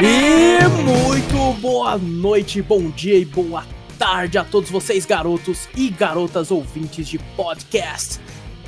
E 0.00 0.68
muito 0.84 1.60
boa 1.60 1.98
noite, 1.98 2.62
bom 2.62 2.88
dia 2.88 3.18
e 3.18 3.24
boa 3.24 3.66
tarde 3.98 4.38
a 4.38 4.44
todos 4.44 4.70
vocês, 4.70 5.04
garotos 5.04 5.68
e 5.76 5.90
garotas 5.90 6.52
ouvintes 6.52 7.08
de 7.08 7.18
podcast. 7.18 8.20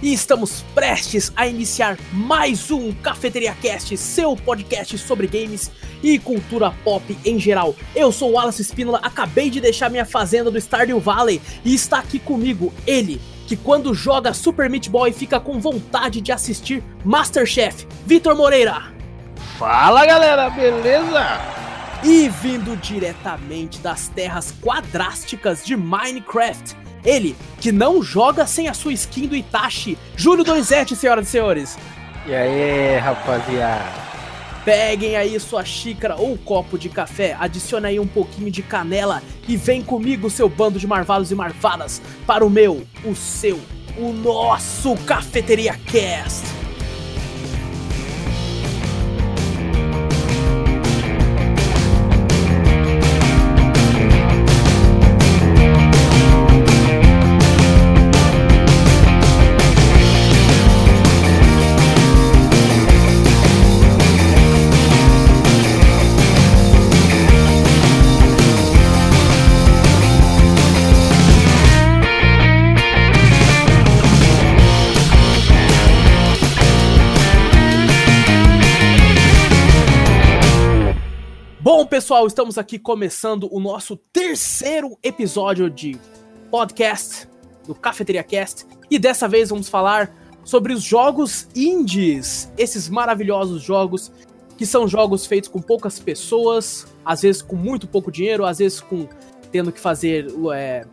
E 0.03 0.13
estamos 0.13 0.65
prestes 0.75 1.33
a 1.37 1.47
iniciar 1.47 1.97
mais 2.13 2.73
um 2.73 2.93
Cafeteria 2.93 3.55
Cast, 3.55 3.97
seu 3.97 4.35
podcast 4.35 4.99
sobre 4.99 5.29
games 5.29 5.71
e 6.03 6.19
cultura 6.19 6.73
pop 6.83 7.17
em 7.25 7.39
geral. 7.39 7.77
Eu 7.95 8.11
sou 8.11 8.31
o 8.31 8.33
Wallace 8.33 8.65
Spínola, 8.65 8.99
acabei 9.01 9.51
de 9.51 9.61
deixar 9.61 9.89
minha 9.89 10.05
fazenda 10.05 10.51
do 10.51 10.59
Stardew 10.59 10.99
Valley 10.99 11.41
e 11.65 11.73
está 11.73 12.01
aqui 12.01 12.19
comigo 12.19 12.73
ele, 12.85 13.21
que 13.47 13.57
quando 13.57 13.95
joga 13.95 14.35
Super 14.35 14.69
Meat 14.69 14.91
Boy 14.91 15.13
fica 15.13 15.39
com 15.39 15.61
vontade 15.61 16.21
de 16.21 16.33
assistir 16.33 16.83
Masterchef, 17.05 17.87
Vitor 18.05 18.35
Moreira. 18.35 19.00
Fala 19.61 20.07
galera, 20.07 20.49
beleza? 20.49 21.39
E 22.03 22.31
vindo 22.31 22.75
diretamente 22.79 23.79
das 23.81 24.09
terras 24.09 24.55
quadrásticas 24.59 25.63
de 25.63 25.77
Minecraft, 25.77 26.75
ele 27.05 27.37
que 27.61 27.71
não 27.71 28.03
joga 28.03 28.47
sem 28.47 28.69
a 28.69 28.73
sua 28.73 28.95
skin 28.95 29.27
do 29.27 29.37
Itachi, 29.37 29.99
Júlio 30.17 30.45
Donizete, 30.45 30.97
senhoras 30.97 31.29
e 31.29 31.31
senhores. 31.31 31.79
E 32.27 32.35
aí, 32.35 32.97
rapaziada? 33.01 33.85
Peguem 34.65 35.15
aí 35.15 35.39
sua 35.39 35.63
xícara 35.63 36.17
ou 36.17 36.39
copo 36.39 36.79
de 36.79 36.89
café, 36.89 37.37
adicione 37.39 37.87
aí 37.87 38.01
um 38.01 38.07
pouquinho 38.07 38.51
de 38.51 38.63
canela 38.63 39.23
e 39.47 39.59
vem 39.59 39.83
comigo, 39.83 40.31
seu 40.31 40.49
bando 40.49 40.79
de 40.79 40.87
marvados 40.87 41.31
e 41.31 41.35
marvadas, 41.35 42.01
para 42.27 42.47
o 42.47 42.49
meu, 42.49 42.87
o 43.05 43.15
seu, 43.15 43.61
o 43.99 44.11
nosso 44.11 44.97
Cafeteria 45.05 45.79
Cast. 45.85 46.60
Pessoal, 81.91 82.25
estamos 82.25 82.57
aqui 82.57 82.79
começando 82.79 83.49
o 83.51 83.59
nosso 83.59 83.97
terceiro 83.97 84.97
episódio 85.03 85.69
de 85.69 85.99
podcast 86.49 87.29
do 87.67 87.75
Cafeteria 87.75 88.23
Cast 88.23 88.65
e 88.89 88.97
dessa 88.97 89.27
vez 89.27 89.51
vamos 89.51 89.69
falar 89.69 90.15
sobre 90.45 90.73
os 90.73 90.85
jogos 90.85 91.49
indies, 91.53 92.49
esses 92.57 92.89
maravilhosos 92.89 93.61
jogos 93.61 94.13
que 94.57 94.65
são 94.65 94.87
jogos 94.87 95.27
feitos 95.27 95.51
com 95.51 95.61
poucas 95.61 95.99
pessoas, 95.99 96.87
às 97.05 97.23
vezes 97.23 97.43
com 97.43 97.57
muito 97.57 97.89
pouco 97.89 98.13
dinheiro, 98.13 98.45
às 98.45 98.59
vezes 98.59 98.81
com 98.81 99.09
tendo 99.51 99.73
que 99.73 99.81
fazer 99.81 100.29
é, 100.55 100.87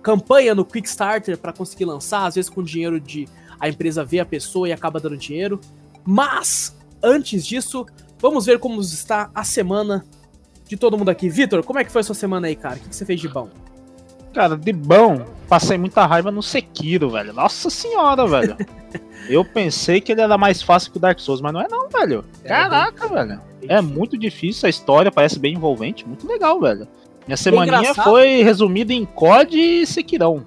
campanha 0.00 0.54
no 0.54 0.64
Kickstarter 0.64 1.36
para 1.36 1.52
conseguir 1.52 1.86
lançar, 1.86 2.24
às 2.24 2.36
vezes 2.36 2.48
com 2.48 2.62
dinheiro 2.62 3.00
de 3.00 3.26
a 3.58 3.68
empresa 3.68 4.04
ver 4.04 4.20
a 4.20 4.24
pessoa 4.24 4.68
e 4.68 4.72
acaba 4.72 5.00
dando 5.00 5.16
dinheiro. 5.16 5.60
Mas 6.04 6.76
antes 7.02 7.44
disso, 7.44 7.84
Vamos 8.20 8.46
ver 8.46 8.58
como 8.58 8.80
está 8.80 9.30
a 9.32 9.44
semana 9.44 10.04
de 10.68 10.76
todo 10.76 10.96
mundo 10.98 11.08
aqui. 11.08 11.28
Vitor, 11.28 11.64
como 11.64 11.78
é 11.78 11.84
que 11.84 11.90
foi 11.90 12.00
a 12.00 12.04
sua 12.04 12.14
semana 12.14 12.46
aí, 12.46 12.54
cara? 12.54 12.76
O 12.76 12.78
que, 12.80 12.88
que 12.90 12.94
você 12.96 13.04
fez 13.04 13.20
de 13.20 13.28
bom? 13.28 13.48
Cara, 14.32 14.56
de 14.56 14.72
bom, 14.72 15.24
passei 15.48 15.78
muita 15.78 16.04
raiva 16.06 16.30
no 16.30 16.42
Sekiro, 16.42 17.10
velho. 17.10 17.32
Nossa 17.32 17.70
senhora, 17.70 18.26
velho. 18.26 18.56
Eu 19.28 19.44
pensei 19.44 20.00
que 20.00 20.12
ele 20.12 20.20
era 20.20 20.38
mais 20.38 20.62
fácil 20.62 20.90
que 20.92 20.98
o 20.98 21.00
Dark 21.00 21.18
Souls, 21.18 21.40
mas 21.40 21.52
não 21.52 21.60
é 21.60 21.66
não, 21.68 21.88
velho. 21.88 22.24
É, 22.44 22.48
Caraca, 22.48 23.08
bem- 23.08 23.26
velho. 23.26 23.40
É 23.68 23.80
muito 23.80 24.16
difícil, 24.16 24.66
a 24.66 24.70
história 24.70 25.10
parece 25.10 25.38
bem 25.38 25.54
envolvente, 25.54 26.06
muito 26.06 26.26
legal, 26.26 26.60
velho. 26.60 26.86
Minha 27.26 27.36
semaninha 27.36 27.92
foi 27.94 28.42
resumida 28.42 28.92
em 28.92 29.04
COD 29.04 29.58
e 29.58 29.86
Sekirão. 29.86 30.44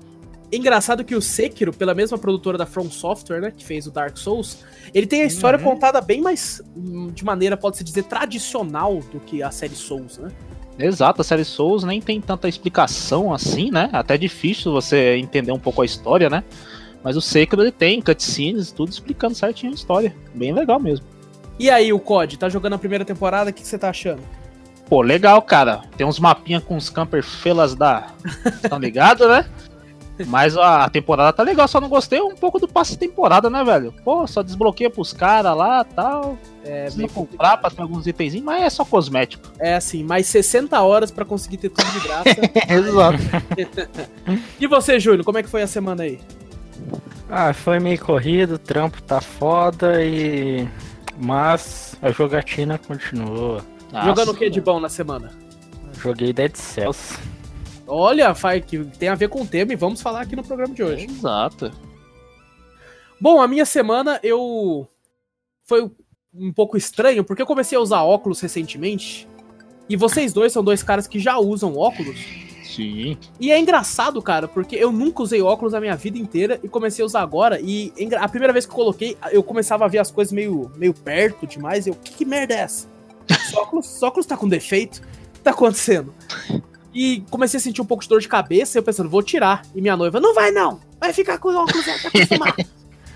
Engraçado 0.51 1.03
que 1.03 1.16
o 1.16 1.22
Sekiro, 1.22 1.72
pela 1.72 1.94
mesma 1.94 2.17
produtora 2.17 2.57
da 2.57 2.66
From 2.66 2.91
Software, 2.91 3.39
né, 3.39 3.53
que 3.56 3.63
fez 3.63 3.88
o 3.88 3.91
Dark 3.91 4.17
Souls, 4.17 4.59
ele 4.94 5.07
tem 5.07 5.22
a 5.22 5.25
história 5.25 5.57
Uhum. 5.57 5.63
contada 5.66 6.01
bem 6.01 6.19
mais, 6.22 6.62
hum, 6.75 7.09
de 7.13 7.23
maneira, 7.23 7.56
pode-se 7.56 7.84
dizer, 7.84 8.03
tradicional 8.03 9.00
do 9.11 9.19
que 9.19 9.41
a 9.41 9.50
série 9.50 9.75
Souls, 9.75 10.17
né? 10.17 10.29
Exato, 10.78 11.22
a 11.22 11.23
série 11.23 11.45
Souls 11.45 11.84
nem 11.84 12.01
tem 12.01 12.19
tanta 12.19 12.50
explicação 12.50 13.34
assim, 13.34 13.72
né? 13.72 13.90
Até 13.94 14.17
difícil 14.17 14.72
você 14.72 15.16
entender 15.16 15.51
um 15.51 15.59
pouco 15.59 15.81
a 15.81 15.85
história, 15.85 16.29
né? 16.29 16.44
Mas 17.03 17.16
o 17.16 17.22
Sekiro 17.22 17.61
ele 17.61 17.72
tem 17.72 18.01
cutscenes, 18.01 18.72
tudo 18.72 18.91
explicando 18.91 19.35
certinho 19.35 19.72
a 19.72 19.75
história. 19.75 20.16
Bem 20.35 20.53
legal 20.53 20.79
mesmo. 20.79 21.06
E 21.57 21.69
aí, 21.69 21.94
o 21.94 22.00
COD, 22.00 22.38
tá 22.38 22.50
jogando 22.50 22.73
a 22.73 22.78
primeira 22.78 23.06
temporada, 23.06 23.50
o 23.51 23.53
que, 23.53 23.61
que 23.61 23.67
você 23.67 23.78
tá 23.78 23.90
achando? 23.90 24.22
Pô, 24.90 25.01
legal, 25.01 25.41
cara. 25.41 25.81
Tem 25.95 26.06
uns 26.06 26.19
mapinhas 26.19 26.63
com 26.63 26.75
os 26.75 26.90
camper 26.90 27.23
felas 27.23 27.75
da. 27.75 28.07
Tá 28.67 28.78
ligado, 28.78 29.28
né? 29.28 29.45
Mas 30.27 30.57
a 30.57 30.89
temporada 30.89 31.33
tá 31.33 31.43
legal, 31.43 31.67
só 31.67 31.79
não 31.79 31.89
gostei 31.89 32.21
um 32.21 32.35
pouco 32.35 32.59
do 32.59 32.67
passe 32.67 32.97
temporada, 32.97 33.49
né, 33.49 33.63
velho? 33.63 33.93
Pô, 34.03 34.25
só 34.27 34.41
desbloqueia 34.41 34.89
pros 34.89 35.13
caras 35.13 35.55
lá 35.55 35.83
tal. 35.83 36.37
É, 36.63 36.89
bem 36.91 37.07
comprar 37.07 37.57
pra 37.57 37.69
ter 37.71 37.81
alguns 37.81 38.05
itenzinhos, 38.05 38.45
mas 38.45 38.63
é 38.63 38.69
só 38.69 38.85
cosmético. 38.85 39.51
é 39.59 39.75
assim, 39.75 40.03
mais 40.03 40.27
60 40.27 40.79
horas 40.81 41.09
pra 41.09 41.25
conseguir 41.25 41.57
ter 41.57 41.69
tudo 41.69 41.89
de 41.91 41.99
graça. 41.99 42.29
Exato. 42.69 44.09
e 44.59 44.67
você, 44.67 44.99
Júlio, 44.99 45.23
como 45.23 45.37
é 45.37 45.43
que 45.43 45.49
foi 45.49 45.61
a 45.61 45.67
semana 45.67 46.03
aí? 46.03 46.19
Ah, 47.29 47.53
foi 47.53 47.79
meio 47.79 47.99
corrido, 47.99 48.55
o 48.55 48.59
trampo 48.59 49.01
tá 49.01 49.21
foda 49.21 50.03
e. 50.03 50.67
Mas 51.17 51.95
a 52.01 52.11
jogatina 52.11 52.77
continua. 52.77 53.63
Jogando 54.03 54.31
o 54.31 54.35
que 54.35 54.49
de 54.49 54.59
bom 54.59 54.79
na 54.79 54.89
semana? 54.89 55.31
Joguei 56.01 56.33
Dead 56.33 56.55
Cells. 56.55 57.17
Olha, 57.94 58.34
faz 58.34 58.63
que 58.63 58.85
tem 58.97 59.09
a 59.09 59.16
ver 59.16 59.28
com 59.28 59.41
o 59.41 59.46
tema 59.46 59.74
e 59.74 59.75
vamos 59.75 60.02
falar 60.02 60.22
aqui 60.22 60.34
no 60.34 60.46
programa 60.46 60.74
de 60.74 60.81
hoje. 60.81 61.07
Exato. 61.07 61.74
Bom, 63.19 63.41
a 63.41 63.47
minha 63.50 63.66
semana 63.66 64.18
eu 64.24 64.88
foi 65.66 65.91
um 66.34 66.53
pouco 66.53 66.78
estranho 66.78 67.22
porque 67.22 67.41
eu 67.41 67.46
comecei 67.46 67.78
a 67.78 67.81
usar 67.81 68.02
óculos 68.02 68.40
recentemente. 68.40 69.28
E 69.90 69.97
vocês 69.97 70.31
dois 70.31 70.53
são 70.53 70.63
dois 70.63 70.81
caras 70.81 71.06
que 71.06 71.19
já 71.19 71.38
usam 71.38 71.75
óculos. 71.75 72.18
Sim. 72.63 73.18
E 73.38 73.52
é 73.52 73.59
engraçado, 73.59 74.22
cara, 74.22 74.47
porque 74.47 74.78
eu 74.78 74.90
nunca 74.90 75.22
usei 75.22 75.41
óculos 75.41 75.73
a 75.73 75.81
minha 75.81 75.97
vida 75.97 76.18
inteira 76.18 76.62
e 76.63 76.69
comecei 76.69 77.03
a 77.03 77.06
usar 77.06 77.22
agora. 77.22 77.59
E 77.59 77.91
a 78.18 78.29
primeira 78.29 78.53
vez 78.53 78.66
que 78.66 78.72
eu 78.72 78.75
coloquei, 78.78 79.18
eu 79.34 79.44
começava 79.44 79.84
a 79.84 79.90
ver 79.90 79.97
as 79.97 80.09
coisas 80.09 80.31
meio, 80.31 80.72
meio 80.78 80.94
perto 80.94 81.46
demais. 81.46 81.85
E 81.85 81.90
eu, 81.90 81.96
que, 81.96 82.13
que 82.13 82.23
merda 82.23 82.53
é 82.53 82.59
essa? 82.59 82.88
Esse 83.29 83.58
óculos, 83.58 83.85
esse 83.85 84.06
óculos 84.06 84.25
tá 84.25 84.38
com 84.38 84.47
defeito? 84.47 85.00
O 85.00 85.34
que 85.34 85.40
tá 85.41 85.52
acontecendo? 85.52 86.13
E 86.94 87.24
comecei 87.29 87.57
a 87.57 87.62
sentir 87.62 87.81
um 87.81 87.85
pouco 87.85 88.03
de 88.03 88.09
dor 88.09 88.19
de 88.19 88.28
cabeça. 88.28 88.78
Eu 88.78 88.84
pensando, 88.84 89.09
vou 89.09 89.24
tirar. 89.24 89.62
E 89.74 89.81
minha 89.81 89.96
noiva, 89.96 90.19
não 90.19 90.34
vai 90.34 90.52
não, 90.52 90.79
vai 91.00 91.13
ficar 91.13 91.38
com 91.38 91.50
o 91.50 91.56
óculos 91.56 91.88
até 91.88 92.07
acostumar. 92.07 92.56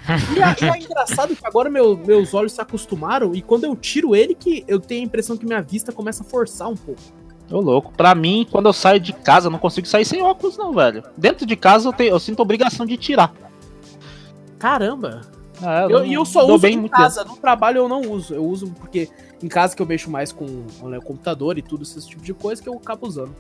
E, 0.08 0.40
a- 0.40 0.56
e 0.62 0.66
é 0.70 0.84
engraçado 0.84 1.36
que 1.36 1.48
agora 1.48 1.68
meu- 1.68 1.98
meus 1.98 2.32
olhos 2.36 2.52
se 2.52 2.62
acostumaram 2.62 3.34
e 3.34 3.42
quando 3.42 3.64
eu 3.64 3.76
tiro 3.76 4.16
ele 4.16 4.36
que 4.36 4.64
eu 4.68 4.80
tenho 4.80 5.02
a 5.02 5.06
impressão 5.06 5.36
que 5.36 5.48
minha 5.48 5.64
vista 5.64 5.92
começa 5.92 6.22
a 6.22 6.26
forçar 6.28 6.70
um 6.70 6.76
pouco. 6.76 7.02
Ô 7.52 7.60
louco. 7.60 7.92
Pra 7.92 8.14
mim, 8.14 8.48
quando 8.52 8.68
eu 8.68 8.74
saio 8.74 9.00
de 9.00 9.12
casa, 9.14 9.48
eu 9.48 9.52
não 9.52 9.58
consigo 9.58 9.88
sair 9.88 10.06
sem 10.06 10.22
óculos, 10.22 10.58
não, 10.60 10.72
velho. 10.72 11.02
Dentro 11.18 11.44
de 11.44 11.56
casa 11.56 11.90
eu, 11.90 11.92
tenho, 11.94 12.12
eu 12.12 12.20
sinto 12.20 12.40
obrigação 12.40 12.86
de 12.86 12.96
tirar. 12.98 13.34
Caramba! 14.60 15.22
É, 15.62 15.86
Eu- 15.86 15.90
não- 15.90 16.06
E 16.06 16.14
eu, 16.14 16.26
só 16.26 16.44
uso 16.46 16.60
bem 16.60 16.78
em 16.78 16.88
casa, 16.88 17.24
no 17.24 17.38
trabalho 17.38 17.80
eu 17.80 17.90
não 17.90 18.02
uso. 18.02 18.34
Eu 18.36 18.46
uso 18.46 18.68
porque 18.80 19.10
em 19.42 19.48
casa 19.48 19.76
que 19.76 19.82
eu 19.82 19.86
mexo 19.86 20.12
mais 20.12 20.32
com 20.32 20.46
né, 20.84 21.00
computador 21.04 21.58
e 21.58 21.62
tudo, 21.62 21.84
esse 21.84 22.08
tipo 22.08 22.22
de 22.24 22.34
coisa 22.34 22.62
que 22.62 22.70
eu 22.70 22.76
acabo 22.76 23.08
usando. 23.08 23.34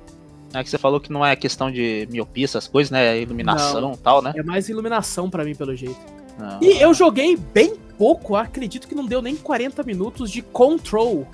É 0.60 0.64
que 0.64 0.70
você 0.70 0.78
falou 0.78 1.00
que 1.00 1.12
não 1.12 1.26
é 1.26 1.36
questão 1.36 1.70
de 1.72 2.08
miopia, 2.12 2.46
essas 2.46 2.68
coisas, 2.68 2.90
né? 2.92 3.20
Iluminação 3.22 3.94
e 3.94 3.98
tal, 3.98 4.22
né? 4.22 4.34
É 4.36 4.44
mais 4.44 4.70
iluminação 4.70 5.30
pra 5.30 5.44
mim, 5.44 5.54
pelo 5.56 5.76
jeito. 5.76 5.98
Não. 6.38 6.60
E 6.62 6.82
eu 6.82 6.94
joguei 6.94 7.36
bem 7.38 7.76
pouco, 7.98 8.36
acredito 8.36 8.88
que 8.88 8.96
não 8.96 9.06
deu 9.06 9.22
nem 9.22 9.36
40 9.36 9.84
minutos 9.84 10.30
de 10.32 10.42
Control. 10.42 11.28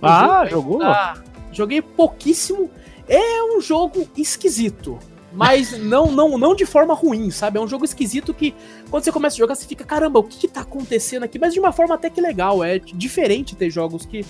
O 0.00 0.06
Ah, 0.06 0.44
jogo 0.46 0.50
jogou? 0.50 0.78
tá- 0.80 1.22
joguei 1.52 1.82
pouquíssimo. 1.82 2.70
É 3.08 3.42
um 3.42 3.60
jogo 3.60 4.08
esquisito. 4.16 4.98
Mas 5.32 5.72
não, 5.82 6.12
não, 6.12 6.38
não 6.38 6.54
de 6.54 6.64
forma 6.64 6.94
ruim, 6.94 7.30
sabe? 7.30 7.58
É 7.58 7.60
um 7.60 7.66
jogo 7.66 7.84
esquisito 7.84 8.32
que, 8.32 8.54
quando 8.90 9.02
você 9.04 9.10
começa 9.10 9.34
a 9.34 9.38
jogar, 9.38 9.54
você 9.56 9.66
fica, 9.66 9.84
caramba, 9.84 10.20
o 10.20 10.22
que, 10.24 10.38
que 10.38 10.48
tá 10.48 10.60
acontecendo 10.60 11.24
aqui? 11.24 11.38
Mas 11.38 11.52
de 11.52 11.58
uma 11.60 11.72
forma 11.72 11.94
até 11.96 12.08
que 12.08 12.20
legal. 12.20 12.62
É 12.62 12.78
diferente 12.78 13.56
ter 13.56 13.68
jogos 13.70 14.06
que 14.06 14.24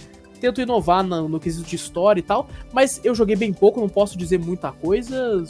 tentam 0.53 0.77
inovar 0.77 1.03
no, 1.03 1.29
no 1.29 1.41
quesito 1.41 1.69
de 1.69 1.77
história 1.77 2.21
e 2.21 2.23
tal. 2.23 2.49
Mas 2.73 3.01
eu 3.05 3.15
joguei 3.15 3.37
bem 3.37 3.53
pouco, 3.53 3.81
não 3.81 3.89
posso 3.89 4.17
dizer 4.17 4.39
muita 4.39 4.73
coisa. 4.73 5.45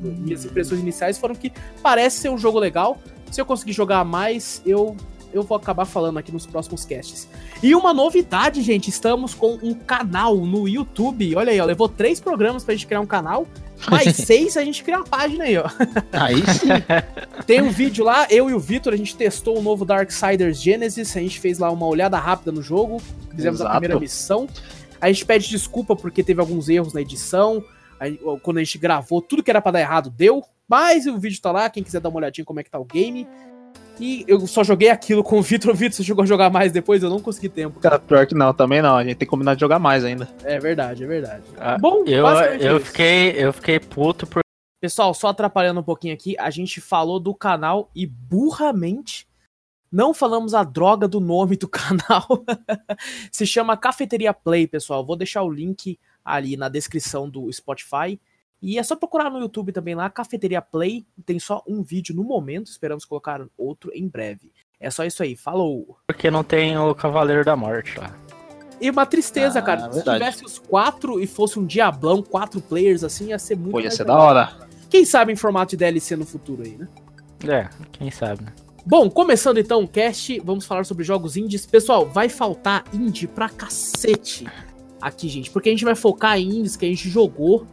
Minhas 0.00 0.44
impressões 0.44 0.80
iniciais 0.80 1.18
foram 1.18 1.34
que 1.34 1.52
parece 1.82 2.18
ser 2.18 2.30
um 2.30 2.38
jogo 2.38 2.58
legal. 2.58 2.98
Se 3.30 3.40
eu 3.40 3.46
conseguir 3.46 3.72
jogar 3.72 4.04
mais, 4.04 4.62
eu 4.64 4.96
eu 5.36 5.42
vou 5.42 5.56
acabar 5.56 5.84
falando 5.84 6.18
aqui 6.18 6.32
nos 6.32 6.46
próximos 6.46 6.84
casts. 6.84 7.28
E 7.62 7.74
uma 7.74 7.92
novidade, 7.92 8.62
gente, 8.62 8.88
estamos 8.88 9.34
com 9.34 9.58
um 9.62 9.74
canal 9.74 10.36
no 10.36 10.68
YouTube. 10.68 11.36
Olha 11.36 11.52
aí, 11.52 11.60
ó, 11.60 11.64
levou 11.64 11.88
três 11.88 12.20
programas 12.20 12.64
pra 12.64 12.74
gente 12.74 12.86
criar 12.86 13.00
um 13.00 13.06
canal. 13.06 13.46
Mais 13.90 14.14
seis 14.16 14.56
a 14.56 14.64
gente 14.64 14.82
cria 14.82 14.96
uma 14.96 15.04
página 15.04 15.44
aí, 15.44 15.56
ó. 15.58 15.68
Aí 16.12 16.36
sim. 16.46 16.68
Tem 17.46 17.60
um 17.60 17.70
vídeo 17.70 18.04
lá, 18.04 18.26
eu 18.30 18.48
e 18.50 18.54
o 18.54 18.58
Vitor, 18.58 18.92
a 18.92 18.96
gente 18.96 19.14
testou 19.14 19.58
o 19.58 19.62
novo 19.62 19.84
Darksiders 19.84 20.60
Genesis, 20.60 21.16
a 21.16 21.20
gente 21.20 21.38
fez 21.38 21.58
lá 21.58 21.70
uma 21.70 21.86
olhada 21.86 22.18
rápida 22.18 22.50
no 22.50 22.62
jogo, 22.62 23.00
fizemos 23.34 23.60
Exato. 23.60 23.68
a 23.68 23.78
primeira 23.78 24.00
missão. 24.00 24.48
A 25.00 25.12
gente 25.12 25.24
pede 25.24 25.48
desculpa 25.48 25.94
porque 25.94 26.22
teve 26.22 26.40
alguns 26.40 26.68
erros 26.68 26.94
na 26.94 27.02
edição. 27.02 27.62
Aí, 28.00 28.18
quando 28.42 28.58
a 28.58 28.64
gente 28.64 28.78
gravou, 28.78 29.22
tudo 29.22 29.42
que 29.42 29.50
era 29.50 29.60
pra 29.60 29.72
dar 29.72 29.80
errado 29.80 30.10
deu. 30.10 30.42
Mas 30.68 31.06
o 31.06 31.18
vídeo 31.18 31.40
tá 31.40 31.52
lá, 31.52 31.70
quem 31.70 31.82
quiser 31.82 32.00
dar 32.00 32.08
uma 32.08 32.18
olhadinha 32.18 32.44
como 32.44 32.58
é 32.58 32.62
que 32.62 32.70
tá 32.70 32.78
o 32.78 32.84
game. 32.84 33.26
E 33.98 34.24
eu 34.28 34.46
só 34.46 34.62
joguei 34.62 34.88
aquilo 34.90 35.24
com 35.24 35.38
o 35.38 35.42
Vitor. 35.42 35.72
O 35.72 35.74
Vitor, 35.74 35.96
você 35.96 36.04
chegou 36.04 36.22
a 36.22 36.26
jogar 36.26 36.50
mais 36.50 36.72
depois? 36.72 37.02
Eu 37.02 37.10
não 37.10 37.20
consegui 37.20 37.48
tempo. 37.48 37.80
Cara, 37.80 37.98
pior 37.98 38.26
que 38.26 38.34
não, 38.34 38.52
também 38.52 38.82
não. 38.82 38.96
A 38.96 39.02
gente 39.02 39.16
tem 39.16 39.26
que 39.26 39.30
combinar 39.30 39.54
de 39.54 39.60
jogar 39.60 39.78
mais 39.78 40.04
ainda. 40.04 40.28
É 40.44 40.58
verdade, 40.58 41.04
é 41.04 41.06
verdade. 41.06 41.42
Ah, 41.58 41.78
Bom, 41.78 42.04
eu, 42.06 42.26
é 42.28 42.56
eu, 42.60 42.76
isso. 42.76 42.86
fiquei, 42.86 43.30
eu 43.32 43.52
fiquei 43.52 43.80
puto 43.80 44.26
por. 44.26 44.40
Pessoal, 44.80 45.14
só 45.14 45.28
atrapalhando 45.28 45.80
um 45.80 45.84
pouquinho 45.84 46.12
aqui, 46.12 46.36
a 46.38 46.50
gente 46.50 46.80
falou 46.80 47.18
do 47.18 47.34
canal 47.34 47.90
e 47.94 48.06
burramente 48.06 49.26
não 49.90 50.12
falamos 50.12 50.52
a 50.52 50.62
droga 50.62 51.08
do 51.08 51.20
nome 51.20 51.56
do 51.56 51.66
canal. 51.68 52.44
Se 53.32 53.46
chama 53.46 53.76
Cafeteria 53.76 54.34
Play, 54.34 54.66
pessoal. 54.66 55.04
Vou 55.04 55.16
deixar 55.16 55.42
o 55.42 55.50
link 55.50 55.98
ali 56.24 56.56
na 56.56 56.68
descrição 56.68 57.28
do 57.30 57.50
Spotify. 57.52 58.20
E 58.62 58.78
é 58.78 58.82
só 58.82 58.96
procurar 58.96 59.30
no 59.30 59.38
YouTube 59.38 59.72
também 59.72 59.94
lá, 59.94 60.08
Cafeteria 60.10 60.62
Play. 60.62 61.06
Tem 61.24 61.38
só 61.38 61.62
um 61.68 61.82
vídeo 61.82 62.14
no 62.14 62.24
momento, 62.24 62.66
esperamos 62.68 63.04
colocar 63.04 63.44
outro 63.56 63.90
em 63.94 64.08
breve. 64.08 64.50
É 64.80 64.90
só 64.90 65.04
isso 65.04 65.22
aí, 65.22 65.36
falou! 65.36 65.98
Porque 66.06 66.30
não 66.30 66.42
tem 66.44 66.76
o 66.76 66.94
Cavaleiro 66.94 67.44
da 67.44 67.54
Morte 67.56 67.98
lá. 67.98 68.14
E 68.80 68.90
uma 68.90 69.06
tristeza, 69.06 69.58
Ah, 69.58 69.62
cara. 69.62 69.80
Se 69.88 69.96
verdade. 69.96 70.18
tivesse 70.18 70.44
os 70.44 70.58
quatro 70.58 71.18
e 71.20 71.26
fosse 71.26 71.58
um 71.58 71.64
Diablão, 71.64 72.22
quatro 72.22 72.60
players 72.60 73.02
assim, 73.02 73.28
ia 73.28 73.38
ser 73.38 73.56
muito 73.56 73.70
Pô, 73.72 73.80
ia 73.80 73.90
ser 73.90 74.04
da 74.04 74.16
hora. 74.18 74.52
Quem 74.90 75.04
sabe 75.04 75.32
em 75.32 75.36
formato 75.36 75.70
de 75.70 75.76
DLC 75.78 76.14
no 76.16 76.26
futuro 76.26 76.62
aí, 76.62 76.76
né? 76.76 76.88
É, 77.46 77.68
quem 77.92 78.10
sabe, 78.10 78.44
né? 78.44 78.52
Bom, 78.84 79.10
começando 79.10 79.58
então 79.58 79.82
o 79.82 79.88
cast, 79.88 80.38
vamos 80.40 80.64
falar 80.66 80.84
sobre 80.84 81.04
jogos 81.04 81.36
indies. 81.36 81.66
Pessoal, 81.66 82.06
vai 82.06 82.28
faltar 82.28 82.84
indie 82.92 83.26
pra 83.26 83.48
cacete 83.48 84.46
aqui, 85.00 85.28
gente, 85.28 85.50
porque 85.50 85.68
a 85.68 85.72
gente 85.72 85.84
vai 85.84 85.94
focar 85.94 86.38
em 86.38 86.48
indies 86.58 86.76
que 86.76 86.84
a 86.86 86.88
gente 86.88 87.08
jogou, 87.08 87.66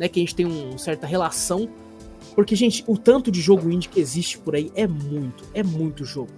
né, 0.00 0.08
que 0.08 0.18
a 0.18 0.22
gente 0.22 0.34
tem 0.34 0.46
uma 0.46 0.78
certa 0.78 1.06
relação. 1.06 1.68
Porque, 2.34 2.56
gente, 2.56 2.82
o 2.86 2.96
tanto 2.96 3.30
de 3.30 3.40
jogo 3.40 3.70
indie 3.70 3.88
que 3.88 4.00
existe 4.00 4.38
por 4.38 4.56
aí 4.56 4.72
é 4.74 4.86
muito, 4.86 5.44
é 5.52 5.62
muito 5.62 6.04
jogo. 6.04 6.30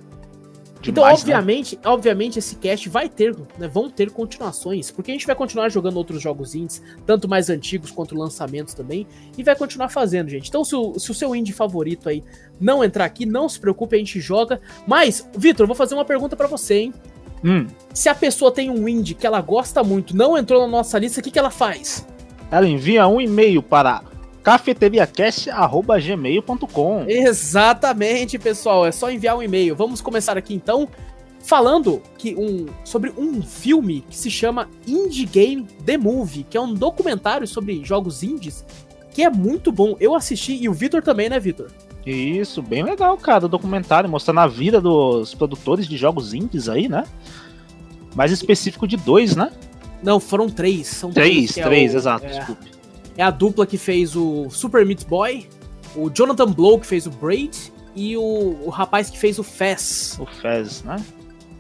então, 0.81 1.05
Demais, 1.05 1.23
né? 1.23 1.33
obviamente, 1.35 1.79
obviamente 1.85 2.39
esse 2.41 2.57
cast 2.57 2.89
vai 2.89 3.09
ter, 3.09 3.37
né, 3.57 3.69
vão 3.69 3.89
ter 3.89 4.11
continuações, 4.11 4.91
porque 4.91 5.13
a 5.13 5.15
gente 5.15 5.27
vai 5.27 5.37
continuar 5.37 5.69
jogando 5.69 5.97
outros 5.97 6.21
jogos 6.21 6.57
indies, 6.57 6.83
tanto 7.07 7.29
mais 7.29 7.49
antigos 7.51 7.93
quanto 7.93 8.17
lançamentos 8.17 8.75
também, 8.75 9.07
e 9.39 9.45
vai 9.45 9.55
continuar 9.55 9.91
fazendo, 9.91 10.29
gente. 10.29 10.49
Então, 10.49 10.65
se 10.65 10.75
o, 10.75 10.99
se 10.99 11.11
o 11.11 11.15
seu 11.15 11.37
indie 11.37 11.53
favorito 11.53 12.09
aí 12.09 12.25
não 12.61 12.83
entrar 12.83 13.05
aqui, 13.05 13.25
não 13.25 13.49
se 13.49 13.61
preocupe, 13.61 13.95
a 13.95 13.99
gente 13.99 14.19
joga. 14.21 14.61
Mas, 14.87 15.29
Vitor, 15.37 15.65
eu 15.65 15.69
vou 15.69 15.77
fazer 15.77 15.95
uma 15.95 16.05
pergunta 16.05 16.35
pra 16.35 16.49
você, 16.49 16.75
hein? 16.75 16.95
Hum, 17.45 17.67
Se 17.93 18.09
a 18.09 18.15
pessoa 18.15 18.51
tem 18.53 18.71
um 18.71 18.89
indie 18.89 19.15
que 19.15 19.27
ela 19.27 19.41
gosta 19.41 19.83
muito, 19.85 20.17
não 20.17 20.39
entrou 20.39 20.63
na 20.63 20.69
nossa 20.69 20.99
lista, 20.99 21.21
o 21.21 21.23
que, 21.23 21.31
que 21.31 21.39
ela 21.39 21.51
faz? 21.51 22.07
Ela 22.53 22.69
envia 22.69 23.09
um 23.09 23.19
e-mail 23.19 23.63
para 23.63 24.03
cafeteriacast.gmail.com. 24.43 27.05
Exatamente, 27.09 28.39
pessoal. 28.39 28.85
É 28.85 28.93
só 28.93 29.11
enviar 29.11 29.39
um 29.39 29.43
e-mail. 29.43 29.75
Vamos 29.75 30.03
começar 30.03 30.37
aqui 30.37 30.53
então 30.53 30.87
falando 31.43 32.03
que 32.19 32.35
um, 32.37 32.67
sobre 32.85 33.11
um 33.17 33.41
filme 33.43 34.05
que 34.09 34.17
se 34.17 34.31
chama 34.31 34.69
Indie 34.87 35.25
Game 35.25 35.67
The 35.85 35.97
Movie, 35.97 36.47
que 36.49 36.57
é 36.59 36.61
um 36.61 36.75
documentário 36.75 37.49
sobre 37.49 37.83
jogos 37.83 38.23
indies 38.23 38.63
que 39.13 39.23
é 39.23 39.31
muito 39.31 39.73
bom. 39.73 39.97
Eu 39.99 40.15
assisti 40.15 40.55
e 40.55 40.69
o 40.69 40.75
Vitor 40.75 41.03
também, 41.03 41.31
né, 41.31 41.41
Vitor? 41.41 41.71
Isso, 42.05 42.61
bem 42.61 42.83
legal, 42.83 43.17
cara, 43.17 43.47
o 43.47 43.49
documentário 43.49 44.11
mostrando 44.11 44.41
a 44.41 44.47
vida 44.47 44.79
dos 44.81 45.35
produtores 45.35 45.87
de 45.87 45.97
jogos 45.97 46.35
indies 46.35 46.69
aí, 46.69 46.87
né? 46.89 47.05
Mais 48.15 48.31
específico 48.31 48.87
de 48.87 48.99
dois, 48.99 49.35
né? 49.37 49.51
Não, 50.03 50.19
foram 50.21 50.49
três. 50.49 50.87
São 50.89 51.11
Três, 51.13 51.53
que 51.53 51.61
é 51.61 51.65
três, 51.65 51.95
o- 51.95 51.97
exato, 51.99 52.25
é, 52.27 52.29
desculpe. 52.29 52.71
é 53.17 53.23
a 53.23 53.31
dupla 53.31 53.67
que 53.67 53.79
fez 53.79 54.17
o 54.17 54.49
Super 54.51 54.85
Meat 54.85 55.07
Boy, 55.07 55.49
o 55.95 56.11
Jonathan 56.11 56.51
Blow 56.51 56.79
que 56.81 56.87
fez 56.87 57.07
o 57.07 57.11
Braid 57.11 57.73
e 57.95 58.17
o, 58.17 58.23
o 58.65 58.69
rapaz 58.71 59.11
que 59.11 59.19
fez 59.19 59.39
o 59.39 59.43
Fez. 59.43 60.17
O 60.21 60.27
Fez, 60.27 60.83
né? 60.83 60.97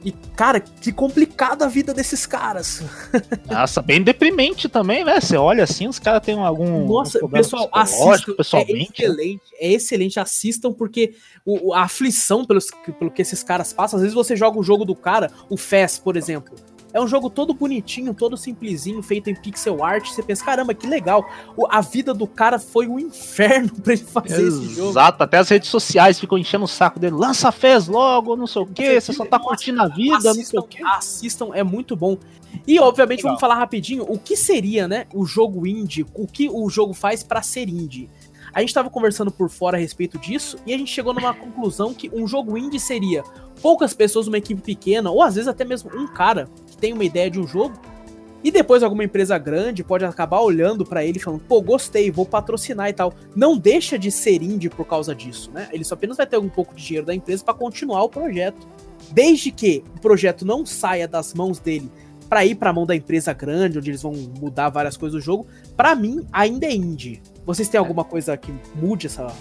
E, 0.05 0.11
cara, 0.35 0.59
que 0.59 0.91
complicada 0.91 1.65
a 1.65 1.69
vida 1.69 1.95
desses 1.95 2.27
caras. 2.27 2.83
Nossa, 3.49 3.81
bem 3.81 4.03
deprimente 4.03 4.69
também, 4.69 5.05
né? 5.05 5.21
Você 5.21 5.37
olha 5.37 5.63
assim, 5.63 5.87
os 5.87 6.01
caras 6.01 6.21
têm 6.27 6.37
algum. 6.43 6.85
Nossa, 6.89 7.19
algum 7.19 7.29
pessoal, 7.37 7.69
assistam. 7.73 8.33
É 8.33 8.35
pessoalmente. 8.35 8.77
né? 8.79 8.91
excelente, 9.09 9.43
é 9.61 9.73
excelente. 9.73 10.19
Assistam, 10.19 10.73
porque 10.73 11.15
o- 11.47 11.73
a 11.73 11.83
aflição 11.83 12.45
pelos, 12.45 12.67
pelo 12.99 13.13
que 13.13 13.23
esses 13.23 13.45
caras 13.45 13.73
passam, 13.73 13.97
às 13.99 14.03
vezes 14.03 14.15
você 14.15 14.35
joga 14.35 14.59
o 14.59 14.63
jogo 14.65 14.85
do 14.85 14.97
cara, 14.97 15.31
o 15.49 15.57
Fez, 15.57 15.99
por 16.01 16.17
exemplo. 16.17 16.53
É 16.95 17.01
um 17.01 17.07
jogo 17.07 17.31
todo 17.31 17.55
bonitinho, 17.55 18.13
todo 18.13 18.37
simplesinho, 18.37 19.03
feito 19.03 19.31
em 19.31 19.35
pixel 19.35 19.83
art. 19.85 20.07
Você 20.09 20.23
pensa, 20.23 20.45
caramba, 20.45 20.75
que 20.75 20.87
legal. 20.87 21.25
O- 21.57 21.67
a 21.71 21.81
vida 21.81 22.13
do 22.13 22.27
cara 22.27 22.59
foi 22.59 22.87
um 22.87 22.99
inferno 22.99 23.71
pra 23.83 23.95
ele 23.95 24.05
fazer 24.05 24.47
esse 24.47 24.75
jogo. 24.75 24.91
Exato, 24.91 25.23
até 25.23 25.39
as 25.39 25.49
redes 25.49 25.69
sociais 25.71 26.21
ficam 26.21 26.37
enchendo 26.37 26.65
o 26.65 26.69
saco 26.69 26.99
dele. 26.99 27.17
Lança 27.17 27.51
Fez 27.53 27.87
logo, 27.89 28.37
não 28.37 28.47
sei 28.47 28.63
o 28.63 28.67
quê, 28.67 29.01
você 29.01 29.13
só 29.13 29.25
tá 29.25 29.39
curtindo 29.39 29.81
a 29.83 29.89
vida, 29.89 30.15
não 30.15 30.21
sei 30.21 30.31
assistam, 30.33 30.61
o 30.61 30.63
quê. 30.65 30.83
assistam, 30.85 31.49
é 31.55 31.63
muito 31.63 31.95
bom. 31.97 32.17
E, 32.67 32.79
obviamente, 32.79 33.19
Legal. 33.21 33.31
vamos 33.31 33.41
falar 33.41 33.55
rapidinho 33.55 34.05
o 34.09 34.19
que 34.19 34.37
seria, 34.37 34.87
né, 34.87 35.07
o 35.15 35.25
jogo 35.25 35.67
indie, 35.67 36.05
o 36.15 36.27
que 36.27 36.49
o 36.51 36.69
jogo 36.69 36.93
faz 36.93 37.23
pra 37.23 37.41
ser 37.43 37.69
indie. 37.69 38.11
A 38.55 38.61
gente 38.61 38.75
tava 38.75 38.91
conversando 38.91 39.31
por 39.31 39.49
fora 39.49 39.79
a 39.79 39.81
respeito 39.81 40.19
disso 40.19 40.59
e 40.67 40.75
a 40.75 40.77
gente 40.79 40.91
chegou 40.91 41.15
numa 41.15 41.33
conclusão 41.33 41.95
que 41.95 42.11
um 42.13 42.27
jogo 42.27 42.59
indie 42.59 42.79
seria 42.79 43.23
poucas 43.63 43.95
pessoas, 43.95 44.27
uma 44.29 44.37
equipe 44.37 44.61
pequena, 44.61 45.11
ou 45.11 45.23
às 45.23 45.37
vezes 45.37 45.49
até 45.49 45.65
mesmo 45.65 45.91
um 45.97 46.07
cara 46.07 46.49
tem 46.83 46.93
uma 46.93 47.05
ideia 47.05 47.31
de 47.31 47.39
um 47.39 47.47
jogo 47.47 47.81
e 48.43 48.51
depois 48.51 48.83
alguma 48.83 49.05
empresa 49.05 49.39
grande 49.39 49.85
pode 49.85 50.05
acabar 50.05 50.41
olhando 50.41 50.85
pra 50.85 51.05
ele 51.05 51.19
e 51.19 51.21
falando, 51.23 51.43
pô, 51.43 51.63
gostei, 51.63 52.11
vou 52.11 52.27
patrocinar 52.27 52.89
e 52.89 52.93
tal. 52.93 53.15
Não 53.37 53.57
deixa 53.57 53.97
de 53.97 54.11
ser 54.11 54.43
indie 54.43 54.69
por 54.69 54.85
causa 54.85 55.15
disso, 55.15 55.49
né? 55.55 55.69
Ele 55.73 55.85
só 55.85 55.95
apenas 55.95 56.17
vai 56.17 56.27
ter 56.27 56.39
um 56.39 56.49
pouco 56.49 56.75
de 56.75 56.85
dinheiro 56.85 57.07
da 57.07 57.15
empresa 57.15 57.45
pra 57.45 57.55
continuar 57.55 58.03
o 58.03 58.09
projeto. 58.09 58.67
Desde 59.13 59.53
que 59.53 59.85
o 59.97 60.01
projeto 60.01 60.45
não 60.45 60.67
saia 60.67 61.07
das 61.07 61.35
mãos 61.35 61.61
dele 61.61 61.89
pra 62.29 62.45
ir 62.45 62.57
pra 62.57 62.73
mão 62.73 62.85
da 62.85 62.97
empresa 62.97 63.33
grande, 63.33 63.79
onde 63.79 63.91
eles 63.91 64.03
vão 64.03 64.13
mudar 64.41 64.71
várias 64.71 64.97
coisas 64.97 65.21
do 65.21 65.25
jogo, 65.25 65.47
pra 65.77 65.95
mim 65.95 66.27
ainda 66.33 66.67
é 66.67 66.75
indie. 66.75 67.23
Vocês 67.47 67.69
têm 67.69 67.79
alguma 67.79 68.03
coisa 68.03 68.37
que 68.37 68.53
mude 68.75 69.07
essa 69.07 69.33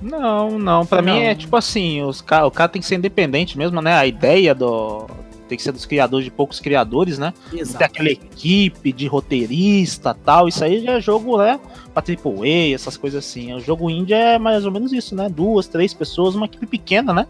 Não, 0.00 0.58
não, 0.58 0.86
pra 0.86 1.02
Não. 1.02 1.12
mim 1.14 1.24
é 1.24 1.34
tipo 1.34 1.54
assim, 1.56 2.02
os 2.02 2.22
ca... 2.22 2.46
o 2.46 2.50
cara 2.50 2.70
tem 2.70 2.80
que 2.80 2.88
ser 2.88 2.94
independente 2.94 3.58
mesmo, 3.58 3.82
né? 3.82 3.92
A 3.92 4.06
ideia 4.06 4.54
do. 4.54 5.06
Tem 5.54 5.56
que 5.56 5.62
ser 5.62 5.70
dos 5.70 5.86
criadores 5.86 6.24
de 6.24 6.32
poucos 6.32 6.58
criadores, 6.58 7.16
né? 7.16 7.32
Não 7.52 7.64
Tem 7.64 7.86
aquela 7.86 8.08
equipe 8.08 8.92
de 8.92 9.06
roteirista 9.06 10.12
tal. 10.12 10.48
Isso 10.48 10.64
aí 10.64 10.82
já 10.82 10.94
é 10.94 11.00
jogo, 11.00 11.38
né? 11.38 11.60
Pra 11.92 12.02
AAA, 12.02 12.74
essas 12.74 12.96
coisas 12.96 13.24
assim. 13.24 13.54
O 13.54 13.60
jogo 13.60 13.88
indie 13.88 14.14
é 14.14 14.36
mais 14.36 14.66
ou 14.66 14.72
menos 14.72 14.92
isso, 14.92 15.14
né? 15.14 15.28
Duas, 15.28 15.68
três 15.68 15.94
pessoas, 15.94 16.34
uma 16.34 16.46
equipe 16.46 16.66
pequena, 16.66 17.14
né? 17.14 17.28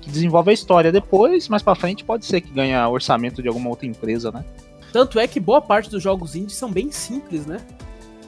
Que 0.00 0.08
desenvolve 0.08 0.50
a 0.50 0.54
história. 0.54 0.92
Depois, 0.92 1.48
mais 1.48 1.60
pra 1.60 1.74
frente, 1.74 2.04
pode 2.04 2.24
ser 2.24 2.40
que 2.40 2.52
ganhe 2.52 2.76
orçamento 2.86 3.42
de 3.42 3.48
alguma 3.48 3.68
outra 3.68 3.84
empresa, 3.84 4.30
né? 4.30 4.44
Tanto 4.92 5.18
é 5.18 5.26
que 5.26 5.40
boa 5.40 5.60
parte 5.60 5.90
dos 5.90 6.00
jogos 6.00 6.36
indies 6.36 6.56
são 6.56 6.70
bem 6.70 6.92
simples, 6.92 7.46
né? 7.46 7.58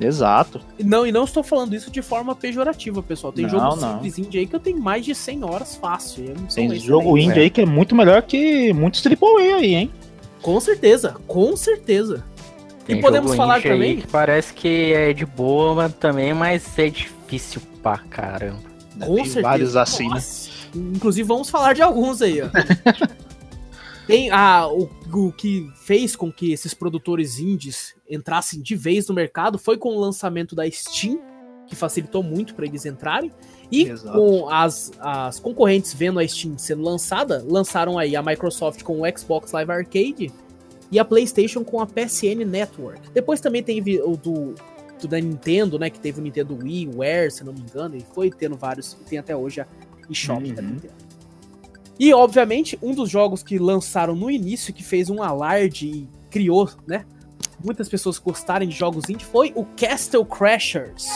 Exato. 0.01 0.61
Não, 0.83 1.07
e 1.07 1.13
não 1.13 1.25
estou 1.25 1.43
falando 1.43 1.75
isso 1.75 1.91
de 1.91 2.01
forma 2.03 2.35
pejorativa, 2.35 3.03
pessoal. 3.03 3.33
Tem 3.33 3.45
Não, 3.45 3.51
jogo 3.51 3.77
não. 3.77 3.95
simples 3.95 4.19
indie 4.19 4.39
aí 4.39 4.47
que 4.47 4.55
eu 4.55 4.61
tenho 4.61 4.79
mais 4.79 5.05
de 5.05 5.15
100 5.15 5.45
horas 5.45 5.75
fácil. 5.77 6.35
Tem 6.55 6.75
jogo 6.79 7.17
indie 7.19 7.35
né? 7.37 7.41
aí 7.43 7.51
que 7.51 7.61
é 7.63 7.67
muito 7.67 7.95
melhor 7.95 8.23
que 8.23 8.73
muitos 8.73 9.05
AAA 9.05 9.57
aí, 9.57 9.75
hein? 9.75 9.91
Com 10.43 10.61
certeza, 10.61 11.17
com 11.27 11.57
certeza. 11.57 12.25
Tem 12.87 12.99
e 12.99 13.01
podemos 13.03 13.31
jogo 13.33 13.37
falar 13.37 13.59
indie 13.59 13.69
aí 13.69 13.75
também. 13.75 13.97
que 13.99 14.07
parece 14.07 14.55
que 14.55 14.93
é 14.93 15.13
de 15.13 15.27
boa, 15.27 15.75
mas 15.75 15.93
também, 15.95 16.33
mas 16.33 16.79
é 16.79 16.89
difícil 16.89 17.61
pra 17.83 17.99
caramba. 17.99 18.61
Com 19.01 19.15
Tem 19.17 19.25
certeza. 19.25 19.43
vários 19.43 19.77
assim, 19.77 20.09
né? 20.09 20.21
Inclusive, 20.75 21.27
vamos 21.27 21.51
falar 21.51 21.73
de 21.73 21.83
alguns 21.83 22.23
aí, 22.23 22.41
ó. 22.43 22.47
Tem 24.09 24.31
a, 24.31 24.67
o, 24.67 24.89
o 25.13 25.31
que 25.31 25.71
fez 25.75 26.17
com 26.17 26.33
que 26.33 26.51
esses 26.51 26.73
produtores 26.73 27.39
indies 27.39 27.95
entrassem 28.09 28.63
de 28.63 28.75
vez 28.75 29.07
no 29.07 29.15
mercado 29.15 29.59
foi 29.59 29.77
com 29.77 29.91
o 29.95 30.01
lançamento 30.01 30.57
da 30.57 30.69
Steam, 30.71 31.21
que 31.67 31.77
facilitou 31.77 32.23
muito 32.23 32.55
para 32.55 32.65
eles 32.65 32.87
entrarem. 32.87 33.31
E 33.71 33.83
Exato. 33.83 34.17
com 34.19 34.49
as, 34.49 34.91
as 34.99 35.39
concorrentes 35.39 35.93
vendo 35.93 36.19
a 36.19 36.27
Steam 36.27 36.57
sendo 36.57 36.83
lançada, 36.83 37.45
lançaram 37.47 37.99
aí 37.99 38.17
a 38.17 38.23
Microsoft 38.23 38.83
com 38.83 39.03
o 39.03 39.19
Xbox 39.19 39.53
Live 39.53 39.71
Arcade 39.71 40.33
e 40.91 40.99
a 40.99 41.05
PlayStation 41.05 41.63
com 41.63 41.79
a 41.79 41.87
PSN 41.87 42.47
Network. 42.47 43.11
Depois 43.13 43.43
também 43.43 43.63
teve 43.63 44.01
o 44.01 44.17
do, 44.17 44.55
do 44.99 45.07
da 45.07 45.21
Nintendo, 45.21 45.79
né? 45.79 45.91
Que 45.91 46.01
teve 46.01 46.19
o 46.19 46.23
Nintendo 46.25 46.57
WiiWare, 46.57 47.31
se 47.31 47.45
não 47.45 47.53
me 47.53 47.61
engano, 47.61 47.95
e 47.95 48.01
foi 48.15 48.31
tendo 48.31 48.57
vários, 48.57 48.97
e 49.03 49.05
tem 49.05 49.19
até 49.19 49.37
hoje 49.37 49.61
a 49.61 49.67
eShop 50.09 50.51
da 50.51 50.63
Uhum. 50.63 50.69
Nintendo. 50.71 51.08
E, 51.99 52.15
obviamente, 52.15 52.79
um 52.81 52.95
dos 52.95 53.11
jogos 53.11 53.43
que 53.43 53.59
lançaram 53.59 54.15
no 54.15 54.31
início, 54.31 54.73
que 54.73 54.85
fez 54.85 55.11
um 55.11 55.21
alarde 55.23 55.87
e 55.87 56.09
criou, 56.31 56.71
né? 56.87 57.05
Muitas 57.63 57.89
pessoas 57.89 58.19
gostarem 58.19 58.69
de 58.69 58.77
jogos 58.77 59.09
indie 59.11 59.25
foi 59.25 59.53
o 59.57 59.65
Castle 59.65 60.25
Crashers. 60.25 61.07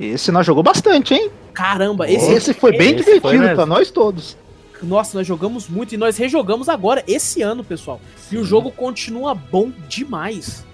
Esse 0.00 0.32
nós 0.32 0.44
jogou 0.44 0.64
bastante, 0.64 1.14
hein? 1.14 1.30
Caramba, 1.54 2.10
Esse, 2.10 2.32
esse, 2.32 2.54
foi 2.54 2.72
bem 2.72 2.96
esse 2.96 3.04
divertido 3.04 3.54
pra 3.54 3.66
nós 3.66 3.90
todos. 3.90 4.36
Nossa, 4.82 5.18
nós 5.18 5.26
jogamos 5.26 5.68
muito 5.68 5.94
e 5.94 5.98
nós 5.98 6.16
rejogamos 6.16 6.68
agora, 6.68 7.04
esse 7.06 7.42
ano, 7.42 7.62
pessoal. 7.62 8.00
E 8.30 8.36
o 8.36 8.44
jogo 8.44 8.70
continua 8.70 9.34
bom 9.34 9.70
demais. 9.88 10.64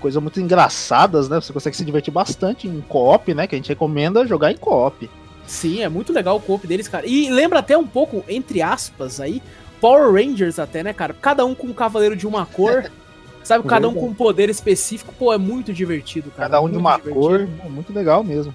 Coisa 0.00 0.20
muito 0.20 0.40
engraçadas, 0.40 1.28
né? 1.28 1.40
Você 1.40 1.52
consegue 1.52 1.76
se 1.76 1.84
divertir 1.84 2.12
bastante 2.12 2.68
em 2.68 2.80
co-op, 2.82 3.32
né? 3.34 3.46
Que 3.46 3.54
a 3.54 3.58
gente 3.58 3.68
recomenda 3.68 4.26
jogar 4.26 4.52
em 4.52 4.56
co-op. 4.56 5.08
Sim, 5.46 5.82
é 5.82 5.88
muito 5.88 6.12
legal 6.12 6.36
o 6.36 6.40
corpo 6.40 6.66
deles, 6.66 6.88
cara. 6.88 7.06
E 7.06 7.30
lembra 7.30 7.58
até 7.58 7.76
um 7.76 7.86
pouco, 7.86 8.24
entre 8.28 8.62
aspas, 8.62 9.20
aí, 9.20 9.42
Power 9.80 10.12
Rangers 10.12 10.58
até, 10.58 10.82
né, 10.82 10.92
cara? 10.92 11.14
Cada 11.14 11.44
um 11.44 11.54
com 11.54 11.66
um 11.66 11.72
cavaleiro 11.72 12.16
de 12.16 12.26
uma 12.26 12.46
cor. 12.46 12.90
Sabe, 13.44 13.68
cada 13.68 13.86
um 13.86 13.92
com 13.92 14.06
um 14.06 14.14
poder 14.14 14.48
específico. 14.48 15.14
Pô, 15.18 15.30
é 15.30 15.36
muito 15.36 15.70
divertido, 15.70 16.30
cara. 16.30 16.48
Cada 16.48 16.62
um 16.62 16.70
de 16.70 16.78
uma 16.78 16.96
divertido. 16.96 17.20
cor. 17.20 17.46
Muito 17.68 17.92
legal 17.92 18.24
mesmo. 18.24 18.54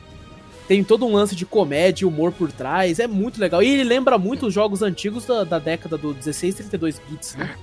Tem 0.70 0.84
todo 0.84 1.04
um 1.04 1.14
lance 1.16 1.36
de 1.36 1.48
comédia 1.48 2.06
e 2.06 2.08
humor 2.08 2.32
por 2.32 2.52
trás. 2.52 3.00
É 3.00 3.08
muito 3.08 3.42
legal. 3.42 3.64
E 3.64 3.68
ele 3.68 3.84
lembra 3.84 4.20
muito 4.20 4.46
os 4.46 4.54
jogos 4.54 4.84
antigos 4.84 5.26
da, 5.26 5.44
da 5.44 5.58
década 5.58 5.98
do 5.98 6.14
16 6.14 6.54
32 6.54 7.02
bits, 7.10 7.36
né? 7.36 7.56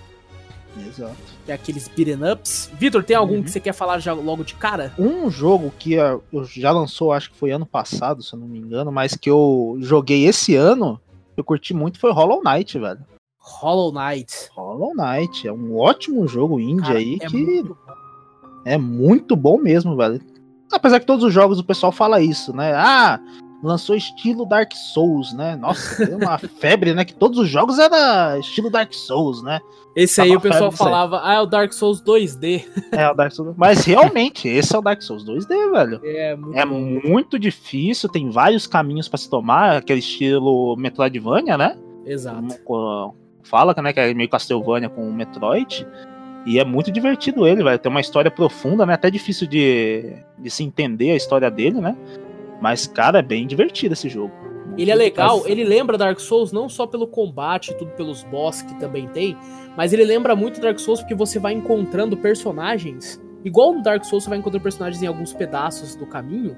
Exato. 0.89 1.15
É 1.47 1.53
aqueles 1.53 1.87
beat'em 1.87 2.19
ups. 2.33 2.69
Vitor, 2.75 3.05
tem 3.05 3.17
algum 3.17 3.37
Uhum. 3.37 3.43
que 3.45 3.51
você 3.53 3.61
quer 3.61 3.73
falar 3.73 4.01
já 4.01 4.13
logo 4.13 4.43
de 4.43 4.55
cara? 4.57 4.93
Um 4.99 5.31
jogo 5.31 5.73
que 5.79 5.97
ah, 5.97 6.19
eu 6.33 6.45
já 6.45 6.73
lançou, 6.73 7.13
acho 7.13 7.31
que 7.31 7.37
foi 7.37 7.53
ano 7.53 7.65
passado, 7.65 8.25
se 8.25 8.35
eu 8.35 8.41
não 8.41 8.49
me 8.49 8.59
engano, 8.59 8.91
mas 8.91 9.15
que 9.15 9.31
eu 9.31 9.77
joguei 9.81 10.27
esse 10.27 10.57
ano, 10.57 11.01
eu 11.37 11.45
curti 11.45 11.73
muito, 11.73 12.01
foi 12.01 12.13
Hollow 12.13 12.43
Knight, 12.43 12.77
velho. 12.77 12.99
Hollow 13.39 13.93
Knight. 13.93 14.51
Hollow 14.53 14.93
Knight 14.97 15.47
é 15.47 15.53
um 15.53 15.79
ótimo 15.79 16.27
jogo 16.27 16.59
indie 16.59 16.83
Cara, 16.83 16.99
aí 16.99 17.19
é 17.23 17.27
que 17.29 17.37
muito 17.37 17.79
é 18.65 18.77
muito 18.77 19.37
bom 19.37 19.59
mesmo, 19.59 19.97
velho. 19.97 20.21
Apesar 20.73 21.01
que 21.01 21.07
todos 21.07 21.25
os 21.25 21.33
jogos 21.33 21.59
o 21.59 21.65
pessoal 21.65 21.93
fala 21.93 22.21
isso, 22.21 22.55
né? 22.55 22.73
Ah, 22.75 23.21
lançou 23.63 23.97
estilo 23.97 24.47
Dark 24.47 24.73
Souls, 24.73 25.33
né? 25.33 25.57
Nossa, 25.57 26.05
deu 26.05 26.19
uma 26.19 26.39
febre, 26.61 26.95
né? 26.95 27.05
Que 27.05 27.15
todos 27.15 27.39
os 27.39 27.49
jogos 27.49 27.79
era 27.79 28.39
estilo 28.39 28.71
Dark 28.71 28.93
Souls, 28.93 29.43
né? 29.43 29.61
Esse 29.95 30.17
Tava 30.17 30.29
aí 30.29 30.37
o 30.37 30.41
pessoal 30.41 30.71
falava, 30.71 31.21
ah, 31.25 31.35
é 31.35 31.41
o 31.41 31.47
Dark 31.47 31.73
Souls 31.73 32.03
2D. 32.03 32.67
É 32.93 33.11
o 33.11 33.15
Dark 33.15 33.33
Souls. 33.33 33.55
Mas 33.57 33.85
realmente, 33.85 34.47
esse 34.47 34.75
é 34.75 34.79
o 34.79 34.83
Dark 34.83 35.01
Souls 35.01 35.25
2D, 35.25 35.71
velho. 35.73 36.01
É 36.05 36.37
muito 36.37 36.59
É 36.59 36.65
muito 36.65 37.39
difícil, 37.39 38.09
tem 38.09 38.31
vários 38.31 38.67
caminhos 38.67 39.09
pra 39.09 39.17
se 39.17 39.31
tomar, 39.31 39.77
aquele 39.77 40.01
estilo 40.01 40.77
Metroidvania, 40.77 41.57
né? 41.57 41.79
Exato. 42.05 42.57
Fala 43.43 43.75
né, 43.81 43.93
que 43.93 44.01
é 44.01 44.13
meio 44.13 44.29
Castlevania 44.29 44.89
com 44.89 45.11
Metroid. 45.11 45.87
E 46.47 46.61
é 46.61 46.65
muito 46.65 46.93
divertido 46.93 47.45
ele, 47.47 47.65
vai 47.65 47.77
ter 47.77 47.89
uma 47.89 48.01
história 48.01 48.31
profunda, 48.31 48.87
né? 48.87 48.95
Até 48.95 49.11
difícil 49.11 49.49
de, 49.49 50.15
de 50.39 50.49
se 50.49 50.63
entender 50.63 51.11
a 51.11 51.17
história 51.17 51.51
dele, 51.51 51.81
né? 51.81 51.97
Mas, 52.63 52.87
cara, 52.87 53.19
é 53.19 53.23
bem 53.23 53.47
divertido 53.49 53.95
esse 53.95 54.09
jogo. 54.09 54.33
Ele 54.79 54.91
é 54.91 54.95
legal, 54.95 55.43
ele 55.47 55.65
lembra 55.65 55.99
Dark 55.99 56.21
Souls 56.21 56.53
não 56.53 56.69
só 56.69 56.87
pelo 56.87 57.07
combate, 57.07 57.75
tudo 57.77 57.91
pelos 57.93 58.23
boss 58.25 58.63
que 58.63 58.79
também 58.79 59.09
tem, 59.09 59.37
mas 59.77 59.93
ele 59.93 60.05
lembra 60.05 60.37
muito 60.37 60.61
Dark 60.61 60.79
Souls 60.79 61.01
porque 61.01 61.15
você 61.15 61.39
vai 61.39 61.55
encontrando 61.55 62.17
personagens, 62.17 63.21
igual 63.45 63.73
no 63.73 63.83
Dark 63.83 64.05
Souls 64.05 64.25
você 64.25 64.31
vai 64.31 64.39
encontrando 64.39 64.63
personagens 64.63 65.03
em 65.03 65.07
alguns 65.07 65.33
pedaços 65.33 65.97
do 65.97 66.07
caminho, 66.07 66.57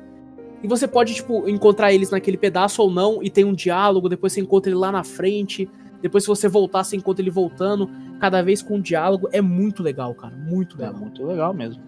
e 0.62 0.66
você 0.66 0.88
pode, 0.88 1.14
tipo, 1.14 1.48
encontrar 1.48 1.92
eles 1.92 2.10
naquele 2.10 2.36
pedaço 2.36 2.82
ou 2.82 2.90
não, 2.90 3.22
e 3.22 3.30
tem 3.30 3.44
um 3.44 3.54
diálogo, 3.54 4.08
depois 4.08 4.32
você 4.32 4.40
encontra 4.40 4.70
ele 4.70 4.78
lá 4.78 4.90
na 4.90 5.04
frente, 5.04 5.70
depois 6.02 6.24
se 6.24 6.28
você 6.28 6.48
voltar, 6.48 6.84
você 6.84 6.96
encontra 6.96 7.22
ele 7.22 7.30
voltando, 7.30 7.90
cada 8.20 8.42
vez 8.42 8.62
com 8.62 8.76
um 8.76 8.80
diálogo, 8.80 9.28
é 9.32 9.40
muito 9.40 9.82
legal, 9.82 10.14
cara, 10.14 10.34
muito 10.36 10.76
É 10.80 10.86
legal. 10.86 11.00
muito 11.00 11.26
legal 11.26 11.54
mesmo. 11.54 11.82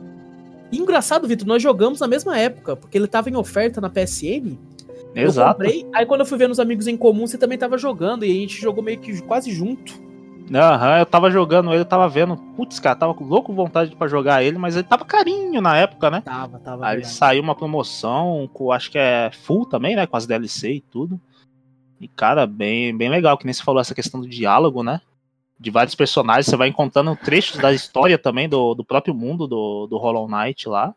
E 0.72 0.78
engraçado, 0.78 1.26
Vitor, 1.26 1.46
nós 1.46 1.62
jogamos 1.62 2.00
na 2.00 2.06
mesma 2.06 2.38
época, 2.38 2.76
porque 2.76 2.96
ele 2.96 3.06
tava 3.08 3.28
em 3.28 3.36
oferta 3.36 3.80
na 3.80 3.90
PSN, 3.90 4.56
eu 5.14 5.26
Exato. 5.26 5.54
comprei, 5.58 5.84
aí 5.92 6.06
quando 6.06 6.20
eu 6.20 6.26
fui 6.26 6.38
ver 6.38 6.48
nos 6.48 6.60
amigos 6.60 6.86
em 6.86 6.96
comum, 6.96 7.26
você 7.26 7.36
também 7.36 7.58
tava 7.58 7.76
jogando, 7.76 8.24
e 8.24 8.30
a 8.30 8.34
gente 8.34 8.60
jogou 8.60 8.82
meio 8.82 8.98
que 9.00 9.20
quase 9.22 9.50
junto. 9.52 10.08
Aham, 10.52 10.98
eu 10.98 11.06
tava 11.06 11.30
jogando 11.30 11.70
ele, 11.70 11.80
eu 11.80 11.84
tava 11.84 12.08
vendo. 12.08 12.36
Putz, 12.56 12.80
cara, 12.80 12.96
tava 12.96 13.14
com 13.14 13.24
louco 13.24 13.52
vontade 13.52 13.94
pra 13.94 14.08
jogar 14.08 14.42
ele, 14.42 14.58
mas 14.58 14.74
ele 14.74 14.82
tava 14.82 15.04
carinho 15.04 15.60
na 15.60 15.76
época, 15.76 16.10
né? 16.10 16.22
Tava, 16.24 16.58
tava. 16.58 16.84
Aí 16.86 16.96
verdade. 16.96 17.14
saiu 17.14 17.40
uma 17.42 17.54
promoção 17.54 18.50
com, 18.52 18.72
acho 18.72 18.90
que 18.90 18.98
é 18.98 19.30
full 19.32 19.64
também, 19.64 19.94
né? 19.94 20.06
Com 20.08 20.16
as 20.16 20.26
DLC 20.26 20.72
e 20.72 20.80
tudo. 20.80 21.20
E, 22.00 22.08
cara, 22.08 22.46
bem, 22.46 22.96
bem 22.96 23.08
legal, 23.10 23.36
que 23.36 23.44
nem 23.44 23.52
você 23.52 23.62
falou 23.62 23.80
essa 23.80 23.94
questão 23.94 24.20
do 24.20 24.28
diálogo, 24.28 24.82
né? 24.82 25.00
De 25.58 25.70
vários 25.70 25.94
personagens, 25.94 26.46
você 26.46 26.56
vai 26.56 26.68
encontrando 26.68 27.14
trechos 27.16 27.58
da 27.58 27.72
história 27.72 28.16
também 28.16 28.48
do, 28.48 28.74
do 28.74 28.82
próprio 28.84 29.14
mundo 29.14 29.46
do, 29.46 29.86
do 29.86 29.98
Hollow 29.98 30.26
Knight 30.28 30.68
lá. 30.68 30.94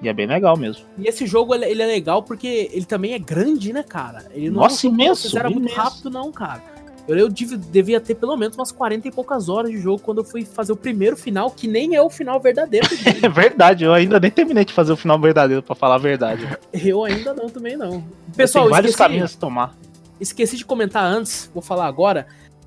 E 0.00 0.08
é 0.08 0.12
bem 0.12 0.26
legal 0.26 0.56
mesmo. 0.56 0.86
E 0.96 1.06
esse 1.08 1.26
jogo, 1.26 1.54
ele, 1.54 1.64
ele 1.66 1.82
é 1.82 1.86
legal 1.86 2.22
porque 2.22 2.70
ele 2.72 2.84
também 2.86 3.12
é 3.12 3.18
grande, 3.18 3.72
né, 3.72 3.82
cara? 3.82 4.26
Ele 4.32 4.48
não 4.48 4.62
Nossa, 4.62 4.86
é 4.86 4.88
um 4.88 4.92
jogo 4.92 5.02
imenso, 5.02 5.30
que 5.30 5.38
era 5.38 5.50
muito 5.50 5.74
rápido, 5.74 6.08
não, 6.10 6.30
cara. 6.32 6.62
Eu, 7.08 7.18
eu 7.18 7.28
dev- 7.28 7.56
devia 7.70 8.00
ter 8.00 8.14
pelo 8.14 8.36
menos 8.36 8.56
umas 8.56 8.70
40 8.70 9.08
e 9.08 9.10
poucas 9.10 9.48
horas 9.48 9.70
de 9.72 9.78
jogo 9.78 10.00
quando 10.00 10.18
eu 10.18 10.24
fui 10.24 10.44
fazer 10.44 10.72
o 10.72 10.76
primeiro 10.76 11.16
final, 11.16 11.50
que 11.50 11.66
nem 11.66 11.96
é 11.96 12.00
o 12.00 12.08
final 12.08 12.38
verdadeiro. 12.40 12.86
É 13.22 13.28
verdade, 13.28 13.84
eu 13.84 13.92
ainda 13.92 14.20
nem 14.20 14.30
terminei 14.30 14.64
de 14.64 14.72
fazer 14.72 14.92
o 14.92 14.96
final 14.96 15.18
verdadeiro, 15.18 15.62
pra 15.62 15.74
falar 15.74 15.96
a 15.96 15.98
verdade. 15.98 16.46
eu 16.72 17.04
ainda 17.04 17.34
não, 17.34 17.50
também 17.50 17.76
não. 17.76 18.02
Pessoal, 18.36 18.66
Tem 18.66 18.70
vários 18.70 18.90
esqueci- 18.92 19.08
caminhos 19.08 19.34
a 19.34 19.38
tomar. 19.40 19.74
Esqueci 20.20 20.56
de 20.56 20.64
comentar 20.64 21.04
antes, 21.04 21.50
vou 21.54 21.62
falar 21.62 21.86
agora. 21.86 22.26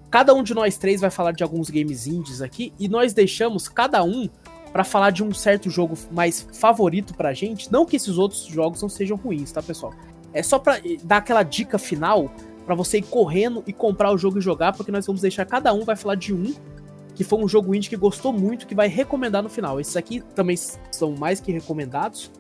Cada 0.10 0.34
um 0.34 0.44
de 0.44 0.54
nós 0.54 0.78
três 0.78 1.02
vai 1.02 1.10
falar 1.10 1.32
de 1.32 1.44
alguns 1.44 1.70
games 1.70 2.08
indies 2.08 2.42
aqui 2.42 2.74
e 2.80 2.88
nós 2.88 3.14
deixamos 3.14 3.68
cada 3.68 4.04
um 4.04 4.28
pra 4.72 4.84
falar 4.84 5.12
de 5.12 5.24
um 5.24 5.34
certo 5.34 5.70
jogo 5.70 5.96
mais 6.12 6.48
favorito 6.54 7.14
pra 7.14 7.34
gente. 7.34 7.72
Não 7.72 7.86
que 7.86 7.96
esses 7.96 8.18
outros 8.18 8.46
jogos 8.46 8.82
não 8.82 8.90
sejam 8.90 9.16
ruins, 9.16 9.52
tá, 9.52 9.62
pessoal? 9.62 9.94
É 10.34 10.42
só 10.42 10.58
pra 10.58 10.80
eh, 10.80 10.98
dar 11.04 11.18
aquela 11.18 11.44
dica 11.44 11.78
final 11.78 12.32
pra 12.66 12.74
você 12.74 12.98
ir 12.98 13.04
correndo 13.04 13.64
e 13.68 13.74
comprar 13.74 14.12
o 14.12 14.18
jogo 14.18 14.40
e 14.40 14.42
jogar, 14.42 14.74
porque 14.74 14.92
nós 14.92 15.06
vamos 15.06 15.22
deixar 15.22 15.46
cada 15.46 15.74
um 15.74 15.84
vai 15.84 15.96
falar 15.96 16.16
de 16.16 16.34
um 16.34 16.54
que 17.14 17.24
foi 17.24 17.40
um 17.40 17.48
jogo 17.48 17.76
indie 17.76 17.90
que 17.90 17.96
gostou 17.96 18.34
muito, 18.34 18.66
que 18.66 18.74
vai 18.74 18.88
recomendar 18.88 19.44
no 19.44 19.50
final. 19.50 19.80
Esses 19.80 19.96
aqui 19.96 20.22
também 20.34 20.58
são 20.58 21.16
mais 21.16 21.40
que 21.40 21.52
recomendados, 21.52 22.32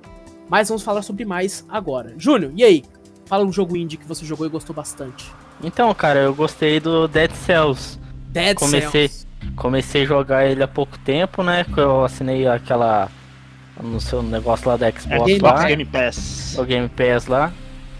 mas 0.49 0.69
vamos 0.69 0.81
falar 0.81 1.03
sobre 1.03 1.25
mais 1.25 1.63
agora. 1.69 2.15
Júnior, 2.17 2.51
e 2.55 2.63
aí? 2.63 2.83
Fala 3.25 3.45
um 3.45 3.51
jogo 3.51 3.75
indie 3.77 3.97
que 3.97 4.07
você 4.07 4.25
jogou 4.25 4.45
e 4.45 4.49
gostou 4.49 4.75
bastante. 4.75 5.31
Então, 5.63 5.93
cara, 5.93 6.19
eu 6.19 6.35
gostei 6.35 6.79
do 6.79 7.07
Dead 7.07 7.31
Cells. 7.31 7.99
Dead 8.29 8.55
Comecei- 8.57 9.07
Cells. 9.07 9.27
Comecei 9.55 10.03
a 10.03 10.05
jogar 10.05 10.45
ele 10.45 10.63
há 10.63 10.67
pouco 10.67 10.97
tempo, 10.99 11.43
né? 11.43 11.63
Que 11.65 11.79
eu 11.79 12.03
assinei 12.05 12.47
aquela. 12.47 13.09
No 13.81 13.99
seu 13.99 14.21
negócio 14.21 14.69
lá 14.69 14.77
da 14.77 14.89
Xbox 14.91 15.25
Game 15.25 15.39
lá. 15.41 15.65
Game 15.65 15.85
Pass. 15.85 16.55
o 16.57 16.63
Game 16.63 16.87
Pass 16.89 17.27
lá. 17.27 17.51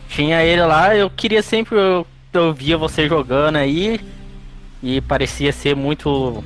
Tinha 0.07 0.43
ele 0.43 0.63
lá, 0.63 0.95
eu 0.95 1.09
queria 1.09 1.41
sempre. 1.41 1.75
Eu, 1.75 2.05
eu 2.31 2.53
via 2.53 2.77
você 2.77 3.07
jogando 3.07 3.57
aí. 3.57 3.99
E 4.81 5.01
parecia 5.01 5.51
ser 5.51 5.75
muito 5.75 6.43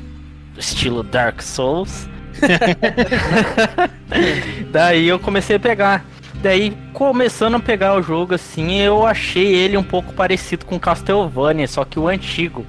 estilo 0.58 1.04
Dark 1.04 1.42
Souls. 1.42 2.08
Daí 4.72 5.08
eu 5.08 5.20
comecei 5.20 5.56
a 5.56 5.60
pegar. 5.60 6.06
Daí, 6.42 6.76
começando 6.94 7.56
a 7.56 7.60
pegar 7.60 7.96
o 7.96 8.02
jogo 8.02 8.36
assim, 8.36 8.80
eu 8.80 9.06
achei 9.06 9.56
ele 9.56 9.76
um 9.76 9.84
pouco 9.84 10.14
parecido 10.14 10.66
com 10.66 10.80
Castlevania, 10.80 11.68
só 11.68 11.84
que 11.84 12.00
o 12.00 12.08
antigo. 12.08 12.66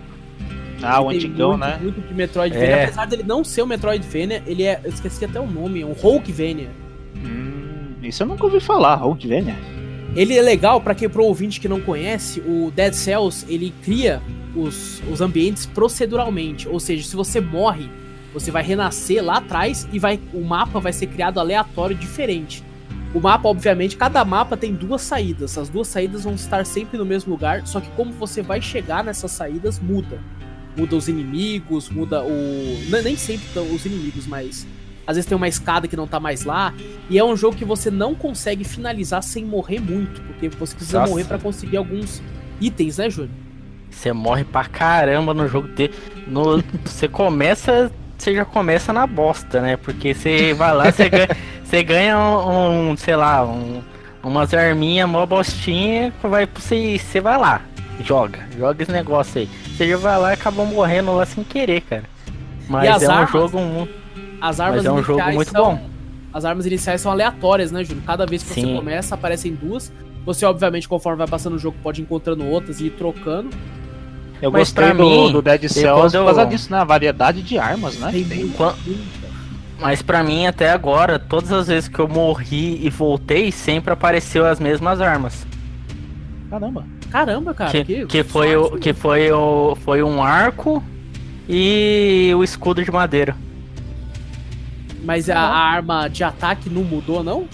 Ah, 0.82 1.00
o 1.00 1.10
antigão, 1.10 1.50
muito, 1.50 1.60
né? 1.60 1.78
Muito 1.82 2.00
de 2.00 2.14
Metroidvania. 2.14 2.66
É. 2.66 2.84
Apesar 2.84 3.06
dele 3.06 3.24
não 3.24 3.44
ser 3.44 3.62
o 3.62 3.66
Metroidvania, 3.66 4.42
ele 4.46 4.62
é. 4.62 4.80
Eu 4.82 4.90
esqueci 4.90 5.24
até 5.24 5.40
o 5.40 5.46
nome, 5.46 5.82
é 5.82 5.86
um 5.86 5.92
Hulkvania. 5.92 6.70
Hum, 7.16 7.94
isso 8.02 8.22
eu 8.22 8.26
nunca 8.26 8.44
ouvi 8.44 8.60
falar, 8.60 8.94
Roadvania. 8.96 9.56
Ele 10.16 10.36
é 10.36 10.42
legal 10.42 10.80
pra 10.80 10.94
quem 10.94 11.08
pro 11.08 11.24
ouvinte 11.24 11.60
que 11.60 11.68
não 11.68 11.80
conhece, 11.80 12.40
o 12.40 12.72
Dead 12.74 12.94
Cells, 12.94 13.44
ele 13.48 13.74
cria 13.82 14.22
os, 14.56 15.02
os 15.10 15.20
ambientes 15.20 15.66
proceduralmente, 15.66 16.68
ou 16.68 16.80
seja, 16.80 17.06
se 17.06 17.14
você 17.14 17.40
morre, 17.40 17.90
você 18.32 18.50
vai 18.50 18.62
renascer 18.62 19.22
lá 19.22 19.36
atrás 19.36 19.86
e 19.92 19.98
vai 19.98 20.18
o 20.32 20.42
mapa 20.42 20.80
vai 20.80 20.92
ser 20.92 21.06
criado 21.08 21.38
aleatório 21.38 21.94
diferente. 21.94 22.64
O 23.14 23.20
mapa, 23.20 23.48
obviamente, 23.48 23.96
cada 23.96 24.24
mapa 24.24 24.56
tem 24.56 24.74
duas 24.74 25.00
saídas. 25.02 25.56
As 25.56 25.68
duas 25.68 25.88
saídas 25.88 26.24
vão 26.24 26.34
estar 26.34 26.64
sempre 26.66 26.98
no 26.98 27.04
mesmo 27.06 27.32
lugar, 27.32 27.66
só 27.66 27.80
que 27.80 27.88
como 27.90 28.12
você 28.12 28.42
vai 28.42 28.60
chegar 28.60 29.02
nessas 29.02 29.30
saídas 29.32 29.78
muda. 29.78 30.18
Muda 30.76 30.94
os 30.94 31.08
inimigos, 31.08 31.88
muda 31.88 32.22
o. 32.22 32.78
não- 32.90 33.02
Nem 33.02 33.16
sempre 33.16 33.46
estão 33.46 33.64
os 33.74 33.84
inimigos, 33.86 34.26
mas. 34.26 34.66
Às 35.06 35.16
vezes 35.16 35.26
tem 35.28 35.34
uma 35.36 35.48
escada 35.48 35.88
que 35.88 35.96
não 35.96 36.06
tá 36.06 36.20
mais 36.20 36.44
lá. 36.44 36.74
E 37.08 37.18
é 37.18 37.24
um 37.24 37.34
jogo 37.34 37.56
que 37.56 37.64
você 37.64 37.90
não 37.90 38.14
consegue 38.14 38.62
finalizar 38.62 39.22
sem 39.22 39.42
morrer 39.42 39.80
muito, 39.80 40.20
porque 40.20 40.50
você 40.50 40.74
precisa 40.76 40.98
Nossa. 41.00 41.10
morrer 41.10 41.24
pra 41.24 41.38
conseguir 41.38 41.78
alguns 41.78 42.22
itens, 42.60 42.98
né, 42.98 43.08
Júnior? 43.08 43.30
Você 43.90 44.12
morre 44.12 44.44
pra 44.44 44.66
caramba 44.66 45.32
no 45.32 45.48
jogo 45.48 45.66
dele. 45.68 45.94
No, 46.26 46.62
você 46.84 47.08
começa 47.08 47.90
você 48.18 48.34
já 48.34 48.44
começa 48.44 48.92
na 48.92 49.06
bosta, 49.06 49.60
né? 49.62 49.76
Porque 49.76 50.12
você 50.12 50.52
vai 50.52 50.74
lá, 50.74 50.90
você 50.92 51.08
ganha, 51.08 51.28
você 51.68 51.82
ganha 51.82 52.18
um, 52.18 52.90
um, 52.92 52.96
sei 52.96 53.14
lá, 53.16 53.44
um, 53.44 53.82
umas 54.22 54.52
arminhas, 54.54 55.08
mó 55.08 55.26
bostinha, 55.26 56.12
vai 56.22 56.46
você, 56.46 56.98
você 56.98 57.20
vai 57.20 57.36
lá, 57.38 57.60
joga, 58.02 58.40
joga 58.56 58.82
esse 58.82 58.92
negócio 58.92 59.40
aí. 59.42 59.48
Você 59.76 59.88
já 59.88 59.96
vai 59.96 60.18
lá 60.18 60.30
e 60.30 60.34
acabou 60.34 60.64
morrendo 60.66 61.14
lá 61.14 61.26
sem 61.26 61.44
querer, 61.44 61.82
cara. 61.82 62.04
Mas 62.68 63.02
é 63.02 63.06
armas? 63.06 63.28
um 63.28 63.32
jogo 63.32 63.88
As 64.40 64.60
armas 64.60 64.76
Mas 64.78 64.86
é 64.86 64.92
um 64.92 65.02
jogo 65.02 65.22
muito 65.32 65.50
são- 65.50 65.64
bom. 65.76 65.88
As 66.32 66.44
armas 66.44 66.66
iniciais 66.66 67.00
são 67.00 67.10
aleatórias, 67.10 67.72
né, 67.72 67.82
Júlio? 67.82 68.02
Cada 68.06 68.26
vez 68.26 68.42
que 68.42 68.48
você 68.50 68.60
Sim. 68.60 68.76
começa, 68.76 69.14
aparecem 69.14 69.54
duas. 69.54 69.90
Você, 70.26 70.44
obviamente, 70.44 70.86
conforme 70.86 71.18
vai 71.18 71.26
passando 71.26 71.54
o 71.54 71.58
jogo, 71.58 71.76
pode 71.82 72.00
ir 72.00 72.04
encontrando 72.04 72.44
outras 72.46 72.80
e 72.80 72.86
ir 72.86 72.90
trocando. 72.90 73.48
Eu 74.40 74.50
Mas 74.52 74.70
gostei 74.70 74.92
do, 74.92 75.02
mim, 75.02 75.32
do 75.32 75.40
Dead 75.42 75.66
Cells 75.68 76.00
quando 76.00 76.10
por 76.12 76.16
eu- 76.18 76.24
causa 76.26 76.44
disso, 76.46 76.70
né? 76.70 76.78
A 76.78 76.84
variedade 76.84 77.40
de 77.42 77.58
armas, 77.58 77.98
né? 77.98 78.10
Tem 78.12 78.24
tem. 78.24 78.38
muita, 78.40 78.56
Quan- 78.56 78.74
muita. 78.86 79.27
Mas 79.80 80.02
pra 80.02 80.22
mim, 80.24 80.46
até 80.46 80.70
agora, 80.70 81.18
todas 81.18 81.52
as 81.52 81.68
vezes 81.68 81.88
que 81.88 81.98
eu 81.98 82.08
morri 82.08 82.84
e 82.84 82.90
voltei, 82.90 83.52
sempre 83.52 83.92
apareceu 83.92 84.44
as 84.44 84.58
mesmas 84.58 85.00
armas. 85.00 85.46
Caramba. 86.50 86.84
Caramba, 87.10 87.54
cara. 87.54 87.84
que, 87.84 88.06
que 88.06 88.22
foi 88.22 88.56
o 88.56 88.68
sorte. 88.68 88.78
que 88.80 88.92
foi 88.92 89.30
o 89.32 89.76
foi 89.76 90.02
um 90.02 90.22
arco 90.22 90.82
e 91.48 92.32
o 92.36 92.42
escudo 92.42 92.84
de 92.84 92.90
madeira. 92.90 93.34
Mas 95.04 95.30
a, 95.30 95.38
a 95.38 95.56
arma 95.58 96.08
de 96.08 96.24
ataque 96.24 96.68
não 96.68 96.82
mudou, 96.82 97.22
não? 97.22 97.46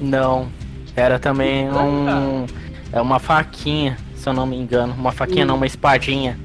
Não, 0.00 0.48
era 0.96 1.18
também 1.18 1.66
Puta, 1.68 1.80
um 1.80 2.46
é 2.92 3.00
uma 3.00 3.18
faquinha, 3.18 3.96
se 4.14 4.28
eu 4.28 4.32
não 4.32 4.46
me 4.46 4.56
engano, 4.56 4.94
uma 4.94 5.12
faquinha 5.12 5.44
Hum. 5.44 5.48
não, 5.48 5.56
uma 5.56 5.66
espadinha. 5.66 6.38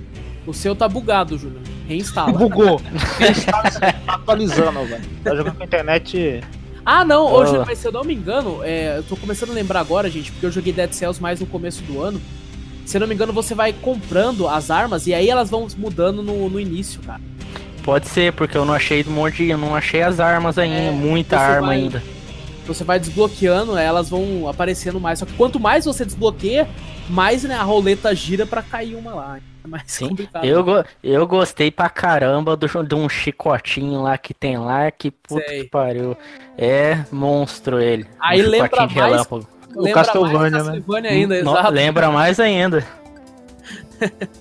O 0.45 0.53
seu 0.53 0.75
tá 0.75 0.88
bugado, 0.89 1.38
Júlio. 1.38 1.62
Reinstala. 1.89 2.31
Bugou. 2.38 2.79
tá 3.50 4.13
atualizando, 4.13 4.86
velho. 4.86 5.03
Tá 5.24 5.36
jogando 5.36 5.55
com 5.55 5.63
a 5.63 5.65
internet. 5.65 6.41
Ah, 6.86 7.03
não, 7.03 7.31
hoje, 7.31 7.58
mas 7.65 7.79
se 7.79 7.88
eu 7.88 7.91
não 7.91 8.03
me 8.03 8.13
engano, 8.13 8.60
é, 8.63 8.98
eu 9.00 9.03
tô 9.03 9.15
começando 9.17 9.50
a 9.50 9.53
lembrar 9.53 9.79
agora, 9.79 10.10
gente, 10.10 10.31
porque 10.31 10.46
eu 10.46 10.51
joguei 10.51 10.72
Dead 10.72 10.91
Cells 10.93 11.19
mais 11.22 11.39
no 11.39 11.48
começo 11.48 11.81
do 11.84 12.01
ano. 12.01 12.22
Se 12.86 12.98
eu 12.98 13.01
não 13.01 13.08
me 13.08 13.13
engano, 13.15 13.34
você 13.34 13.53
vai 13.53 13.74
comprando 13.74 14.48
as 14.48 14.72
armas 14.72 15.05
e 15.08 15.13
aí 15.13 15.29
elas 15.29 15.50
vão 15.50 15.67
mudando 15.77 16.24
no, 16.24 16.50
no 16.50 16.60
início, 16.60 17.01
cara. 17.01 17.22
Pode 17.84 18.08
ser, 18.08 18.34
porque 18.34 18.58
eu 18.58 18.65
não 18.65 18.74
achei 18.74 19.03
um 19.08 19.12
monte 19.12 19.43
de, 19.43 19.50
eu 19.50 19.58
não 19.58 19.75
achei 19.75 20.01
as 20.01 20.19
armas 20.19 20.58
ainda, 20.58 20.75
É, 20.75 20.91
muita 20.91 21.38
arma 21.39 21.67
vai- 21.67 21.77
ainda. 21.77 22.03
Você 22.67 22.84
vai 22.84 23.00
desbloqueando, 23.00 23.75
elas 23.75 24.10
vão 24.10 24.48
aparecendo 24.48 25.00
mais. 25.00 25.17
Só 25.19 25.25
que 25.25 25.34
quanto 25.34 25.60
mais 25.60 25.86
você 25.86 26.05
desbloqueia, 26.05 26.67
mais 27.10 27.43
né, 27.43 27.55
a 27.55 27.63
roleta 27.63 28.13
gira 28.13 28.46
pra 28.46 28.62
cair 28.62 28.93
uma 28.96 29.13
lá. 29.13 29.39
É 29.63 29.68
mais 29.68 29.84
Sim, 29.88 30.10
complicado. 30.10 30.46
Eu, 30.46 30.63
go- 30.63 30.84
eu 31.04 31.28
gostei 31.28 31.70
pra 31.70 31.89
caramba 31.89 32.56
do, 32.56 32.68
de 32.84 32.96
um 32.96 33.10
chicotinho 33.10 34.01
lá 34.01 34.18
que 34.18 34.34
tem 34.34 34.58
lá, 34.58 34.89
que 34.89 35.12
puta 35.12 35.46
Sei. 35.48 35.63
que 35.63 35.70
pariu. 35.70 36.16
É 36.58 37.04
monstro 37.12 37.80
ele. 37.80 38.08
Aí 38.20 38.46
um 38.46 38.50
lembra 38.50 38.70
mais- 38.78 38.94
relâmpago. 38.94 39.48
o 39.75 39.92
Castlevania, 39.92 40.39
mais 40.39 40.54
né? 40.54 40.60
Castlevania 40.75 41.12
ainda, 41.12 41.44
No- 41.44 41.51
exato. 41.51 41.72
lembra 41.72 42.12
mais 42.12 42.39
ainda. 42.39 42.86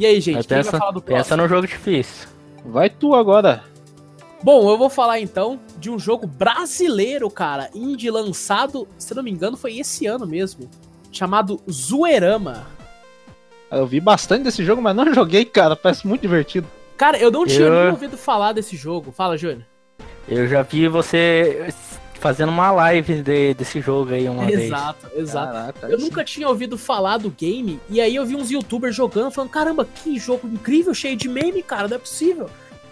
E 0.00 0.06
aí, 0.06 0.20
gente, 0.20 0.36
Mas 0.36 0.46
quem 0.46 0.56
pensa, 0.58 0.70
vai 0.70 0.78
falar 0.80 0.92
do 0.92 1.02
próximo? 1.02 1.24
pensa 1.24 1.36
no 1.36 1.48
jogo 1.48 1.66
difícil. 1.66 2.28
Vai 2.64 2.88
tu 2.88 3.14
agora. 3.16 3.64
Bom, 4.44 4.70
eu 4.70 4.78
vou 4.78 4.88
falar 4.88 5.18
então 5.18 5.58
de 5.76 5.90
um 5.90 5.98
jogo 5.98 6.24
brasileiro, 6.24 7.28
cara, 7.28 7.68
indie 7.74 8.08
lançado, 8.08 8.86
se 8.96 9.12
não 9.12 9.24
me 9.24 9.30
engano, 9.32 9.56
foi 9.56 9.76
esse 9.78 10.06
ano 10.06 10.24
mesmo, 10.24 10.70
chamado 11.10 11.60
Zoerama. 11.68 12.66
Eu 13.70 13.86
vi 13.86 14.00
bastante 14.00 14.44
desse 14.44 14.64
jogo, 14.64 14.80
mas 14.82 14.94
não 14.96 15.12
joguei, 15.14 15.44
cara. 15.44 15.76
Parece 15.76 16.06
muito 16.06 16.22
divertido. 16.22 16.66
Cara, 16.96 17.18
eu 17.18 17.30
não 17.30 17.46
tinha 17.46 17.66
Eu- 17.66 17.82
nem 17.82 17.90
ouvido 17.92 18.16
falar 18.16 18.52
desse 18.52 18.76
jogo. 18.76 19.12
Fala, 19.12 19.36
Júnior. 19.36 19.64
Eu 20.26 20.46
já 20.48 20.62
vi 20.62 20.88
você 20.88 21.72
fazendo 22.20 22.48
uma 22.50 22.70
live 22.72 23.22
de- 23.22 23.54
desse 23.54 23.80
jogo 23.80 24.12
aí 24.12 24.28
uma 24.28 24.44
vez. 24.44 24.62
Exato, 24.64 25.06
exato. 25.14 25.52
Caraca, 25.52 25.86
Eu 25.88 25.98
nunca 25.98 26.24
tinha 26.24 26.48
ouvido 26.48 26.76
falar 26.76 27.16
do 27.18 27.30
game, 27.30 27.78
e 27.88 28.00
aí 28.00 28.16
eu 28.16 28.26
vi 28.26 28.34
uns 28.34 28.50
youtubers 28.50 28.94
jogando, 28.94 29.30
falando, 29.30 29.50
caramba, 29.50 29.84
que 29.86 30.18
jogo 30.18 30.46
incrível, 30.48 30.92
cheio 30.92 31.16
de 31.16 31.28
meme, 31.28 31.62
cara, 31.62 31.86
não 31.88 31.96
é 31.96 31.98
possível. 32.00 32.50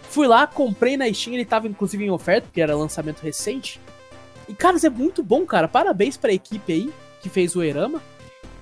Fui 0.08 0.26
lá, 0.28 0.46
comprei 0.46 0.96
na 0.96 1.12
Steam, 1.12 1.34
ele 1.34 1.44
tava 1.44 1.66
inclusive 1.66 2.04
em 2.04 2.10
oferta, 2.10 2.46
porque 2.46 2.60
era 2.60 2.76
lançamento 2.76 3.20
recente. 3.20 3.80
E, 4.48 4.54
cara, 4.54 4.76
isso 4.76 4.86
é 4.86 4.90
muito 4.90 5.22
bom, 5.24 5.44
cara. 5.44 5.66
Parabéns 5.66 6.16
pra 6.16 6.32
equipe 6.32 6.72
aí 6.72 6.90
que 7.20 7.28
fez 7.28 7.56
o 7.56 7.62
Erama. 7.64 8.00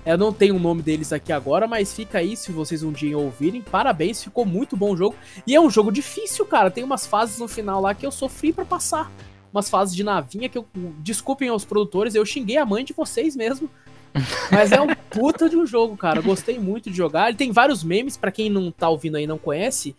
Eu 0.05 0.17
não 0.17 0.31
tenho 0.31 0.55
o 0.55 0.59
nome 0.59 0.83
deles 0.83 1.11
aqui 1.11 1.33
agora, 1.33 1.67
mas 1.67 1.91
fica 1.91 2.19
aí 2.19 2.37
se 2.37 2.51
vocês 2.51 2.83
um 2.83 2.91
dia 2.91 3.17
ouvirem. 3.17 3.61
Parabéns, 3.61 4.23
ficou 4.23 4.45
muito 4.45 4.77
bom 4.77 4.91
o 4.91 4.97
jogo. 4.97 5.15
E 5.47 5.55
é 5.55 5.59
um 5.59 5.69
jogo 5.69 5.91
difícil, 5.91 6.45
cara. 6.45 6.69
Tem 6.69 6.83
umas 6.83 7.07
fases 7.07 7.39
no 7.39 7.47
final 7.47 7.81
lá 7.81 7.95
que 7.95 8.05
eu 8.05 8.11
sofri 8.11 8.53
pra 8.53 8.63
passar. 8.63 9.11
Umas 9.51 9.69
fases 9.69 9.95
de 9.95 10.03
navinha 10.03 10.47
que 10.47 10.57
eu. 10.57 10.65
Desculpem 10.99 11.49
aos 11.49 11.65
produtores, 11.65 12.13
eu 12.13 12.25
xinguei 12.25 12.57
a 12.57 12.65
mãe 12.65 12.85
de 12.85 12.93
vocês 12.93 13.35
mesmo. 13.35 13.69
Mas 14.51 14.71
é 14.71 14.79
um 14.79 14.87
puta 15.09 15.49
de 15.49 15.57
um 15.57 15.65
jogo, 15.65 15.97
cara. 15.97 16.21
Gostei 16.21 16.59
muito 16.59 16.91
de 16.91 16.95
jogar. 16.95 17.29
Ele 17.29 17.37
tem 17.37 17.51
vários 17.51 17.83
memes, 17.83 18.15
pra 18.15 18.31
quem 18.31 18.49
não 18.49 18.71
tá 18.71 18.87
ouvindo 18.87 19.15
aí 19.15 19.23
e 19.23 19.27
não 19.27 19.39
conhece. 19.39 19.95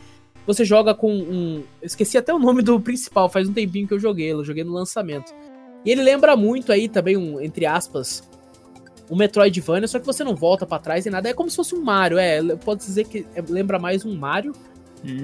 Você 0.46 0.64
joga 0.64 0.94
com 0.94 1.12
um. 1.12 1.64
Eu 1.82 1.86
esqueci 1.86 2.16
até 2.16 2.32
o 2.32 2.38
nome 2.38 2.62
do 2.62 2.80
principal, 2.80 3.28
faz 3.28 3.48
um 3.48 3.52
tempinho 3.52 3.88
que 3.88 3.94
eu 3.94 3.98
joguei, 3.98 4.32
eu 4.32 4.44
joguei 4.44 4.62
no 4.62 4.72
lançamento. 4.72 5.34
E 5.84 5.90
ele 5.90 6.02
lembra 6.02 6.36
muito 6.36 6.70
aí 6.70 6.88
também, 6.88 7.16
um, 7.16 7.40
entre 7.40 7.66
aspas, 7.66 8.22
um 9.10 9.16
Metroidvania, 9.16 9.86
só 9.88 9.98
que 9.98 10.06
você 10.06 10.24
não 10.24 10.34
volta 10.34 10.66
pra 10.66 10.78
trás 10.78 11.04
nem 11.04 11.12
nada. 11.12 11.28
É 11.28 11.34
como 11.34 11.48
se 11.50 11.56
fosse 11.56 11.74
um 11.74 11.82
Mario, 11.82 12.18
é. 12.18 12.42
Pode 12.56 12.80
dizer 12.80 13.04
que 13.04 13.26
é- 13.34 13.42
lembra 13.48 13.78
mais 13.78 14.04
um 14.04 14.14
Mario. 14.16 14.52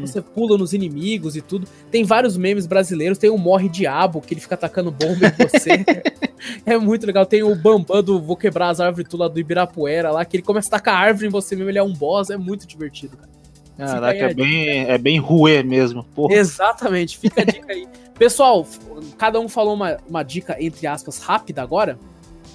Você 0.00 0.20
pula 0.20 0.56
nos 0.56 0.72
inimigos 0.72 1.34
e 1.34 1.40
tudo. 1.40 1.66
Tem 1.90 2.04
vários 2.04 2.36
memes 2.36 2.66
brasileiros. 2.66 3.18
Tem 3.18 3.30
o 3.30 3.38
Morre 3.38 3.68
Diabo, 3.68 4.20
que 4.20 4.32
ele 4.32 4.40
fica 4.40 4.54
atacando 4.54 4.92
bomba 4.92 5.26
em 5.26 5.48
você. 5.48 5.84
é 6.64 6.78
muito 6.78 7.04
legal. 7.04 7.26
Tem 7.26 7.42
o 7.42 7.54
Bambam 7.56 8.00
do 8.00 8.20
Vou 8.20 8.36
Quebrar 8.36 8.68
as 8.68 8.80
Árvores 8.80 9.08
tudo 9.08 9.20
lá 9.22 9.28
do 9.28 9.40
Ibirapuera 9.40 10.12
lá, 10.12 10.24
que 10.24 10.36
ele 10.36 10.44
começa 10.44 10.68
a 10.68 10.78
tacar 10.78 10.94
árvore 11.02 11.26
em 11.26 11.30
você 11.30 11.56
mesmo. 11.56 11.68
Ele 11.68 11.78
é 11.78 11.82
um 11.82 11.92
boss. 11.92 12.30
É 12.30 12.36
muito 12.36 12.64
divertido, 12.64 13.16
cara. 13.16 13.32
Caraca, 13.76 14.18
é 14.18 14.34
bem, 14.34 14.84
é 14.84 14.98
bem 14.98 15.18
ruê 15.18 15.62
mesmo. 15.62 16.04
Porra. 16.14 16.34
Exatamente, 16.34 17.18
fica 17.18 17.40
a 17.40 17.44
dica 17.44 17.72
aí. 17.72 17.88
Pessoal, 18.16 18.64
cada 19.18 19.40
um 19.40 19.48
falou 19.48 19.74
uma, 19.74 19.96
uma 20.08 20.22
dica, 20.22 20.56
entre 20.60 20.86
aspas, 20.86 21.18
rápida 21.18 21.62
agora. 21.62 21.98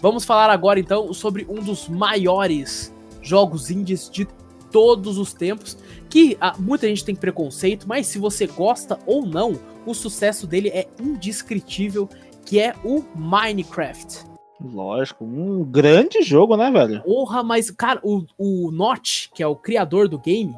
Vamos 0.02 0.26
falar 0.26 0.50
agora, 0.50 0.80
então, 0.80 1.12
sobre 1.14 1.46
um 1.50 1.56
dos 1.56 1.88
maiores 1.88 2.94
jogos 3.22 3.72
indies 3.72 4.10
de 4.10 4.28
todos 4.72 5.18
os 5.18 5.34
tempos. 5.34 5.78
Que 6.10 6.38
ah, 6.40 6.56
muita 6.58 6.88
gente 6.88 7.04
tem 7.04 7.16
preconceito, 7.16 7.88
mas 7.88 8.08
se 8.08 8.20
você 8.20 8.48
gosta 8.48 9.00
ou 9.06 9.26
não, 9.26 9.60
o 9.86 9.94
sucesso 9.94 10.46
dele 10.46 10.70
é 10.70 10.88
indescritível, 11.02 12.08
que 12.46 12.60
é 12.60 12.76
o 12.84 13.04
Minecraft. 13.16 14.26
Lógico, 14.60 15.24
um 15.24 15.64
grande 15.64 16.22
jogo, 16.22 16.56
né, 16.56 16.72
velho? 16.72 17.02
Porra, 17.04 17.44
mas, 17.44 17.70
cara, 17.70 18.00
o, 18.04 18.24
o 18.38 18.72
Notch, 18.72 19.28
que 19.34 19.44
é 19.44 19.48
o 19.48 19.56
criador 19.56 20.08
do 20.08 20.18
game, 20.18 20.56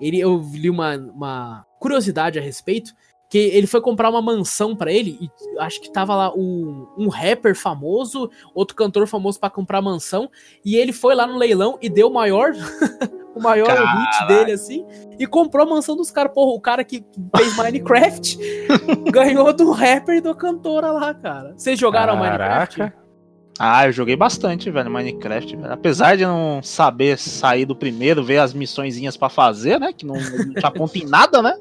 ele, 0.00 0.18
eu 0.18 0.42
li 0.52 0.70
uma, 0.70 0.96
uma 0.96 1.66
curiosidade 1.78 2.38
a 2.38 2.42
respeito, 2.42 2.94
que 3.28 3.38
ele 3.38 3.66
foi 3.66 3.80
comprar 3.80 4.08
uma 4.08 4.22
mansão 4.22 4.76
pra 4.76 4.92
ele, 4.92 5.18
e 5.20 5.58
acho 5.58 5.80
que 5.80 5.90
tava 5.90 6.14
lá 6.14 6.32
um, 6.34 6.86
um 6.96 7.08
rapper 7.08 7.56
famoso, 7.56 8.30
outro 8.54 8.76
cantor 8.76 9.06
famoso 9.06 9.40
pra 9.40 9.50
comprar 9.50 9.82
mansão, 9.82 10.30
e 10.64 10.76
ele 10.76 10.92
foi 10.92 11.14
lá 11.14 11.26
no 11.26 11.36
leilão 11.36 11.78
e 11.82 11.88
deu 11.88 12.08
o 12.08 12.14
maior, 12.14 12.52
o 13.34 13.40
maior 13.40 13.68
hit 13.68 14.28
dele, 14.28 14.52
assim, 14.52 14.86
e 15.18 15.26
comprou 15.26 15.66
a 15.66 15.68
mansão 15.68 15.96
dos 15.96 16.10
caras. 16.10 16.32
Porra, 16.32 16.52
o 16.52 16.60
cara 16.60 16.84
que 16.84 17.04
fez 17.36 17.56
Minecraft 17.56 18.38
ganhou 19.10 19.52
do 19.52 19.70
rapper 19.72 20.16
e 20.16 20.20
do 20.20 20.34
cantora 20.34 20.90
lá, 20.92 21.12
cara. 21.12 21.54
Vocês 21.56 21.78
jogaram 21.78 22.16
Minecraft? 22.16 22.76
Caraca. 22.78 23.06
Ah, 23.58 23.86
eu 23.86 23.92
joguei 23.92 24.16
bastante, 24.16 24.70
velho, 24.70 24.90
Minecraft. 24.90 25.56
velho. 25.56 25.72
Apesar 25.72 26.16
de 26.16 26.24
não 26.24 26.62
saber 26.62 27.18
sair 27.18 27.64
do 27.64 27.74
primeiro, 27.74 28.22
ver 28.22 28.38
as 28.38 28.52
missõezinhas 28.52 29.16
pra 29.16 29.30
fazer, 29.30 29.80
né? 29.80 29.92
Que 29.94 30.04
não, 30.04 30.14
não 30.14 30.52
te 30.52 30.66
aponta 30.66 30.98
em 30.98 31.06
nada, 31.06 31.40
né? 31.40 31.54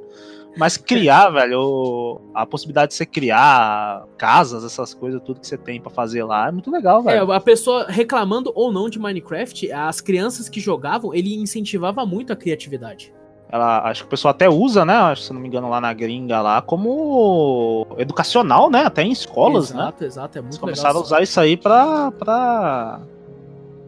Mas 0.58 0.78
criar, 0.78 1.30
velho, 1.32 2.22
a 2.34 2.46
possibilidade 2.46 2.90
de 2.92 2.96
você 2.96 3.06
criar 3.06 4.06
casas, 4.18 4.64
essas 4.64 4.94
coisas, 4.94 5.22
tudo 5.24 5.40
que 5.40 5.48
você 5.48 5.58
tem 5.58 5.82
pra 5.82 5.90
fazer 5.92 6.24
lá, 6.24 6.48
é 6.48 6.52
muito 6.52 6.72
legal, 6.72 7.02
É, 7.02 7.20
velho. 7.20 7.32
a 7.32 7.40
pessoa 7.40 7.86
reclamando 7.90 8.52
ou 8.56 8.72
não 8.72 8.90
de 8.90 8.98
Minecraft, 8.98 9.72
as 9.72 10.00
crianças 10.02 10.48
que 10.48 10.60
jogavam, 10.60 11.14
ele 11.14 11.36
incentivava 11.36 12.06
muito 12.06 12.32
a 12.32 12.36
criatividade. 12.36 13.14
Ela, 13.50 13.84
acho 13.90 14.02
que 14.04 14.08
o 14.08 14.10
pessoal 14.10 14.32
até 14.32 14.50
usa, 14.50 14.84
né? 14.84 14.94
acho, 14.96 15.22
Se 15.24 15.34
não 15.34 15.40
me 15.40 15.48
engano, 15.48 15.70
lá 15.70 15.80
na 15.80 15.94
gringa 15.94 16.42
lá, 16.42 16.62
como 16.62 17.86
educacional, 17.98 18.70
né? 18.70 18.86
Até 18.86 19.04
em 19.04 19.12
escolas, 19.12 19.72
né? 19.72 19.82
exato, 19.84 20.04
exato, 20.04 20.38
é 20.38 20.42
muito 20.42 20.54
Eles 20.54 20.60
começaram 20.60 20.90
a 20.90 20.94
legal. 20.94 21.04
usar 21.04 21.22
isso 21.22 21.40
aí 21.40 21.56
pra, 21.56 22.12
pra 22.12 23.02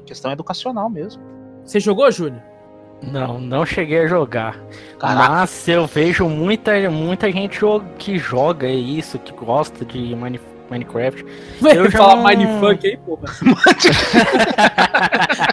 questão 0.05 0.31
educacional 0.31 0.89
mesmo. 0.89 1.21
Você 1.65 1.79
jogou, 1.79 2.09
Júnior? 2.11 2.41
Não, 3.01 3.39
não 3.39 3.65
cheguei 3.65 3.99
a 4.01 4.07
jogar. 4.07 4.57
Caraca. 4.99 5.29
Mas 5.29 5.67
eu 5.67 5.85
vejo 5.85 6.27
muita, 6.27 6.89
muita 6.89 7.31
gente 7.31 7.59
que 7.99 8.17
joga 8.17 8.67
isso, 8.67 9.19
que 9.19 9.31
gosta 9.33 9.85
de 9.85 9.99
Mine- 10.15 10.41
Minecraft. 10.69 11.23
Vai 11.61 11.77
Eu 11.77 11.91
falar 11.91 12.15
não- 12.17 12.23
Mindfuck 12.25 12.87
aí, 12.87 12.97
porra. 12.97 13.23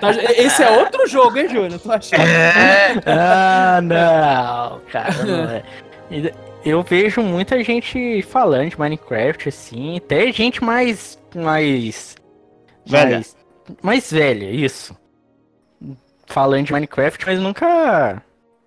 Tá, 0.00 0.10
Esse 0.36 0.62
é 0.62 0.70
outro 0.70 1.06
jogo, 1.06 1.38
hein, 1.38 1.48
Júnior? 1.48 1.78
Tô 1.78 1.92
achando. 1.92 2.22
ah, 3.06 3.80
não, 3.82 4.80
cara, 4.90 5.12
não 5.24 5.50
é. 5.50 5.62
Eu 6.64 6.82
vejo 6.82 7.20
muita 7.20 7.62
gente 7.62 8.22
falando 8.22 8.70
de 8.70 8.78
Minecraft, 8.80 9.50
assim, 9.50 9.98
até 9.98 10.32
gente 10.32 10.64
mais. 10.64 11.18
mais. 11.36 12.16
Velha. 12.86 13.16
Mais, 13.16 13.36
mais 13.82 14.10
velha, 14.10 14.50
isso. 14.50 14.96
Falando 16.34 16.66
de 16.66 16.72
Minecraft, 16.72 17.24
mas 17.26 17.38
nunca. 17.38 18.20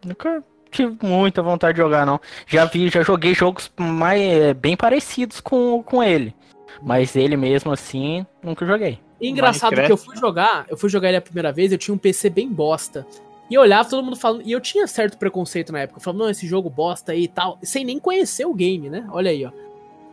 Nunca 0.05 0.41
tive 0.71 0.97
muita 1.03 1.41
vontade 1.41 1.75
de 1.75 1.81
jogar, 1.81 2.05
não. 2.05 2.17
Já 2.47 2.63
vi, 2.63 2.87
já 2.87 3.03
joguei 3.03 3.33
jogos 3.33 3.69
mais, 3.77 4.21
é, 4.21 4.53
bem 4.53 4.77
parecidos 4.77 5.41
com, 5.41 5.83
com 5.83 6.01
ele. 6.01 6.33
Mas 6.81 7.13
ele 7.17 7.35
mesmo 7.35 7.69
assim, 7.73 8.25
nunca 8.41 8.65
joguei. 8.65 8.99
E 9.19 9.27
engraçado 9.27 9.71
Minecraft. 9.71 9.87
que 9.87 9.91
eu 9.91 9.97
fui 9.97 10.15
jogar, 10.15 10.65
eu 10.69 10.77
fui 10.77 10.89
jogar 10.89 11.09
ele 11.09 11.17
a 11.17 11.21
primeira 11.21 11.51
vez, 11.51 11.73
eu 11.73 11.77
tinha 11.77 11.93
um 11.93 11.97
PC 11.97 12.29
bem 12.29 12.47
bosta. 12.47 13.05
E 13.49 13.55
eu 13.55 13.61
olhava 13.61 13.89
todo 13.89 14.01
mundo 14.01 14.15
falando, 14.15 14.43
e 14.45 14.51
eu 14.53 14.61
tinha 14.61 14.87
certo 14.87 15.17
preconceito 15.17 15.73
na 15.73 15.79
época, 15.79 15.99
eu 15.99 16.03
falava, 16.03 16.23
não, 16.23 16.29
esse 16.29 16.47
jogo 16.47 16.69
bosta 16.69 17.11
aí 17.11 17.23
e 17.23 17.27
tal, 17.27 17.59
sem 17.61 17.83
nem 17.83 17.99
conhecer 17.99 18.45
o 18.45 18.53
game, 18.53 18.89
né? 18.89 19.05
Olha 19.11 19.29
aí, 19.29 19.45
ó. 19.45 19.51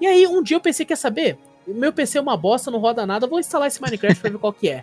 E 0.00 0.08
aí 0.08 0.26
um 0.26 0.42
dia 0.42 0.56
eu 0.56 0.60
pensei, 0.60 0.84
quer 0.84 0.96
saber? 0.96 1.38
Meu 1.68 1.92
PC 1.92 2.18
é 2.18 2.20
uma 2.20 2.36
bosta, 2.36 2.68
não 2.68 2.80
roda 2.80 3.06
nada, 3.06 3.26
eu 3.26 3.30
vou 3.30 3.38
instalar 3.38 3.68
esse 3.68 3.80
Minecraft 3.80 4.20
pra 4.20 4.30
ver 4.30 4.38
qual 4.38 4.52
que 4.52 4.68
é. 4.68 4.82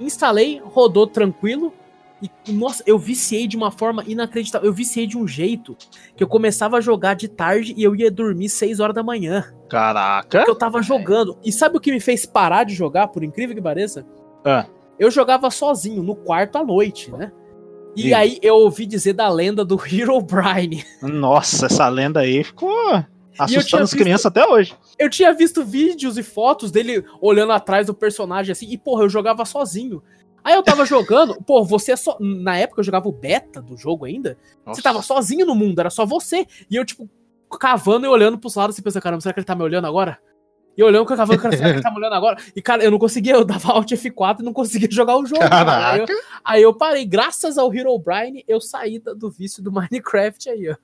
Instalei, 0.00 0.62
rodou 0.64 1.06
tranquilo. 1.06 1.74
E, 2.22 2.52
nossa, 2.52 2.82
eu 2.86 2.98
viciei 2.98 3.46
de 3.46 3.56
uma 3.56 3.70
forma 3.70 4.02
inacreditável. 4.06 4.66
Eu 4.66 4.72
viciei 4.72 5.06
de 5.06 5.18
um 5.18 5.28
jeito 5.28 5.76
que 6.16 6.24
eu 6.24 6.28
começava 6.28 6.78
a 6.78 6.80
jogar 6.80 7.14
de 7.14 7.28
tarde 7.28 7.74
e 7.76 7.82
eu 7.82 7.94
ia 7.94 8.10
dormir 8.10 8.48
6 8.48 8.80
horas 8.80 8.94
da 8.94 9.02
manhã. 9.02 9.44
Caraca. 9.68 10.44
Que 10.44 10.50
eu 10.50 10.54
tava 10.54 10.80
jogando. 10.82 11.36
E 11.44 11.52
sabe 11.52 11.76
o 11.76 11.80
que 11.80 11.92
me 11.92 12.00
fez 12.00 12.24
parar 12.24 12.64
de 12.64 12.74
jogar, 12.74 13.08
por 13.08 13.22
incrível 13.22 13.54
que 13.54 13.60
pareça? 13.60 14.06
Ah. 14.44 14.64
Eu 14.98 15.10
jogava 15.10 15.50
sozinho, 15.50 16.02
no 16.02 16.16
quarto 16.16 16.56
à 16.56 16.64
noite, 16.64 17.10
né? 17.12 17.30
E 17.94 18.12
aí 18.12 18.38
eu 18.42 18.54
ouvi 18.56 18.86
dizer 18.86 19.12
da 19.14 19.28
lenda 19.28 19.64
do 19.64 19.78
Hero 19.86 20.20
Brian. 20.20 20.82
Nossa, 21.02 21.66
essa 21.66 21.88
lenda 21.88 22.20
aí 22.20 22.42
ficou 22.44 22.70
assustando 23.38 23.82
as 23.84 23.90
visto- 23.90 24.02
crianças 24.02 24.26
até 24.26 24.46
hoje. 24.46 24.74
Eu 24.98 25.10
tinha 25.10 25.32
visto 25.34 25.62
vídeos 25.64 26.16
e 26.16 26.22
fotos 26.22 26.70
dele 26.70 27.04
olhando 27.20 27.52
atrás 27.52 27.86
do 27.86 27.92
personagem 27.94 28.52
assim, 28.52 28.66
e 28.70 28.78
porra, 28.78 29.02
eu 29.04 29.08
jogava 29.10 29.44
sozinho. 29.44 30.02
Aí 30.46 30.54
eu 30.54 30.62
tava 30.62 30.86
jogando, 30.86 31.34
pô, 31.42 31.64
você 31.64 31.90
é 31.90 31.96
só. 31.96 32.16
Na 32.20 32.56
época 32.56 32.78
eu 32.78 32.84
jogava 32.84 33.08
o 33.08 33.12
beta 33.12 33.60
do 33.60 33.76
jogo 33.76 34.04
ainda. 34.04 34.38
Você 34.64 34.80
tava 34.80 35.02
sozinho 35.02 35.44
no 35.44 35.56
mundo, 35.56 35.80
era 35.80 35.90
só 35.90 36.06
você. 36.06 36.46
E 36.70 36.76
eu, 36.76 36.84
tipo, 36.84 37.10
cavando 37.58 38.06
e 38.06 38.08
olhando 38.08 38.38
pros 38.38 38.54
lados 38.54 38.78
e 38.78 38.82
pensando, 38.82 39.02
caramba, 39.02 39.20
será 39.20 39.32
que 39.32 39.40
ele 39.40 39.44
tá 39.44 39.56
me 39.56 39.64
olhando 39.64 39.88
agora? 39.88 40.20
E 40.76 40.84
olhando, 40.84 41.04
cavando, 41.04 41.42
cara, 41.42 41.56
será 41.56 41.70
que 41.70 41.74
ele 41.74 41.82
tá 41.82 41.90
me 41.90 41.96
olhando 41.96 42.14
agora? 42.14 42.36
E, 42.54 42.62
cara, 42.62 42.84
eu 42.84 42.92
não 42.92 42.98
conseguia, 42.98 43.32
eu 43.32 43.44
dava 43.44 43.72
Alt 43.72 43.90
F4 43.90 44.38
e 44.38 44.42
não 44.44 44.52
conseguia 44.52 44.88
jogar 44.88 45.16
o 45.16 45.26
jogo. 45.26 45.42
Aí, 45.42 45.98
eu, 45.98 46.06
aí 46.44 46.62
eu 46.62 46.72
parei, 46.72 47.04
graças 47.04 47.58
ao 47.58 47.74
Hero 47.74 47.98
Brian, 47.98 48.40
eu 48.46 48.60
saí 48.60 49.00
do 49.00 49.28
vício 49.28 49.60
do 49.60 49.72
Minecraft 49.72 50.48
aí, 50.48 50.70
ó. 50.70 50.76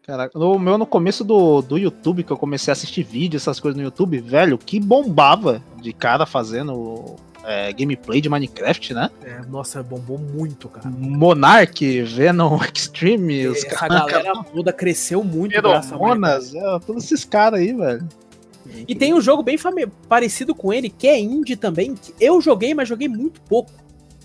Caraca, 0.00 0.38
no 0.38 0.58
meu 0.58 0.78
no 0.78 0.86
começo 0.86 1.22
do, 1.22 1.60
do 1.60 1.76
YouTube, 1.76 2.24
que 2.24 2.32
eu 2.32 2.38
comecei 2.38 2.70
a 2.70 2.72
assistir 2.72 3.02
vídeos, 3.02 3.42
essas 3.42 3.60
coisas 3.60 3.76
no 3.76 3.84
YouTube, 3.84 4.18
velho, 4.20 4.56
que 4.56 4.80
bombava 4.80 5.62
de 5.82 5.92
cara 5.92 6.24
fazendo 6.24 7.16
é, 7.44 7.72
gameplay 7.72 8.20
de 8.20 8.28
Minecraft, 8.28 8.94
né? 8.94 9.10
É, 9.24 9.40
nossa, 9.48 9.82
bombou 9.82 10.18
muito, 10.18 10.68
cara. 10.68 10.88
Monarch, 10.88 12.02
Venom 12.02 12.58
Extreme, 12.62 13.48
os 13.48 13.64
Essa 13.64 13.88
galera 13.88 14.32
toda 14.52 14.72
cresceu 14.72 15.22
muito. 15.24 15.52
Feromonas, 15.52 16.54
é, 16.54 16.78
todos 16.86 17.04
esses 17.04 17.24
caras 17.24 17.60
aí, 17.60 17.72
velho. 17.72 18.08
E 18.86 18.94
tem 18.94 19.12
um 19.12 19.20
jogo 19.20 19.42
bem 19.42 19.56
parecido 20.08 20.54
com 20.54 20.72
ele, 20.72 20.88
que 20.88 21.08
é 21.08 21.18
indie 21.18 21.56
também, 21.56 21.94
que 21.94 22.14
eu 22.20 22.40
joguei, 22.40 22.74
mas 22.74 22.88
joguei 22.88 23.08
muito 23.08 23.40
pouco, 23.42 23.72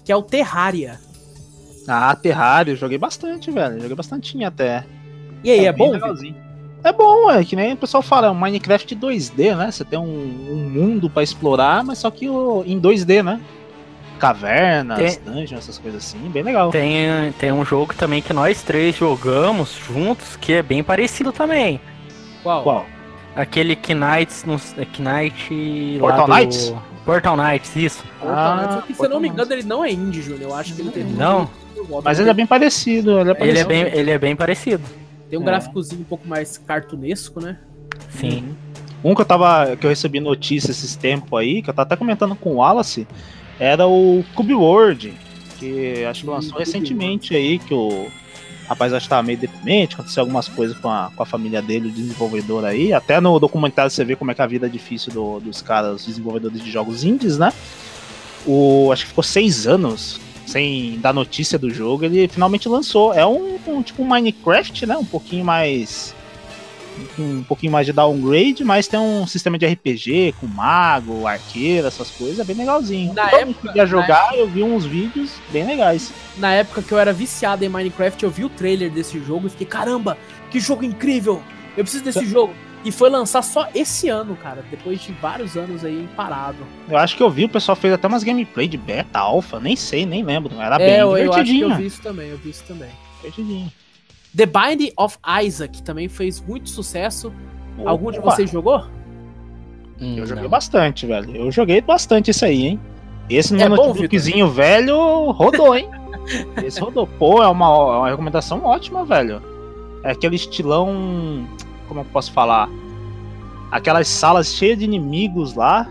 que 0.05 0.11
é 0.11 0.15
o 0.15 0.21
Terraria. 0.21 0.99
Ah, 1.87 2.15
Terraria, 2.15 2.73
eu 2.73 2.77
joguei 2.77 2.97
bastante, 2.97 3.49
velho. 3.49 3.79
Joguei 3.79 3.95
bastantinho 3.95 4.47
até. 4.47 4.85
E 5.43 5.49
aí, 5.49 5.65
é, 5.65 5.71
bem 5.71 5.87
bom? 5.87 5.93
legalzinho. 5.93 6.46
É 6.87 6.93
bom, 6.93 7.29
é 7.29 7.43
que 7.43 7.55
nem 7.55 7.73
o 7.73 7.77
pessoal 7.77 8.01
fala, 8.01 8.27
é 8.27 8.29
um 8.31 8.35
Minecraft 8.35 8.95
2D, 8.95 9.55
né? 9.57 9.69
Você 9.71 9.83
tem 9.83 9.99
um, 9.99 10.03
um 10.03 10.69
mundo 10.69 11.09
pra 11.09 11.21
explorar, 11.21 11.83
mas 11.83 11.97
só 11.97 12.09
que 12.09 12.29
o- 12.29 12.63
em 12.65 12.79
2D, 12.79 13.21
né? 13.23 13.41
Cavernas, 14.19 15.17
dungeons, 15.17 15.51
essas 15.59 15.77
coisas 15.77 16.03
assim, 16.03 16.17
bem 16.29 16.41
legal. 16.43 16.71
Tem, 16.71 17.31
tem 17.37 17.51
um 17.51 17.63
jogo 17.63 17.93
também 17.93 18.21
que 18.21 18.33
nós 18.33 18.63
três 18.63 18.95
jogamos 18.95 19.75
juntos, 19.87 20.35
que 20.37 20.53
é 20.53 20.63
bem 20.63 20.81
parecido 20.83 21.31
também. 21.31 21.79
Qual? 22.41 22.63
Qual? 22.63 22.85
Aquele 23.35 23.75
Knights, 23.75 24.43
no, 24.45 24.55
Knight 24.97 25.97
lá 26.01 26.07
Portal 26.07 26.25
do- 26.27 26.33
Knights? 26.33 26.73
Portal 27.05 27.37
Knights, 27.37 27.75
isso. 27.75 28.03
Portal 28.19 28.55
Knights, 28.55 28.69
Ah, 28.69 28.73
só 28.73 28.81
que, 28.81 28.87
se 28.87 28.91
eu 28.93 28.97
Portal 28.97 29.13
não 29.13 29.19
me 29.21 29.27
Knights. 29.29 29.43
engano, 29.45 29.59
ele 29.61 29.67
não 29.67 29.85
é 29.85 29.91
indie, 29.91 30.21
Júnior. 30.21 30.41
Eu 30.41 30.55
acho 30.55 30.73
que 30.73 30.81
ele 30.81 30.89
tem 30.91 31.03
Não? 31.03 31.49
Mas 32.03 32.19
ele 32.19 32.29
é 32.29 32.33
bem 32.33 32.47
parecido, 32.47 33.11
ele 33.11 33.19
é 33.19 33.21
Ele 33.21 33.29
é 33.31 33.35
parecido. 33.35 33.67
bem, 33.67 33.81
ele 33.93 34.11
é 34.11 34.17
bem 34.17 34.35
parecido. 34.35 34.83
Tem 35.29 35.37
um 35.37 35.43
É. 35.43 35.45
gráficozinho 35.45 36.01
um 36.01 36.05
pouco 36.05 36.27
mais 36.27 36.57
cartunesco, 36.57 37.39
né? 37.41 37.57
Sim. 38.11 38.55
Um 39.03 39.13
que 39.13 39.21
eu 39.21 39.25
tava. 39.25 39.75
que 39.75 39.85
eu 39.85 39.89
recebi 39.89 40.19
notícia 40.19 40.71
esses 40.71 40.95
tempos 40.95 41.37
aí, 41.39 41.61
que 41.61 41.69
eu 41.69 41.73
tava 41.73 41.85
até 41.87 41.95
comentando 41.95 42.35
com 42.35 42.51
o 42.51 42.55
Wallace, 42.55 43.07
era 43.59 43.85
o 43.87 44.23
Cube 44.35 44.53
World, 44.53 45.13
que 45.59 46.03
acho 46.05 46.21
que 46.21 46.27
lançou 46.29 46.51
Cube 46.53 46.59
recentemente 46.63 47.35
aí, 47.35 47.59
que 47.59 47.73
o 47.73 48.07
rapaz 48.67 48.91
acho 48.93 49.05
que 49.05 49.09
tava 49.09 49.23
meio 49.23 49.37
deprimente, 49.37 49.93
aconteceu 49.95 50.21
algumas 50.21 50.47
coisas 50.47 50.77
com 50.77 50.89
a, 50.89 51.11
com 51.15 51.23
a 51.23 51.25
família 51.25 51.61
dele, 51.61 51.87
o 51.87 51.91
desenvolvedor 51.91 52.65
aí. 52.65 52.91
Até 52.91 53.19
no 53.21 53.39
documentário 53.39 53.89
você 53.91 54.03
vê 54.03 54.15
como 54.15 54.31
é 54.31 54.33
que 54.33 54.41
a 54.41 54.47
vida 54.47 54.65
é 54.65 54.69
difícil 54.69 55.13
do- 55.13 55.39
dos 55.39 55.61
caras, 55.61 56.01
os 56.01 56.05
desenvolvedores 56.07 56.61
de 56.63 56.69
jogos 56.71 57.03
indies, 57.03 57.37
né? 57.37 57.53
O, 58.45 58.89
acho 58.91 59.03
que 59.03 59.09
ficou 59.09 59.23
seis 59.23 59.67
anos 59.67 60.19
sem 60.47 60.97
dar 60.99 61.13
notícia 61.13 61.59
do 61.59 61.69
jogo, 61.69 62.05
ele 62.05 62.27
finalmente 62.27 62.67
lançou. 62.67 63.13
É 63.13 63.23
um, 63.27 63.59
um 63.67 63.81
tipo 63.83 64.01
um 64.01 64.05
Minecraft, 64.07 64.85
né? 64.87 64.97
Um 64.97 65.05
pouquinho 65.05 65.45
mais 65.45 66.15
um 67.19 67.43
pouquinho 67.43 67.71
mais 67.71 67.85
de 67.85 67.93
downgrade, 67.93 68.63
mas 68.63 68.87
tem 68.87 68.99
um 68.99 69.27
sistema 69.27 69.55
de 69.55 69.67
RPG 69.67 70.33
com 70.39 70.47
mago, 70.47 71.27
arqueiro, 71.27 71.85
essas 71.85 72.09
coisas, 72.09 72.39
é 72.39 72.43
bem 72.43 72.55
legalzinho. 72.55 73.13
Na 73.13 73.27
Então, 73.27 73.39
época- 73.39 73.59
eu 73.59 73.67
queria 73.67 73.85
jogar, 73.85 74.35
eu 74.35 74.47
vi 74.47 74.63
uns 74.63 74.83
vídeos 74.83 75.29
bem 75.51 75.63
legais. 75.63 76.11
Na 76.37 76.51
época 76.53 76.81
que 76.81 76.91
eu 76.91 76.97
era 76.97 77.13
viciado 77.13 77.63
em 77.63 77.69
Minecraft, 77.69 78.23
eu 78.23 78.31
vi 78.31 78.45
o 78.45 78.49
trailer 78.49 78.89
desse 78.89 79.19
jogo 79.23 79.45
e 79.45 79.49
fiquei, 79.51 79.67
caramba, 79.67 80.17
que 80.49 80.59
jogo 80.59 80.83
incrível! 80.83 81.43
Eu 81.77 81.83
preciso 81.83 82.03
desse 82.03 82.25
jogo. 82.25 82.51
E 82.87 82.91
foi 82.91 83.09
lançar 83.09 83.41
só 83.41 83.67
esse 83.75 84.07
ano, 84.07 84.33
cara, 84.37 84.63
depois 84.71 85.01
de 85.01 85.11
vários 85.11 85.57
anos 85.57 85.83
aí 85.83 86.07
parado. 86.15 86.55
Eu 86.87 86.97
acho 86.97 87.17
que 87.17 87.21
eu 87.21 87.29
vi, 87.29 87.43
o 87.43 87.49
pessoal 87.49 87.75
fez 87.75 87.93
até 87.93 88.07
umas 88.07 88.23
gameplay 88.23 88.65
de 88.65 88.77
beta, 88.77 89.19
alfa, 89.19 89.59
nem 89.59 89.75
sei, 89.75 90.05
nem 90.05 90.23
lembro. 90.23 90.55
Era 90.61 90.75
é, 90.75 90.77
bem 90.77 90.95
eu, 90.95 91.17
eu 91.17 91.33
acho 91.33 91.39
que 91.39 91.43
divertidinho. 91.43 91.69
eu 91.69 91.75
vi 91.75 91.85
isso 91.85 92.01
também, 92.01 92.29
eu 92.29 92.37
vi 92.37 92.49
isso 92.49 92.63
também. 92.63 92.89
divertidinho. 93.17 93.69
The 94.33 94.45
Binding 94.45 94.93
of 94.95 95.17
Isaac 95.43 95.83
também 95.83 96.07
fez 96.07 96.39
muito 96.39 96.69
sucesso. 96.69 97.33
Algum 97.85 98.09
de 98.09 98.19
Opa, 98.19 98.31
vocês 98.31 98.49
jogou? 98.49 98.85
Hum, 99.99 100.15
Eu 100.19 100.25
joguei 100.25 100.43
não. 100.43 100.49
bastante, 100.49 101.05
velho. 101.05 101.35
Eu 101.35 101.51
joguei 101.51 101.81
bastante 101.81 102.31
isso 102.31 102.45
aí, 102.45 102.67
hein? 102.67 102.79
Esse 103.29 103.53
É 103.53 103.67
meu 103.67 103.75
bom, 103.75 103.87
notebookzinho 103.87 104.47
velho 104.49 105.31
rodou, 105.31 105.75
hein? 105.75 105.89
Esse 106.63 106.79
rodou. 106.79 107.05
Pô, 107.05 107.43
é 107.43 107.47
uma, 107.49 107.65
é 107.65 107.97
uma 107.97 108.09
recomendação 108.11 108.63
ótima, 108.63 109.03
velho. 109.03 109.41
É 110.05 110.11
aquele 110.11 110.37
estilão. 110.37 111.45
Como 111.87 112.01
eu 112.01 112.05
posso 112.05 112.31
falar? 112.31 112.69
Aquelas 113.71 114.07
salas 114.07 114.53
cheias 114.53 114.77
de 114.79 114.85
inimigos 114.85 115.53
lá. 115.53 115.87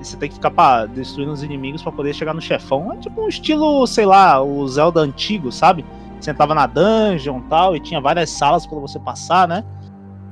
E 0.00 0.04
você 0.06 0.16
tem 0.16 0.28
que 0.28 0.36
ficar 0.36 0.50
pra, 0.52 0.86
destruindo 0.86 1.32
os 1.32 1.42
inimigos 1.42 1.82
pra 1.82 1.90
poder 1.90 2.14
chegar 2.14 2.32
no 2.32 2.40
chefão. 2.40 2.92
É 2.92 2.96
tipo 2.98 3.20
um 3.20 3.28
estilo, 3.28 3.86
sei 3.86 4.06
lá, 4.06 4.40
o 4.42 4.66
Zelda 4.68 5.00
antigo, 5.00 5.50
sabe? 5.50 5.84
Você 6.20 6.30
entrava 6.30 6.54
na 6.54 6.66
dungeon 6.66 7.38
e 7.38 7.42
tal, 7.48 7.76
e 7.76 7.80
tinha 7.80 8.00
várias 8.00 8.30
salas 8.30 8.66
pra 8.66 8.78
você 8.78 8.98
passar, 8.98 9.46
né? 9.48 9.64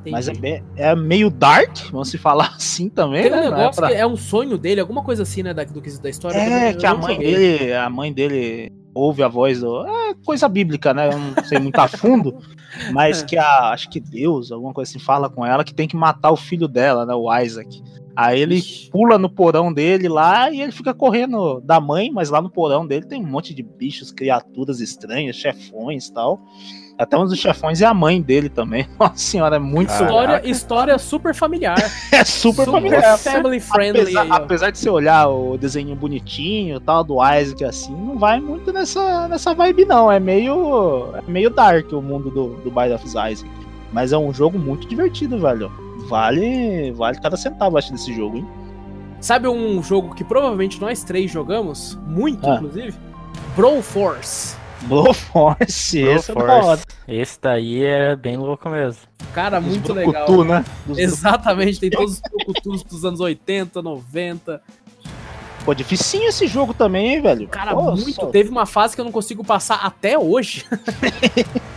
Mas 0.09 0.29
é, 0.29 0.33
Entendi. 0.33 0.62
é 0.76 0.94
meio 0.94 1.29
dark, 1.29 1.76
vamos 1.90 2.11
se 2.11 2.16
falar 2.18 2.55
assim 2.57 2.88
também, 2.88 3.22
Tem 3.24 3.33
um 3.33 3.35
né? 3.37 3.46
É 3.46 3.50
negócio 3.50 3.81
pra- 3.83 3.88
que 3.88 3.94
é 3.94 4.07
um 4.07 4.16
sonho 4.16 4.57
dele, 4.57 4.81
alguma 4.81 5.02
coisa 5.02 5.24
assim, 5.24 5.42
né, 5.42 5.52
da, 5.52 5.64
do 5.64 5.83
que 5.83 5.90
da 5.98 6.09
história. 6.09 6.38
É, 6.38 6.72
eu 6.72 6.76
que 6.79 6.87
a 6.87 6.94
mãe 6.94 7.18
dele, 7.18 7.72
a 7.74 7.90
mãe 7.90 8.12
dele 8.12 8.72
ouve 8.96 9.22
a 9.22 9.28
voz 9.28 9.61
do. 9.61 9.87
É 9.87 10.14
coisa 10.24 10.48
bíblica, 10.48 10.94
né? 10.94 11.09
Eu 11.12 11.18
não 11.18 11.44
sei 11.44 11.59
muito 11.59 11.78
a 11.78 11.87
fundo, 11.87 12.38
mas 12.92 13.22
É. 13.22 13.26
que 13.26 13.37
a. 13.37 13.70
Acho 13.70 13.88
que 13.90 14.00
Deus, 14.00 14.50
alguma 14.50 14.72
coisa 14.72 14.90
assim, 14.90 14.98
fala 14.98 15.28
com 15.28 15.44
ela 15.44 15.64
que 15.64 15.74
tem 15.74 15.87
que 15.87 15.96
matar 15.96 16.30
o 16.30 16.37
filho 16.37 16.66
dela, 16.66 17.04
né? 17.04 17.14
O 17.14 17.32
Isaac. 17.38 17.82
Aí 18.16 18.40
ele 18.40 18.62
pula 18.90 19.18
no 19.18 19.28
porão 19.28 19.70
dele 19.70 20.09
lá 20.09 20.50
e 20.50 20.62
ele 20.62 20.72
fica 20.72 20.94
correndo 20.94 21.61
da 21.61 21.78
mãe, 21.78 22.11
mas 22.11 22.30
lá 22.30 22.40
no 22.40 22.48
porão 22.48 22.87
dele 22.87 23.06
tem 23.06 23.22
um 23.22 23.26
monte 23.26 23.52
de 23.54 23.62
bichos, 23.62 24.11
criaturas 24.11 24.80
estranhas, 24.80 25.37
chefões 25.37 26.06
e 26.06 26.12
tal. 26.14 26.40
Até 26.98 27.16
um 27.18 27.26
dos 27.26 27.38
chefões 27.38 27.82
é 27.82 27.85
a 27.87 27.92
mãe 27.92 28.22
dele 28.22 28.48
também. 28.48 28.88
Nossa 28.98 29.16
senhora, 29.18 29.56
é 29.56 29.59
muito. 29.59 29.90
História, 29.92 30.48
história 30.48 30.98
super 30.98 31.35
familiar. 31.35 31.76
É 32.11 32.24
super, 32.24 32.64
familiar. 32.64 33.18
family 33.18 33.61
friendly 33.61 34.00
Apesar, 34.16 34.22
aí, 34.22 34.30
apesar 34.32 34.70
de 34.70 34.78
você 34.78 34.88
olhar 34.88 35.28
o 35.28 35.59
desenho 35.59 35.94
bonitinho 35.94 36.76
e 36.78 36.80
tal, 36.80 37.04
do 37.04 37.16
Isaac 37.22 37.62
assim, 37.64 37.94
não 37.94 38.18
vai 38.18 38.40
muito 38.40 38.72
nessa, 38.72 39.28
nessa 39.28 39.52
vibe, 39.54 39.85
não. 39.85 40.11
É 40.11 40.18
meio. 40.18 41.14
É 41.14 41.30
meio 41.30 41.50
dark 41.50 41.92
o 41.92 42.00
mundo 42.00 42.30
do, 42.30 42.48
do 42.62 42.70
Bind 42.70 42.92
of 42.92 43.06
Isaac. 43.06 43.44
Mas 43.92 44.12
é 44.12 44.18
um 44.18 44.32
jogo 44.32 44.59
muito 44.59 44.87
divertido, 44.88 45.38
velho. 45.38 45.70
Vale. 46.09 46.92
Vale 46.92 47.20
cada 47.20 47.37
centavo, 47.37 47.76
acho, 47.76 47.92
desse 47.92 48.14
jogo, 48.14 48.38
hein? 48.38 48.48
Sabe 49.20 49.48
um 49.48 49.82
jogo 49.82 50.14
que 50.14 50.24
provavelmente 50.24 50.80
nós 50.80 51.02
três 51.04 51.30
jogamos? 51.30 51.98
Muito, 52.06 52.48
Ah. 52.48 52.54
inclusive? 52.56 52.94
Brawl 53.54 53.82
Force. 53.82 54.56
Blow 54.82 55.12
Force, 55.14 56.00
Blow 56.02 56.14
esse 56.16 56.30
é 56.30 56.34
Force. 56.34 56.84
Esse 57.08 57.38
daí 57.40 57.82
é 57.84 58.14
bem 58.14 58.36
louco 58.36 58.68
mesmo. 58.68 59.02
Cara, 59.32 59.58
Dos 59.60 59.68
muito 59.70 59.94
brucutu, 59.94 60.36
legal. 60.42 60.44
né? 60.44 60.64
Dos 60.86 60.98
Exatamente, 60.98 61.80
tem 61.80 61.90
todos 61.90 62.14
os 62.14 62.20
brucutus 62.20 62.82
dos 62.84 63.04
anos 63.04 63.20
80, 63.20 63.80
90. 63.82 64.62
Pô, 65.64 65.74
dificinho 65.74 66.28
esse 66.28 66.46
jogo 66.46 66.72
também, 66.72 67.14
hein, 67.14 67.20
velho? 67.22 67.48
Cara, 67.48 67.74
Pô, 67.74 67.82
muito. 67.92 68.12
só- 68.12 68.26
Teve 68.26 68.50
uma 68.50 68.66
fase 68.66 68.94
que 68.94 69.00
eu 69.00 69.04
não 69.04 69.12
consigo 69.12 69.42
passar 69.44 69.76
até 69.82 70.18
hoje. 70.18 70.64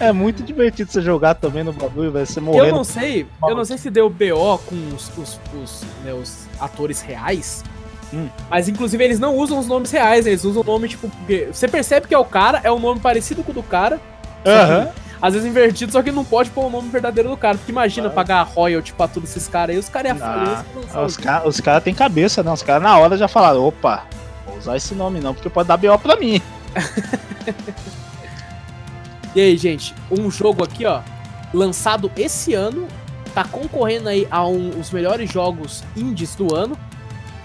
É 0.00 0.10
muito 0.12 0.42
divertido 0.42 0.90
você 0.90 1.00
jogar 1.00 1.34
também 1.36 1.62
no 1.62 1.72
bagulho, 1.72 2.10
velho. 2.10 2.26
Você 2.26 2.40
Eu 2.40 2.42
morrendo. 2.42 2.74
não 2.74 2.82
sei, 2.84 3.24
eu 3.48 3.54
não 3.54 3.64
sei 3.64 3.78
se 3.78 3.88
deu 3.88 4.10
BO 4.10 4.58
com 4.66 4.74
os, 4.94 5.16
os, 5.16 5.40
os, 5.62 5.82
né, 6.04 6.12
os 6.12 6.46
atores 6.58 7.00
reais. 7.00 7.62
Hum. 8.12 8.28
Mas 8.48 8.68
inclusive 8.68 9.02
eles 9.02 9.18
não 9.18 9.36
usam 9.36 9.58
os 9.58 9.66
nomes 9.66 9.90
reais, 9.90 10.26
eles 10.26 10.44
usam 10.44 10.62
o 10.62 10.64
nome, 10.64 10.88
tipo, 10.88 11.08
porque 11.08 11.48
você 11.52 11.66
percebe 11.66 12.06
que 12.06 12.14
é 12.14 12.18
o 12.18 12.24
cara, 12.24 12.60
é 12.62 12.70
um 12.70 12.78
nome 12.78 13.00
parecido 13.00 13.42
com 13.42 13.50
o 13.50 13.54
do 13.54 13.62
cara, 13.62 14.00
Aham. 14.46 14.88
às 15.20 15.34
vezes 15.34 15.48
invertido, 15.48 15.90
só 15.90 16.02
que 16.02 16.12
não 16.12 16.24
pode 16.24 16.50
pôr 16.50 16.66
o 16.66 16.70
nome 16.70 16.88
verdadeiro 16.88 17.28
do 17.28 17.36
cara. 17.36 17.56
Porque 17.58 17.72
imagina 17.72 18.06
Ah. 18.08 18.10
pagar 18.10 18.42
royalty 18.44 18.92
pra 18.92 19.08
todos 19.08 19.30
esses 19.30 19.48
caras 19.48 19.74
aí, 19.74 19.80
os 19.80 19.88
caras 19.88 20.16
iam 20.16 20.18
Ah, 20.26 20.64
não 20.94 21.04
Os 21.04 21.16
caras 21.16 21.60
cara 21.60 21.80
têm 21.80 21.94
cabeça, 21.94 22.42
né? 22.42 22.52
Os 22.52 22.62
caras 22.62 22.82
na 22.82 22.96
hora 22.98 23.16
já 23.16 23.26
falaram: 23.26 23.64
opa, 23.66 24.04
vou 24.46 24.56
usar 24.56 24.76
esse 24.76 24.94
nome 24.94 25.18
não, 25.20 25.34
porque 25.34 25.50
pode 25.50 25.66
dar 25.68 25.76
BO 25.76 25.98
pra 25.98 26.16
mim. 26.16 26.40
E 29.34 29.40
aí, 29.40 29.56
gente, 29.58 29.94
um 30.10 30.30
jogo 30.30 30.64
aqui, 30.64 30.86
ó, 30.86 31.00
lançado 31.52 32.10
esse 32.16 32.54
ano, 32.54 32.88
tá 33.34 33.44
concorrendo 33.44 34.08
aí 34.08 34.26
a 34.30 34.46
um, 34.46 34.70
os 34.80 34.90
melhores 34.90 35.30
jogos 35.30 35.84
indies 35.94 36.34
do 36.34 36.54
ano, 36.54 36.74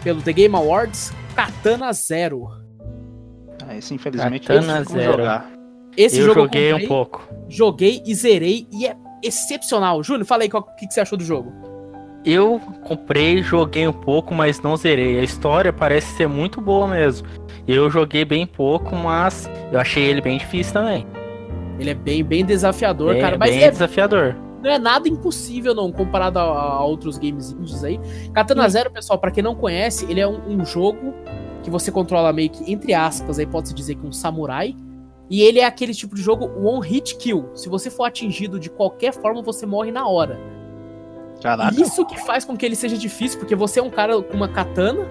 pelo 0.03 0.21
The 0.21 0.33
Game 0.33 0.55
Awards, 0.55 1.13
Katana 1.35 1.91
Zero. 1.93 2.47
Ah, 3.67 3.75
esse 3.77 3.93
infelizmente 3.93 4.47
Katana 4.47 4.83
Zero. 4.83 5.11
jogar. 5.13 5.51
Esse 5.95 6.19
eu 6.19 6.25
jogo 6.27 6.41
joguei 6.41 6.63
eu 6.71 6.75
um 6.75 6.79
comprei, 6.79 6.87
pouco. 6.87 7.27
joguei 7.49 8.01
e 8.05 8.15
zerei 8.15 8.67
e 8.71 8.87
é 8.87 8.95
excepcional. 9.23 10.01
Júnior, 10.03 10.25
fala 10.25 10.43
aí 10.43 10.49
o 10.51 10.61
que, 10.63 10.87
que 10.87 10.93
você 10.93 11.01
achou 11.01 11.17
do 11.17 11.23
jogo. 11.23 11.51
Eu 12.23 12.59
comprei, 12.83 13.41
joguei 13.41 13.87
um 13.87 13.93
pouco, 13.93 14.33
mas 14.33 14.61
não 14.61 14.77
zerei. 14.77 15.19
A 15.19 15.23
história 15.23 15.73
parece 15.73 16.15
ser 16.15 16.27
muito 16.27 16.61
boa 16.61 16.87
mesmo. 16.87 17.27
Eu 17.67 17.89
joguei 17.89 18.23
bem 18.23 18.45
pouco, 18.45 18.95
mas 18.95 19.49
eu 19.71 19.79
achei 19.79 20.03
ele 20.03 20.21
bem 20.21 20.37
difícil 20.37 20.73
também. 20.73 21.05
Ele 21.79 21.89
é 21.89 21.93
bem, 21.95 22.23
bem 22.23 22.45
desafiador, 22.45 23.13
Bem- 23.13 23.21
cara, 23.21 23.37
mas 23.39 23.49
bem 23.49 23.63
é- 23.63 23.71
desafiador. 23.71 24.35
Não 24.61 24.69
é 24.69 24.77
nada 24.77 25.07
impossível 25.07 25.73
não, 25.73 25.91
comparado 25.91 26.39
a, 26.39 26.43
a 26.43 26.85
outros 26.85 27.17
games 27.17 27.51
indies 27.51 27.83
aí. 27.83 27.99
Katana 28.33 28.67
Zero, 28.69 28.91
pessoal, 28.91 29.19
pra 29.19 29.31
quem 29.31 29.43
não 29.43 29.55
conhece, 29.55 30.05
ele 30.09 30.19
é 30.19 30.27
um, 30.27 30.39
um 30.47 30.65
jogo 30.65 31.13
que 31.63 31.69
você 31.69 31.91
controla 31.91 32.31
meio 32.33 32.49
que, 32.49 32.71
entre 32.71 32.93
aspas, 32.93 33.39
aí 33.39 33.45
pode-se 33.45 33.73
dizer 33.73 33.95
que 33.95 34.05
um 34.05 34.11
samurai. 34.11 34.75
E 35.29 35.41
ele 35.41 35.59
é 35.59 35.65
aquele 35.65 35.93
tipo 35.93 36.13
de 36.13 36.21
jogo 36.21 36.51
one 36.61 36.85
hit 36.85 37.15
kill. 37.15 37.49
Se 37.53 37.69
você 37.69 37.89
for 37.89 38.03
atingido 38.03 38.59
de 38.59 38.69
qualquer 38.69 39.13
forma, 39.13 39.41
você 39.41 39.65
morre 39.65 39.91
na 39.91 40.07
hora. 40.07 40.37
Caraca. 41.41 41.81
Isso 41.81 42.05
que 42.05 42.19
faz 42.19 42.43
com 42.43 42.55
que 42.55 42.65
ele 42.65 42.75
seja 42.75 42.97
difícil, 42.97 43.39
porque 43.39 43.55
você 43.55 43.79
é 43.79 43.83
um 43.83 43.89
cara 43.89 44.21
com 44.21 44.35
uma 44.35 44.47
katana, 44.47 45.07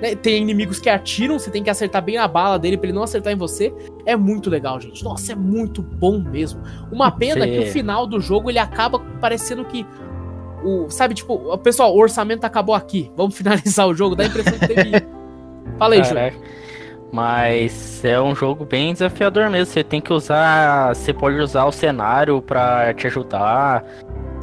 né? 0.00 0.14
Tem 0.14 0.42
inimigos 0.42 0.78
que 0.78 0.88
atiram, 0.88 1.38
você 1.38 1.50
tem 1.50 1.62
que 1.62 1.70
acertar 1.70 2.02
bem 2.02 2.16
a 2.18 2.26
bala 2.28 2.58
dele 2.58 2.76
pra 2.76 2.86
ele 2.88 2.94
não 2.96 3.02
acertar 3.02 3.32
em 3.32 3.36
você. 3.36 3.72
É 4.06 4.14
muito 4.16 4.48
legal, 4.50 4.80
gente. 4.80 5.02
Nossa, 5.04 5.32
é 5.32 5.34
muito 5.34 5.82
bom 5.82 6.18
mesmo. 6.20 6.60
Uma 6.92 7.10
pena 7.10 7.44
Cê- 7.44 7.50
que 7.50 7.58
o 7.60 7.66
final 7.72 8.06
do 8.06 8.20
jogo 8.20 8.50
ele 8.50 8.58
acaba 8.58 8.98
parecendo 9.20 9.64
que. 9.64 9.86
O, 10.64 10.90
sabe, 10.90 11.14
tipo, 11.14 11.34
o 11.34 11.56
pessoal, 11.58 11.94
o 11.94 11.98
orçamento 12.00 12.44
acabou 12.44 12.74
aqui. 12.74 13.12
Vamos 13.16 13.34
finalizar 13.38 13.86
o 13.86 13.94
jogo. 13.94 14.16
Dá 14.16 14.24
a 14.24 14.26
impressão 14.26 14.58
que 14.58 14.66
teve. 14.66 14.90
Fala 15.78 15.94
aí, 15.94 16.02
Júlio. 16.04 16.32
Mas 17.12 18.04
é 18.04 18.20
um 18.20 18.34
jogo 18.34 18.64
bem 18.64 18.92
desafiador 18.92 19.48
mesmo. 19.50 19.72
Você 19.72 19.82
tem 19.84 20.00
que 20.00 20.12
usar. 20.12 20.94
Você 20.94 21.12
pode 21.12 21.36
usar 21.40 21.64
o 21.64 21.72
cenário 21.72 22.42
pra 22.42 22.92
te 22.92 23.06
ajudar. 23.06 23.84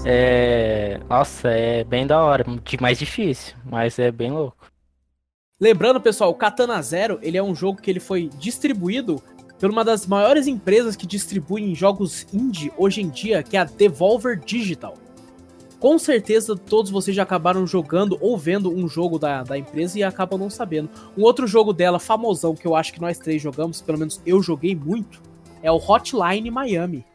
É. 0.05 0.99
Nossa, 1.09 1.49
é 1.49 1.83
bem 1.83 2.07
da 2.07 2.21
hora. 2.23 2.43
de- 2.63 2.81
Mais 2.81 2.97
difícil, 2.97 3.55
mas 3.69 3.99
é 3.99 4.11
bem 4.11 4.31
louco. 4.31 4.57
Lembrando, 5.59 6.01
pessoal, 6.01 6.31
o 6.31 6.35
Katana 6.35 6.81
Zero, 6.81 7.17
ele 7.21 7.37
é 7.37 7.43
um 7.43 7.55
jogo 7.55 7.81
que 7.81 7.89
ele 7.89 8.01
foi 8.01 8.29
distribuído 8.37 9.23
por 9.57 9.69
uma 9.69 9.85
das 9.85 10.05
maiores 10.05 10.47
empresas 10.47 10.97
que 10.97 11.07
distribuem 11.07 11.73
jogos 11.73 12.27
indie 12.33 12.73
hoje 12.77 13.01
em 13.01 13.07
dia, 13.07 13.41
que 13.41 13.55
é 13.55 13.61
a 13.61 13.63
Devolver 13.63 14.37
Digital. 14.37 14.95
Com 15.79 15.97
certeza 15.97 16.57
todos 16.57 16.91
vocês 16.91 17.15
já 17.15 17.23
acabaram 17.23 17.65
jogando 17.65 18.17
ou 18.19 18.37
vendo 18.37 18.69
um 18.69 18.85
jogo 18.85 19.17
da, 19.17 19.43
da 19.43 19.57
empresa 19.57 19.97
e 19.97 20.03
acabam 20.03 20.37
não 20.37 20.49
sabendo. 20.49 20.89
Um 21.17 21.23
outro 21.23 21.47
jogo 21.47 21.71
dela, 21.71 21.99
famosão, 21.99 22.53
que 22.53 22.67
eu 22.67 22.75
acho 22.75 22.91
que 22.91 22.99
nós 22.99 23.17
três 23.17 23.41
jogamos, 23.41 23.81
pelo 23.81 23.99
menos 23.99 24.21
eu 24.25 24.43
joguei 24.43 24.75
muito, 24.75 25.21
é 25.63 25.71
o 25.71 25.77
Hotline 25.77 26.51
Miami. 26.51 27.05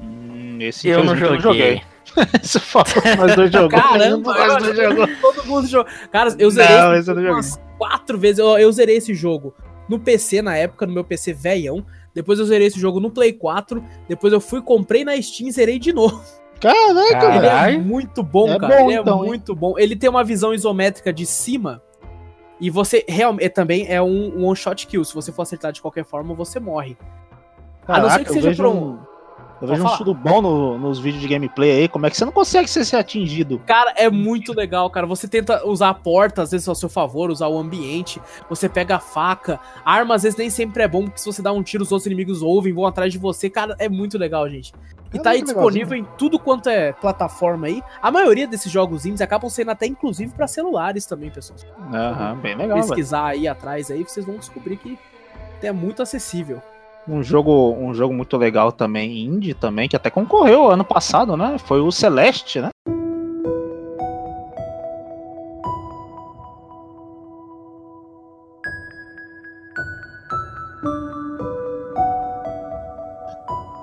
Hum, 0.00 0.56
esse 0.58 0.88
Eu 0.88 1.04
não 1.04 1.14
infelizmente 1.14 1.42
joguei. 1.42 1.82
Você 2.42 2.60
falou, 2.60 2.86
nós 3.16 3.34
dois 3.36 3.50
jogamos. 3.52 3.84
Caramba, 3.84 4.34
nós 4.34 4.62
dois 4.62 4.76
jogamos. 4.76 5.20
todo 5.20 5.44
mundo 5.46 5.66
jogou. 5.66 5.92
Cara, 6.12 6.34
eu 6.38 6.50
zerei 6.50 6.76
Não, 6.76 6.94
esse 6.94 7.10
eu 7.10 7.32
umas 7.32 7.60
quatro 7.78 8.18
vezes. 8.18 8.38
Eu, 8.38 8.58
eu 8.58 8.70
zerei 8.72 8.96
esse 8.96 9.14
jogo 9.14 9.54
no 9.88 9.98
PC 9.98 10.42
na 10.42 10.56
época, 10.56 10.86
no 10.86 10.92
meu 10.92 11.04
PC 11.04 11.32
velhão. 11.32 11.84
Depois 12.14 12.38
eu 12.38 12.44
zerei 12.44 12.68
esse 12.68 12.78
jogo 12.78 13.00
no 13.00 13.10
Play 13.10 13.32
4. 13.32 13.82
Depois 14.08 14.32
eu 14.32 14.40
fui, 14.40 14.62
comprei 14.62 15.04
na 15.04 15.20
Steam 15.20 15.48
e 15.48 15.52
zerei 15.52 15.78
de 15.78 15.92
novo. 15.92 16.22
Caraca. 16.60 17.36
Ele 17.68 17.74
é 17.74 17.78
muito 17.78 18.22
bom, 18.22 18.48
É 18.52 18.58
cara. 18.58 18.78
bom, 18.78 18.90
ele 18.90 19.00
então, 19.00 19.18
é 19.18 19.20
hein? 19.22 19.26
muito 19.26 19.54
bom. 19.54 19.78
Ele 19.78 19.96
tem 19.96 20.08
uma 20.08 20.22
visão 20.24 20.54
isométrica 20.54 21.12
de 21.12 21.26
cima. 21.26 21.82
E 22.60 22.70
você 22.70 23.04
realmente 23.08 23.48
também 23.50 23.86
é 23.88 24.00
um, 24.00 24.38
um 24.38 24.44
one 24.46 24.56
shot 24.56 24.86
kill. 24.86 25.04
Se 25.04 25.14
você 25.14 25.32
for 25.32 25.42
acertar 25.42 25.72
de 25.72 25.82
qualquer 25.82 26.04
forma, 26.04 26.32
você 26.34 26.60
morre. 26.60 26.96
A 27.86 28.00
não 28.00 28.08
ser 28.08 28.24
que 28.24 28.32
seja 28.32 28.54
pra 28.54 28.70
um- 28.70 28.92
um- 28.92 28.98
Eu 29.62 29.68
vejo 29.68 29.82
um 29.84 29.86
estudo 29.86 30.12
bom 30.14 30.42
no- 30.42 30.78
nos 30.78 30.98
vídeos 30.98 31.22
de 31.22 31.28
gameplay 31.28 31.70
aí. 31.70 31.88
Como 31.88 32.04
é 32.06 32.10
que 32.10 32.16
você 32.16 32.24
não 32.24 32.32
consegue 32.32 32.68
ser, 32.68 32.84
ser 32.84 32.96
atingido? 32.96 33.60
Cara, 33.66 33.94
é 33.96 34.10
muito 34.10 34.52
legal, 34.52 34.90
cara. 34.90 35.06
Você 35.06 35.26
tenta 35.26 35.66
usar 35.66 35.90
a 35.90 35.94
porta, 35.94 36.42
às 36.42 36.50
vezes 36.50 36.68
ao 36.68 36.74
seu 36.74 36.88
favor, 36.88 37.30
usar 37.30 37.48
o 37.48 37.58
ambiente. 37.58 38.20
Você 38.50 38.68
pega 38.68 38.96
a 38.96 39.00
faca. 39.00 39.58
A 39.84 39.92
arma, 39.92 40.14
às 40.16 40.22
vezes, 40.22 40.36
nem 40.36 40.50
sempre 40.50 40.82
é 40.82 40.88
bom, 40.88 41.04
porque 41.04 41.18
se 41.18 41.26
você 41.26 41.40
dá 41.40 41.52
um 41.52 41.62
tiro, 41.62 41.82
os 41.82 41.92
outros 41.92 42.06
inimigos 42.06 42.42
ouvem, 42.42 42.72
vão 42.72 42.84
atrás 42.86 43.12
de 43.12 43.18
você. 43.18 43.48
Cara, 43.48 43.74
é 43.78 43.88
muito 43.88 44.18
legal, 44.18 44.48
gente. 44.50 44.72
E 45.12 45.18
tá 45.20 45.30
aí 45.30 45.42
disponível 45.42 45.96
em 45.96 46.04
tudo 46.18 46.40
quanto 46.40 46.68
é 46.68 46.92
plataforma 46.92 47.68
aí. 47.68 47.80
A 48.02 48.10
maioria 48.10 48.48
desses 48.48 48.70
jogos 48.70 49.06
indies 49.06 49.20
acabam 49.20 49.48
sendo 49.48 49.70
até 49.70 49.86
inclusive 49.86 50.32
pra 50.34 50.48
celulares 50.48 51.06
também, 51.06 51.30
pessoal. 51.30 51.56
Se 51.56 51.66
Aham, 51.96 52.36
bem 52.38 52.56
legal, 52.56 52.76
velho. 52.78 52.88
pesquisar 52.88 53.26
aí 53.26 53.46
atrás 53.46 53.92
aí, 53.92 54.02
vocês 54.02 54.26
vão 54.26 54.36
descobrir 54.36 54.76
que 54.76 54.98
é 55.62 55.70
muito 55.70 56.02
acessível. 56.02 56.60
Um 57.06 57.22
jogo, 57.22 57.76
um 57.78 57.92
jogo 57.94 58.14
muito 58.14 58.36
legal 58.36 58.72
também, 58.72 59.24
indie 59.24 59.52
também, 59.52 59.88
que 59.88 59.96
até 59.96 60.08
concorreu 60.08 60.70
ano 60.70 60.84
passado, 60.84 61.36
né? 61.36 61.58
Foi 61.58 61.80
o 61.80 61.92
Celeste, 61.92 62.60
né? 62.60 62.70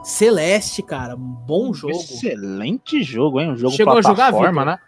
Celeste, 0.03 0.81
cara, 0.81 1.15
um 1.15 1.19
bom 1.19 1.73
jogo. 1.73 1.93
Excelente 1.93 3.03
jogo, 3.03 3.39
hein? 3.39 3.51
Um 3.51 3.55
jogo 3.55 3.75
Chegou 3.75 3.97
a 3.97 4.01
jogar, 4.01 4.31
plataforma, 4.31 4.65
né? 4.65 4.79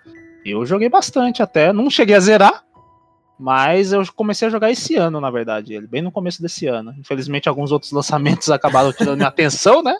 Eu 0.43 0.65
joguei 0.65 0.89
bastante 0.89 1.41
até. 1.41 1.71
Não 1.71 1.89
cheguei 1.89 2.15
a 2.15 2.19
zerar, 2.19 2.62
mas 3.43 3.91
eu 3.91 4.01
comecei 4.15 4.47
a 4.47 4.51
jogar 4.51 4.71
esse 4.71 4.95
ano, 4.95 5.19
na 5.19 5.29
verdade. 5.29 5.73
Ele 5.73 5.85
bem 5.85 6.01
no 6.01 6.13
começo 6.13 6.41
desse 6.41 6.65
ano. 6.65 6.95
Infelizmente, 6.97 7.49
alguns 7.49 7.73
outros 7.73 7.91
lançamentos 7.93 8.49
acabaram 8.49 8.93
tirando 8.93 9.17
minha 9.17 9.27
atenção, 9.27 9.83
né? 9.83 9.97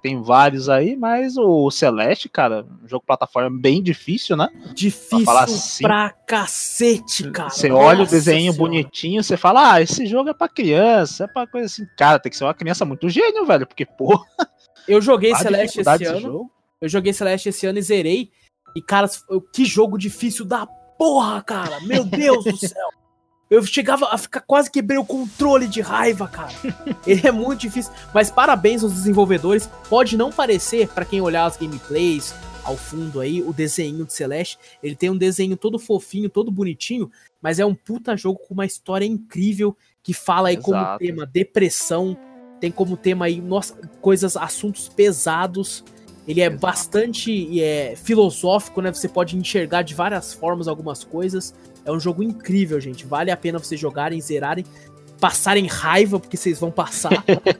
Tem 0.00 0.22
vários 0.22 0.68
aí, 0.68 0.94
mas 0.94 1.36
o 1.36 1.68
Celeste, 1.68 2.28
cara, 2.28 2.64
um 2.84 2.86
jogo 2.86 3.04
plataforma 3.04 3.50
bem 3.50 3.82
difícil, 3.82 4.36
né? 4.36 4.48
Difícil 4.72 5.24
falar 5.24 5.44
assim, 5.44 5.82
pra 5.82 6.10
cacete, 6.10 7.28
cara. 7.32 7.50
Você 7.50 7.72
olha 7.72 8.04
o 8.04 8.06
desenho 8.06 8.52
Senhora. 8.52 8.58
bonitinho, 8.58 9.24
você 9.24 9.36
fala, 9.36 9.72
ah, 9.72 9.82
esse 9.82 10.06
jogo 10.06 10.28
é 10.30 10.34
pra 10.34 10.48
criança, 10.48 11.24
é 11.24 11.26
pra 11.26 11.44
coisa 11.44 11.66
assim. 11.66 11.84
Cara, 11.98 12.20
tem 12.20 12.30
que 12.30 12.36
ser 12.36 12.44
uma 12.44 12.54
criança 12.54 12.84
muito 12.84 13.08
gênio, 13.08 13.44
velho, 13.44 13.66
porque, 13.66 13.84
pô, 13.84 14.24
Eu 14.86 15.00
joguei 15.00 15.34
Celeste 15.34 15.80
esse 15.80 16.04
ano. 16.04 16.20
jogo. 16.20 16.52
Eu 16.80 16.88
joguei 16.88 17.12
Celeste 17.12 17.48
esse 17.48 17.66
ano 17.66 17.78
e 17.78 17.82
zerei. 17.82 18.30
E, 18.76 18.82
cara, 18.82 19.08
que 19.52 19.64
jogo 19.64 19.98
difícil 19.98 20.44
da 20.44 20.68
porra, 20.98 21.42
cara. 21.42 21.80
Meu 21.80 22.04
Deus 22.04 22.44
do 22.44 22.56
céu. 22.56 22.90
Eu 23.48 23.64
chegava 23.64 24.08
a 24.10 24.18
ficar 24.18 24.40
quase 24.40 24.70
quebrei 24.70 24.98
o 24.98 25.04
controle 25.04 25.68
de 25.68 25.80
raiva, 25.80 26.26
cara. 26.26 26.52
Ele 27.06 27.26
é 27.26 27.30
muito 27.30 27.60
difícil. 27.60 27.92
Mas 28.12 28.30
parabéns 28.30 28.82
aos 28.82 28.92
desenvolvedores. 28.92 29.70
Pode 29.88 30.16
não 30.16 30.32
parecer, 30.32 30.88
pra 30.88 31.04
quem 31.04 31.20
olhar 31.20 31.44
as 31.44 31.56
gameplays 31.56 32.34
ao 32.64 32.76
fundo 32.76 33.20
aí, 33.20 33.40
o 33.42 33.52
desenho 33.52 34.04
de 34.04 34.12
Celeste. 34.12 34.58
Ele 34.82 34.96
tem 34.96 35.08
um 35.08 35.16
desenho 35.16 35.56
todo 35.56 35.78
fofinho, 35.78 36.28
todo 36.28 36.50
bonitinho. 36.50 37.08
Mas 37.40 37.60
é 37.60 37.64
um 37.64 37.74
puta 37.74 38.16
jogo 38.16 38.40
com 38.40 38.52
uma 38.52 38.66
história 38.66 39.04
incrível. 39.04 39.76
Que 40.02 40.12
fala 40.12 40.48
aí 40.48 40.56
como 40.56 40.78
Exato. 40.78 40.98
tema 40.98 41.24
depressão. 41.24 42.16
Tem 42.60 42.72
como 42.72 42.96
tema 42.96 43.26
aí, 43.26 43.40
nossa, 43.40 43.76
coisas, 44.00 44.36
assuntos 44.36 44.88
pesados. 44.88 45.84
Ele 46.26 46.40
é 46.40 46.46
Exato. 46.46 46.60
bastante 46.60 47.60
é, 47.62 47.94
filosófico, 47.96 48.80
né? 48.80 48.92
Você 48.92 49.08
pode 49.08 49.36
enxergar 49.36 49.82
de 49.82 49.94
várias 49.94 50.32
formas 50.34 50.66
algumas 50.68 51.04
coisas. 51.04 51.54
É 51.84 51.92
um 51.92 52.00
jogo 52.00 52.22
incrível, 52.22 52.80
gente. 52.80 53.06
Vale 53.06 53.30
a 53.30 53.36
pena 53.36 53.58
vocês 53.58 53.80
jogarem, 53.80 54.20
zerarem. 54.20 54.64
passarem 55.20 55.66
raiva 55.66 56.18
porque 56.20 56.36
vocês 56.36 56.58
vão 56.60 56.70
passar. 56.70 57.10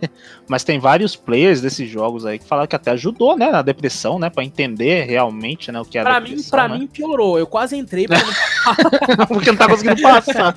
Mas 0.47 0.63
tem 0.65 0.79
vários 0.79 1.17
players 1.17 1.61
desses 1.63 1.89
jogos 1.89 2.27
aí 2.27 2.39
que 2.39 2.45
falaram 2.45 2.67
que 2.69 2.77
até 2.77 2.91
ajudou, 2.91 3.35
né, 3.37 3.51
na 3.51 3.63
depressão, 3.63 4.19
né, 4.19 4.29
para 4.29 4.45
entender 4.45 5.05
realmente, 5.07 5.73
né, 5.73 5.81
o 5.81 5.85
que 5.85 5.97
é 5.97 6.03
pra 6.03 6.17
a 6.17 6.21
mim, 6.21 6.31
depressão. 6.31 6.51
pra 6.51 6.69
né? 6.69 6.79
mim 6.79 6.87
piorou. 6.87 7.39
Eu 7.39 7.47
quase 7.47 7.75
entrei 7.77 8.07
pra 8.07 8.19
não 9.17 9.27
porque 9.27 9.51
não 9.51 9.57
tá 9.57 9.69
conseguindo 9.69 10.03
passar. 10.03 10.55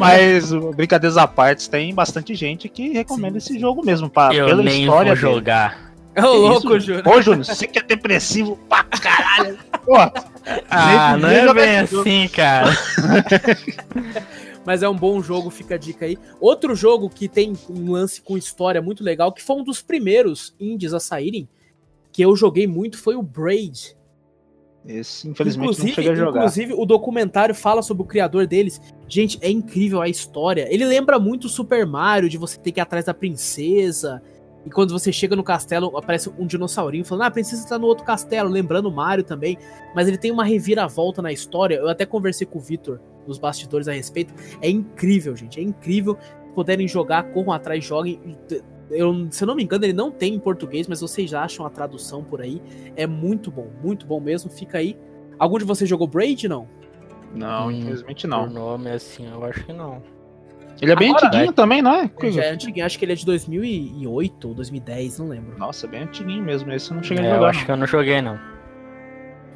Mas 0.00 0.50
brincadeiras 0.74 1.16
à 1.16 1.26
parte, 1.28 1.68
tem 1.70 1.94
bastante 1.94 2.34
gente 2.34 2.68
que 2.68 2.88
recomenda 2.88 3.38
Sim, 3.38 3.52
esse 3.52 3.60
jogo 3.60 3.84
mesmo, 3.84 4.10
pra, 4.10 4.34
Eu 4.34 4.46
pela 4.46 4.62
nem 4.62 4.82
história 4.82 5.14
vou 5.14 5.22
dele. 5.22 5.34
jogar. 5.36 5.83
Ô, 6.16 6.20
Que 6.20 6.26
louco, 6.26 6.80
Júnior. 6.80 7.08
Ô, 7.08 7.20
Júnior, 7.22 7.44
você 7.44 7.66
que 7.66 7.78
é 7.78 7.82
depressivo 7.82 8.56
pra 8.68 8.84
caralho. 8.84 9.58
Pô, 9.84 9.96
Ah, 10.70 11.16
não 11.16 11.28
é 11.28 11.52
bem 11.52 11.78
assim, 11.78 12.28
cara. 12.28 12.70
Mas 14.64 14.82
é 14.82 14.88
um 14.88 14.96
bom 14.96 15.22
jogo, 15.22 15.50
fica 15.50 15.74
a 15.74 15.78
dica 15.78 16.06
aí. 16.06 16.18
Outro 16.40 16.74
jogo 16.74 17.10
que 17.10 17.28
tem 17.28 17.52
um 17.68 17.92
lance 17.92 18.22
com 18.22 18.38
história 18.38 18.80
muito 18.80 19.04
legal, 19.04 19.30
que 19.32 19.42
foi 19.42 19.56
um 19.56 19.64
dos 19.64 19.82
primeiros 19.82 20.54
indies 20.58 20.94
a 20.94 21.00
saírem, 21.00 21.46
que 22.10 22.22
eu 22.22 22.34
joguei 22.34 22.66
muito, 22.66 22.96
foi 22.96 23.14
o 23.14 23.22
Braid. 23.22 23.94
esse, 24.86 25.28
infelizmente, 25.28 25.78
não 25.80 25.88
cheguei 25.88 26.12
a 26.12 26.14
jogar. 26.14 26.38
inclusive, 26.40 26.72
o 26.72 26.86
documentário 26.86 27.54
fala 27.54 27.82
sobre 27.82 28.04
o 28.04 28.06
criador 28.06 28.46
deles. 28.46 28.80
Gente, 29.06 29.38
é 29.42 29.50
incrível 29.50 30.00
a 30.00 30.08
história. 30.08 30.66
Ele 30.72 30.86
lembra 30.86 31.18
muito 31.18 31.44
o 31.44 31.50
Super 31.50 31.84
Mario, 31.86 32.30
de 32.30 32.38
você 32.38 32.56
ter 32.58 32.72
que 32.72 32.80
ir 32.80 32.82
atrás 32.82 33.04
da 33.04 33.12
princesa. 33.12 34.22
E 34.64 34.70
quando 34.70 34.92
você 34.92 35.12
chega 35.12 35.36
no 35.36 35.42
castelo, 35.42 35.96
aparece 35.96 36.30
um 36.38 36.46
dinossaurinho 36.46 37.04
falando: 37.04 37.22
Ah, 37.22 37.26
a 37.26 37.30
princesa 37.30 37.68
tá 37.68 37.78
no 37.78 37.86
outro 37.86 38.04
castelo, 38.04 38.48
lembrando 38.48 38.88
o 38.88 38.92
Mario 38.92 39.22
também. 39.24 39.58
Mas 39.94 40.08
ele 40.08 40.16
tem 40.16 40.30
uma 40.30 40.44
reviravolta 40.44 41.20
na 41.20 41.30
história. 41.32 41.76
Eu 41.76 41.88
até 41.88 42.06
conversei 42.06 42.46
com 42.46 42.58
o 42.58 42.62
Vitor 42.62 42.98
nos 43.26 43.38
bastidores 43.38 43.88
a 43.88 43.92
respeito. 43.92 44.32
É 44.62 44.68
incrível, 44.70 45.36
gente. 45.36 45.60
É 45.60 45.62
incrível. 45.62 46.16
Puderem 46.54 46.86
jogar, 46.88 47.24
corram 47.32 47.52
atrás, 47.52 47.84
joguem. 47.84 48.20
Eu, 48.90 49.26
se 49.30 49.42
eu 49.42 49.46
não 49.48 49.54
me 49.54 49.64
engano, 49.64 49.84
ele 49.84 49.92
não 49.92 50.10
tem 50.10 50.34
em 50.34 50.38
português, 50.38 50.86
mas 50.86 51.00
vocês 51.00 51.28
já 51.28 51.42
acham 51.42 51.66
a 51.66 51.70
tradução 51.70 52.22
por 52.22 52.40
aí. 52.40 52.62
É 52.96 53.06
muito 53.06 53.50
bom, 53.50 53.68
muito 53.82 54.06
bom 54.06 54.20
mesmo. 54.20 54.50
Fica 54.50 54.78
aí. 54.78 54.96
Algum 55.38 55.58
de 55.58 55.64
vocês 55.64 55.88
jogou 55.90 56.06
Braid, 56.06 56.46
não? 56.48 56.68
Não, 57.34 57.66
Hum, 57.66 57.72
infelizmente 57.72 58.26
O 58.26 58.28
não. 58.30 58.48
nome 58.48 58.90
assim, 58.90 59.28
eu 59.28 59.44
acho 59.44 59.64
que 59.64 59.72
não. 59.72 60.00
Ele 60.82 60.92
é 60.92 60.96
bem 60.96 61.10
Agora, 61.10 61.26
antiguinho 61.28 61.52
também, 61.52 61.80
não 61.82 61.94
é? 61.94 62.10
Ele 62.20 62.32
já 62.32 62.44
é 62.44 62.50
antiguinho, 62.50 62.84
acho 62.84 62.98
que 62.98 63.04
ele 63.04 63.12
é 63.12 63.16
de 63.16 63.24
2008 63.24 64.48
ou 64.48 64.54
2010, 64.54 65.18
não 65.20 65.28
lembro. 65.28 65.58
Nossa, 65.58 65.86
é 65.86 65.88
bem 65.88 66.02
antiguinho 66.02 66.42
mesmo. 66.42 66.70
Esse 66.72 66.90
eu 66.90 66.96
não 66.96 67.02
cheguei 67.02 67.24
É, 67.24 67.28
a 67.28 67.30
eu 67.30 67.34
jogar. 67.36 67.50
acho 67.50 67.64
que 67.64 67.70
eu 67.70 67.76
não 67.76 67.86
joguei, 67.86 68.20
não. 68.20 68.38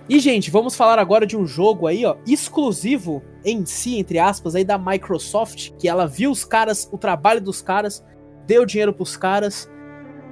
E, 0.08 0.18
gente, 0.20 0.50
vamos 0.50 0.74
falar 0.74 0.98
agora 0.98 1.26
de 1.26 1.36
um 1.36 1.46
jogo 1.46 1.86
aí, 1.86 2.06
ó, 2.06 2.16
exclusivo 2.26 3.22
em 3.44 3.66
si, 3.66 3.98
entre 3.98 4.18
aspas, 4.18 4.54
aí 4.54 4.64
da 4.64 4.78
Microsoft, 4.78 5.70
que 5.78 5.86
ela 5.88 6.06
viu 6.06 6.30
os 6.30 6.44
caras, 6.46 6.88
o 6.90 6.96
trabalho 6.96 7.42
dos 7.42 7.60
caras, 7.60 8.02
deu 8.46 8.64
dinheiro 8.64 8.92
pros 8.94 9.18
caras, 9.18 9.70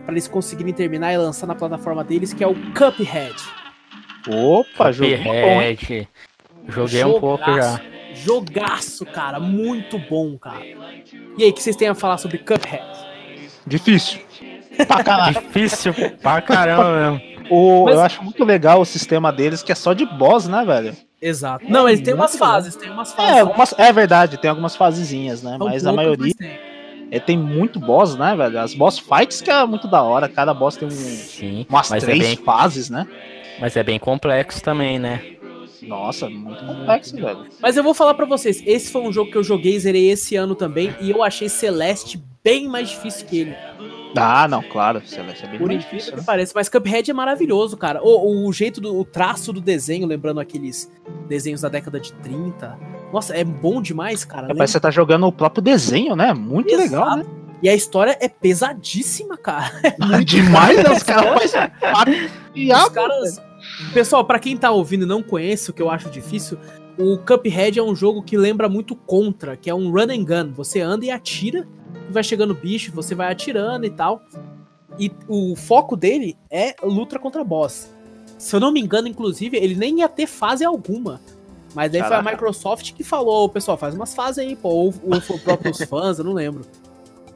pra 0.04 0.14
eles 0.14 0.26
conseguirem 0.28 0.72
terminar 0.72 1.12
e 1.12 1.18
lançar 1.18 1.46
na 1.46 1.54
plataforma 1.54 2.02
deles, 2.02 2.32
que 2.32 2.42
é 2.42 2.46
o 2.46 2.54
Cuphead. 2.72 3.34
não. 4.26 4.60
Opa, 4.60 4.90
jogo 4.92 5.10
bom, 5.22 5.32
hein? 5.62 5.76
Cuphead. 5.76 6.08
Joguei 6.68 7.04
um 7.04 7.20
pouco 7.20 7.44
já. 7.54 7.80
Jogaço, 8.24 9.04
cara, 9.06 9.38
muito 9.38 9.98
bom, 9.98 10.36
cara. 10.38 10.64
E 11.36 11.44
aí, 11.44 11.50
o 11.50 11.52
que 11.52 11.62
vocês 11.62 11.76
têm 11.76 11.88
a 11.88 11.94
falar 11.94 12.18
sobre 12.18 12.38
Cuphead? 12.38 12.82
Difícil. 13.66 14.20
Pra 14.86 15.02
caralho. 15.02 15.34
Difícil 15.34 15.94
pra 16.22 16.40
caramba 16.40 17.10
mesmo. 17.18 17.36
O, 17.50 17.84
Mas- 17.84 17.94
Eu 17.94 18.00
acho 18.02 18.22
muito 18.24 18.44
legal 18.44 18.80
o 18.80 18.84
sistema 18.84 19.32
deles, 19.32 19.62
que 19.62 19.70
é 19.70 19.74
só 19.74 19.92
de 19.92 20.04
boss, 20.04 20.48
né, 20.48 20.64
velho? 20.64 20.96
Exato. 21.20 21.64
Não, 21.68 21.88
ele 21.88 22.02
tem 22.02 22.12
umas 22.14 22.34
legal. 22.34 22.48
fases, 22.48 22.76
tem 22.76 22.90
umas 22.90 23.12
fases. 23.12 23.36
É, 23.36 23.40
algumas, 23.40 23.74
é 23.78 23.92
verdade, 23.92 24.36
tem 24.36 24.50
algumas 24.50 24.76
fasezinhas, 24.76 25.42
né? 25.42 25.56
São 25.56 25.66
mas 25.68 25.86
a 25.86 25.92
maioria 25.92 26.34
mas 26.38 26.50
é, 27.10 27.20
tem 27.20 27.38
muito 27.38 27.78
boss, 27.78 28.16
né, 28.16 28.34
velho? 28.36 28.58
As 28.58 28.74
boss 28.74 28.98
fights 28.98 29.40
que 29.40 29.50
é 29.50 29.64
muito 29.64 29.88
da 29.88 30.02
hora. 30.02 30.28
Cada 30.28 30.52
boss 30.52 30.76
tem 30.76 30.88
um, 30.88 30.90
Sim, 30.90 31.64
umas 31.68 31.88
mas 31.88 32.02
é, 32.02 32.06
três 32.06 32.18
bem, 32.20 32.36
fases, 32.36 32.90
né? 32.90 33.06
mas 33.60 33.74
é 33.76 33.82
bem 33.82 33.98
complexo 33.98 34.62
também, 34.62 34.98
né? 34.98 35.22
Nossa, 35.86 36.28
muito 36.28 36.64
complexo, 36.64 37.16
velho. 37.16 37.46
Mas 37.60 37.76
eu 37.76 37.82
vou 37.82 37.94
falar 37.94 38.14
pra 38.14 38.26
vocês, 38.26 38.62
esse 38.66 38.90
foi 38.90 39.02
um 39.02 39.12
jogo 39.12 39.30
que 39.30 39.36
eu 39.36 39.44
joguei, 39.44 39.78
zerei 39.78 40.10
esse 40.10 40.36
ano 40.36 40.54
também, 40.54 40.94
e 41.00 41.10
eu 41.10 41.22
achei 41.22 41.48
Celeste 41.48 42.22
bem 42.42 42.68
mais 42.68 42.90
difícil 42.90 43.26
que 43.26 43.38
ele. 43.38 43.56
Ah, 44.16 44.48
não, 44.48 44.62
claro. 44.62 45.02
Celeste 45.06 45.44
é 45.44 45.48
bem 45.48 45.58
Por 45.58 45.66
mais 45.68 45.80
difícil, 45.80 46.12
que 46.12 46.18
né? 46.18 46.24
pareça. 46.24 46.52
Mas 46.54 46.68
Cuphead 46.68 47.10
é 47.10 47.14
maravilhoso, 47.14 47.76
cara. 47.76 48.00
O, 48.02 48.46
o 48.48 48.52
jeito 48.52 48.80
do 48.80 48.98
o 48.98 49.04
traço 49.04 49.52
do 49.52 49.60
desenho, 49.60 50.06
lembrando 50.06 50.40
aqueles 50.40 50.90
desenhos 51.28 51.60
da 51.60 51.68
década 51.68 52.00
de 52.00 52.12
30. 52.14 52.78
Nossa, 53.12 53.36
é 53.36 53.44
bom 53.44 53.82
demais, 53.82 54.24
cara. 54.24 54.46
É, 54.46 54.54
parece 54.54 54.72
que 54.72 54.72
você 54.72 54.80
tá 54.80 54.90
jogando 54.90 55.26
o 55.26 55.32
próprio 55.32 55.62
desenho, 55.62 56.16
né? 56.16 56.32
Muito 56.32 56.68
Exato. 56.72 56.82
legal, 56.82 57.16
né? 57.18 57.26
E 57.62 57.68
a 57.68 57.74
história 57.74 58.16
é 58.20 58.28
pesadíssima, 58.28 59.36
cara. 59.36 59.72
Demais, 60.24 60.76
né? 60.82 60.90
Os 60.90 61.02
caras 61.02 61.52
fazem 61.80 62.30
e 62.54 62.72
Os 62.72 62.88
caras. 62.90 63.40
Pessoal, 63.92 64.24
pra 64.24 64.38
quem 64.38 64.56
tá 64.56 64.70
ouvindo 64.70 65.04
e 65.04 65.08
não 65.08 65.22
conhece, 65.22 65.70
o 65.70 65.72
que 65.72 65.82
eu 65.82 65.90
acho 65.90 66.10
difícil, 66.10 66.58
o 66.98 67.18
Cuphead 67.18 67.78
é 67.78 67.82
um 67.82 67.94
jogo 67.94 68.22
que 68.22 68.36
lembra 68.36 68.68
muito 68.68 68.96
Contra, 68.96 69.56
que 69.56 69.68
é 69.68 69.74
um 69.74 69.90
run 69.90 70.10
and 70.10 70.24
gun. 70.24 70.52
Você 70.52 70.80
anda 70.80 71.04
e 71.04 71.10
atira, 71.10 71.66
e 72.08 72.12
vai 72.12 72.22
chegando 72.22 72.54
bicho, 72.54 72.92
você 72.92 73.14
vai 73.14 73.30
atirando 73.30 73.84
e 73.84 73.90
tal. 73.90 74.22
E 74.98 75.12
o 75.28 75.54
foco 75.54 75.96
dele 75.96 76.36
é 76.50 76.74
luta 76.82 77.18
contra 77.18 77.44
boss. 77.44 77.94
Se 78.38 78.56
eu 78.56 78.60
não 78.60 78.72
me 78.72 78.80
engano, 78.80 79.08
inclusive, 79.08 79.56
ele 79.56 79.74
nem 79.74 80.00
ia 80.00 80.08
ter 80.08 80.26
fase 80.26 80.64
alguma. 80.64 81.20
Mas 81.74 81.92
daí 81.92 82.02
foi 82.02 82.16
a 82.16 82.22
Microsoft 82.22 82.94
que 82.94 83.04
falou, 83.04 83.48
pessoal, 83.50 83.76
faz 83.76 83.94
umas 83.94 84.14
fases 84.14 84.38
aí, 84.38 84.56
pô. 84.56 84.70
Ou, 84.70 84.94
ou 85.02 85.20
foi 85.20 85.36
o 85.36 85.40
próprio 85.40 85.70
os 85.70 85.78
fãs, 85.84 86.18
eu 86.18 86.24
não 86.24 86.32
lembro. 86.32 86.64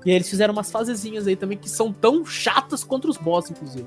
E 0.05 0.11
aí 0.11 0.16
eles 0.16 0.31
fizeram 0.31 0.55
umas 0.55 0.70
fasezinhas 0.70 1.26
aí 1.26 1.37
também 1.37 1.59
que 1.59 1.68
são 1.68 1.92
tão 1.92 2.24
chatas 2.24 2.83
contra 2.83 3.11
os 3.11 3.18
boss, 3.18 3.50
inclusive. 3.50 3.87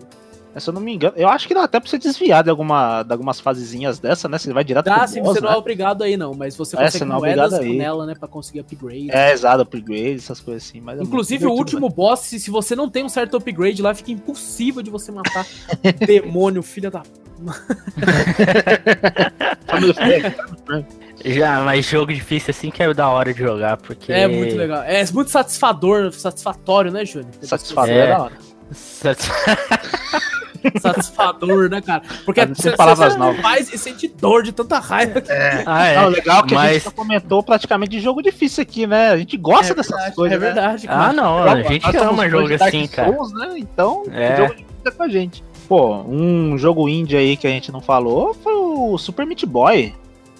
Se 0.59 0.69
eu 0.69 0.73
não 0.73 0.81
me 0.81 0.93
engano, 0.93 1.13
eu 1.17 1.27
acho 1.29 1.47
que 1.47 1.53
dá 1.53 1.63
até 1.63 1.79
pra 1.79 1.89
você 1.89 1.97
desviar 1.97 2.43
de, 2.43 2.49
alguma, 2.49 3.03
de 3.03 3.11
algumas 3.11 3.39
fasezinhas 3.39 3.99
dessa, 3.99 4.29
né? 4.29 4.37
Você 4.37 4.53
vai 4.53 4.63
direto 4.63 4.85
Dá, 4.85 4.99
pro 4.99 5.07
sim, 5.07 5.21
boss, 5.21 5.33
você 5.33 5.41
não 5.41 5.49
né? 5.49 5.55
é 5.55 5.57
obrigado 5.57 6.03
aí, 6.03 6.15
não, 6.15 6.33
mas 6.33 6.55
você 6.55 6.75
É, 6.75 6.79
consegue 6.79 6.97
você 6.99 7.05
não 7.05 7.15
é 7.17 7.19
moedas 7.19 7.53
aí. 7.53 7.77
nela, 7.77 8.05
né, 8.05 8.13
pra 8.13 8.27
conseguir 8.27 8.59
upgrade. 8.59 9.09
É, 9.11 9.31
exato, 9.31 9.61
upgrade, 9.61 10.15
essas 10.17 10.39
coisas 10.39 10.63
assim. 10.63 10.79
Mas 10.81 10.99
é 10.99 11.03
Inclusive, 11.03 11.45
o 11.45 11.49
muito 11.49 11.59
último 11.59 11.89
boss, 11.89 12.19
se, 12.21 12.39
se 12.39 12.51
você 12.51 12.75
não 12.75 12.87
tem 12.89 13.03
um 13.03 13.09
certo 13.09 13.37
upgrade 13.37 13.81
lá, 13.81 13.93
fica 13.95 14.11
impossível 14.11 14.83
de 14.83 14.91
você 14.91 15.11
matar. 15.11 15.45
Demônio, 16.05 16.61
filha 16.61 16.91
da. 16.91 17.01
Já, 21.25 21.61
mas 21.61 21.85
jogo 21.85 22.13
difícil 22.13 22.51
assim 22.51 22.69
que 22.69 22.83
é 22.83 22.93
da 22.93 23.07
hora 23.09 23.33
de 23.33 23.39
jogar, 23.39 23.77
porque. 23.77 24.11
É 24.11 24.27
muito 24.27 24.55
legal. 24.55 24.83
É 24.83 25.03
muito 25.11 25.31
satisfador, 25.31 26.11
satisfatório, 26.11 26.91
né, 26.91 27.05
Júnior? 27.05 27.31
Satisfatório 27.41 27.93
É. 27.93 27.97
é 27.99 28.07
da 28.09 28.23
hora. 28.23 28.33
Satis- 28.71 29.29
Satisfador, 30.79 31.69
né, 31.69 31.81
cara? 31.81 32.01
Porque 32.25 32.45
você, 32.45 32.71
palavras 32.71 33.15
novas. 33.17 33.41
faz 33.41 33.73
e 33.73 33.77
sente 33.77 34.07
dor 34.07 34.43
de 34.43 34.51
tanta 34.51 34.79
raiva. 34.79 35.21
que- 35.21 35.31
Ah, 35.65 35.85
é. 35.87 35.95
Não, 35.95 36.05
o 36.05 36.09
legal 36.09 36.43
é 36.43 36.47
que 36.47 36.53
a 36.53 36.57
mas- 36.57 36.73
gente 36.73 36.83
já 36.85 36.91
comentou 36.91 37.43
praticamente 37.43 37.91
de 37.91 37.99
jogo 37.99 38.21
difícil 38.21 38.61
aqui, 38.61 38.85
né? 38.87 39.09
A 39.09 39.17
gente 39.17 39.35
gosta 39.37 39.73
dessas 39.75 39.91
verdade, 39.95 40.15
coisas, 40.15 40.37
É 40.37 40.39
né? 40.39 40.45
verdade, 40.45 40.87
cara. 40.87 41.09
Ah, 41.09 41.13
não, 41.13 41.43
a 41.43 41.61
gente 41.63 41.83
Nós 41.85 41.95
ama 41.95 42.23
fãs 42.23 42.31
jogo 42.31 42.47
de 42.47 42.57
Dark 42.57 42.67
assim, 42.75 42.87
cara. 42.87 43.11
Souls, 43.13 43.33
né? 43.33 43.53
Então, 43.57 44.03
É. 44.11 44.37
jogo 44.37 44.49
difícil 44.55 44.67
é 44.85 44.91
com 44.91 45.03
a 45.03 45.07
gente. 45.09 45.43
Pô, 45.67 45.95
um 46.07 46.57
jogo 46.57 46.89
indie 46.89 47.15
aí 47.15 47.37
que 47.37 47.47
a 47.47 47.49
gente 47.49 47.71
não 47.71 47.79
falou 47.81 48.33
foi 48.43 48.53
o 48.53 48.97
Super 48.97 49.25
Meat 49.25 49.45
Boy. 49.45 49.93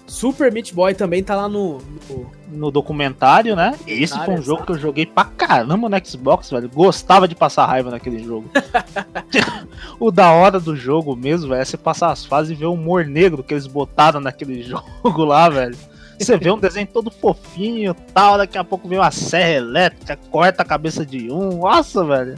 Super 0.06 0.52
Meat 0.52 0.74
Boy 0.74 0.94
também 0.94 1.22
tá 1.22 1.34
lá 1.34 1.48
no. 1.48 1.78
no- 2.08 2.44
no 2.54 2.70
documentário, 2.70 3.56
né? 3.56 3.74
Esse 3.84 4.12
foi 4.12 4.34
um 4.34 4.36
Documentário, 4.36 4.42
jogo 4.44 4.58
exato. 4.60 4.66
que 4.66 4.72
eu 4.72 4.78
joguei 4.78 5.06
pra 5.06 5.24
caramba 5.24 5.88
no 5.88 6.06
Xbox, 6.06 6.50
velho. 6.50 6.68
Gostava 6.72 7.26
de 7.26 7.34
passar 7.34 7.66
raiva 7.66 7.90
naquele 7.90 8.22
jogo. 8.22 8.48
o 9.98 10.10
da 10.12 10.30
hora 10.30 10.60
do 10.60 10.76
jogo 10.76 11.16
mesmo, 11.16 11.48
velho, 11.48 11.62
é 11.62 11.64
você 11.64 11.76
passar 11.76 12.12
as 12.12 12.24
fases 12.24 12.52
e 12.52 12.54
ver 12.54 12.66
o 12.66 12.74
humor 12.74 13.04
negro 13.06 13.42
que 13.42 13.54
eles 13.54 13.66
botaram 13.66 14.20
naquele 14.20 14.62
jogo 14.64 15.24
lá, 15.24 15.48
velho. 15.48 15.76
Você 16.18 16.36
vê 16.38 16.48
um 16.52 16.58
desenho 16.58 16.86
todo 16.86 17.10
fofinho 17.10 17.90
e 17.90 18.12
tal, 18.12 18.38
daqui 18.38 18.56
a 18.56 18.62
pouco 18.62 18.86
vem 18.86 18.98
uma 18.98 19.10
serra 19.10 19.50
elétrica, 19.50 20.16
corta 20.30 20.62
a 20.62 20.66
cabeça 20.66 21.04
de 21.04 21.32
um. 21.32 21.58
Nossa, 21.58 22.04
velho. 22.04 22.36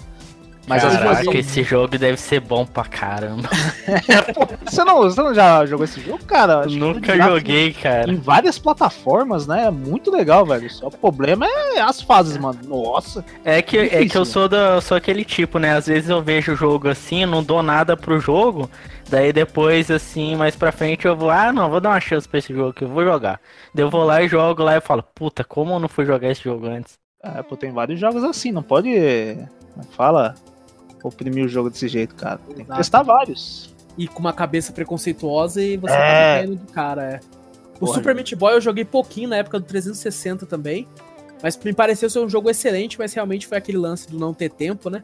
Mas 0.67 0.85
as 0.85 0.97
Caraca, 0.97 1.39
esse 1.39 1.63
jogo 1.63 1.97
deve 1.97 2.17
ser 2.17 2.41
bom 2.41 2.67
pra 2.67 2.85
caramba. 2.85 3.49
você, 4.67 4.83
não, 4.83 4.97
você 5.03 5.23
não 5.23 5.33
já 5.33 5.65
jogou 5.65 5.85
esse 5.85 6.01
jogo, 6.01 6.25
cara? 6.25 6.61
Acho 6.61 6.77
Nunca 6.77 7.17
joguei, 7.17 7.73
cara. 7.73 8.11
Em 8.11 8.17
várias 8.17 8.59
plataformas, 8.59 9.47
né? 9.47 9.67
É 9.67 9.71
muito 9.71 10.11
legal, 10.11 10.45
velho. 10.45 10.69
Só 10.69 10.89
o 10.89 10.91
problema 10.91 11.47
é 11.47 11.81
as 11.81 12.01
fases, 12.01 12.37
mano. 12.37 12.59
Nossa. 12.67 13.25
É 13.45 13.63
que, 13.63 13.79
é 13.79 14.07
que 14.07 14.19
eu 14.19 14.25
sou, 14.25 14.49
da, 14.49 14.81
sou 14.81 14.97
aquele 14.97 15.25
tipo, 15.25 15.61
né? 15.61 15.77
Às 15.77 15.87
vezes 15.87 16.11
eu 16.11 16.21
vejo 16.21 16.53
o 16.53 16.57
jogo 16.57 16.89
assim, 16.89 17.25
não 17.25 17.45
dou 17.45 17.63
nada 17.63 17.97
pro 17.97 18.19
jogo. 18.19 18.69
Daí 19.09 19.33
depois, 19.33 19.89
assim, 19.89 20.35
mais 20.35 20.57
pra 20.57 20.73
frente 20.73 21.07
eu 21.07 21.17
vou, 21.17 21.31
ah, 21.31 21.53
não, 21.53 21.71
vou 21.71 21.81
dar 21.81 21.91
uma 21.91 22.01
chance 22.01 22.29
pra 22.29 22.41
esse 22.41 22.53
jogo 22.53 22.73
que 22.73 22.83
eu 22.83 22.89
vou 22.89 23.05
jogar. 23.05 23.41
Daí 23.73 23.85
eu 23.85 23.91
vou 23.91 24.03
lá 24.03 24.21
e 24.21 24.29
jogo 24.29 24.65
lá 24.65 24.77
e 24.77 24.81
falo, 24.81 25.05
puta, 25.15 25.45
como 25.45 25.75
eu 25.75 25.79
não 25.79 25.89
fui 25.89 26.05
jogar 26.05 26.29
esse 26.29 26.43
jogo 26.43 26.67
antes? 26.67 26.99
É, 27.23 27.41
pô, 27.43 27.57
tem 27.57 27.71
vários 27.71 28.01
jogos 28.01 28.25
assim, 28.25 28.51
não 28.51 28.63
pode. 28.63 28.91
como 28.91 29.85
é 29.85 29.95
Fala. 29.97 30.35
Oprimir 31.03 31.45
o 31.45 31.49
jogo 31.49 31.71
desse 31.71 31.87
jeito, 31.89 32.15
cara. 32.15 32.39
Tem 32.39 32.57
que 32.57 32.63
Exato. 32.63 32.79
testar 32.79 33.03
vários. 33.03 33.75
E 33.97 34.07
com 34.09 34.21
uma 34.21 34.33
cabeça 34.33 34.73
preconceituosa 34.73 35.63
e 35.63 35.77
você 35.77 35.93
É. 35.95 35.97
acaba 35.97 36.41
caindo 36.47 36.57
de 36.67 36.73
cara, 36.73 37.03
é. 37.05 37.21
O 37.77 37.81
Porra. 37.81 37.95
Super 37.95 38.15
Meat 38.15 38.35
Boy 38.35 38.55
eu 38.55 38.61
joguei 38.61 38.85
pouquinho 38.85 39.29
na 39.29 39.37
época 39.37 39.59
do 39.61 39.65
360 39.67 40.47
também. 40.47 40.87
Mas 41.43 41.57
me 41.63 41.73
pareceu 41.75 42.09
ser 42.09 42.19
um 42.21 42.29
jogo 42.29 42.49
excelente, 42.49 42.99
mas 42.99 43.13
realmente 43.13 43.47
foi 43.47 43.59
aquele 43.59 43.77
lance 43.79 44.11
do 44.11 44.19
não 44.19 44.33
ter 44.33 44.49
tempo, 44.51 44.89
né? 44.89 45.03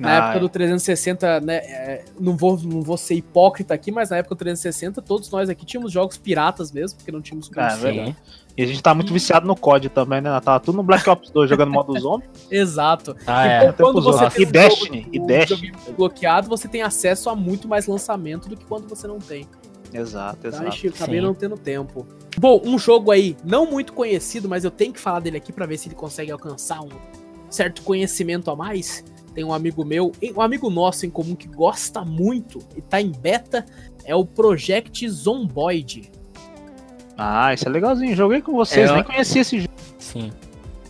Na 0.00 0.10
Ah, 0.10 0.16
época 0.16 0.36
é. 0.36 0.40
do 0.40 0.48
360, 0.48 1.40
né? 1.40 1.56
é, 1.56 2.04
não, 2.18 2.36
vou, 2.36 2.58
não 2.58 2.80
vou 2.80 2.96
ser 2.96 3.14
hipócrita 3.14 3.74
aqui, 3.74 3.92
mas 3.92 4.10
na 4.10 4.16
época 4.16 4.34
do 4.34 4.38
360, 4.38 5.02
todos 5.02 5.30
nós 5.30 5.48
aqui 5.50 5.64
tínhamos 5.66 5.92
jogos 5.92 6.16
piratas 6.16 6.72
mesmo, 6.72 6.96
porque 6.98 7.12
não 7.12 7.20
tínhamos 7.20 7.50
Ah, 7.54 7.60
é 7.60 7.68
condição. 7.68 7.82
verdade. 7.92 8.16
E 8.56 8.62
a 8.62 8.66
gente 8.66 8.82
tá 8.82 8.94
muito 8.94 9.12
viciado 9.12 9.46
no 9.46 9.54
COD 9.54 9.88
também, 9.90 10.20
né? 10.20 10.38
Tava 10.40 10.58
tudo 10.60 10.76
no 10.76 10.82
Black 10.82 11.08
Ops 11.08 11.30
2 11.30 11.48
jogando 11.48 11.70
modo 11.70 11.98
zombie. 12.00 12.24
Exato. 12.50 13.14
Ah, 13.26 13.46
E 13.46 13.50
é. 13.50 13.72
quando- 13.72 13.92
quando 13.94 14.02
você 14.02 14.30
tem 14.30 14.44
E 14.44 14.48
um 14.48 14.50
Destiny, 14.50 14.98
jogo- 15.02 15.10
e 15.14 15.20
um 15.20 15.26
Destiny. 15.26 15.72
bloqueado, 15.96 16.48
você 16.48 16.66
tem 16.68 16.82
acesso 16.82 17.30
a 17.30 17.36
muito 17.36 17.68
mais 17.68 17.86
lançamento 17.86 18.48
do 18.48 18.56
que 18.56 18.64
quando 18.64 18.88
você 18.88 19.06
não 19.06 19.18
tem. 19.18 19.46
Exato, 19.92 20.36
Então, 20.46 20.50
a 20.60 20.62
exato. 20.62 20.76
gente 20.76 20.88
acabei 20.88 21.20
Sim. 21.20 21.26
não 21.26 21.34
tendo 21.34 21.56
tempo. 21.58 22.06
Bom, 22.38 22.60
um 22.64 22.78
jogo 22.78 23.10
aí 23.10 23.36
não 23.44 23.66
muito 23.66 23.92
conhecido, 23.92 24.48
mas 24.48 24.64
eu 24.64 24.70
tenho 24.70 24.92
que 24.92 25.00
falar 25.00 25.20
dele 25.20 25.36
aqui 25.36 25.52
pra 25.52 25.66
ver 25.66 25.76
se 25.78 25.88
ele 25.88 25.94
consegue 25.96 26.30
alcançar 26.30 26.80
um 26.80 26.88
certo 27.48 27.82
conhecimento 27.82 28.50
a 28.50 28.56
mais. 28.56 29.04
Tem 29.34 29.44
um 29.44 29.52
amigo 29.52 29.84
meu, 29.84 30.12
um 30.36 30.40
amigo 30.40 30.68
nosso 30.70 31.06
em 31.06 31.10
comum 31.10 31.34
que 31.36 31.46
gosta 31.48 32.04
muito 32.04 32.58
e 32.76 32.80
tá 32.82 33.00
em 33.00 33.10
beta, 33.12 33.64
é 34.04 34.14
o 34.14 34.24
Project 34.24 35.08
Zomboid. 35.08 36.10
Ah, 37.16 37.52
isso 37.54 37.66
é 37.68 37.70
legalzinho. 37.70 38.14
Joguei 38.16 38.40
com 38.42 38.52
vocês, 38.52 38.88
É, 38.88 38.92
nem 38.92 39.00
eu- 39.02 39.04
conhecia 39.06 39.42
esse 39.42 39.60
jogo. 39.60 39.72
Sim. 39.98 40.32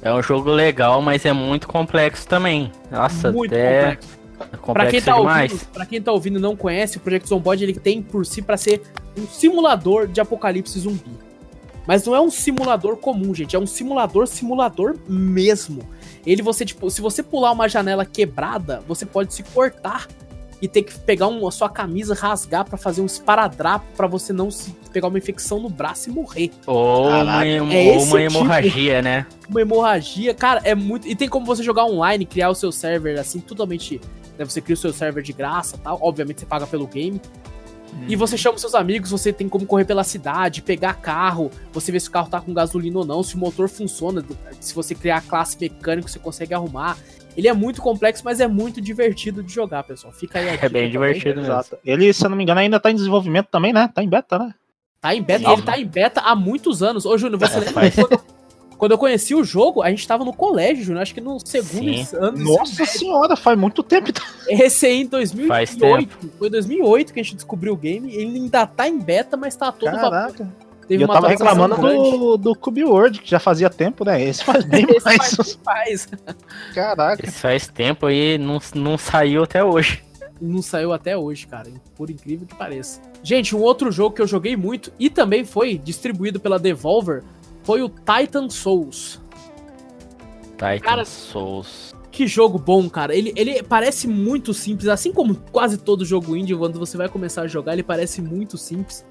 É 0.03 0.12
um 0.14 0.22
jogo 0.22 0.49
legal, 0.51 1.03
mas 1.03 1.24
é 1.26 1.32
muito 1.32 1.68
complexo 1.68 2.26
também. 2.26 2.72
Nossa, 2.91 3.30
muito 3.30 3.53
até 3.53 3.97
complexo. 3.97 4.09
é 4.41 4.72
Pra 4.72 4.86
quem, 4.86 5.03
tá 5.03 5.16
demais. 5.18 5.53
ouvindo, 5.53 5.68
pra 5.70 5.86
quem 5.86 6.01
tá 6.03 6.12
ouvindo 6.12 6.38
e 6.38 6.43
não 6.43 6.57
conhece, 6.57 6.97
o 6.97 7.01
Project 7.01 7.28
Zomboid 7.28 7.62
ele 7.62 7.74
tem 7.74 8.01
por 8.01 8.24
si 8.24 8.41
pra 8.41 8.57
ser 8.57 8.80
um 9.18 9.26
simulador 9.26 10.07
de 10.07 10.18
apocalipse 10.20 10.78
zumbi. 10.80 11.11
Mas 11.86 12.05
não 12.07 12.14
é 12.14 12.20
um 12.20 12.30
simulador 12.30 12.97
comum, 12.97 13.34
gente, 13.34 13.55
é 13.55 13.59
um 13.59 13.66
simulador 13.66 14.26
simulador 14.26 14.97
mesmo. 15.07 15.82
Ele 16.27 16.43
você 16.43 16.64
tipo, 16.64 16.91
se 16.91 17.01
você 17.01 17.23
pular 17.23 17.53
uma 17.53 17.68
janela 17.68 18.05
quebrada, 18.05 18.83
você 18.87 19.07
pode 19.07 19.33
se 19.35 19.43
cortar 19.43 20.07
e 20.61 20.68
ter 20.68 20.83
que 20.83 20.99
pegar 20.99 21.29
um, 21.29 21.47
a 21.47 21.51
sua 21.51 21.68
camisa, 21.68 22.14
rasgar 22.14 22.64
pra 22.64 22.77
fazer 22.77 23.01
um 23.01 23.07
esparadrapo 23.07 23.87
pra 23.97 24.07
você 24.07 24.33
não 24.33 24.51
se 24.51 24.73
pegar 24.93 25.09
uma 25.09 25.18
infecção 25.18 25.59
no 25.59 25.71
braço 25.71 26.11
e 26.11 26.12
morrer. 26.12 26.51
Ou 26.66 27.09
uma. 27.09 27.47
É 27.47 27.62
uma 27.62 28.05
tipo. 28.05 28.18
hemorragia, 28.18 29.03
né? 29.03 29.27
Uma 29.49 29.62
hemorragia, 29.62 30.35
cara, 30.35 30.61
é 30.64 30.75
muito. 30.75 31.09
E 31.09 31.16
tem 31.16 31.29
como 31.29 31.47
você 31.47 31.62
jogar 31.62 31.87
online, 31.87 32.27
criar 32.27 32.51
o 32.51 32.55
seu 32.55 32.71
server 32.71 33.18
assim, 33.18 33.41
totalmente. 33.41 34.01
Né, 34.39 34.45
você 34.45 34.61
cria 34.61 34.75
o 34.75 34.77
seu 34.77 34.93
server 34.93 35.23
de 35.23 35.33
graça 35.33 35.79
tal. 35.79 35.99
Obviamente 36.03 36.41
você 36.41 36.47
paga 36.47 36.66
pelo 36.66 36.87
game. 36.87 37.21
E 38.09 38.16
você 38.16 38.36
chama 38.36 38.55
os 38.57 38.61
seus 38.61 38.74
amigos, 38.74 39.11
você 39.11 39.32
tem 39.32 39.49
como 39.49 39.66
correr 39.66 39.84
pela 39.84 40.03
cidade, 40.05 40.62
pegar 40.62 40.95
carro, 40.95 41.51
você 41.72 41.93
vê 41.93 42.01
se 42.01 42.09
o 42.09 42.12
carro 42.12 42.28
tá 42.28 42.41
com 42.41 42.53
gasolina 42.53 42.99
ou 42.99 43.05
não, 43.05 43.22
se 43.22 43.34
o 43.34 43.38
motor 43.38 43.68
funciona, 43.68 44.24
se 44.61 44.74
você 44.74 44.95
criar 44.95 45.18
a 45.18 45.20
classe 45.20 45.57
mecânica, 45.61 46.09
você 46.09 46.18
consegue 46.18 46.55
arrumar. 46.55 46.97
Ele 47.36 47.47
é 47.47 47.53
muito 47.53 47.80
complexo, 47.80 48.22
mas 48.24 48.41
é 48.41 48.49
muito 48.49 48.80
divertido 48.80 49.43
de 49.43 49.53
jogar, 49.53 49.84
pessoal. 49.84 50.12
Fica 50.12 50.38
aí 50.41 50.49
a 50.49 50.53
É 50.53 50.57
dica 50.57 50.68
bem 50.68 50.91
divertido. 50.91 51.41
Exato. 51.41 51.78
Ele, 51.84 52.12
se 52.12 52.24
eu 52.24 52.30
não 52.30 52.36
me 52.36 52.43
engano, 52.43 52.61
ainda 52.61 52.80
tá 52.80 52.91
em 52.91 52.95
desenvolvimento 52.97 53.47
também, 53.47 53.72
né? 53.72 53.88
Tá 53.95 54.03
em 54.03 54.09
beta, 54.09 54.38
né? 54.38 54.55
Tá 55.01 55.14
em 55.14 55.22
beta, 55.22 55.45
Sim. 55.47 55.53
ele 55.53 55.62
tá 55.62 55.78
em 55.78 55.86
beta 55.86 56.20
há 56.20 56.34
muitos 56.34 56.82
anos. 56.82 57.07
Ô, 57.07 57.16
Júnior, 57.16 57.38
você 57.38 57.57
É, 57.57 57.61
lembra 57.61 57.91
quando, 57.93 58.20
quando 58.81 58.93
eu 58.93 58.99
conheci 58.99 59.35
o 59.35 59.45
jogo, 59.45 59.83
a 59.83 59.91
gente 59.91 60.09
tava 60.09 60.24
no 60.24 60.33
colégio, 60.33 60.83
Júnior, 60.83 61.03
acho 61.03 61.12
que 61.12 61.20
no 61.20 61.39
segundo 61.39 62.03
Sim. 62.03 62.16
ano 62.16 62.39
Nossa 62.39 62.87
senhora, 62.87 63.37
faz 63.37 63.59
muito 63.59 63.83
tempo. 63.83 64.09
então. 64.09 64.24
Esse 64.49 64.87
aí 64.87 65.03
em 65.03 65.47
Faz 65.47 65.76
2008. 65.76 66.31
Foi 66.39 66.49
em 66.49 66.51
2008 66.51 67.12
que 67.12 67.20
a 67.20 67.22
gente 67.22 67.35
descobriu 67.35 67.74
o 67.74 67.76
game. 67.76 68.11
Ele 68.11 68.39
ainda 68.39 68.66
tá 68.66 68.89
em 68.89 68.99
beta, 68.99 69.37
mas 69.37 69.55
tá 69.55 69.70
todo 69.70 69.93
vapor. 69.93 70.11
Caraca. 70.11 70.49
Teve 70.89 71.03
E 71.03 71.05
eu 71.05 71.09
tava 71.09 71.28
reclamando 71.28 71.76
grande. 71.76 72.11
do, 72.11 72.37
do 72.39 72.55
Cube 72.57 72.83
World, 72.83 73.20
que 73.20 73.31
já 73.31 73.39
fazia 73.39 73.68
tempo, 73.68 74.03
né? 74.03 74.24
Esse 74.24 74.43
faz 74.43 74.64
bem 74.64 74.87
Esse 74.89 75.05
mais. 75.05 75.35
faz, 75.35 75.59
faz. 75.62 76.09
Caraca. 76.74 77.26
Isso 77.28 77.39
faz 77.39 77.68
tempo 77.68 78.07
aí, 78.07 78.39
não, 78.39 78.59
não 78.74 78.97
saiu 78.97 79.43
até 79.43 79.62
hoje. 79.62 80.03
Não 80.41 80.62
saiu 80.62 80.95
até 80.95 81.14
hoje, 81.18 81.47
cara. 81.47 81.68
Por 81.95 82.09
incrível 82.09 82.47
que 82.47 82.55
pareça. 82.55 82.99
Gente, 83.22 83.55
um 83.55 83.61
outro 83.61 83.93
jogo 83.93 84.16
que 84.16 84.22
eu 84.22 84.26
joguei 84.26 84.57
muito 84.57 84.91
e 84.99 85.11
também 85.11 85.45
foi 85.45 85.76
distribuído 85.76 86.41
pela 86.41 86.59
Devolver 86.59 87.22
foi 87.62 87.82
o 87.82 87.88
Titan 87.88 88.48
Souls. 88.48 89.20
Titan 90.56 90.78
Cara- 90.80 91.04
Souls. 91.04 91.94
Que 92.11 92.26
jogo 92.26 92.58
bom, 92.58 92.90
cara. 92.90 93.14
Ele, 93.14 93.32
ele 93.36 93.62
parece 93.62 94.08
muito 94.08 94.52
simples, 94.52 94.88
assim 94.88 95.12
como 95.12 95.36
quase 95.52 95.78
todo 95.78 96.04
jogo 96.04 96.36
indie, 96.36 96.56
quando 96.56 96.78
você 96.78 96.96
vai 96.96 97.08
começar 97.08 97.42
a 97.42 97.46
jogar, 97.46 97.72
ele 97.74 97.82
parece 97.84 98.20
muito 98.20 98.58
simples. 98.58 99.04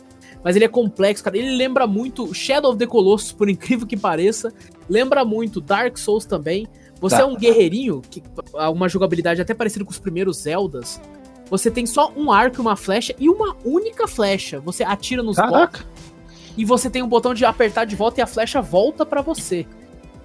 Mas 0.43 0.55
ele 0.55 0.65
é 0.65 0.67
complexo, 0.67 1.23
cara. 1.23 1.37
Ele 1.37 1.55
lembra 1.55 1.87
muito 1.87 2.33
Shadow 2.33 2.71
of 2.71 2.77
the 2.77 2.85
Colossus, 2.85 3.31
por 3.31 3.47
incrível 3.49 3.87
que 3.87 3.95
pareça. 3.97 4.53
Lembra 4.89 5.23
muito 5.25 5.59
Dark 5.61 5.97
Souls 5.97 6.25
também. 6.25 6.67
Você 7.01 7.15
Tá. 7.15 7.21
é 7.21 7.25
um 7.25 7.35
guerreirinho, 7.37 8.01
que 8.11 8.21
uma 8.71 8.89
jogabilidade 8.89 9.41
até 9.41 9.53
parecida 9.53 9.85
com 9.85 9.91
os 9.91 9.99
primeiros 9.99 10.37
Zeldas. 10.41 10.99
Você 11.49 11.71
tem 11.71 11.85
só 11.85 12.11
um 12.15 12.31
arco 12.31 12.57
e 12.57 12.61
uma 12.61 12.75
flecha 12.75 13.15
e 13.17 13.29
uma 13.29 13.55
única 13.65 14.07
flecha. 14.07 14.59
Você 14.59 14.83
atira 14.83 15.23
nos 15.23 15.37
Caraca. 15.37 15.85
E 16.59 16.65
você 16.65 16.89
tem 16.89 17.01
um 17.01 17.07
botão 17.07 17.33
de 17.33 17.45
apertar 17.45 17.85
de 17.85 17.95
volta 17.95 18.19
e 18.19 18.21
a 18.21 18.27
flecha 18.27 18.61
volta 18.61 19.05
pra 19.05 19.21
você. 19.21 19.65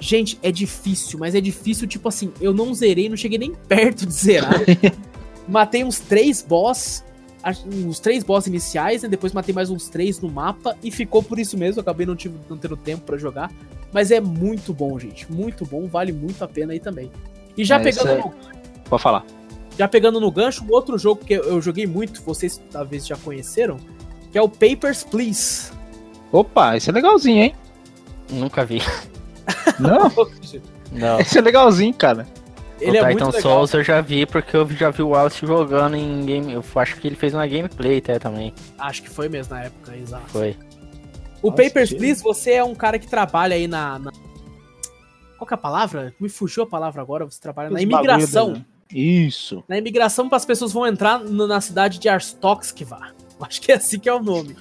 Gente, 0.00 0.36
é 0.42 0.50
difícil, 0.50 1.16
mas 1.18 1.32
é 1.32 1.40
difícil, 1.40 1.86
tipo 1.86 2.08
assim, 2.08 2.32
eu 2.40 2.52
não 2.52 2.74
zerei, 2.74 3.08
não 3.08 3.16
cheguei 3.16 3.38
nem 3.38 3.54
perto 3.54 4.04
de 4.04 4.12
zerar. 4.12 4.60
matei 5.46 5.84
uns 5.84 6.00
três 6.00 6.42
boss, 6.42 7.04
uns 7.64 8.00
três 8.00 8.24
boss 8.24 8.48
iniciais, 8.48 9.04
né? 9.04 9.08
Depois 9.08 9.32
matei 9.32 9.54
mais 9.54 9.70
uns 9.70 9.88
três 9.88 10.20
no 10.20 10.28
mapa 10.28 10.76
e 10.82 10.90
ficou 10.90 11.22
por 11.22 11.38
isso 11.38 11.56
mesmo, 11.56 11.80
acabei 11.80 12.04
não, 12.04 12.16
tive, 12.16 12.34
não 12.50 12.56
tendo 12.58 12.76
tempo 12.76 13.04
pra 13.04 13.16
jogar. 13.16 13.52
Mas 13.92 14.10
é 14.10 14.20
muito 14.20 14.74
bom, 14.74 14.98
gente, 14.98 15.30
muito 15.30 15.64
bom, 15.64 15.86
vale 15.86 16.12
muito 16.12 16.42
a 16.42 16.48
pena 16.48 16.72
aí 16.72 16.80
também. 16.80 17.12
E 17.56 17.64
já 17.64 17.76
É, 17.76 17.84
pegando 17.84 18.16
no 18.16 18.34
Pode 18.90 19.02
falar. 19.02 19.24
já 19.78 19.86
pegando 19.86 20.18
no 20.18 20.32
gancho, 20.32 20.64
um 20.64 20.72
outro 20.72 20.98
jogo 20.98 21.24
que 21.24 21.32
eu 21.34 21.44
eu 21.44 21.62
joguei 21.62 21.86
muito, 21.86 22.20
vocês 22.22 22.60
talvez 22.72 23.06
já 23.06 23.16
conheceram, 23.16 23.76
que 24.32 24.36
é 24.36 24.42
o 24.42 24.48
Papers, 24.48 25.04
Please. 25.04 25.70
Opa, 26.34 26.76
esse 26.76 26.90
é 26.90 26.92
legalzinho, 26.92 27.44
hein? 27.44 27.54
Nunca 28.30 28.64
vi. 28.64 28.80
Não, 29.78 30.10
Não. 30.90 31.20
esse 31.20 31.38
é 31.38 31.40
legalzinho, 31.40 31.94
cara. 31.94 32.26
Ele 32.80 32.98
o 32.98 33.04
é 33.04 33.08
Titan 33.12 33.24
muito 33.26 33.36
legal. 33.36 33.40
Souls 33.42 33.72
eu 33.74 33.84
já 33.84 34.00
vi 34.00 34.26
porque 34.26 34.56
eu 34.56 34.68
já 34.70 34.90
vi 34.90 35.02
o 35.02 35.10
Wallace 35.10 35.46
jogando 35.46 35.94
em 35.96 36.24
game. 36.26 36.52
Eu 36.52 36.64
acho 36.74 36.96
que 36.96 37.06
ele 37.06 37.14
fez 37.14 37.32
uma 37.32 37.46
gameplay 37.46 37.98
até 37.98 38.18
também. 38.18 38.52
Acho 38.78 39.02
que 39.02 39.08
foi 39.10 39.28
mesmo 39.28 39.54
na 39.54 39.62
época, 39.64 39.96
exato. 39.96 40.24
Foi. 40.28 40.56
O 41.40 41.50
Nossa, 41.50 41.62
Papers, 41.62 41.90
que- 41.90 41.96
Please, 41.96 42.22
você 42.22 42.54
é 42.54 42.64
um 42.64 42.74
cara 42.74 42.98
que 42.98 43.06
trabalha 43.06 43.54
aí 43.54 43.68
na, 43.68 43.98
na- 44.00 44.10
Qual 45.38 45.46
que 45.46 45.54
é 45.54 45.56
a 45.56 45.58
palavra? 45.58 46.12
Me 46.18 46.28
fugiu 46.28 46.64
a 46.64 46.66
palavra 46.66 47.00
agora. 47.00 47.24
Você 47.24 47.40
trabalha 47.40 47.70
na 47.70 47.76
Os 47.76 47.82
imigração. 47.82 48.46
bagulho 48.48 48.64
da- 48.90 48.98
Isso. 48.98 49.62
Na 49.68 49.78
imigração, 49.78 50.28
para 50.28 50.36
as 50.36 50.44
pessoas 50.44 50.72
vão 50.72 50.84
entrar 50.86 51.20
na 51.20 51.60
cidade 51.60 51.98
de 52.00 52.08
Arstotzkva. 52.08 52.98
Acho 53.40 53.60
que 53.60 53.70
é 53.72 53.76
assim 53.76 53.98
que 54.00 54.08
é 54.08 54.14
o 54.14 54.22
nome. 54.22 54.56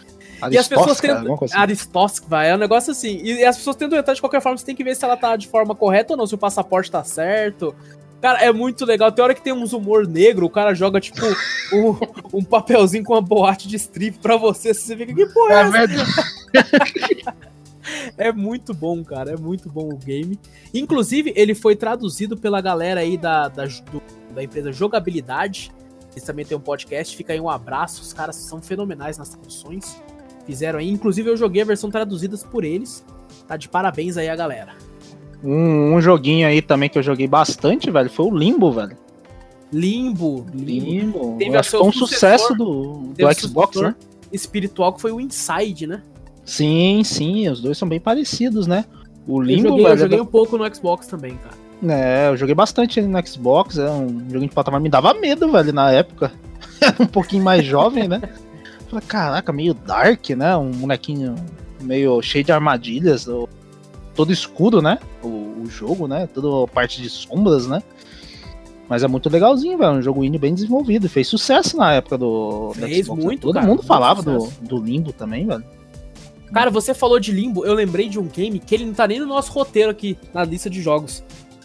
E 0.51 0.57
as 0.57 0.67
pessoas 0.67 0.99
tentam. 0.99 1.37
assim. 1.41 1.55
Aristotzkva, 1.57 2.43
é 2.43 2.55
um 2.55 2.57
negócio 2.57 2.91
assim. 2.91 3.21
E 3.23 3.43
as 3.45 3.57
pessoas 3.57 3.75
tentam 3.75 3.97
entrar 3.97 4.13
de 4.13 4.21
qualquer 4.21 4.41
forma, 4.41 4.57
você 4.57 4.65
tem 4.65 4.75
que 4.75 4.83
ver 4.83 4.95
se 4.95 5.03
ela 5.05 5.15
tá 5.17 5.35
de 5.35 5.47
forma 5.47 5.75
correta 5.75 6.13
ou 6.13 6.17
não, 6.17 6.25
se 6.27 6.35
o 6.35 6.37
passaporte 6.37 6.89
tá 6.91 7.03
certo. 7.03 7.75
Cara, 8.21 8.39
é 8.39 8.51
muito 8.53 8.85
legal. 8.85 9.11
Tem 9.11 9.21
hora 9.23 9.33
que 9.35 9.41
tem 9.41 9.51
uns 9.51 9.73
humor 9.73 10.07
negro, 10.07 10.45
o 10.45 10.49
cara 10.49 10.73
joga, 10.73 10.99
tipo, 11.01 11.19
um, 12.33 12.37
um 12.39 12.43
papelzinho 12.43 13.03
com 13.03 13.13
uma 13.13 13.21
boate 13.21 13.67
de 13.67 13.75
strip 13.75 14.17
pra 14.19 14.37
você. 14.37 14.73
Você 14.73 14.95
fica, 14.95 15.13
que 15.13 15.25
porra 15.27 15.53
é 15.53 15.55
É 15.57 15.83
essa? 15.83 17.35
É 18.17 18.31
muito 18.31 18.73
bom, 18.73 19.03
cara. 19.03 19.31
É 19.33 19.37
muito 19.37 19.69
bom 19.69 19.89
o 19.89 19.97
game. 19.97 20.39
Inclusive, 20.73 21.33
ele 21.35 21.53
foi 21.53 21.75
traduzido 21.75 22.37
pela 22.37 22.61
galera 22.61 23.01
aí 23.01 23.17
da, 23.17 23.49
da, 23.49 23.65
do- 23.65 24.01
da 24.33 24.41
empresa 24.41 24.71
Jogabilidade. 24.71 25.69
Eles 26.11 26.23
também 26.23 26.45
tem 26.45 26.55
um 26.57 26.61
podcast. 26.61 27.15
Fica 27.15 27.33
aí 27.33 27.41
um 27.41 27.49
abraço. 27.49 28.01
Os 28.01 28.13
caras 28.13 28.35
são 28.37 28.61
fenomenais 28.61 29.17
nas 29.17 29.29
traduções. 29.29 30.01
Fizeram 30.45 30.79
aí. 30.79 30.89
Inclusive, 30.89 31.29
eu 31.29 31.37
joguei 31.37 31.61
a 31.61 31.65
versão 31.65 31.89
traduzidas 31.89 32.43
por 32.43 32.63
eles. 32.63 33.03
Tá 33.47 33.57
de 33.57 33.69
parabéns 33.69 34.17
aí 34.17 34.29
a 34.29 34.35
galera. 34.35 34.73
Um, 35.43 35.95
um 35.95 36.01
joguinho 36.01 36.47
aí 36.47 36.61
também 36.61 36.89
que 36.89 36.97
eu 36.97 37.03
joguei 37.03 37.27
bastante, 37.27 37.91
velho, 37.91 38.09
foi 38.09 38.25
o 38.25 38.35
Limbo, 38.35 38.71
velho. 38.71 38.97
Limbo. 39.71 40.45
Limbo. 40.53 40.85
Limbo. 40.85 41.35
Teve 41.37 41.55
eu 41.55 41.59
acho 41.59 41.71
foi 41.71 41.81
um 41.81 41.91
sucesso 41.91 42.53
do, 42.55 43.11
do 43.17 43.33
Xbox, 43.33 43.81
né? 43.81 43.95
Espiritual 44.31 44.93
que 44.93 45.01
foi 45.01 45.11
o 45.11 45.19
Inside, 45.19 45.87
né? 45.87 46.01
Sim, 46.45 47.01
sim, 47.03 47.49
os 47.49 47.61
dois 47.61 47.77
são 47.77 47.87
bem 47.87 47.99
parecidos, 47.99 48.67
né? 48.67 48.85
O 49.27 49.41
Eu 49.41 49.45
Limbo, 49.45 49.69
joguei, 49.69 49.83
eu 49.83 49.89
velho, 49.89 49.99
joguei 49.99 50.19
é 50.19 50.21
um 50.21 50.25
pouco 50.25 50.57
no 50.57 50.75
Xbox 50.75 51.07
também, 51.07 51.37
cara. 51.37 51.55
É, 51.85 52.29
eu 52.29 52.37
joguei 52.37 52.55
bastante 52.55 53.01
no 53.01 53.27
Xbox, 53.27 53.77
é 53.77 53.89
um 53.89 54.07
joguinho 54.07 54.47
de 54.47 54.53
plataforma, 54.53 54.83
me 54.83 54.89
dava 54.89 55.13
medo, 55.13 55.51
velho, 55.51 55.73
na 55.73 55.91
época. 55.91 56.31
Era 56.79 56.95
um 57.01 57.07
pouquinho 57.07 57.43
mais 57.43 57.65
jovem, 57.65 58.07
né? 58.07 58.21
Falei, 58.93 59.07
caraca, 59.07 59.51
meio 59.51 59.73
dark, 59.73 60.29
né? 60.31 60.55
Um 60.55 60.71
bonequinho 60.71 61.35
meio 61.81 62.21
cheio 62.21 62.43
de 62.43 62.51
armadilhas, 62.51 63.27
todo 64.15 64.31
escuro, 64.31 64.81
né? 64.81 64.99
O, 65.23 65.63
o 65.63 65.65
jogo, 65.67 66.07
né? 66.07 66.27
Toda 66.27 66.71
parte 66.71 67.01
de 67.01 67.09
sombras, 67.09 67.67
né? 67.67 67.81
Mas 68.87 69.01
é 69.01 69.07
muito 69.07 69.29
legalzinho, 69.29 69.77
velho. 69.77 69.93
Um 69.93 70.01
jogo 70.01 70.23
indie 70.23 70.37
bem 70.37 70.53
desenvolvido. 70.53 71.09
Fez 71.09 71.27
sucesso 71.27 71.77
na 71.77 71.93
época 71.93 72.17
do, 72.17 72.71
Fez 72.75 73.05
Xbox, 73.05 73.19
né? 73.19 73.25
muito, 73.25 73.41
Todo 73.41 73.53
cara, 73.53 73.65
mundo 73.65 73.77
muito 73.77 73.87
falava 73.87 74.21
do, 74.21 74.49
do 74.61 74.77
Limbo 74.77 75.11
também, 75.11 75.47
velho. 75.47 75.63
Cara, 76.53 76.69
você 76.69 76.93
falou 76.93 77.19
de 77.19 77.31
Limbo, 77.31 77.65
eu 77.65 77.73
lembrei 77.73 78.07
de 78.07 78.19
um 78.19 78.27
game 78.27 78.59
que 78.59 78.75
ele 78.75 78.85
não 78.85 78.93
tá 78.93 79.07
nem 79.07 79.19
no 79.19 79.25
nosso 79.25 79.51
roteiro 79.51 79.89
aqui, 79.89 80.15
na 80.31 80.43
lista 80.43 80.69
de 80.69 80.83
jogos. 80.83 81.23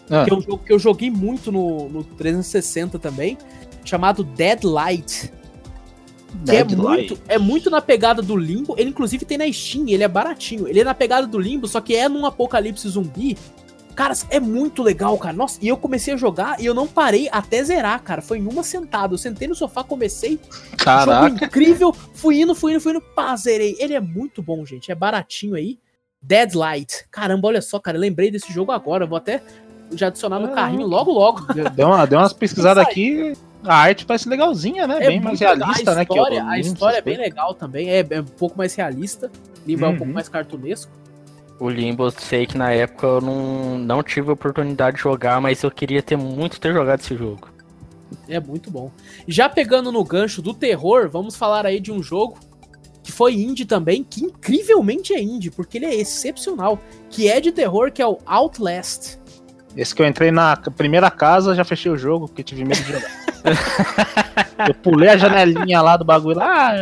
Ah. 0.09 0.25
Que 0.25 0.31
é 0.31 0.35
um 0.35 0.41
jogo 0.41 0.59
que 0.65 0.73
eu 0.73 0.79
joguei 0.79 1.11
muito 1.11 1.53
no, 1.53 1.91
no 1.91 2.03
360 2.03 2.99
também, 2.99 3.37
chamado 3.85 4.25
Deadlight. 4.25 5.31
Que 6.45 6.51
é 6.57 6.65
Deadlight. 6.65 7.09
muito, 7.11 7.19
é 7.29 7.39
muito 7.39 7.71
na 7.71 7.81
pegada 7.81 8.21
do 8.23 8.37
Limbo. 8.37 8.75
Ele, 8.79 8.91
inclusive, 8.91 9.25
tem 9.25 9.39
na 9.39 9.51
Steam, 9.53 9.87
ele 9.89 10.03
é 10.05 10.09
baratinho. 10.09 10.69
Ele 10.69 10.81
é 10.81 10.85
na 10.85 10.95
pegada 10.95 11.27
do 11.27 11.39
Limbo, 11.39 11.67
só 11.67 11.81
que 11.81 11.95
é 11.97 12.09
num 12.09 12.27
apocalipse 12.27 12.89
zumbi. 12.89 13.37
Cara, 13.95 14.15
é 14.31 14.39
muito 14.39 14.81
legal, 14.83 15.19
cara. 15.19 15.35
Nossa, 15.35 15.59
e 15.61 15.67
eu 15.67 15.77
comecei 15.77 16.15
a 16.15 16.17
jogar 16.17 16.61
e 16.61 16.67
eu 16.67 16.73
não 16.73 16.87
parei 16.87 17.29
até 17.33 17.61
zerar, 17.65 18.01
cara. 18.03 18.23
Foi 18.23 18.39
em 18.39 18.47
uma 18.47 18.63
sentada. 18.63 19.13
Eu 19.15 19.19
sentei 19.19 19.49
no 19.49 19.57
sofá, 19.57 19.83
comecei. 19.83 20.39
Caraca. 20.77 21.29
Jogo 21.31 21.45
incrível. 21.45 21.93
Fui 22.15 22.41
indo, 22.41 22.55
fui 22.55 22.73
indo, 22.75 22.81
fui 22.81 22.93
indo. 22.93 23.01
Pá, 23.01 23.35
zerei. 23.35 23.75
Ele 23.81 23.95
é 23.95 24.01
muito 24.01 24.41
bom, 24.41 24.65
gente. 24.65 24.93
É 24.93 24.95
baratinho 24.95 25.57
aí. 25.57 25.81
Deadlight. 26.23 27.07
Caramba, 27.11 27.49
olha 27.49 27.61
só, 27.63 27.81
cara. 27.81 27.97
Eu 27.97 28.01
lembrei 28.01 28.31
desse 28.31 28.53
jogo 28.53 28.71
agora. 28.71 29.03
Eu 29.05 29.09
vou 29.09 29.17
até 29.19 29.43
já 29.93 30.09
adicionar 30.09 30.39
no 30.39 30.47
Ah. 30.47 30.55
carrinho 30.55 30.87
logo, 30.87 31.11
logo. 31.11 31.47
Deu, 31.75 31.89
uma, 31.89 32.07
deu 32.07 32.19
umas 32.21 32.33
pesquisadas 32.35 32.85
aqui. 32.87 33.33
A 33.65 33.75
arte 33.75 34.05
parece 34.07 34.29
legalzinha, 34.29 34.87
né? 34.87 34.99
Bem 35.01 35.21
mais 35.21 35.41
É 35.41 35.47
muito 35.49 35.55
legal. 35.55 35.69
realista, 35.69 35.91
a 35.91 35.95
né? 35.97 36.05
que 36.05 36.19
o 36.19 36.49
a 36.49 36.59
história 36.59 36.99
é 36.99 37.03
bem 37.03 37.17
legal 37.17 37.55
também. 37.55 37.91
É, 37.91 38.07
é 38.09 38.21
um 38.21 38.25
pouco 38.25 38.57
mais 38.57 38.75
realista. 38.75 39.31
Limbo 39.67 39.85
é 39.85 39.89
um 39.89 39.93
Uhum. 39.93 39.99
pouco 39.99 40.13
mais 40.13 40.29
cartunesco. 40.29 40.93
O 41.59 41.69
Limbo, 41.69 42.05
eu 42.05 42.11
sei 42.13 42.47
que 42.47 42.57
na 42.57 42.71
época 42.71 43.07
eu 43.07 43.21
não, 43.21 43.79
não 43.79 44.03
tive 44.03 44.31
a 44.31 44.33
oportunidade 44.33 44.97
de 44.97 45.03
jogar, 45.03 45.41
mas 45.41 45.63
eu 45.65 45.71
queria 45.73 46.01
ter 46.01 46.17
muito 46.17 46.61
ter 46.61 46.73
jogado 46.73 47.01
esse 47.01 47.17
jogo. 47.17 47.49
É 48.29 48.39
muito 48.39 48.71
bom. 48.71 48.93
Já 49.27 49.49
pegando 49.49 49.91
no 49.91 50.05
gancho 50.05 50.41
do 50.41 50.55
terror, 50.55 51.09
vamos 51.11 51.35
falar 51.35 51.67
aí 51.67 51.81
de 51.81 51.91
um 51.91 52.01
jogo 52.03 52.39
que 53.03 53.11
foi 53.11 53.35
indie 53.35 53.65
também, 53.65 54.05
que 54.05 54.23
incrivelmente 54.23 55.13
é 55.13 55.21
indie, 55.21 55.51
porque 55.51 55.79
ele 55.79 55.87
é 55.87 55.95
excepcional, 55.95 56.79
que 57.11 57.27
é 57.29 57.41
de 57.41 57.51
terror, 57.51 57.91
que 57.91 58.01
é 58.01 58.07
o 58.07 58.19
Outlast. 58.25 59.17
Esse 59.77 59.95
que 59.95 60.03
eu 60.03 60.07
entrei 60.07 60.31
na 60.31 60.57
primeira 60.57 61.11
casa, 61.11 61.55
já 61.55 61.65
fechei 61.65 61.91
o 61.91 61.97
jogo, 61.97 62.27
porque 62.27 62.43
tive 62.43 62.65
medo 62.65 62.83
de 62.83 62.93
jogar. 62.93 63.11
eu 64.69 64.75
pulei 64.75 65.09
a 65.11 65.17
janelinha 65.17 65.81
lá 65.81 65.97
do 65.97 66.05
bagulho 66.05 66.39
lá, 66.39 66.75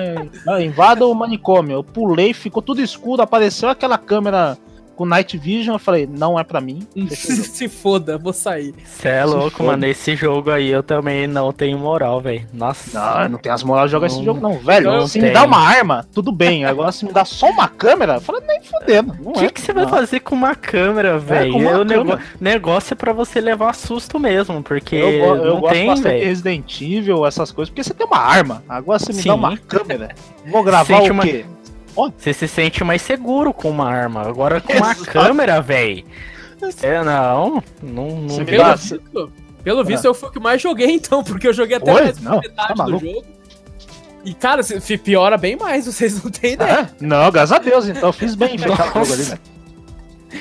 invada 0.60 1.06
o 1.06 1.14
manicômio. 1.14 1.74
Eu 1.74 1.84
pulei, 1.84 2.32
ficou 2.32 2.62
tudo 2.62 2.80
escuro, 2.80 3.22
apareceu 3.22 3.68
aquela 3.68 3.98
câmera 3.98 4.56
com 4.96 5.04
night 5.06 5.36
vision, 5.38 5.74
eu 5.74 5.78
falei, 5.78 6.06
não 6.10 6.38
é 6.40 6.42
pra 6.42 6.60
mim. 6.60 6.86
Se 7.10 7.68
foda, 7.68 8.16
vou 8.18 8.32
sair. 8.32 8.74
Cê 8.84 9.08
é 9.08 9.24
louco, 9.24 9.62
mano. 9.62 9.84
Esse 9.86 10.16
jogo 10.16 10.50
aí 10.50 10.68
eu 10.70 10.82
também 10.82 11.26
não 11.26 11.52
tenho 11.52 11.78
moral, 11.78 12.20
velho. 12.20 12.46
Nossa. 12.52 12.98
Não, 12.98 13.22
eu 13.22 13.28
não 13.28 13.38
tenho 13.38 13.54
as 13.54 13.62
moral 13.62 13.86
de 13.86 13.92
jogar 13.92 14.06
esse 14.08 14.16
Não- 14.16 14.24
jogo, 14.24 14.40
não. 14.40 14.58
Velho, 14.58 14.90
não 14.90 15.06
se 15.06 15.20
me 15.20 15.30
dá 15.30 15.44
uma 15.44 15.58
arma, 15.58 16.06
tudo 16.12 16.32
bem. 16.32 16.64
Agora, 16.64 16.90
se 16.90 17.04
me 17.04 17.12
dá 17.12 17.24
só 17.24 17.48
uma 17.50 17.68
câmera, 17.68 18.14
eu 18.14 18.20
falo, 18.20 18.40
nem 18.46 18.60
fodendo. 18.62 19.14
O 19.24 19.32
que, 19.32 19.44
é. 19.44 19.50
que 19.50 19.60
você 19.60 19.72
vai 19.72 19.86
fazer 19.86 20.20
com 20.20 20.34
uma 20.34 20.54
câmera, 20.54 21.18
velho? 21.18 21.56
uma 21.56 21.78
o 21.78 21.84
nego- 21.84 22.18
negócio 22.40 22.94
é 22.94 22.96
pra 22.96 23.12
você 23.12 23.40
levar 23.40 23.74
susto 23.74 24.18
mesmo, 24.18 24.62
porque 24.62 24.96
Eu, 24.96 25.10
go- 25.18 25.44
eu 25.44 25.54
não 25.54 25.60
gosto 25.60 25.72
tem, 25.74 25.86
bastante 25.88 26.12
velho. 26.12 26.24
Resident 26.26 26.80
Evil, 26.80 27.26
essas 27.26 27.52
coisas, 27.52 27.70
porque 27.70 27.84
você 27.84 27.92
tem 27.94 28.06
uma 28.06 28.18
arma. 28.18 28.62
Agora 28.68 28.98
você 28.98 29.12
me 29.12 29.20
Sim. 29.22 29.28
dá 29.28 29.34
uma 29.34 29.56
câmera. 29.56 30.14
Vou 30.46 30.62
gravar 30.62 30.84
Sente 30.98 31.10
o 31.10 31.12
uma- 31.12 31.22
quê? 31.22 31.44
Você 32.18 32.32
se 32.32 32.46
sente 32.46 32.84
mais 32.84 33.02
seguro 33.02 33.52
com 33.52 33.70
uma 33.70 33.88
arma. 33.88 34.22
Agora 34.22 34.60
com 34.60 34.72
uma 34.72 34.92
Exato. 34.92 35.10
câmera, 35.10 35.60
velho. 35.60 36.04
É, 36.82 37.02
não, 37.04 37.62
não, 37.82 38.08
não 38.22 38.44
Pelo 38.44 38.62
dá- 38.64 38.74
visto, 38.74 39.32
pelo 39.62 39.84
visto 39.84 40.04
eu 40.06 40.14
fui 40.14 40.28
o 40.28 40.32
que 40.32 40.40
mais 40.40 40.60
joguei, 40.60 40.90
então, 40.94 41.22
porque 41.22 41.46
eu 41.48 41.52
joguei 41.52 41.76
até 41.76 41.92
Oi? 41.92 42.02
mais 42.02 42.20
Não, 42.20 42.40
metade 42.40 42.74
tá 42.74 42.84
do 42.84 42.90
jogo. 42.92 43.24
E, 44.24 44.34
cara, 44.34 44.62
se- 44.62 44.98
piora 44.98 45.36
bem 45.36 45.56
mais, 45.56 45.84
vocês 45.86 46.22
não 46.22 46.30
têm 46.30 46.54
ideia. 46.54 46.90
É? 47.00 47.04
Não, 47.04 47.30
graças 47.30 47.52
a 47.52 47.58
Deus, 47.58 47.86
então 47.88 48.08
eu 48.08 48.12
fiz 48.12 48.34
bem 48.34 48.54
em 48.54 48.58
fechar 48.58 48.90
o 48.90 49.04
jogo 49.04 49.12
ali, 49.12 49.24
né? 49.24 49.38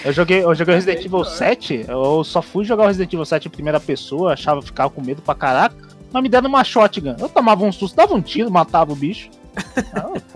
Eu 0.03 0.11
joguei, 0.11 0.43
eu 0.43 0.53
joguei 0.55 0.75
Resident 0.75 1.05
Evil 1.05 1.23
7, 1.23 1.85
eu 1.87 2.23
só 2.23 2.41
fui 2.41 2.65
jogar 2.65 2.83
o 2.83 2.87
Resident 2.87 3.13
Evil 3.13 3.25
7 3.25 3.47
em 3.47 3.51
primeira 3.51 3.79
pessoa, 3.79 4.33
achava 4.33 4.61
ficava 4.61 4.89
com 4.89 5.01
medo 5.01 5.21
pra 5.21 5.35
caraca, 5.35 5.75
mas 6.11 6.23
me 6.23 6.27
deram 6.29 6.49
uma 6.49 6.63
shotgun. 6.63 7.15
Eu 7.19 7.29
tomava 7.29 7.63
um 7.63 7.71
susto, 7.71 7.95
dava 7.95 8.13
um 8.13 8.21
tiro, 8.21 8.49
matava 8.51 8.91
o 8.91 8.95
bicho. 8.95 9.29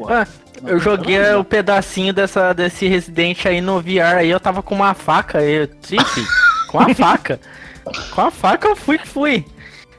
Ah, 0.09 0.27
Eu 0.65 0.79
joguei 0.79 1.19
o 1.33 1.43
pedacinho 1.43 2.13
dessa, 2.13 2.53
desse 2.53 2.87
Resident 2.87 3.45
aí 3.45 3.61
no 3.61 3.81
VR, 3.81 4.17
aí 4.19 4.29
eu 4.29 4.39
tava 4.39 4.61
com 4.63 4.75
uma 4.75 4.93
faca, 4.93 5.41
eu, 5.43 5.63
enfim, 5.91 6.25
com 6.69 6.79
a 6.79 6.93
faca. 6.93 7.39
Com 8.13 8.21
a 8.21 8.29
faca 8.29 8.67
eu 8.67 8.75
fui 8.75 8.99
que 8.99 9.07
fui. 9.07 9.43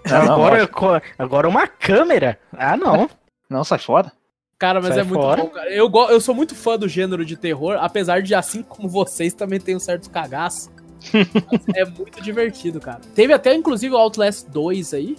Não, 0.09 0.25
não, 0.25 0.35
agora, 0.35 0.69
co- 0.69 1.01
agora 1.19 1.49
uma 1.49 1.67
câmera? 1.67 2.39
Ah, 2.57 2.77
não. 2.77 3.11
Não, 3.49 3.65
sai 3.65 3.79
fora. 3.81 4.13
Cara, 4.57 4.81
mas 4.81 4.91
Sai 4.91 5.01
é 5.01 5.03
muito 5.03 5.21
fora. 5.21 5.43
bom, 5.43 5.49
cara. 5.49 5.69
Eu, 5.73 5.91
eu 6.09 6.21
sou 6.21 6.33
muito 6.35 6.55
fã 6.55 6.79
do 6.79 6.87
gênero 6.89 7.25
de 7.25 7.37
terror, 7.37 7.79
apesar 7.81 8.23
de, 8.23 8.33
assim 8.33 8.63
como 8.63 8.89
vocês, 8.89 9.35
também 9.35 9.59
tem 9.59 9.75
um 9.75 9.81
certo 9.81 10.09
cagaço. 10.09 10.71
É 11.75 11.85
muito 11.85 12.21
divertido, 12.23 12.79
cara. 12.79 13.01
Teve 13.15 13.33
até, 13.33 13.55
inclusive, 13.55 13.93
o 13.93 13.99
Outlast 13.99 14.47
2 14.49 14.95
aí, 14.95 15.17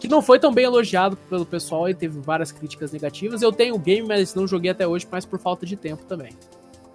que 0.00 0.08
não 0.08 0.22
foi 0.22 0.38
tão 0.38 0.52
bem 0.52 0.64
elogiado 0.64 1.16
pelo 1.28 1.44
pessoal 1.44 1.88
e 1.88 1.94
teve 1.94 2.20
várias 2.20 2.52
críticas 2.52 2.92
negativas. 2.92 3.42
Eu 3.42 3.52
tenho 3.52 3.74
o 3.74 3.78
game, 3.78 4.06
mas 4.06 4.34
não 4.34 4.46
joguei 4.46 4.70
até 4.70 4.86
hoje, 4.86 5.06
mas 5.10 5.24
por 5.24 5.38
falta 5.38 5.66
de 5.66 5.76
tempo 5.76 6.04
também. 6.04 6.32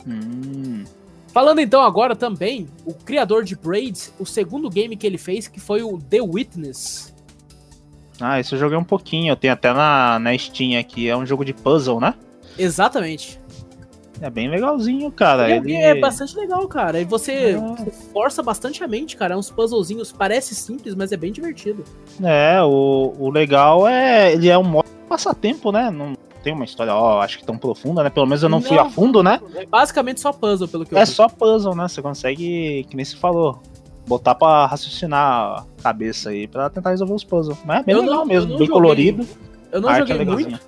Hum. 0.07 0.83
Falando 1.33 1.59
então 1.59 1.81
agora 1.81 2.15
também, 2.15 2.67
o 2.85 2.93
criador 2.93 3.43
de 3.43 3.55
Braid, 3.55 4.11
o 4.19 4.25
segundo 4.25 4.69
game 4.69 4.95
que 4.95 5.07
ele 5.07 5.17
fez, 5.17 5.47
que 5.47 5.59
foi 5.59 5.81
o 5.81 5.97
The 5.97 6.21
Witness. 6.21 7.13
Ah, 8.19 8.39
esse 8.39 8.53
eu 8.53 8.59
joguei 8.59 8.77
um 8.77 8.83
pouquinho, 8.83 9.31
eu 9.31 9.35
tenho 9.35 9.53
até 9.53 9.73
na, 9.73 10.19
na 10.19 10.37
Steam 10.37 10.79
aqui, 10.79 11.09
é 11.09 11.17
um 11.17 11.25
jogo 11.25 11.43
de 11.43 11.53
puzzle, 11.53 11.99
né? 11.99 12.13
Exatamente. 12.57 13.39
É 14.21 14.29
bem 14.29 14.47
legalzinho, 14.49 15.11
cara. 15.11 15.49
E 15.49 15.53
Ele... 15.57 15.73
É 15.75 15.99
bastante 15.99 16.35
legal, 16.37 16.65
cara. 16.67 16.99
E 17.01 17.03
você, 17.05 17.31
É. 17.31 17.57
você 17.57 17.91
força 18.13 18.41
bastante 18.43 18.83
a 18.83 18.87
mente, 18.87 19.17
cara. 19.17 19.33
É 19.33 19.37
uns 19.37 19.49
puzzlezinhos, 19.49 20.11
parece 20.11 20.55
simples, 20.55 20.95
mas 20.95 21.11
é 21.11 21.17
bem 21.17 21.31
divertido. 21.31 21.83
É, 22.23 22.61
o, 22.61 23.13
o 23.19 23.29
legal 23.29 23.87
é. 23.87 24.31
Ele 24.33 24.49
é 24.49 24.57
um 24.57 24.63
modo 24.63 24.87
passatempo, 25.09 25.71
né? 25.71 25.89
Não 25.91 26.13
tem 26.43 26.53
uma 26.53 26.65
história, 26.65 26.93
ó, 26.93 27.21
acho 27.21 27.39
que 27.39 27.45
tão 27.45 27.57
profunda, 27.57 28.03
né? 28.03 28.09
Pelo 28.09 28.25
menos 28.25 28.43
eu 28.43 28.49
não, 28.49 28.61
fui 28.61 28.75
Não. 28.77 28.85
a 28.85 28.89
fundo, 28.89 29.23
né? 29.23 29.39
É 29.55 29.65
basicamente 29.65 30.19
só 30.21 30.31
puzzle, 30.31 30.67
pelo 30.67 30.85
que 30.85 30.93
eu 30.93 30.97
É 30.97 31.05
vi. 31.05 31.11
só 31.11 31.27
puzzle, 31.27 31.75
né? 31.75 31.87
Você 31.87 32.01
consegue, 32.01 32.85
que 32.89 32.95
nem 32.95 33.05
se 33.05 33.15
falou, 33.15 33.59
botar 34.05 34.35
pra 34.35 34.65
raciocinar 34.65 35.21
a 35.61 35.65
cabeça 35.81 36.29
aí 36.29 36.47
pra 36.47 36.69
tentar 36.69 36.89
resolver 36.91 37.13
os 37.13 37.23
puzzles. 37.23 37.57
Mas 37.65 37.79
é 37.79 37.83
bem 37.83 37.95
Eu 37.95 38.01
legal 38.01 38.17
não- 38.17 38.25
mesmo, 38.25 38.49
bem 38.49 38.57
joguei. 38.59 38.73
colorido. 38.73 39.27
Eu 39.71 39.81
não 39.81 39.89
arte 39.89 39.99
joguei 40.09 40.21
é 40.21 40.25
muito, 40.25 40.59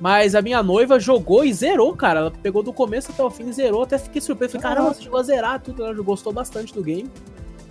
mas 0.00 0.34
a 0.34 0.42
minha 0.42 0.62
noiva 0.62 0.98
jogou 1.00 1.44
e 1.44 1.52
zerou, 1.52 1.94
cara. 1.96 2.20
Ela 2.20 2.30
pegou 2.30 2.62
do 2.62 2.72
começo 2.72 3.10
até 3.10 3.22
o 3.22 3.30
fim 3.30 3.48
e 3.48 3.52
zerou. 3.52 3.82
Até 3.82 3.98
fiquei 3.98 4.20
surpreso. 4.20 4.52
Falei, 4.52 4.62
caramba, 4.76 4.94
você 4.94 5.02
chegou 5.02 5.18
a 5.18 5.22
zerar 5.22 5.60
tudo. 5.60 5.84
Ela 5.84 5.94
gostou 6.02 6.32
bastante 6.32 6.72
do 6.74 6.82
game. 6.82 7.10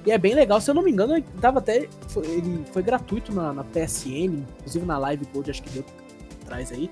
E 0.06 0.12
é 0.12 0.18
bem 0.18 0.34
legal. 0.36 0.60
Se 0.62 0.70
eu 0.70 0.76
não 0.76 0.82
me 0.84 0.92
engano, 0.92 1.14
ele 1.16 1.26
tava 1.42 1.60
até. 1.60 1.88
foi- 2.10 2.26
ele 2.28 2.64
foi 2.72 2.82
gratuito 2.84 3.34
na, 3.34 3.54
na 3.54 3.64
PSN, 3.64 4.44
inclusive 4.60 4.86
na 4.86 4.98
Live 4.98 5.26
Gold, 5.34 5.50
acho 5.52 5.64
que 5.64 5.70
deu 5.70 5.84
atrás 6.44 6.72
aí. 6.72 6.90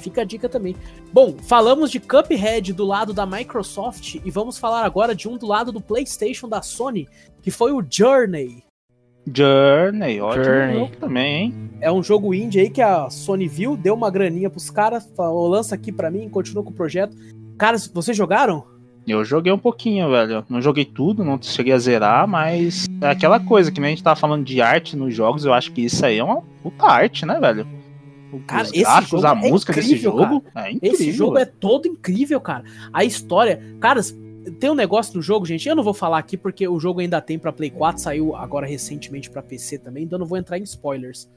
Fica 0.00 0.22
a 0.22 0.24
dica 0.24 0.48
também. 0.48 0.76
Bom, 1.12 1.36
falamos 1.42 1.90
de 1.90 1.98
Cuphead 1.98 2.72
do 2.72 2.84
lado 2.84 3.12
da 3.12 3.26
Microsoft 3.26 4.16
e 4.24 4.30
vamos 4.30 4.56
falar 4.58 4.84
agora 4.84 5.14
de 5.14 5.28
um 5.28 5.36
do 5.36 5.46
lado 5.46 5.72
do 5.72 5.80
PlayStation 5.80 6.48
da 6.48 6.62
Sony, 6.62 7.08
que 7.42 7.50
foi 7.50 7.72
o 7.72 7.84
Journey. 7.88 8.62
Journey, 9.34 10.20
ótimo 10.20 10.44
Journey. 10.44 10.74
jogo 10.78 10.96
também, 10.98 11.36
hein? 11.36 11.54
É 11.80 11.90
um 11.92 12.02
jogo 12.02 12.32
indie 12.32 12.60
aí 12.60 12.70
que 12.70 12.80
a 12.80 13.10
Sony 13.10 13.46
viu, 13.48 13.76
deu 13.76 13.94
uma 13.94 14.10
graninha 14.10 14.48
pros 14.48 14.70
caras, 14.70 15.10
falou, 15.16 15.48
lança 15.48 15.74
aqui 15.74 15.92
pra 15.92 16.10
mim, 16.10 16.28
continua 16.28 16.62
com 16.62 16.70
o 16.70 16.74
projeto. 16.74 17.16
Caras, 17.58 17.86
vocês 17.92 18.16
jogaram? 18.16 18.64
Eu 19.06 19.24
joguei 19.24 19.52
um 19.52 19.58
pouquinho, 19.58 20.10
velho. 20.10 20.44
Não 20.48 20.60
joguei 20.60 20.84
tudo, 20.84 21.24
não 21.24 21.40
cheguei 21.40 21.72
a 21.72 21.78
zerar, 21.78 22.26
mas 22.26 22.86
é 23.00 23.08
aquela 23.08 23.38
coisa 23.38 23.70
que 23.70 23.80
nem 23.80 23.88
a 23.88 23.90
gente 23.90 24.02
tava 24.02 24.16
falando 24.18 24.44
de 24.44 24.60
arte 24.60 24.96
nos 24.96 25.14
jogos, 25.14 25.44
eu 25.44 25.52
acho 25.52 25.70
que 25.72 25.82
isso 25.82 26.04
aí 26.04 26.18
é 26.18 26.24
uma 26.24 26.42
puta 26.62 26.86
arte, 26.86 27.24
né, 27.24 27.38
velho? 27.38 27.66
Cara, 28.46 28.64
Os 28.64 28.70
esse 28.70 28.80
gráficos, 28.82 29.22
jogo 29.22 29.26
a 29.26 29.30
é 29.46 29.50
música 29.50 29.72
desse 29.72 29.88
incrível, 29.88 30.12
jogo 30.18 30.44
é 30.54 30.72
incrível. 30.72 30.94
Esse 30.94 31.12
jogo 31.12 31.38
é 31.38 31.44
todo 31.44 31.86
incrível, 31.86 32.40
cara. 32.40 32.64
A 32.92 33.04
história, 33.04 33.62
caras, 33.80 34.14
tem 34.60 34.70
um 34.70 34.74
negócio 34.74 35.14
no 35.16 35.22
jogo, 35.22 35.44
gente, 35.46 35.68
eu 35.68 35.74
não 35.74 35.82
vou 35.82 35.94
falar 35.94 36.18
aqui 36.18 36.36
porque 36.36 36.66
o 36.66 36.78
jogo 36.78 37.00
ainda 37.00 37.20
tem 37.20 37.38
pra 37.38 37.52
Play 37.52 37.70
4, 37.70 38.00
saiu 38.00 38.34
agora 38.36 38.66
recentemente 38.66 39.30
pra 39.30 39.42
PC 39.42 39.78
também, 39.78 40.04
então 40.04 40.18
não 40.18 40.26
vou 40.26 40.38
entrar 40.38 40.58
em 40.58 40.62
spoilers. 40.62 41.28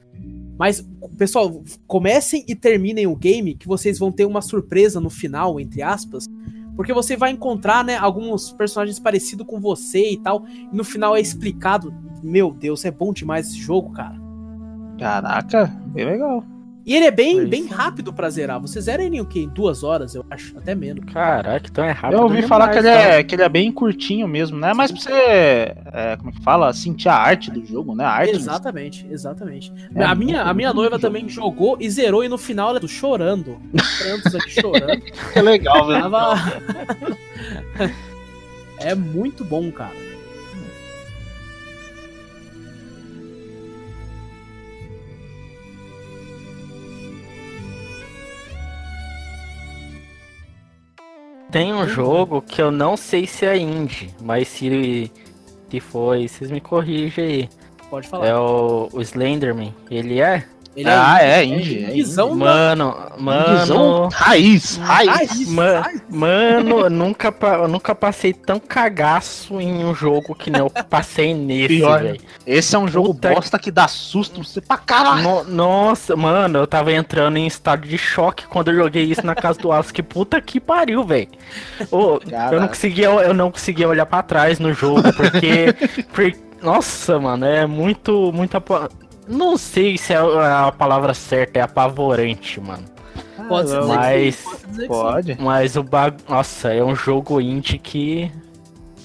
Mas, 0.58 0.86
pessoal, 1.16 1.62
comecem 1.86 2.44
e 2.46 2.54
terminem 2.54 3.06
o 3.06 3.16
game 3.16 3.54
que 3.54 3.66
vocês 3.66 3.98
vão 3.98 4.12
ter 4.12 4.24
uma 4.24 4.42
surpresa 4.42 5.00
no 5.00 5.10
final, 5.10 5.58
entre 5.58 5.82
aspas, 5.82 6.26
porque 6.76 6.92
você 6.92 7.16
vai 7.16 7.30
encontrar, 7.30 7.84
né, 7.84 7.96
alguns 7.96 8.52
personagens 8.52 8.98
parecidos 8.98 9.46
com 9.46 9.60
você 9.60 10.12
e 10.12 10.16
tal, 10.16 10.44
e 10.46 10.74
no 10.74 10.84
final 10.84 11.16
é 11.16 11.20
explicado. 11.20 11.92
Meu 12.22 12.52
Deus, 12.52 12.84
é 12.84 12.90
bom 12.90 13.12
demais 13.12 13.48
esse 13.48 13.58
jogo, 13.58 13.90
cara. 13.92 14.20
Caraca, 14.98 15.66
bem 15.86 16.04
legal. 16.04 16.44
E 16.90 16.96
ele 16.96 17.04
é 17.04 17.10
bem, 17.12 17.36
Pois 17.36 17.48
bem 17.48 17.68
é. 17.70 17.72
rápido 17.72 18.12
pra 18.12 18.28
zerar. 18.28 18.60
Você 18.60 18.80
zera 18.80 19.04
ele 19.04 19.18
em 19.18 19.20
o 19.20 19.24
quê? 19.24 19.42
Em 19.42 19.48
duas 19.48 19.84
horas, 19.84 20.12
eu 20.16 20.26
acho. 20.28 20.58
Até 20.58 20.74
menos. 20.74 21.04
Caraca, 21.04 21.68
então 21.70 21.84
é 21.84 21.92
rápido. 21.92 22.18
Eu 22.18 22.24
ouvi 22.24 22.42
falar 22.42 22.68
que 22.68 22.78
ele, 22.78 22.88
é, 22.88 23.22
que 23.22 23.36
ele 23.36 23.42
é 23.42 23.48
bem 23.48 23.70
curtinho 23.70 24.26
mesmo, 24.26 24.58
né? 24.58 24.74
Mas 24.74 24.90
pra 24.90 25.00
você, 25.00 25.12
é, 25.12 26.16
como 26.18 26.30
é 26.30 26.32
que 26.32 26.42
fala? 26.42 26.72
Sentir 26.72 27.08
a 27.08 27.14
arte 27.14 27.48
do 27.48 27.64
jogo, 27.64 27.94
né? 27.94 28.02
A 28.02 28.10
arte. 28.10 28.34
Exatamente, 28.34 29.06
exatamente. 29.08 29.72
É 29.94 30.02
a, 30.02 30.16
minha, 30.16 30.42
a 30.42 30.52
minha 30.52 30.74
noiva 30.74 30.96
jogo. 30.96 31.02
também 31.02 31.28
jogou 31.28 31.76
e 31.78 31.88
zerou, 31.88 32.24
e 32.24 32.28
no 32.28 32.36
final 32.36 32.70
ela 32.70 32.88
chorando. 32.88 33.60
Prantos 34.02 34.34
aqui 34.34 34.50
chorando. 34.50 35.00
É 35.36 35.42
legal, 35.42 35.86
velho. 35.86 36.02
Tava... 36.02 36.34
é 38.78 38.96
muito 38.96 39.44
bom, 39.44 39.70
cara. 39.70 40.09
Tem 51.50 51.74
um 51.74 51.88
jogo 51.88 52.40
que 52.40 52.62
eu 52.62 52.70
não 52.70 52.96
sei 52.96 53.26
se 53.26 53.44
é 53.44 53.56
indie, 53.56 54.14
mas 54.20 54.46
se, 54.46 55.10
se 55.68 55.80
foi, 55.80 56.28
vocês 56.28 56.50
me 56.50 56.60
corrigem 56.60 57.24
aí. 57.24 57.48
Pode 57.88 58.06
falar. 58.06 58.26
É 58.26 58.36
o, 58.36 58.88
o 58.92 59.00
Slenderman. 59.00 59.74
Ele 59.90 60.20
é? 60.20 60.46
Ele 60.80 60.88
Ah, 60.90 61.18
é, 61.20 61.44
indie, 61.44 61.84
é 61.84 61.90
indizão, 61.90 62.34
Mano, 62.34 62.96
Indizão 63.18 63.76
mano. 63.76 64.08
Raiz, 64.12 64.76
raiz. 64.76 65.08
Raiz. 65.10 65.48
Ma- 65.48 65.90
Mano, 66.08 66.80
eu 66.80 66.90
nunca, 66.90 67.34
eu 67.58 67.68
nunca 67.68 67.94
passei 67.94 68.32
tão 68.32 68.58
cagaço 68.58 69.60
em 69.60 69.84
um 69.84 69.94
jogo 69.94 70.34
que 70.34 70.50
nem 70.50 70.60
eu 70.60 70.70
passei 70.70 71.34
nesse, 71.34 71.80
velho. 71.80 72.20
Esse 72.46 72.74
é 72.74 72.78
um 72.78 72.88
jogo 72.88 73.14
Puta 73.14 73.34
bosta 73.34 73.58
que 73.58 73.70
dá 73.70 73.86
susto 73.88 74.42
você 74.42 74.60
pra 74.60 74.76
caralho. 74.78 75.22
No- 75.22 75.44
nossa, 75.44 76.16
mano, 76.16 76.58
eu 76.58 76.66
tava 76.66 76.92
entrando 76.92 77.36
em 77.36 77.46
estado 77.46 77.86
de 77.86 77.98
choque 77.98 78.46
quando 78.46 78.68
eu 78.70 78.76
joguei 78.76 79.04
isso 79.04 79.24
na 79.24 79.34
casa 79.34 79.58
do 79.58 79.68
Wallace. 79.68 79.92
Que 79.92 80.02
puta 80.02 80.40
que 80.40 80.58
pariu, 80.58 81.04
velho. 81.04 81.28
Ô, 81.90 82.18
eu 82.52 82.60
não 82.60 82.68
conseguia, 82.68 83.06
eu 83.06 83.34
não 83.34 83.50
conseguia 83.50 83.88
olhar 83.88 84.06
pra 84.06 84.22
trás 84.22 84.58
no 84.58 84.72
jogo, 84.72 85.12
porque, 85.14 85.66
por- 86.12 86.32
nossa, 86.62 87.18
mano, 87.18 87.44
é 87.46 87.66
muito, 87.66 88.30
muito 88.34 88.56
não 89.30 89.56
sei 89.56 89.96
se 89.96 90.12
é 90.12 90.16
a 90.16 90.72
palavra 90.76 91.14
certa, 91.14 91.58
é 91.58 91.62
apavorante, 91.62 92.60
mano. 92.60 92.84
Pode 93.48 93.68
dizer 93.68 93.84
Mas- 93.84 94.36
sim, 94.36 94.86
pode 94.86 95.26
dizer. 95.26 95.40
Mas 95.40 95.76
o 95.76 95.82
bag... 95.82 96.16
Nossa, 96.28 96.72
é 96.72 96.84
um 96.84 96.94
jogo 96.94 97.40
indie 97.40 97.78
que 97.78 98.30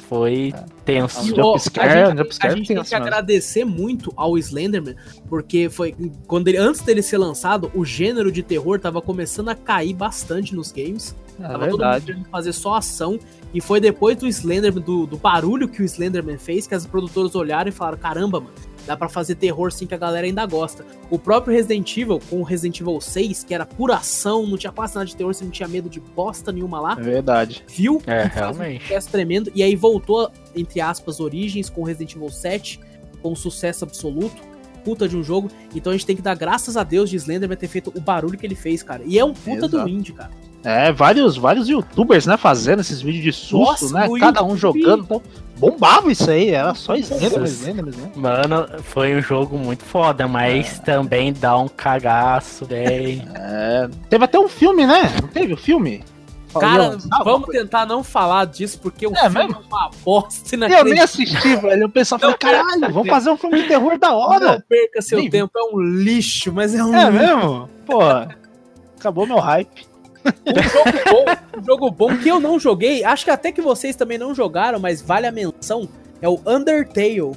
foi 0.07 0.53
tenso. 0.83 1.21
E, 1.23 1.27
Jump 1.29 1.41
ó, 1.41 1.57
scare, 1.57 1.89
a 1.89 2.05
gente, 2.09 2.21
a 2.21 2.49
gente 2.49 2.67
tem 2.67 2.75
tem 2.75 2.85
que 2.85 2.95
agradecer 2.95 3.65
muito 3.65 4.13
ao 4.15 4.37
Slenderman, 4.37 4.95
porque 5.27 5.69
foi 5.69 5.95
quando 6.27 6.47
ele, 6.47 6.57
antes 6.57 6.81
dele 6.81 7.01
ser 7.01 7.17
lançado, 7.17 7.71
o 7.73 7.83
gênero 7.83 8.31
de 8.31 8.43
terror 8.43 8.79
tava 8.79 9.01
começando 9.01 9.49
a 9.49 9.55
cair 9.55 9.93
bastante 9.93 10.55
nos 10.55 10.71
games. 10.71 11.15
É 11.39 11.43
Tava 11.43 11.53
todo 11.53 11.71
mundo 11.71 11.77
verdade. 11.79 12.05
querendo 12.05 12.25
fazer 12.29 12.53
só 12.53 12.75
ação. 12.75 13.19
E 13.53 13.59
foi 13.59 13.79
depois 13.81 14.17
do 14.17 14.27
Slenderman, 14.27 14.81
do, 14.83 15.05
do 15.05 15.17
barulho 15.17 15.67
que 15.67 15.81
o 15.81 15.85
Slenderman 15.85 16.37
fez, 16.37 16.67
que 16.67 16.75
as 16.75 16.85
produtoras 16.85 17.35
olharam 17.35 17.69
e 17.69 17.71
falaram: 17.71 17.97
caramba, 17.97 18.39
mano, 18.39 18.53
dá 18.85 18.95
pra 18.95 19.09
fazer 19.09 19.35
terror 19.35 19.71
sim 19.71 19.85
que 19.85 19.93
a 19.93 19.97
galera 19.97 20.25
ainda 20.27 20.45
gosta. 20.45 20.85
O 21.09 21.17
próprio 21.17 21.53
Resident 21.55 21.97
Evil, 21.97 22.19
com 22.29 22.39
o 22.39 22.43
Resident 22.43 22.79
Evil 22.79 22.99
6, 23.01 23.43
que 23.43 23.53
era 23.53 23.65
pura 23.65 23.95
ação, 23.95 24.45
não 24.45 24.57
tinha 24.57 24.71
quase 24.71 24.95
nada 24.95 25.05
de 25.05 25.15
terror, 25.15 25.33
você 25.33 25.43
não 25.43 25.51
tinha 25.51 25.67
medo 25.67 25.89
de 25.89 25.99
bosta 25.99 26.51
nenhuma 26.51 26.79
lá, 26.79 26.95
É 26.99 27.01
verdade. 27.01 27.63
viu 27.67 28.01
É, 28.05 28.29
faz 28.29 28.55
um 28.55 28.59
realmente. 28.59 28.81
sucesso 28.83 29.09
tremendo. 29.09 29.51
E 29.55 29.63
aí 29.63 29.75
voltou, 29.75 30.29
entre 30.55 30.79
aspas, 30.81 31.19
origens 31.19 31.69
com 31.69 31.83
Resident 31.83 32.15
Evil 32.15 32.29
7, 32.29 32.79
com 33.21 33.31
um 33.31 33.35
sucesso 33.35 33.83
absoluto. 33.83 34.41
Puta 34.83 35.07
de 35.09 35.17
um 35.17 35.23
jogo. 35.23 35.49
Então 35.75 35.91
a 35.91 35.95
gente 35.95 36.05
tem 36.05 36.15
que 36.15 36.21
dar 36.21 36.35
graças 36.35 36.77
a 36.77 36.83
Deus 36.83 37.09
de 37.09 37.15
Slenderman 37.15 37.57
ter 37.57 37.67
feito 37.67 37.91
o 37.95 37.99
barulho 37.99 38.37
que 38.37 38.45
ele 38.45 38.53
fez, 38.53 38.83
cara. 38.83 39.01
E 39.03 39.17
é 39.17 39.25
um 39.25 39.33
puta 39.33 39.67
do 39.67 39.77
Exato. 39.77 39.89
indie, 39.89 40.13
cara. 40.13 40.29
É, 40.63 40.91
vários, 40.91 41.37
vários 41.37 41.67
youtubers, 41.67 42.25
né, 42.27 42.37
fazendo 42.37 42.81
esses 42.81 43.01
vídeos 43.01 43.23
de 43.23 43.31
susto, 43.33 43.89
Nossa, 43.89 43.93
né? 43.93 44.19
Cada 44.19 44.43
um 44.43 44.55
jogando. 44.55 45.03
Então, 45.03 45.21
bombava 45.57 46.11
isso 46.11 46.29
aí, 46.29 46.49
era 46.51 46.73
só. 46.73 46.95
Slenderman, 46.95 47.91
né? 47.95 48.11
Mano, 48.15 48.67
foi 48.83 49.15
um 49.15 49.21
jogo 49.21 49.57
muito 49.57 49.83
foda, 49.83 50.27
mas 50.27 50.79
também 50.79 51.31
dá 51.33 51.57
um 51.57 51.67
cagaço, 51.67 52.65
velho. 52.65 53.21
É, 53.35 53.89
teve 54.09 54.23
até 54.25 54.37
um 54.39 54.47
filme, 54.49 54.85
né? 54.85 55.11
Não 55.21 55.27
teve 55.29 55.53
o 55.53 55.57
filme? 55.57 56.03
Cara, 56.57 56.97
vamos 57.25 57.49
tentar 57.49 57.85
não 57.85 58.01
falar 58.01 58.45
disso, 58.45 58.79
porque 58.79 59.05
o 59.05 59.11
É 59.13 59.29
filme 59.29 59.39
mesmo? 59.47 59.55
é 59.61 59.65
uma 59.67 59.91
bosta 60.05 60.55
Eu 60.55 60.85
nem 60.85 60.99
assisti, 61.01 61.55
velho. 61.57 61.83
Eu 61.83 61.89
pensava, 61.89 62.25
Não, 62.27 62.35
falei, 62.39 62.63
caralho, 62.63 62.93
vamos 62.93 63.09
fazer 63.09 63.29
um 63.29 63.35
filme 63.37 63.61
de 63.61 63.67
terror 63.67 63.99
da 63.99 64.07
Não 64.11 64.15
hora. 64.19 64.63
perca 64.69 65.01
seu 65.01 65.19
vi. 65.19 65.29
tempo, 65.29 65.51
é 65.57 65.63
um 65.75 65.77
lixo, 65.81 66.53
mas 66.53 66.73
é 66.73 66.81
um 66.81 66.95
É 66.95 67.09
lixo. 67.09 67.11
mesmo? 67.25 67.69
Pô, 67.85 67.99
acabou 68.97 69.27
meu 69.27 69.39
hype. 69.39 69.85
Um 70.25 70.63
jogo 70.63 71.01
bom, 71.11 71.59
um 71.59 71.63
jogo 71.63 71.91
bom 71.91 72.17
que 72.17 72.29
eu 72.29 72.39
não 72.39 72.59
joguei, 72.59 73.03
acho 73.03 73.25
que 73.25 73.31
até 73.31 73.51
que 73.51 73.61
vocês 73.61 73.95
também 73.95 74.17
não 74.17 74.33
jogaram, 74.33 74.79
mas 74.79 75.01
vale 75.01 75.27
a 75.27 75.31
menção, 75.31 75.87
é 76.21 76.27
o 76.27 76.39
Undertale. 76.45 77.33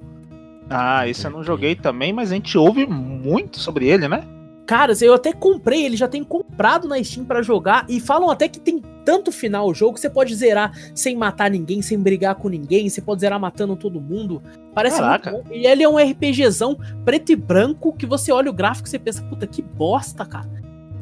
Ah, 0.70 1.09
esse 1.09 1.26
eu 1.26 1.30
não 1.30 1.43
joguei 1.43 1.74
também, 1.74 2.12
mas 2.12 2.30
a 2.30 2.34
gente 2.34 2.57
ouve 2.59 2.86
muito 2.86 3.59
sobre 3.59 3.86
ele, 3.86 4.09
né? 4.09 4.22
Cara, 4.66 4.93
eu 5.01 5.14
até 5.14 5.32
comprei, 5.32 5.86
ele 5.86 5.97
já 5.97 6.07
tem 6.07 6.22
comprado 6.22 6.86
na 6.86 7.03
Steam 7.03 7.24
pra 7.24 7.41
jogar 7.41 7.86
e 7.89 7.99
falam 7.99 8.28
até 8.28 8.49
que 8.49 8.61
tem 8.61 8.82
tanto 9.03 9.32
final 9.32 9.66
o 9.66 9.72
jogo 9.72 9.95
que 9.95 10.01
você 10.01 10.11
pode 10.11 10.34
zerar 10.34 10.70
sem 10.95 11.16
matar 11.16 11.51
ninguém, 11.51 11.80
sem 11.80 11.99
brigar 11.99 12.34
com 12.34 12.51
ninguém, 12.51 12.86
você 12.86 13.01
pode 13.01 13.22
zerar 13.22 13.41
matando 13.41 13.74
todo 13.74 13.99
mundo. 13.99 14.43
Parece 14.74 14.99
Caraca. 14.99 15.30
muito 15.30 15.49
bom. 15.49 15.55
E 15.55 15.66
ele 15.66 15.82
é 15.82 15.89
um 15.89 15.97
RPGzão 15.97 16.78
preto 17.03 17.32
e 17.32 17.36
branco 17.36 17.95
que 17.95 18.05
você 18.05 18.30
olha 18.30 18.51
o 18.51 18.53
gráfico 18.53 18.86
e 18.86 18.91
você 18.91 18.99
pensa, 18.99 19.22
puta, 19.22 19.47
que 19.47 19.62
bosta, 19.62 20.26
cara. 20.26 20.58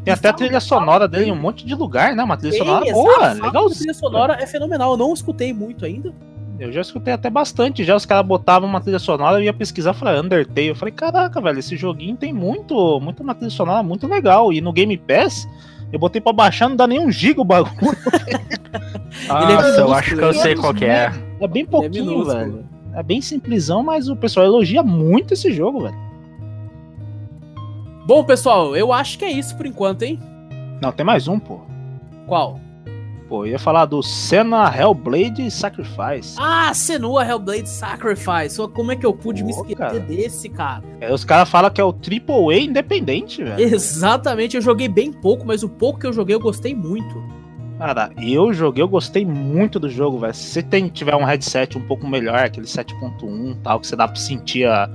Tem 0.07 0.15
até 0.15 0.29
a 0.29 0.33
trilha 0.33 0.61
sonora 0.61 1.09
dele 1.09 1.25
em 1.25 1.33
um 1.33 1.37
monte 1.37 1.67
de 1.67 1.75
lugar, 1.75 2.15
né? 2.15 2.23
Uma 2.23 2.37
trilha 2.37 2.53
Tem, 2.53 2.61
sonora 2.61 2.85
exato, 2.85 3.03
boa, 3.03 3.33
legal. 3.33 3.67
A 3.67 3.71
trilha 3.71 3.95
sonora 3.95 4.37
é 4.41 4.47
fenomenal, 4.47 4.93
eu 4.93 4.97
não 4.97 5.13
escutei 5.13 5.53
muito 5.53 5.85
ainda. 5.85 6.15
Eu 6.61 6.71
já 6.71 6.81
escutei 6.81 7.13
até 7.13 7.29
bastante. 7.29 7.83
Já 7.83 7.97
os 7.97 8.07
caras 8.07 8.25
botavam 8.25 8.69
uma 8.69 8.81
trilha 8.81 9.01
sonora, 9.01 9.39
eu 9.39 9.43
ia 9.43 9.53
pesquisar, 9.53 9.95
falei, 9.95 10.21
Undertale. 10.21 10.69
Eu 10.69 10.77
falei, 10.77 10.95
caraca, 10.95 11.41
velho, 11.41 11.59
esse 11.59 11.77
joguinho 11.77 12.17
tem 12.17 12.33
muito, 12.33 13.01
muito 13.01 13.21
uma 13.21 13.35
trilha 13.35 13.51
sonora 13.51 13.83
muito 13.83 14.07
legal. 14.07 14.53
E 14.53 14.61
no 14.61 14.73
Game 14.73 14.97
Pass, 14.97 15.45
eu 15.93 15.99
botei 15.99 16.21
pra 16.21 16.33
baixar, 16.33 16.69
não 16.69 16.77
dá 16.77 16.87
nem 16.87 17.01
um 17.01 17.11
giga 17.11 17.41
o 17.41 17.45
bagulho. 17.45 17.75
Nossa, 19.27 19.41
eu 19.41 19.57
minúsculo, 19.57 19.93
acho 19.93 20.15
que 20.15 20.23
eu 20.23 20.31
é 20.31 20.35
sei 20.35 20.55
qual 20.55 20.73
que 20.73 20.85
é. 20.85 21.13
É 21.41 21.49
bem 21.49 21.67
pouquinho, 21.67 22.07
minúsculo. 22.07 22.33
velho. 22.33 22.65
É 22.95 23.03
bem 23.03 23.21
simplesão, 23.21 23.83
mas 23.83 24.09
o 24.09 24.15
pessoal 24.15 24.47
elogia 24.47 24.85
muito 24.85 25.35
esse 25.35 25.51
jogo, 25.53 25.81
velho. 25.81 26.06
Bom, 28.07 28.23
pessoal, 28.25 28.77
eu 28.77 28.93
acho 28.93 29.19
que 29.19 29.25
é 29.25 29.31
isso 29.31 29.57
por 29.57 29.67
enquanto, 29.67 30.03
hein? 30.03 30.19
Não, 30.81 30.93
tem 30.93 31.05
mais 31.05 31.27
um, 31.27 31.39
pô. 31.39 31.61
Qual? 32.27 32.61
Pô, 33.29 33.45
eu 33.45 33.51
ia 33.53 33.59
falar 33.59 33.87
do 33.87 34.01
Senna 34.05 34.73
Hellblade 34.73 35.51
Sacrifice. 35.51 36.37
Ah, 36.39 36.73
Senua 36.73 37.27
Hellblade 37.27 37.69
Sacrifice. 37.69 38.57
Como 38.73 38.93
é 38.93 38.97
que 38.97 39.05
eu 39.05 39.13
pude 39.13 39.43
me 39.43 39.53
Pô, 39.53 39.63
esquecer 39.63 39.77
cara. 39.77 39.99
desse, 39.99 40.49
cara? 40.49 40.85
É, 41.01 41.13
os 41.13 41.25
caras 41.25 41.49
falam 41.49 41.69
que 41.71 41.81
é 41.81 41.85
o 41.85 41.93
AAA 41.93 42.59
independente, 42.61 43.43
velho. 43.43 43.61
Exatamente, 43.61 44.55
eu 44.55 44.63
joguei 44.63 44.89
bem 44.89 45.13
pouco, 45.13 45.45
mas 45.45 45.65
o 45.65 45.69
pouco 45.69 45.99
que 45.99 46.07
eu 46.07 46.13
joguei 46.13 46.37
eu 46.37 46.41
gostei 46.41 46.73
muito. 46.77 47.21
Cara, 47.79 48.11
eu 48.23 48.53
joguei, 48.55 48.83
eu 48.83 48.89
gostei 48.89 49.27
muito 49.27 49.81
do 49.81 49.91
jogo, 49.91 50.21
velho. 50.21 50.33
Se 50.33 50.45
você 50.45 50.63
tem, 50.63 50.87
tiver 50.89 51.17
um 51.17 51.25
headset 51.25 51.77
um 51.77 51.83
pouco 51.83 52.07
melhor, 52.07 52.39
aquele 52.39 52.67
7.1 52.67 53.57
tal, 53.63 53.81
que 53.81 53.89
você 53.89 53.97
dá 53.97 54.07
pra 54.07 54.17
sentir 54.17 54.67
a- 54.69 54.89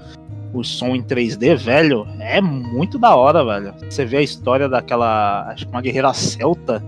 o 0.53 0.63
som 0.63 0.95
em 0.95 1.01
3D, 1.01 1.55
velho, 1.55 2.07
é 2.19 2.41
muito 2.41 2.99
da 2.99 3.15
hora, 3.15 3.43
velho. 3.43 3.73
Você 3.89 4.05
vê 4.05 4.17
a 4.17 4.21
história 4.21 4.67
daquela, 4.67 5.47
acho 5.49 5.65
que 5.65 5.71
uma 5.71 5.81
guerreira 5.81 6.13
celta 6.13 6.83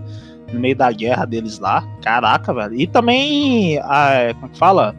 no 0.52 0.60
meio 0.60 0.76
da 0.76 0.90
guerra 0.92 1.24
deles 1.24 1.58
lá. 1.58 1.86
Caraca, 2.02 2.52
velho. 2.52 2.74
E 2.74 2.86
também, 2.86 3.78
a, 3.78 4.34
como 4.34 4.46
é 4.46 4.48
que 4.50 4.58
fala? 4.58 4.94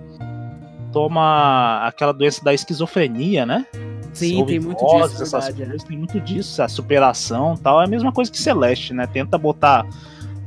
Toma 0.91 1.86
aquela 1.86 2.13
doença 2.13 2.43
da 2.43 2.53
esquizofrenia, 2.53 3.45
né? 3.45 3.66
Sim, 4.13 4.45
tem 4.45 4.59
muito 4.61 4.86
disso, 4.86 5.24
essas 5.24 5.32
verdade, 5.32 5.61
é. 5.61 5.66
coisas, 5.66 5.84
tem 5.84 5.97
muito 5.97 6.20
disso, 6.22 6.63
a 6.63 6.70
superação 6.70 7.53
e 7.55 7.59
tal. 7.59 7.82
É 7.82 7.86
a 7.86 7.88
mesma 7.88 8.13
coisa 8.13 8.32
que 8.32 8.39
Celeste, 8.39 8.93
né? 8.93 9.05
Tenta 9.05 9.38
botar 9.38 9.86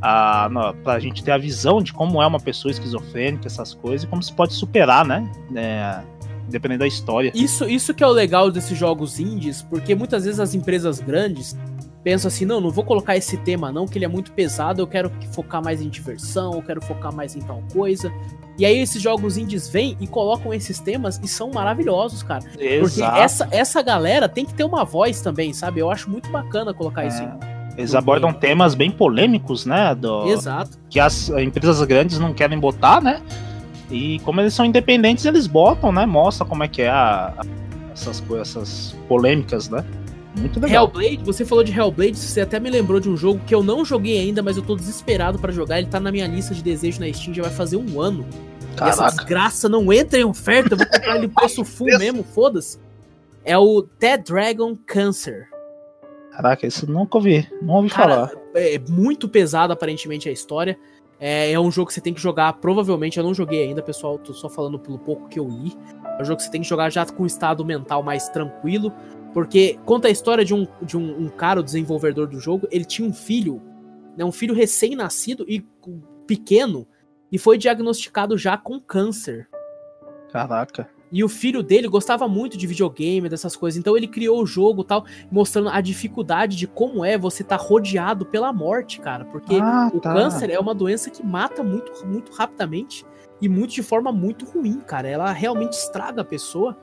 a, 0.00 0.48
na, 0.50 0.72
pra 0.72 0.98
gente 0.98 1.22
ter 1.22 1.32
a 1.32 1.38
visão 1.38 1.82
de 1.82 1.92
como 1.92 2.22
é 2.22 2.26
uma 2.26 2.40
pessoa 2.40 2.72
esquizofrênica, 2.72 3.46
essas 3.46 3.74
coisas, 3.74 4.04
e 4.04 4.06
como 4.06 4.22
se 4.22 4.32
pode 4.32 4.54
superar, 4.54 5.04
né? 5.04 5.30
É, 5.54 6.00
dependendo 6.48 6.80
da 6.80 6.86
história. 6.86 7.30
Isso, 7.34 7.68
isso 7.68 7.92
que 7.94 8.02
é 8.02 8.06
o 8.06 8.10
legal 8.10 8.50
desses 8.50 8.76
jogos 8.76 9.18
indies, 9.20 9.62
porque 9.62 9.94
muitas 9.94 10.24
vezes 10.24 10.40
as 10.40 10.54
empresas 10.54 11.00
grandes 11.00 11.56
pensam 12.02 12.28
assim, 12.28 12.44
não, 12.46 12.60
não 12.60 12.70
vou 12.70 12.84
colocar 12.84 13.16
esse 13.16 13.36
tema 13.38 13.70
não, 13.70 13.86
que 13.86 13.98
ele 13.98 14.04
é 14.04 14.08
muito 14.08 14.32
pesado, 14.32 14.80
eu 14.80 14.86
quero 14.86 15.10
focar 15.32 15.62
mais 15.62 15.82
em 15.82 15.88
diversão, 15.88 16.54
eu 16.54 16.62
quero 16.62 16.80
focar 16.80 17.12
mais 17.14 17.36
em 17.36 17.40
tal 17.40 17.62
coisa. 17.72 18.10
E 18.58 18.64
aí 18.64 18.78
esses 18.78 19.00
jogos 19.00 19.36
indies 19.36 19.68
vêm 19.68 19.96
e 20.00 20.06
colocam 20.06 20.52
esses 20.54 20.80
temas 20.80 21.20
e 21.22 21.28
são 21.28 21.50
maravilhosos, 21.52 22.22
cara. 22.22 22.42
Porque 22.44 22.66
Exato. 23.00 23.16
essa, 23.18 23.48
essa 23.50 23.82
galera 23.82 24.28
tem 24.28 24.44
que 24.44 24.54
ter 24.54 24.64
uma 24.64 24.84
voz 24.84 25.20
também, 25.20 25.52
sabe? 25.52 25.80
Eu 25.80 25.90
acho 25.90 26.10
muito 26.10 26.30
bacana 26.30 26.72
colocar 26.74 27.04
isso. 27.04 27.22
em- 27.22 27.30
Eles 27.76 27.94
abordam 27.94 28.32
temas 28.32 28.74
bem 28.74 28.90
polêmicos, 28.90 29.64
né? 29.66 29.94
Do, 29.94 30.26
Exato. 30.28 30.76
que 30.90 30.98
as 30.98 31.28
empresas 31.28 31.80
grandes 31.86 32.18
não 32.18 32.32
querem 32.34 32.58
botar, 32.58 33.00
né? 33.00 33.20
E 33.90 34.18
como 34.20 34.40
eles 34.40 34.52
são 34.54 34.64
independentes, 34.66 35.24
eles 35.24 35.46
botam, 35.46 35.90
né? 35.92 36.04
Mostra 36.06 36.44
como 36.46 36.62
é 36.62 36.68
que 36.68 36.82
é 36.82 36.88
a, 36.88 37.34
a- 37.38 37.46
essas 37.92 38.20
coisas, 38.20 38.48
essas 38.50 38.96
polêmicas, 39.08 39.68
né? 39.68 39.84
Muito 40.36 40.60
legal. 40.60 40.84
Hellblade, 40.84 41.24
você 41.24 41.44
falou 41.44 41.64
de 41.64 41.72
Hellblade, 41.76 42.16
você 42.16 42.40
até 42.42 42.60
me 42.60 42.70
lembrou 42.70 43.00
de 43.00 43.08
um 43.08 43.16
jogo 43.16 43.40
que 43.46 43.52
eu 43.54 43.62
não 43.62 43.84
joguei 43.84 44.20
ainda, 44.20 44.42
mas 44.42 44.56
eu 44.56 44.62
tô 44.62 44.76
desesperado 44.76 45.38
pra 45.38 45.50
jogar. 45.50 45.78
Ele 45.78 45.88
tá 45.88 45.98
na 45.98 46.12
minha 46.12 46.26
lista 46.28 46.54
de 46.54 46.62
desejos 46.62 47.00
na 47.00 47.12
Steam, 47.12 47.34
já 47.34 47.42
vai 47.42 47.50
fazer 47.50 47.76
um 47.76 48.00
ano. 48.00 48.24
Essa 48.80 49.06
desgraça 49.08 49.68
não 49.68 49.92
entra 49.92 50.18
em 50.20 50.24
oferta, 50.24 50.74
eu 50.74 50.78
vou 50.78 50.86
comprar 50.86 51.16
ele 51.16 51.26
preço 51.34 51.64
full 51.64 51.88
mesmo, 51.98 52.22
foda-se. 52.22 52.78
É 53.44 53.58
o 53.58 53.84
Dead 53.98 54.22
Dragon 54.24 54.76
Cancer. 54.86 55.48
Caraca, 56.30 56.64
isso 56.66 56.88
nunca 56.88 57.16
ouvi. 57.18 57.48
Não 57.60 57.74
ouvi 57.74 57.88
Cara, 57.90 58.28
falar. 58.28 58.32
é 58.54 58.78
muito 58.88 59.28
pesado 59.28 59.72
aparentemente 59.72 60.28
a 60.28 60.32
história. 60.32 60.78
É, 61.20 61.52
é 61.52 61.60
um 61.60 61.70
jogo 61.70 61.88
que 61.88 61.94
você 61.94 62.00
tem 62.00 62.14
que 62.14 62.20
jogar, 62.20 62.52
provavelmente, 62.54 63.18
eu 63.18 63.24
não 63.24 63.34
joguei 63.34 63.64
ainda, 63.64 63.82
pessoal, 63.82 64.18
tô 64.18 64.32
só 64.32 64.48
falando 64.48 64.78
pelo 64.78 64.98
pouco 64.98 65.28
que 65.28 65.38
eu 65.38 65.48
li. 65.48 65.76
É 66.18 66.22
um 66.22 66.24
jogo 66.24 66.36
que 66.36 66.44
você 66.44 66.50
tem 66.50 66.62
que 66.62 66.68
jogar 66.68 66.90
já 66.90 67.04
com 67.04 67.24
um 67.24 67.26
estado 67.26 67.64
mental 67.64 68.02
mais 68.02 68.28
tranquilo, 68.28 68.92
porque 69.34 69.78
conta 69.84 70.08
a 70.08 70.10
história 70.10 70.44
de 70.44 70.54
um, 70.54 70.66
de 70.82 70.96
um, 70.96 71.24
um 71.24 71.28
cara, 71.28 71.60
o 71.60 71.62
desenvolvedor 71.62 72.28
do 72.28 72.38
jogo, 72.40 72.68
ele 72.70 72.84
tinha 72.84 73.06
um 73.06 73.12
filho, 73.12 73.60
né, 74.16 74.24
um 74.24 74.32
filho 74.32 74.54
recém-nascido 74.54 75.44
e 75.48 75.66
pequeno, 76.26 76.86
e 77.30 77.38
foi 77.38 77.58
diagnosticado 77.58 78.38
já 78.38 78.56
com 78.56 78.80
câncer. 78.80 79.48
Caraca. 80.30 80.88
E 81.10 81.24
o 81.24 81.28
filho 81.28 81.62
dele 81.62 81.88
gostava 81.88 82.28
muito 82.28 82.56
de 82.56 82.66
videogame, 82.66 83.28
dessas 83.28 83.56
coisas. 83.56 83.78
Então 83.78 83.96
ele 83.96 84.06
criou 84.06 84.42
o 84.42 84.46
jogo 84.46 84.84
tal, 84.84 85.04
mostrando 85.30 85.68
a 85.70 85.80
dificuldade 85.80 86.56
de 86.56 86.66
como 86.66 87.04
é 87.04 87.16
você 87.16 87.42
estar 87.42 87.56
rodeado 87.56 88.26
pela 88.26 88.52
morte, 88.52 89.00
cara. 89.00 89.24
Porque 89.24 89.56
Ah, 89.60 89.90
o 89.92 90.00
tá. 90.00 90.12
câncer 90.12 90.50
é 90.50 90.58
uma 90.58 90.74
doença 90.74 91.10
que 91.10 91.24
mata 91.24 91.62
muito, 91.62 92.06
muito 92.06 92.32
rapidamente 92.32 93.04
e 93.40 93.48
muito 93.48 93.72
de 93.74 93.82
forma 93.82 94.12
muito 94.12 94.44
ruim, 94.44 94.80
cara. 94.80 95.08
Ela 95.08 95.32
realmente 95.32 95.72
estraga 95.72 96.22
a 96.22 96.24
pessoa 96.24 96.76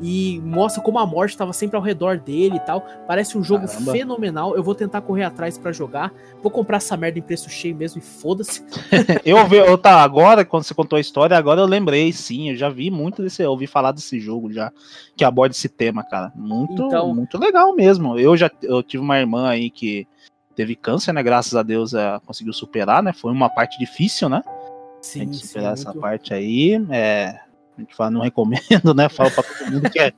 e 0.00 0.40
mostra 0.44 0.82
como 0.82 0.98
a 0.98 1.06
morte 1.06 1.30
estava 1.30 1.52
sempre 1.52 1.76
ao 1.76 1.82
redor 1.82 2.18
dele 2.18 2.56
e 2.56 2.60
tal. 2.60 2.86
Parece 3.06 3.36
um 3.38 3.42
jogo 3.42 3.66
Caramba. 3.66 3.92
fenomenal. 3.92 4.54
Eu 4.56 4.62
vou 4.62 4.74
tentar 4.74 5.00
correr 5.00 5.24
atrás 5.24 5.56
pra 5.56 5.72
jogar. 5.72 6.12
Vou 6.42 6.50
comprar 6.50 6.76
essa 6.76 6.96
merda 6.96 7.18
em 7.18 7.22
preço 7.22 7.48
cheio 7.48 7.74
mesmo 7.74 7.98
e 8.00 8.04
foda-se. 8.04 8.62
Eu 9.24 9.38
ouvi, 9.38 9.56
eu 9.56 9.76
tá 9.78 10.02
agora, 10.02 10.44
quando 10.44 10.64
você 10.64 10.74
contou 10.74 10.96
a 10.96 11.00
história, 11.00 11.36
agora 11.36 11.60
eu 11.60 11.66
lembrei, 11.66 12.12
sim, 12.12 12.50
eu 12.50 12.56
já 12.56 12.68
vi 12.68 12.90
muito 12.90 13.22
desse, 13.22 13.42
eu 13.42 13.50
ouvi 13.50 13.66
falar 13.66 13.92
desse 13.92 14.20
jogo 14.20 14.52
já, 14.52 14.70
que 15.16 15.24
aborda 15.24 15.52
esse 15.54 15.68
tema, 15.68 16.04
cara. 16.04 16.32
Muito, 16.34 16.82
Então- 16.82 17.14
muito 17.14 17.38
legal 17.38 17.74
mesmo. 17.74 18.18
Eu 18.18 18.36
já 18.36 18.50
eu 18.62 18.82
tive 18.82 19.02
uma 19.02 19.18
irmã 19.18 19.48
aí 19.48 19.70
que 19.70 20.06
teve 20.54 20.74
câncer, 20.76 21.12
né? 21.12 21.22
Graças 21.22 21.54
a 21.54 21.62
Deus 21.62 21.94
ela 21.94 22.20
conseguiu 22.20 22.52
superar, 22.52 23.02
né? 23.02 23.12
Foi 23.12 23.32
uma 23.32 23.48
parte 23.48 23.78
difícil, 23.78 24.28
né? 24.28 24.42
Tem 24.44 25.22
Sim, 25.24 25.28
que 25.28 25.36
sim, 25.36 25.46
superar 25.46 25.72
essa 25.74 25.88
muito- 25.90 26.00
parte 26.00 26.32
aí. 26.34 26.80
É, 26.90 27.38
a 27.76 27.80
gente 27.80 27.94
fala, 27.94 28.10
não 28.10 28.20
recomendo, 28.22 28.94
né? 28.94 29.08
Falo 29.10 29.30
pra 29.30 29.42
todo 29.42 29.70
mundo 29.70 29.90
que 29.90 29.98
é, 29.98 30.12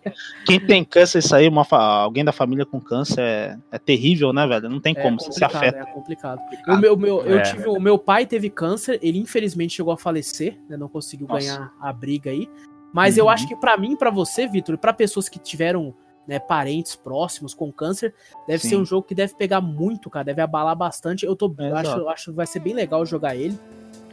quem 0.47 0.61
tem 0.61 0.85
câncer, 0.85 1.19
isso 1.19 1.35
aí, 1.35 1.49
uma, 1.49 1.67
alguém 1.71 2.25
da 2.25 2.33
família 2.33 2.65
com 2.65 2.81
câncer 2.81 3.21
é, 3.21 3.59
é 3.73 3.79
terrível, 3.79 4.33
né, 4.33 4.47
velho? 4.47 4.69
Não 4.69 4.81
tem 4.81 4.95
É 4.97 5.03
como, 5.03 5.21
você 5.21 5.33
se 5.33 5.45
afeta. 5.45 5.79
É 5.79 5.85
complicado. 5.87 6.41
O 6.69 6.77
meu, 6.77 6.97
meu- 6.97 7.23
eu 7.23 7.39
É. 7.39 7.43
tive, 7.43 7.69
o 7.69 7.81
meu 7.81 7.99
pai 7.99 8.27
teve 8.27 8.49
câncer, 8.49 8.99
ele 9.03 9.19
infelizmente 9.19 9.75
chegou 9.75 9.93
a 9.93 9.97
falecer, 9.99 10.59
né, 10.69 10.77
não 10.77 10.89
conseguiu 10.89 11.27
Nossa. 11.27 11.41
ganhar 11.41 11.73
a 11.81 11.93
briga 11.93 12.31
aí. 12.31 12.49
Mas 12.93 13.19
eu 13.19 13.25
Uhum. 13.25 13.31
acho 13.31 13.47
que 13.47 13.57
pra 13.57 13.77
mim, 13.77 13.97
pra 13.97 14.11
você, 14.11 14.47
Vitor, 14.47 14.75
e 14.75 14.79
pra 14.79 14.93
pessoas 14.93 15.29
que 15.29 15.39
tiveram 15.39 15.95
né, 16.27 16.39
parentes 16.39 16.95
próximos 16.95 17.55
com 17.55 17.73
câncer, 17.73 18.15
deve 18.47 18.63
Sim. 18.63 18.69
ser 18.69 18.77
um 18.77 18.85
jogo 18.85 19.07
que 19.07 19.15
deve 19.15 19.35
pegar 19.35 19.63
muito, 19.63 20.11
cara, 20.11 20.27
deve 20.27 20.43
abalar 20.43 20.77
bastante. 20.77 21.25
Eu 21.25 21.35
tô, 21.35 21.55
É, 21.59 21.71
eu 21.71 21.75
acho, 21.77 21.87
exato. 21.89 22.01
eu 22.03 22.09
acho 22.11 22.25
que 22.31 22.37
vai 22.37 22.47
ser 22.47 22.61
bem 22.61 22.75
legal 22.75 23.05
jogar 23.07 23.35
ele. 23.35 23.59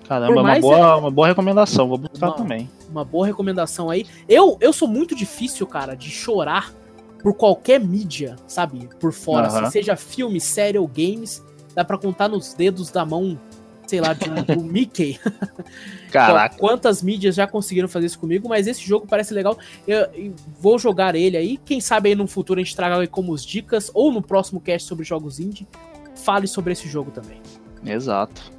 Caramba, 0.08 0.42
uma 0.42 0.60
boa, 0.60 0.98
uma 0.98 1.12
boa 1.12 1.28
recomendação, 1.28 1.88
vou 1.88 1.98
buscar 1.98 2.28
Uma- 2.28 2.36
também. 2.36 2.70
Uma 2.90 3.04
boa 3.04 3.26
recomendação 3.26 3.90
aí. 3.90 4.06
Eu, 4.30 4.58
eu 4.62 4.72
sou 4.72 4.88
muito 4.88 5.16
difícil, 5.16 5.66
cara, 5.66 5.96
de 5.96 6.10
chorar 6.10 6.72
por 7.22 7.34
qualquer 7.34 7.80
mídia, 7.80 8.36
sabe? 8.48 8.88
Por 9.00 9.12
fora, 9.12 9.48
Aham. 9.48 9.62
assim, 9.62 9.72
seja 9.72 9.96
filme, 9.96 10.40
série 10.40 10.78
ou 10.78 10.88
games, 10.88 11.44
dá 11.74 11.84
pra 11.84 11.98
contar 11.98 12.28
nos 12.30 12.54
dedos 12.54 12.92
da 12.92 13.04
mão, 13.04 13.40
sei 13.88 14.00
lá, 14.00 14.14
de 14.14 14.30
do 14.30 14.62
Mickey. 14.64 15.20
Caraca. 16.12 16.56
Quantas 16.58 17.02
mídias 17.02 17.34
já 17.36 17.48
conseguiram 17.48 17.88
fazer 17.88 18.06
isso 18.06 18.20
comigo, 18.20 18.48
mas 18.48 18.68
esse 18.68 18.82
jogo 18.86 19.08
parece 19.10 19.34
legal. 19.34 19.58
Eu, 19.88 20.06
eu 20.14 20.34
vou 20.60 20.78
jogar 20.78 21.16
ele 21.16 21.36
aí. 21.36 21.58
Quem 21.66 21.82
sabe 21.82 22.10
aí 22.10 22.16
no 22.16 22.28
futuro 22.28 22.60
a 22.60 22.64
gente 22.64 22.76
traga 22.76 23.00
aí 23.00 23.08
como 23.08 23.34
as 23.34 23.44
dicas, 23.44 23.90
ou 23.94 24.12
no 24.12 24.22
próximo 24.22 24.62
cast 24.62 24.88
sobre 24.88 25.04
jogos 25.04 25.40
indie, 25.40 25.68
fale 26.16 26.48
sobre 26.48 26.74
esse 26.74 26.88
jogo 26.88 27.10
também. 27.12 27.42
Exato. 27.84 28.54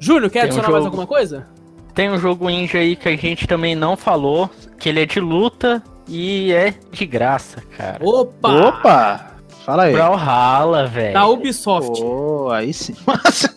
Júnior, 0.00 0.30
quer 0.30 0.40
Tem 0.40 0.42
um 0.42 0.44
adicionar 0.54 0.70
mais 0.72 0.84
alguma 0.86 1.06
coisa? 1.06 1.46
Tem 1.94 2.10
um 2.10 2.18
jogo 2.18 2.48
indie 2.48 2.76
aí 2.78 2.96
que 2.96 3.08
a 3.08 3.16
gente 3.16 3.46
também 3.46 3.74
não 3.76 3.96
falou, 3.96 4.48
que 4.78 4.88
ele 4.88 5.00
é 5.02 5.06
de 5.06 5.20
luta 5.20 5.82
e 6.08 6.52
é 6.52 6.74
de 6.90 7.04
graça, 7.06 7.62
cara. 7.76 7.98
Opa! 8.04 8.48
Opa! 8.68 9.30
Fala 9.64 9.84
aí. 9.84 9.92
Brawlhalla, 9.92 10.86
velho. 10.86 11.12
Da 11.12 11.26
Ubisoft. 11.28 12.00
Pô, 12.00 12.50
aí 12.50 12.72
sim. 12.72 12.94
Nossa. 13.06 13.54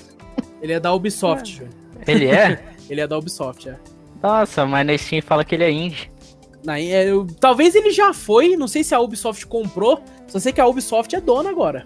Ele 0.61 0.73
é 0.73 0.79
da 0.79 0.93
Ubisoft, 0.93 1.49
Júnior. 1.55 1.73
Ele 2.05 2.27
é? 2.27 2.63
Ele 2.89 2.99
é 2.99 3.07
da 3.07 3.17
Ubisoft, 3.17 3.69
é. 3.69 3.77
Nossa, 4.21 4.65
mas 4.65 4.85
na 4.85 4.97
Steam 4.97 5.21
fala 5.21 5.43
que 5.45 5.55
ele 5.55 5.63
é 5.63 5.71
indie. 5.71 6.11
Na- 6.63 6.79
é, 6.79 7.09
eu- 7.09 7.25
talvez 7.39 7.75
ele 7.75 7.91
já 7.91 8.13
foi, 8.13 8.55
não 8.57 8.67
sei 8.67 8.83
se 8.83 8.93
a 8.93 8.99
Ubisoft 8.99 9.45
comprou, 9.47 10.01
só 10.27 10.37
sei 10.39 10.51
que 10.51 10.59
a 10.61 10.67
Ubisoft 10.67 11.15
é 11.15 11.21
dona 11.21 11.49
agora. 11.49 11.85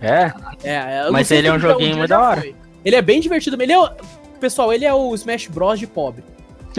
É? 0.00 0.32
É, 0.62 1.00
eu 1.00 1.04
não 1.06 1.12
Mas 1.12 1.26
sei 1.28 1.38
ele 1.38 1.48
é 1.48 1.52
um 1.52 1.58
joguinho 1.58 1.96
muito 1.96 2.08
da 2.10 2.20
hora. 2.20 2.40
foi. 2.42 2.54
Ele 2.86 2.96
é 2.96 3.02
bem 3.02 3.20
divertido. 3.20 3.60
Ele 3.60 3.72
é, 3.72 3.78
o- 3.78 3.90
pessoal, 4.40 4.72
ele 4.72 4.84
é 4.84 4.94
o 4.94 5.14
Smash 5.14 5.48
Bros 5.48 5.78
de 5.78 5.86
pobre. 5.86 6.22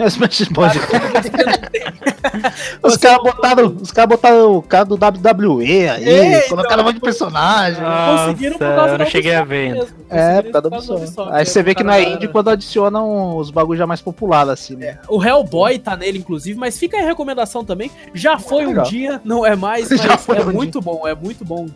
Os 0.00 0.12
Smash 0.14 0.42
Bros. 0.48 0.72
Não 0.74 1.20
tem- 1.22 1.88
Os 2.82 2.96
caras 2.96 3.22
botaram, 3.22 3.76
os 3.80 3.90
cara 3.90 4.06
botaram 4.06 4.56
o 4.56 4.62
cara 4.62 4.84
do 4.84 4.94
WWE 4.96 5.88
aí, 5.88 6.08
É, 6.08 6.40
colocaram 6.42 6.74
então, 6.76 6.80
um 6.80 6.84
monte 6.84 6.94
de 6.96 7.00
personagem. 7.00 7.82
Ah, 7.84 8.24
conseguiram 8.26 8.58
por 8.58 8.64
Nossa, 8.64 8.76
causa 8.76 8.94
eu 8.94 8.98
não 8.98 9.06
cheguei 9.06 9.34
a 9.34 9.44
ver. 9.44 9.72
mesmo. 9.74 9.96
É, 10.10 10.42
por 10.42 10.52
causa 10.52 10.70
da 10.70 10.76
Ubisoft. 10.76 11.02
Ubisoft. 11.04 11.32
Aí 11.34 11.44
você 11.46 11.62
vê 11.62 11.74
que 11.74 11.82
não 11.84 11.92
é 11.92 12.02
indie 12.02 12.28
quando 12.28 12.48
adicionam 12.50 13.36
os 13.36 13.50
bagulhos 13.50 13.78
já 13.78 13.86
mais 13.86 14.00
populares, 14.00 14.50
assim, 14.52 14.76
né? 14.76 14.98
O 15.08 15.22
Hellboy 15.24 15.78
tá 15.78 15.96
nele, 15.96 16.18
inclusive, 16.18 16.58
mas 16.58 16.78
fica 16.78 16.96
aí 16.96 17.02
a 17.04 17.06
recomendação 17.06 17.64
também. 17.64 17.90
Já 18.14 18.38
foi 18.38 18.64
um 18.66 18.68
legal. 18.70 18.84
dia, 18.84 19.20
não 19.24 19.44
é 19.44 19.56
mais, 19.56 19.88
Já 19.90 20.08
mas 20.10 20.24
foi 20.24 20.38
é 20.38 20.42
um 20.42 20.52
muito 20.52 20.80
bom, 20.80 21.06
é 21.08 21.14
muito 21.14 21.44
bom. 21.44 21.66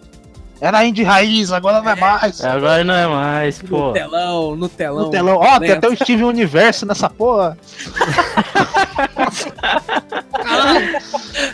Era 0.65 0.85
indie 0.87 1.03
raiz, 1.03 1.51
agora 1.51 1.83
não 1.83 1.91
é 1.91 1.97
mais. 1.97 2.41
Agora 2.45 2.85
não 2.85 2.95
é 2.95 3.07
mais, 3.09 3.61
No 3.63 3.69
pô. 3.69 3.93
telão, 3.93 4.55
no 4.55 4.69
telão. 4.69 5.05
No 5.07 5.11
telão. 5.11 5.37
Ó, 5.39 5.59
tem 5.59 5.71
Lento. 5.71 5.79
até 5.79 5.89
o 5.89 5.97
Steven 5.97 6.25
Universo 6.25 6.87
nessa 6.87 7.11
porra. 7.11 7.59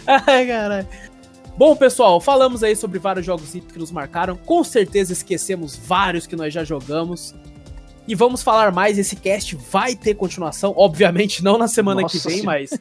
Ai, 0.07 0.47
caralho. 0.47 0.87
Bom, 1.57 1.75
pessoal, 1.75 2.21
falamos 2.21 2.63
aí 2.63 2.77
sobre 2.77 2.99
vários 2.99 3.25
jogos 3.25 3.51
que 3.51 3.79
nos 3.79 3.91
marcaram. 3.91 4.37
Com 4.37 4.63
certeza 4.63 5.13
esquecemos 5.13 5.75
vários 5.75 6.27
que 6.27 6.37
nós 6.37 6.53
já 6.53 6.63
jogamos. 6.63 7.35
E 8.07 8.15
vamos 8.15 8.43
falar 8.43 8.71
mais. 8.73 8.99
Esse 8.99 9.17
cast 9.17 9.57
vai 9.71 9.95
ter 9.97 10.15
continuação. 10.15 10.75
Obviamente, 10.77 11.43
não 11.43 11.57
na 11.57 11.67
semana 11.67 12.03
Nossa 12.03 12.19
que 12.19 12.29
vem, 12.29 12.41
Senhora. 12.41 12.59
mas 12.61 12.79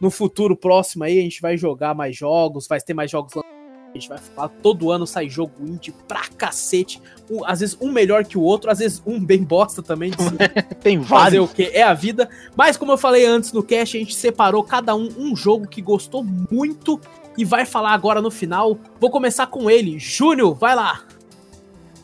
no 0.00 0.10
futuro 0.10 0.56
próximo 0.56 1.04
aí 1.04 1.18
a 1.18 1.22
gente 1.22 1.40
vai 1.42 1.56
jogar 1.58 1.94
mais 1.94 2.16
jogos. 2.16 2.66
Vai 2.66 2.80
ter 2.80 2.94
mais 2.94 3.10
jogos 3.10 3.34
lançados. 3.34 3.57
A 3.98 4.00
gente 4.00 4.08
vai 4.08 4.18
falar, 4.18 4.48
todo 4.62 4.90
ano 4.90 5.06
sai 5.06 5.28
jogo 5.28 5.52
indie 5.60 5.92
pra 6.06 6.22
cacete. 6.36 7.02
Um- 7.30 7.44
às 7.44 7.60
vezes 7.60 7.76
um 7.80 7.90
melhor 7.92 8.24
que 8.24 8.38
o 8.38 8.42
outro, 8.42 8.70
às 8.70 8.78
vezes 8.78 9.02
um 9.04 9.18
bem 9.18 9.42
bosta 9.42 9.82
também. 9.82 10.10
Tem 10.80 11.02
fazer 11.02 11.38
vários. 11.38 11.50
o 11.50 11.54
que 11.54 11.64
é 11.64 11.82
a 11.82 11.92
vida. 11.94 12.28
Mas 12.56 12.76
como 12.76 12.92
eu 12.92 12.98
falei 12.98 13.26
antes 13.26 13.52
no 13.52 13.62
cast, 13.62 13.96
a 13.96 14.00
gente 14.00 14.14
separou 14.14 14.62
cada 14.62 14.94
um 14.94 15.08
um 15.18 15.34
jogo 15.36 15.66
que 15.66 15.82
gostou 15.82 16.22
muito 16.24 17.00
e 17.36 17.44
vai 17.44 17.64
falar 17.66 17.92
agora 17.92 18.22
no 18.22 18.30
final. 18.30 18.78
Vou 19.00 19.10
começar 19.10 19.46
com 19.48 19.70
ele, 19.70 19.98
Júnior, 19.98 20.54
vai 20.54 20.74
lá. 20.74 21.02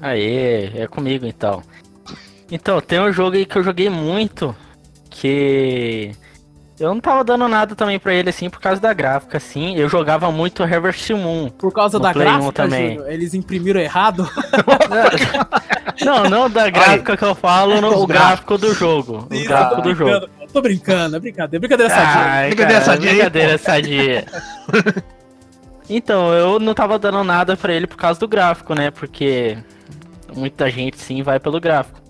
Aê, 0.01 0.67
é 0.83 0.87
comigo 0.87 1.25
então. 1.27 1.63
Então, 2.51 2.81
tem 2.81 3.01
um 3.01 3.13
jogo 3.13 3.37
aí 3.37 3.47
que 3.47 3.57
eu 3.57 3.65
joguei 3.65 3.89
muito, 3.89 4.55
que 5.09 6.13
eu 6.85 6.95
não 6.95 7.01
tava 7.01 7.24
dando 7.24 7.49
nada 7.49 7.74
também 7.74 7.99
pra 7.99 8.14
ele 8.14 8.30
assim 8.30 8.49
por 8.49 8.61
causa 8.61 8.80
da 8.80 8.93
gráfica 8.93 9.37
assim. 9.39 9.76
Eu 9.76 9.89
jogava 9.89 10.30
muito 10.30 10.62
Harvest 10.62 11.11
Moon. 11.12 11.49
Por 11.51 11.72
causa 11.72 11.99
da 11.99 12.12
Play 12.12 12.26
1 12.26 12.30
gráfica, 12.30 12.53
também. 12.53 12.97
Júnior, 12.97 13.12
eles 13.12 13.35
imprimiram 13.35 13.80
errado. 13.80 14.28
Não, 16.05 16.28
não 16.28 16.51
da 16.51 16.68
gráfica 16.68 17.16
que 17.16 17.24
eu 17.24 17.37
falo, 17.37 17.80
no, 17.80 18.03
o 18.03 18.07
gráfico 18.07 18.59
do 18.59 18.74
jogo. 18.74 19.28
O 19.30 19.35
Isso, 19.35 19.45
gráfico 19.45 19.76
tô 19.76 19.82
do 19.82 19.95
jogo. 19.95 20.28
Tô 20.53 20.61
brincando, 20.61 21.16
é 21.16 21.20
brincadeira, 21.20 21.61
brincadeira 21.61 21.95
sadia. 21.95 22.22
Ai, 22.22 22.47
Brincadeira 22.49 22.80
cara, 22.80 22.97
sadia 22.97 23.11
aí, 23.11 23.16
Brincadeira 23.16 23.59
sadia. 23.59 24.24
Então, 25.89 26.32
eu 26.32 26.59
não 26.59 26.72
tava 26.72 26.99
dando 26.99 27.22
nada 27.22 27.57
pra 27.57 27.72
ele 27.72 27.87
por 27.87 27.99
causa 27.99 28.18
do 28.18 28.26
gráfico, 28.26 28.74
né? 28.74 28.91
Porque 28.91 29.59
muita 30.35 30.70
gente 30.70 30.99
sim 30.99 31.22
vai 31.22 31.39
pelo 31.39 31.61
gráfico. 31.61 32.01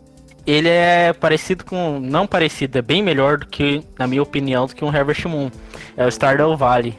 Ele 0.47 0.69
é 0.69 1.13
parecido 1.13 1.65
com. 1.65 1.99
Não 1.99 2.27
parecido, 2.27 2.79
é 2.79 2.83
bem 2.83 3.03
melhor 3.03 3.39
do 3.39 3.47
que, 3.47 3.83
na 3.99 4.07
minha 4.07 4.23
opinião, 4.23 4.67
do 4.67 4.75
que 4.75 4.85
um 4.85 4.91
Harvest 4.91 5.27
Moon. 5.27 5.51
É 5.97 6.05
o 6.05 6.11
Stardew 6.11 6.57
Valley. 6.57 6.99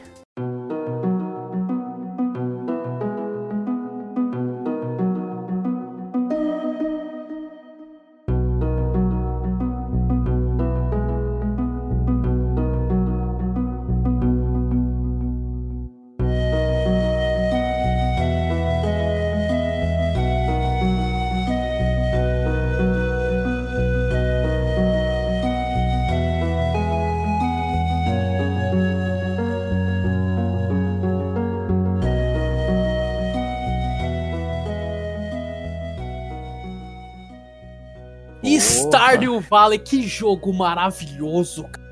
Valley, 39.50 39.78
que 39.78 40.02
jogo 40.06 40.52
maravilhoso, 40.52 41.64
cara. 41.64 41.86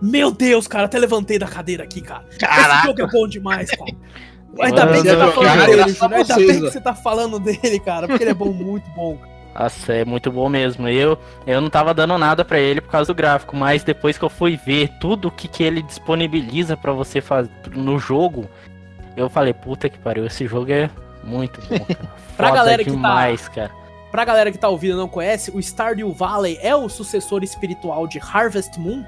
Meu 0.00 0.30
Deus, 0.30 0.66
cara, 0.68 0.84
até 0.84 0.98
levantei 0.98 1.38
da 1.38 1.46
cadeira 1.46 1.84
aqui, 1.84 2.00
cara. 2.00 2.24
Caraca. 2.38 2.74
Esse 2.78 2.86
jogo 2.86 3.02
é 3.02 3.06
bom 3.06 3.26
demais, 3.26 3.70
cara. 3.70 3.90
Ainda 4.60 4.86
bem 4.86 5.02
que 5.02 5.08
você 5.08 5.16
tá 5.16 5.32
falando 5.32 5.66
dele. 5.66 5.82
Ainda 5.82 6.08
bem 6.36 6.46
que 6.46 6.60
você 6.60 6.80
tá 6.80 6.94
falando 6.94 7.38
dele, 7.40 7.80
cara, 7.80 8.06
porque 8.08 8.22
ele 8.22 8.30
é 8.30 8.34
bom, 8.34 8.52
muito 8.52 8.88
bom. 8.90 9.18
Nossa, 9.58 9.94
é 9.94 10.04
muito 10.04 10.30
bom 10.30 10.48
mesmo. 10.50 10.86
Eu, 10.86 11.18
eu 11.46 11.60
não 11.62 11.70
tava 11.70 11.94
dando 11.94 12.16
nada 12.18 12.44
pra 12.44 12.58
ele 12.58 12.80
por 12.82 12.90
causa 12.90 13.06
do 13.12 13.16
gráfico, 13.16 13.56
mas 13.56 13.82
depois 13.82 14.18
que 14.18 14.24
eu 14.24 14.28
fui 14.28 14.56
ver 14.56 14.90
tudo 15.00 15.30
que, 15.30 15.48
que 15.48 15.62
ele 15.62 15.80
disponibiliza 15.82 16.76
pra 16.76 16.92
você 16.92 17.22
fazer 17.22 17.50
no 17.74 17.98
jogo, 17.98 18.46
eu 19.16 19.30
falei, 19.30 19.54
puta 19.54 19.88
que 19.88 19.98
pariu, 19.98 20.26
esse 20.26 20.46
jogo 20.46 20.70
é 20.72 20.90
muito 21.24 21.58
bom. 21.62 21.78
Cara. 21.78 22.10
Pra 22.36 22.50
galera 22.50 22.84
que 22.84 22.90
tá- 22.90 23.50
cara. 23.54 23.70
Pra 24.16 24.24
galera 24.24 24.50
que 24.50 24.56
tá 24.56 24.66
ouvindo 24.66 24.94
e 24.94 24.96
não 24.96 25.08
conhece, 25.08 25.50
o 25.50 25.60
Stardew 25.60 26.10
Valley 26.10 26.58
é 26.62 26.74
o 26.74 26.88
sucessor 26.88 27.44
espiritual 27.44 28.06
de 28.06 28.18
Harvest 28.18 28.80
Moon, 28.80 29.04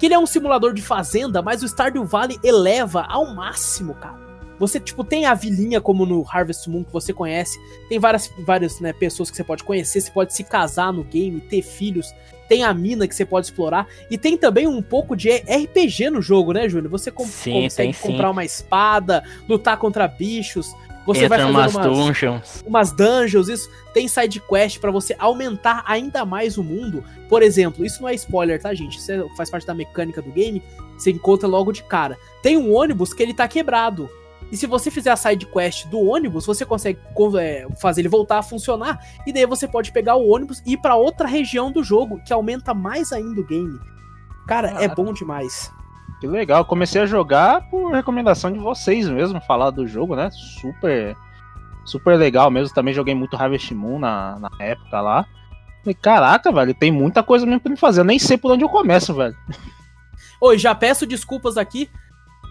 que 0.00 0.06
ele 0.06 0.14
é 0.14 0.18
um 0.18 0.26
simulador 0.26 0.74
de 0.74 0.82
fazenda, 0.82 1.40
mas 1.40 1.62
o 1.62 1.68
Stardew 1.68 2.04
Valley 2.04 2.40
eleva 2.42 3.06
ao 3.08 3.32
máximo, 3.32 3.94
cara. 3.94 4.18
Você, 4.58 4.80
tipo, 4.80 5.04
tem 5.04 5.26
a 5.26 5.34
vilinha 5.34 5.80
como 5.80 6.04
no 6.04 6.26
Harvest 6.28 6.68
Moon 6.68 6.82
que 6.82 6.92
você 6.92 7.12
conhece, 7.12 7.56
tem 7.88 8.00
várias, 8.00 8.32
várias 8.44 8.80
né, 8.80 8.92
pessoas 8.92 9.30
que 9.30 9.36
você 9.36 9.44
pode 9.44 9.62
conhecer, 9.62 10.00
você 10.00 10.10
pode 10.10 10.34
se 10.34 10.42
casar 10.42 10.92
no 10.92 11.04
game, 11.04 11.40
ter 11.40 11.62
filhos, 11.62 12.12
tem 12.48 12.64
a 12.64 12.74
mina 12.74 13.06
que 13.06 13.14
você 13.14 13.24
pode 13.24 13.46
explorar, 13.46 13.86
e 14.10 14.18
tem 14.18 14.36
também 14.36 14.66
um 14.66 14.82
pouco 14.82 15.14
de 15.14 15.30
RPG 15.30 16.10
no 16.10 16.20
jogo, 16.20 16.52
né, 16.52 16.68
Júnior? 16.68 16.90
Você 16.90 17.12
com- 17.12 17.24
Sim, 17.24 17.62
consegue 17.62 17.76
tem 17.76 17.92
sim. 17.92 18.08
comprar 18.10 18.32
uma 18.32 18.44
espada, 18.44 19.22
lutar 19.48 19.76
contra 19.76 20.08
bichos, 20.08 20.74
você 21.06 21.24
Entra 21.24 21.38
vai 21.38 21.50
umas 21.50 21.72
fazer 21.72 21.88
umas 21.88 21.98
dungeons. 22.06 22.64
umas 22.66 22.92
dungeons, 22.92 23.48
isso 23.48 23.70
tem 23.92 24.06
side 24.08 24.40
quest 24.40 24.78
pra 24.80 24.90
você 24.90 25.14
aumentar 25.18 25.82
ainda 25.86 26.24
mais 26.24 26.56
o 26.58 26.62
mundo. 26.64 27.02
Por 27.28 27.42
exemplo, 27.42 27.84
isso 27.84 28.00
não 28.02 28.08
é 28.08 28.14
spoiler, 28.14 28.60
tá, 28.60 28.72
gente? 28.74 28.98
Isso 28.98 29.10
é- 29.10 29.24
faz 29.36 29.50
parte 29.50 29.66
da 29.66 29.74
mecânica 29.74 30.20
do 30.22 30.30
game. 30.30 30.62
Você 30.96 31.10
encontra 31.10 31.48
logo 31.48 31.72
de 31.72 31.82
cara. 31.82 32.16
Tem 32.42 32.56
um 32.56 32.72
ônibus 32.74 33.12
que 33.12 33.22
ele 33.22 33.34
tá 33.34 33.48
quebrado. 33.48 34.08
E 34.50 34.56
se 34.56 34.66
você 34.66 34.90
fizer 34.90 35.10
a 35.10 35.16
side 35.16 35.46
quest 35.46 35.86
do 35.86 35.98
ônibus, 36.00 36.44
você 36.44 36.64
consegue 36.66 36.98
co- 37.14 37.38
é, 37.38 37.66
fazer 37.80 38.02
ele 38.02 38.08
voltar 38.08 38.38
a 38.38 38.42
funcionar. 38.42 39.00
E 39.26 39.32
daí 39.32 39.46
você 39.46 39.66
pode 39.66 39.90
pegar 39.92 40.16
o 40.16 40.28
ônibus 40.28 40.62
e 40.66 40.74
ir 40.74 40.76
pra 40.76 40.94
outra 40.94 41.26
região 41.26 41.72
do 41.72 41.82
jogo, 41.82 42.20
que 42.26 42.32
aumenta 42.34 42.74
mais 42.74 43.12
ainda 43.12 43.40
o 43.40 43.44
game. 43.46 43.80
Cara, 44.46 44.68
é 44.82 44.88
bom 44.88 45.12
demais. 45.12 45.72
Que 46.22 46.26
legal, 46.28 46.60
eu 46.60 46.64
comecei 46.64 47.02
a 47.02 47.06
jogar 47.06 47.68
por 47.68 47.90
recomendação 47.90 48.52
de 48.52 48.58
vocês 48.60 49.08
mesmo, 49.08 49.40
falar 49.40 49.70
do 49.70 49.88
jogo, 49.88 50.14
né? 50.14 50.30
Super, 50.30 51.16
super 51.84 52.16
legal 52.16 52.48
mesmo. 52.48 52.72
Também 52.72 52.94
joguei 52.94 53.12
muito 53.12 53.34
Harvest 53.36 53.72
Moon 53.74 53.98
na, 53.98 54.38
na 54.38 54.48
época 54.60 55.00
lá. 55.00 55.26
Falei, 55.82 55.94
caraca, 56.00 56.52
velho, 56.52 56.72
tem 56.74 56.92
muita 56.92 57.24
coisa 57.24 57.44
mesmo 57.44 57.58
pra 57.60 57.70
me 57.72 57.76
fazer. 57.76 58.02
Eu 58.02 58.04
nem 58.04 58.20
sei 58.20 58.38
por 58.38 58.52
onde 58.52 58.62
eu 58.62 58.68
começo, 58.68 59.12
velho. 59.12 59.34
Oi, 60.40 60.56
já 60.58 60.72
peço 60.76 61.04
desculpas 61.04 61.56
aqui, 61.56 61.90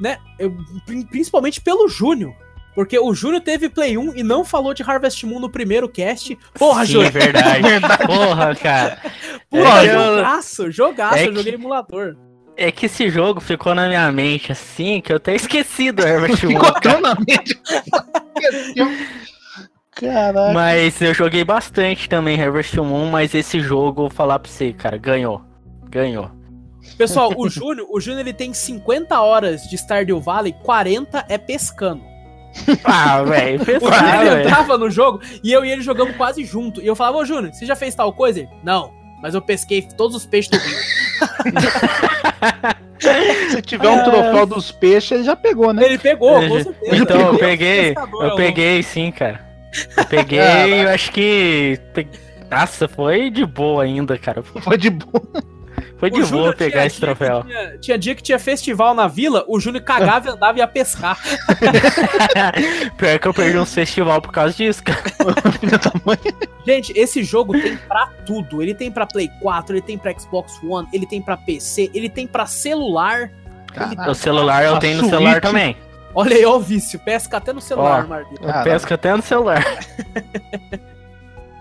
né? 0.01 0.17
eu- 0.37 0.53
pri- 0.85 1.05
principalmente 1.05 1.61
pelo 1.61 1.87
Júnior. 1.87 2.33
Porque 2.75 2.99
o 2.99 3.13
Júnior 3.13 3.41
teve 3.41 3.69
Play 3.69 3.97
1 3.97 4.15
e 4.17 4.21
não 4.23 4.43
falou 4.43 4.73
de 4.73 4.83
Harvest 4.83 5.23
Moon 5.25 5.39
no 5.39 5.49
primeiro 5.49 5.87
cast. 5.87 6.37
Porra, 6.53 6.85
Júnior. 6.85 7.11
verdade. 7.13 7.63
Porra, 8.05 8.53
cara. 8.53 8.97
Porra, 9.49 9.85
É 9.85 9.95
eu- 9.95 10.15
jogaço, 10.17 10.71
jogaço, 10.71 11.15
é 11.15 11.27
eu 11.27 11.33
joguei 11.35 11.53
que- 11.53 11.57
emulador. 11.57 12.17
É 12.61 12.71
que 12.71 12.85
esse 12.85 13.09
jogo 13.09 13.41
ficou 13.41 13.73
na 13.73 13.87
minha 13.87 14.11
mente 14.11 14.51
assim, 14.51 15.01
que 15.01 15.11
eu 15.11 15.17
até 15.17 15.33
esqueci 15.33 15.91
do 15.91 16.03
Herbert. 16.05 16.37
Ficou 16.37 16.71
tão 16.73 17.01
na 17.01 17.15
mente. 17.15 17.59
Caraca. 19.91 20.53
Mas 20.53 21.01
eu 21.01 21.11
joguei 21.13 21.43
bastante 21.43 22.07
também 22.07 22.39
Harvest 22.39 22.77
Moon, 22.77 23.09
mas 23.09 23.33
esse 23.33 23.59
jogo, 23.59 24.03
vou 24.03 24.09
falar 24.11 24.37
pra 24.37 24.51
você, 24.51 24.71
cara, 24.73 24.95
ganhou. 24.95 25.41
Ganhou. 25.89 26.29
Pessoal, 26.97 27.33
o 27.35 27.49
Júnior, 27.49 27.87
o 27.89 27.99
Júnior 27.99 28.21
ele 28.21 28.33
tem 28.33 28.53
50 28.53 29.19
horas 29.19 29.63
de 29.63 29.75
Stardew 29.75 30.21
Valley, 30.21 30.53
40 30.63 31.25
é 31.29 31.39
pescando. 31.39 32.03
Ah, 32.83 33.23
velho, 33.23 33.61
O 33.61 33.65
pessoal, 33.65 33.91
Júnior 33.91 34.23
ele 34.23 34.43
entrava 34.43 34.77
no 34.77 34.89
jogo 34.89 35.19
e 35.43 35.51
eu 35.51 35.65
e 35.65 35.71
ele 35.71 35.81
jogamos 35.81 36.15
quase 36.15 36.45
junto. 36.45 36.79
E 36.79 36.85
eu 36.85 36.95
falava, 36.95 37.17
ô 37.17 37.25
Júnior, 37.25 37.53
você 37.53 37.65
já 37.65 37.75
fez 37.75 37.95
tal 37.95 38.13
coisa? 38.13 38.41
Ele, 38.41 38.49
não, 38.63 38.93
mas 39.21 39.33
eu 39.33 39.41
pesquei 39.41 39.81
todos 39.81 40.15
os 40.15 40.25
peixes 40.25 40.49
do 40.51 40.57
rio. 40.57 40.77
Se 43.51 43.61
tiver 43.61 43.89
um 43.89 44.03
troféu 44.03 44.45
dos 44.45 44.71
peixes, 44.71 45.11
ele 45.11 45.23
já 45.23 45.35
pegou, 45.35 45.73
né? 45.73 45.83
Ele 45.83 45.97
pegou, 45.97 46.35
com 46.47 46.63
certeza. 46.63 46.95
Então, 46.95 47.19
eu 47.19 47.35
é 47.35 47.37
peguei, 47.37 47.95
eu 47.95 48.21
ao 48.21 48.35
peguei 48.35 48.83
sim, 48.83 49.11
cara. 49.11 49.39
Eu 49.97 50.05
peguei, 50.05 50.39
eu 50.83 50.89
acho 50.89 51.11
que. 51.11 51.79
Nossa, 52.49 52.87
foi 52.87 53.29
de 53.29 53.45
boa 53.45 53.83
ainda, 53.83 54.17
cara. 54.17 54.43
Foi 54.43 54.77
de 54.77 54.89
boa. 54.89 55.43
Foi 56.01 56.09
de 56.09 56.23
Júnior 56.23 56.45
boa 56.45 56.55
pegar 56.55 56.71
tinha 56.71 56.87
esse 56.87 56.99
dia 56.99 57.07
que 57.09 57.15
troféu. 57.15 57.43
Tinha, 57.43 57.77
tinha 57.77 57.97
dia 57.99 58.15
que 58.15 58.23
tinha 58.23 58.39
festival 58.39 58.95
na 58.95 59.07
vila, 59.07 59.45
o 59.47 59.59
Júnior 59.59 59.83
cagava 59.83 60.29
e 60.29 60.31
andava 60.31 60.57
e 60.57 60.61
ia 60.61 60.67
pescar. 60.67 61.19
Pior 62.97 63.19
que 63.19 63.27
eu 63.27 63.33
perdi 63.35 63.59
um 63.59 63.65
festival 63.67 64.19
por 64.19 64.31
causa 64.31 64.51
disso, 64.51 64.83
cara. 64.83 64.99
Gente, 66.65 66.91
esse 66.97 67.23
jogo 67.23 67.53
tem 67.53 67.77
pra 67.77 68.07
tudo. 68.25 68.63
Ele 68.63 68.73
tem 68.73 68.89
pra 68.89 69.05
Play 69.05 69.29
4, 69.39 69.75
ele 69.75 69.81
tem 69.83 69.95
pra 69.95 70.11
Xbox 70.17 70.59
One, 70.63 70.87
ele 70.91 71.05
tem 71.05 71.21
pra 71.21 71.37
PC, 71.37 71.91
ele 71.93 72.09
tem 72.09 72.25
pra 72.25 72.47
celular. 72.47 73.29
O 74.09 74.15
celular 74.15 74.65
eu 74.65 74.79
tenho 74.79 75.03
no 75.03 75.07
celular 75.07 75.39
também. 75.39 75.77
Olha 76.15 76.35
aí, 76.35 76.43
ó 76.43 76.55
o 76.57 76.59
vício. 76.59 76.99
Pesca 76.99 77.37
até 77.37 77.53
no 77.53 77.61
celular, 77.61 78.07
Caraca. 78.07 78.63
pesco 78.63 78.91
até 78.91 79.15
no 79.15 79.21
celular. 79.21 79.63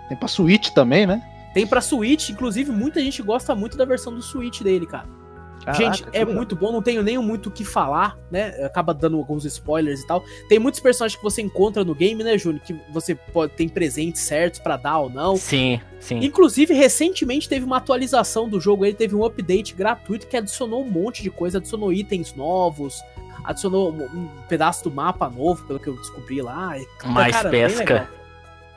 Tem 0.08 0.16
pra 0.16 0.26
Switch 0.28 0.70
também, 0.70 1.06
né? 1.06 1.22
Tem 1.52 1.66
pra 1.66 1.80
Switch, 1.80 2.30
inclusive 2.30 2.70
muita 2.70 3.00
gente 3.00 3.22
gosta 3.22 3.54
muito 3.54 3.76
da 3.76 3.84
versão 3.84 4.14
do 4.14 4.22
Switch 4.22 4.62
dele, 4.62 4.86
cara. 4.86 5.20
Caraca, 5.64 5.78
gente, 5.78 6.04
é 6.12 6.20
legal. 6.20 6.34
muito 6.34 6.56
bom, 6.56 6.72
não 6.72 6.80
tenho 6.80 7.02
nem 7.02 7.18
muito 7.18 7.48
o 7.48 7.50
que 7.50 7.64
falar, 7.64 8.16
né? 8.30 8.48
Acaba 8.64 8.94
dando 8.94 9.18
alguns 9.18 9.44
spoilers 9.44 10.00
e 10.00 10.06
tal. 10.06 10.24
Tem 10.48 10.58
muitos 10.58 10.80
personagens 10.80 11.16
que 11.16 11.22
você 11.22 11.42
encontra 11.42 11.84
no 11.84 11.94
game, 11.94 12.24
né, 12.24 12.38
Júnior? 12.38 12.62
Que 12.62 12.74
você 12.90 13.14
pode 13.14 13.52
tem 13.52 13.68
presentes 13.68 14.22
certos 14.22 14.58
pra 14.58 14.76
dar 14.76 14.98
ou 14.98 15.10
não. 15.10 15.36
Sim, 15.36 15.80
sim. 15.98 16.18
Inclusive, 16.24 16.72
recentemente 16.72 17.48
teve 17.48 17.64
uma 17.64 17.76
atualização 17.76 18.48
do 18.48 18.58
jogo, 18.58 18.84
ele 18.84 18.94
teve 18.94 19.14
um 19.14 19.24
update 19.24 19.74
gratuito 19.74 20.26
que 20.26 20.36
adicionou 20.36 20.82
um 20.82 20.90
monte 20.90 21.22
de 21.22 21.30
coisa, 21.30 21.58
adicionou 21.58 21.92
itens 21.92 22.34
novos, 22.34 23.02
adicionou 23.44 23.92
um, 23.92 24.28
pedaço 24.48 24.84
do 24.84 24.90
mapa 24.90 25.28
novo, 25.28 25.66
pelo 25.66 25.78
que 25.78 25.88
eu 25.88 25.96
descobri 25.96 26.40
lá. 26.40 26.78
E, 26.78 26.86
Mais 27.04 27.36
cara, 27.36 27.50
pesca. 27.50 28.19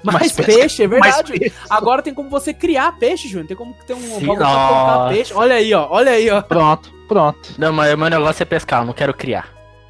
Mais, 0.04 0.20
Mais 0.20 0.32
pesca. 0.34 0.52
peixe, 0.52 0.84
é 0.84 0.88
verdade. 0.88 1.32
Peixe. 1.40 1.56
Agora 1.70 2.02
tem 2.02 2.14
como 2.14 2.30
você 2.30 2.54
criar 2.54 2.92
peixe, 2.98 3.28
Júnior. 3.28 3.48
Tem 3.48 3.56
como 3.58 3.74
ter 3.88 3.94
um 3.94 4.00
Sim, 4.02 4.26
bagulho 4.26 4.38
pra 4.38 4.68
colocar 4.68 5.10
peixe. 5.10 5.34
Olha 5.34 5.56
aí, 5.56 5.74
ó. 5.74 5.88
Olha 5.90 6.12
aí, 6.12 6.30
ó. 6.30 6.42
Pronto, 6.42 6.92
pronto. 7.08 7.40
Não, 7.58 7.72
mas 7.72 7.94
o 7.94 7.98
meu 7.98 8.10
negócio 8.10 8.44
é 8.44 8.46
pescar, 8.46 8.82
eu 8.82 8.86
não 8.86 8.94
quero 8.94 9.14
criar. 9.14 9.48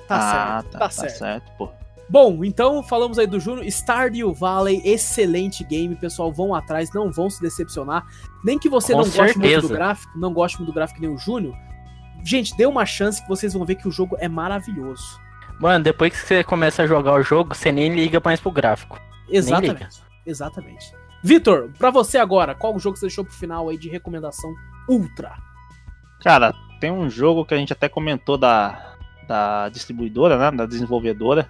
Tá 0.08 0.16
ah, 0.18 0.22
certo. 0.62 0.72
tá, 0.72 0.80
Tá, 0.80 0.86
tá 0.86 0.90
certo. 0.90 1.18
certo, 1.18 1.52
pô. 1.58 1.70
Bom, 2.10 2.44
então 2.44 2.84
falamos 2.84 3.18
aí 3.18 3.26
do 3.26 3.40
Júnior. 3.40 3.66
Stardew 3.66 4.34
Valley, 4.34 4.82
excelente 4.86 5.64
game, 5.64 5.96
pessoal. 5.96 6.32
Vão 6.32 6.54
atrás, 6.54 6.94
não 6.94 7.12
vão 7.12 7.30
se 7.30 7.42
decepcionar. 7.42 8.06
Nem 8.44 8.60
que 8.60 8.70
você 8.70 8.94
Com 8.94 9.00
não 9.00 9.06
goste 9.06 9.20
muito 9.22 9.34
do 9.40 9.48
certeza. 9.48 9.74
gráfico, 9.74 10.20
não 10.20 10.32
goste 10.34 10.58
muito 10.60 10.70
do 10.72 10.76
gráfico 10.76 11.02
nem 11.02 11.10
o 11.10 11.18
Júnior. 11.18 11.56
Gente, 12.24 12.56
dê 12.56 12.66
uma 12.68 12.86
chance 12.86 13.22
que 13.22 13.28
vocês 13.28 13.54
vão 13.54 13.66
ver 13.66 13.76
que 13.76 13.88
o 13.88 13.92
jogo 13.92 14.16
é 14.20 14.28
maravilhoso. 14.28 15.20
Mano, 15.60 15.84
depois 15.84 16.12
que 16.14 16.20
você 16.28 16.44
começa 16.44 16.84
a 16.84 16.88
jogar 16.88 17.14
o 17.14 17.24
jogo, 17.24 17.56
você 17.56 17.72
nem 17.72 17.94
liga 17.96 18.22
mais 18.24 18.40
pro 18.40 18.52
gráfico. 18.52 19.00
Exatamente. 19.30 20.03
Exatamente. 20.26 20.94
Vitor, 21.24 21.72
pra 21.78 21.90
você 21.90 22.18
agora, 22.18 22.54
qual 22.54 22.76
o 22.76 22.80
jogo 22.80 22.94
que 22.94 23.00
você 23.00 23.08
deixou 23.08 23.24
pro 23.24 23.34
final 23.34 23.70
aí 23.70 23.78
de 23.78 23.90
recomendação 23.90 24.54
ultra? 24.90 25.34
Cara, 26.22 26.54
tem 26.80 26.92
um 26.92 27.10
jogo 27.10 27.46
que 27.46 27.54
a 27.54 27.58
gente 27.58 27.74
até 27.74 27.88
comentou 27.88 28.38
da, 28.38 28.96
da 29.28 29.70
distribuidora, 29.70 30.38
né? 30.38 30.52
Da 30.56 30.66
desenvolvedora. 30.66 31.50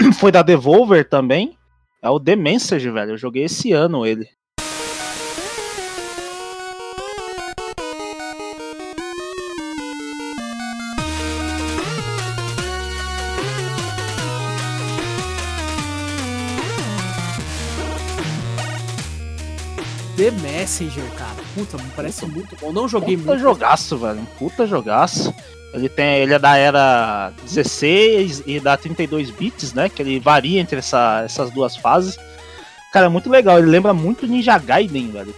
Foi 0.18 0.32
da 0.32 0.42
Devolver 0.42 1.08
também. 1.08 1.58
É 2.02 2.08
o 2.08 2.18
The 2.18 2.36
Message, 2.36 2.90
velho. 2.90 3.12
Eu 3.12 3.18
joguei 3.18 3.44
esse 3.44 3.72
ano 3.72 4.06
ele. 4.06 4.28
The 20.20 20.30
Messenger, 20.32 21.04
cara. 21.16 21.34
Puta, 21.54 21.76
me 21.78 21.88
parece 21.96 22.26
muito 22.26 22.54
bom. 22.60 22.72
Não 22.72 22.86
joguei 22.88 23.16
Puta 23.16 23.30
muito. 23.30 23.40
jogaço, 23.42 23.96
velho. 23.96 24.18
Um 24.20 24.24
puta 24.24 24.66
jogaço. 24.66 25.34
Ele, 25.72 25.88
tem, 25.88 26.18
ele 26.18 26.34
é 26.34 26.38
da 26.38 26.56
era 26.56 27.32
16 27.44 28.42
e 28.44 28.58
da 28.60 28.76
32 28.76 29.30
bits, 29.30 29.72
né? 29.72 29.88
Que 29.88 30.02
ele 30.02 30.18
varia 30.20 30.60
entre 30.60 30.78
essa- 30.78 31.22
essas 31.24 31.50
duas 31.50 31.76
fases. 31.76 32.18
Cara, 32.92 33.06
é 33.06 33.08
muito 33.08 33.30
legal. 33.30 33.58
Ele 33.58 33.68
lembra 33.70 33.94
muito 33.94 34.26
Ninja 34.26 34.58
Gaiden, 34.58 35.10
velho. 35.12 35.34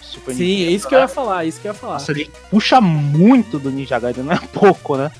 Super 0.00 0.34
Sim, 0.34 0.44
é 0.44 0.46
Nintendo, 0.56 0.70
isso 0.76 0.88
que 0.88 0.94
né? 0.94 1.00
eu 1.00 1.02
ia 1.02 1.08
falar, 1.08 1.44
é 1.44 1.48
isso 1.48 1.60
que 1.60 1.68
eu 1.68 1.72
ia 1.72 1.78
falar. 1.78 1.92
Nossa, 1.94 2.12
ele 2.12 2.30
puxa 2.50 2.80
muito 2.80 3.58
do 3.58 3.70
Ninja 3.70 3.98
Gaiden, 3.98 4.24
não 4.24 4.32
é 4.32 4.38
pouco, 4.52 4.96
né? 4.96 5.10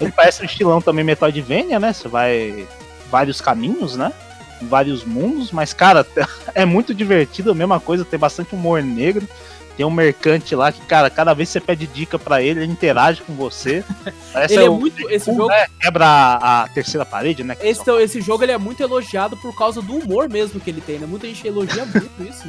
Ele 0.00 0.10
parece 0.10 0.42
um 0.42 0.46
estilão 0.46 0.80
também 0.80 1.04
Metroidvania, 1.04 1.78
né? 1.78 1.92
Você 1.92 2.08
vai 2.08 2.66
vários 3.10 3.40
caminhos, 3.40 3.96
né? 3.96 4.12
Vários 4.68 5.04
mundos, 5.04 5.50
mas 5.52 5.72
cara, 5.72 6.06
é 6.54 6.64
muito 6.64 6.94
divertido, 6.94 7.50
a 7.50 7.54
mesma 7.54 7.78
coisa, 7.80 8.04
tem 8.04 8.18
bastante 8.18 8.54
humor 8.54 8.82
negro. 8.82 9.26
Tem 9.74 9.86
um 9.86 9.90
mercante 9.90 10.54
lá 10.54 10.70
que, 10.70 10.82
cara, 10.82 11.08
cada 11.08 11.32
vez 11.32 11.48
que 11.48 11.54
você 11.54 11.60
pede 11.60 11.86
dica 11.86 12.18
pra 12.18 12.42
ele, 12.42 12.60
ele 12.60 12.70
interage 12.70 13.22
com 13.22 13.32
você. 13.32 13.82
Parece 14.30 14.52
Ele 14.54 14.64
é 14.64 14.68
o- 14.70 14.74
muito. 14.78 15.10
Esse 15.10 15.30
um, 15.30 15.34
jogo, 15.34 15.48
né, 15.48 15.66
quebra 15.80 16.04
a, 16.06 16.62
a 16.64 16.68
terceira 16.68 17.06
parede, 17.06 17.42
né? 17.42 17.56
esse, 17.62 17.82
só- 17.82 17.98
esse 17.98 18.20
jogo 18.20 18.44
ele 18.44 18.52
é 18.52 18.58
muito 18.58 18.82
elogiado 18.82 19.34
por 19.38 19.56
causa 19.56 19.80
do 19.80 19.94
humor 19.96 20.28
mesmo 20.28 20.60
que 20.60 20.68
ele 20.68 20.82
tem, 20.82 20.98
né? 20.98 21.06
Muita 21.06 21.26
gente 21.26 21.46
elogia 21.48 21.86
muito 21.86 22.22
isso. 22.22 22.44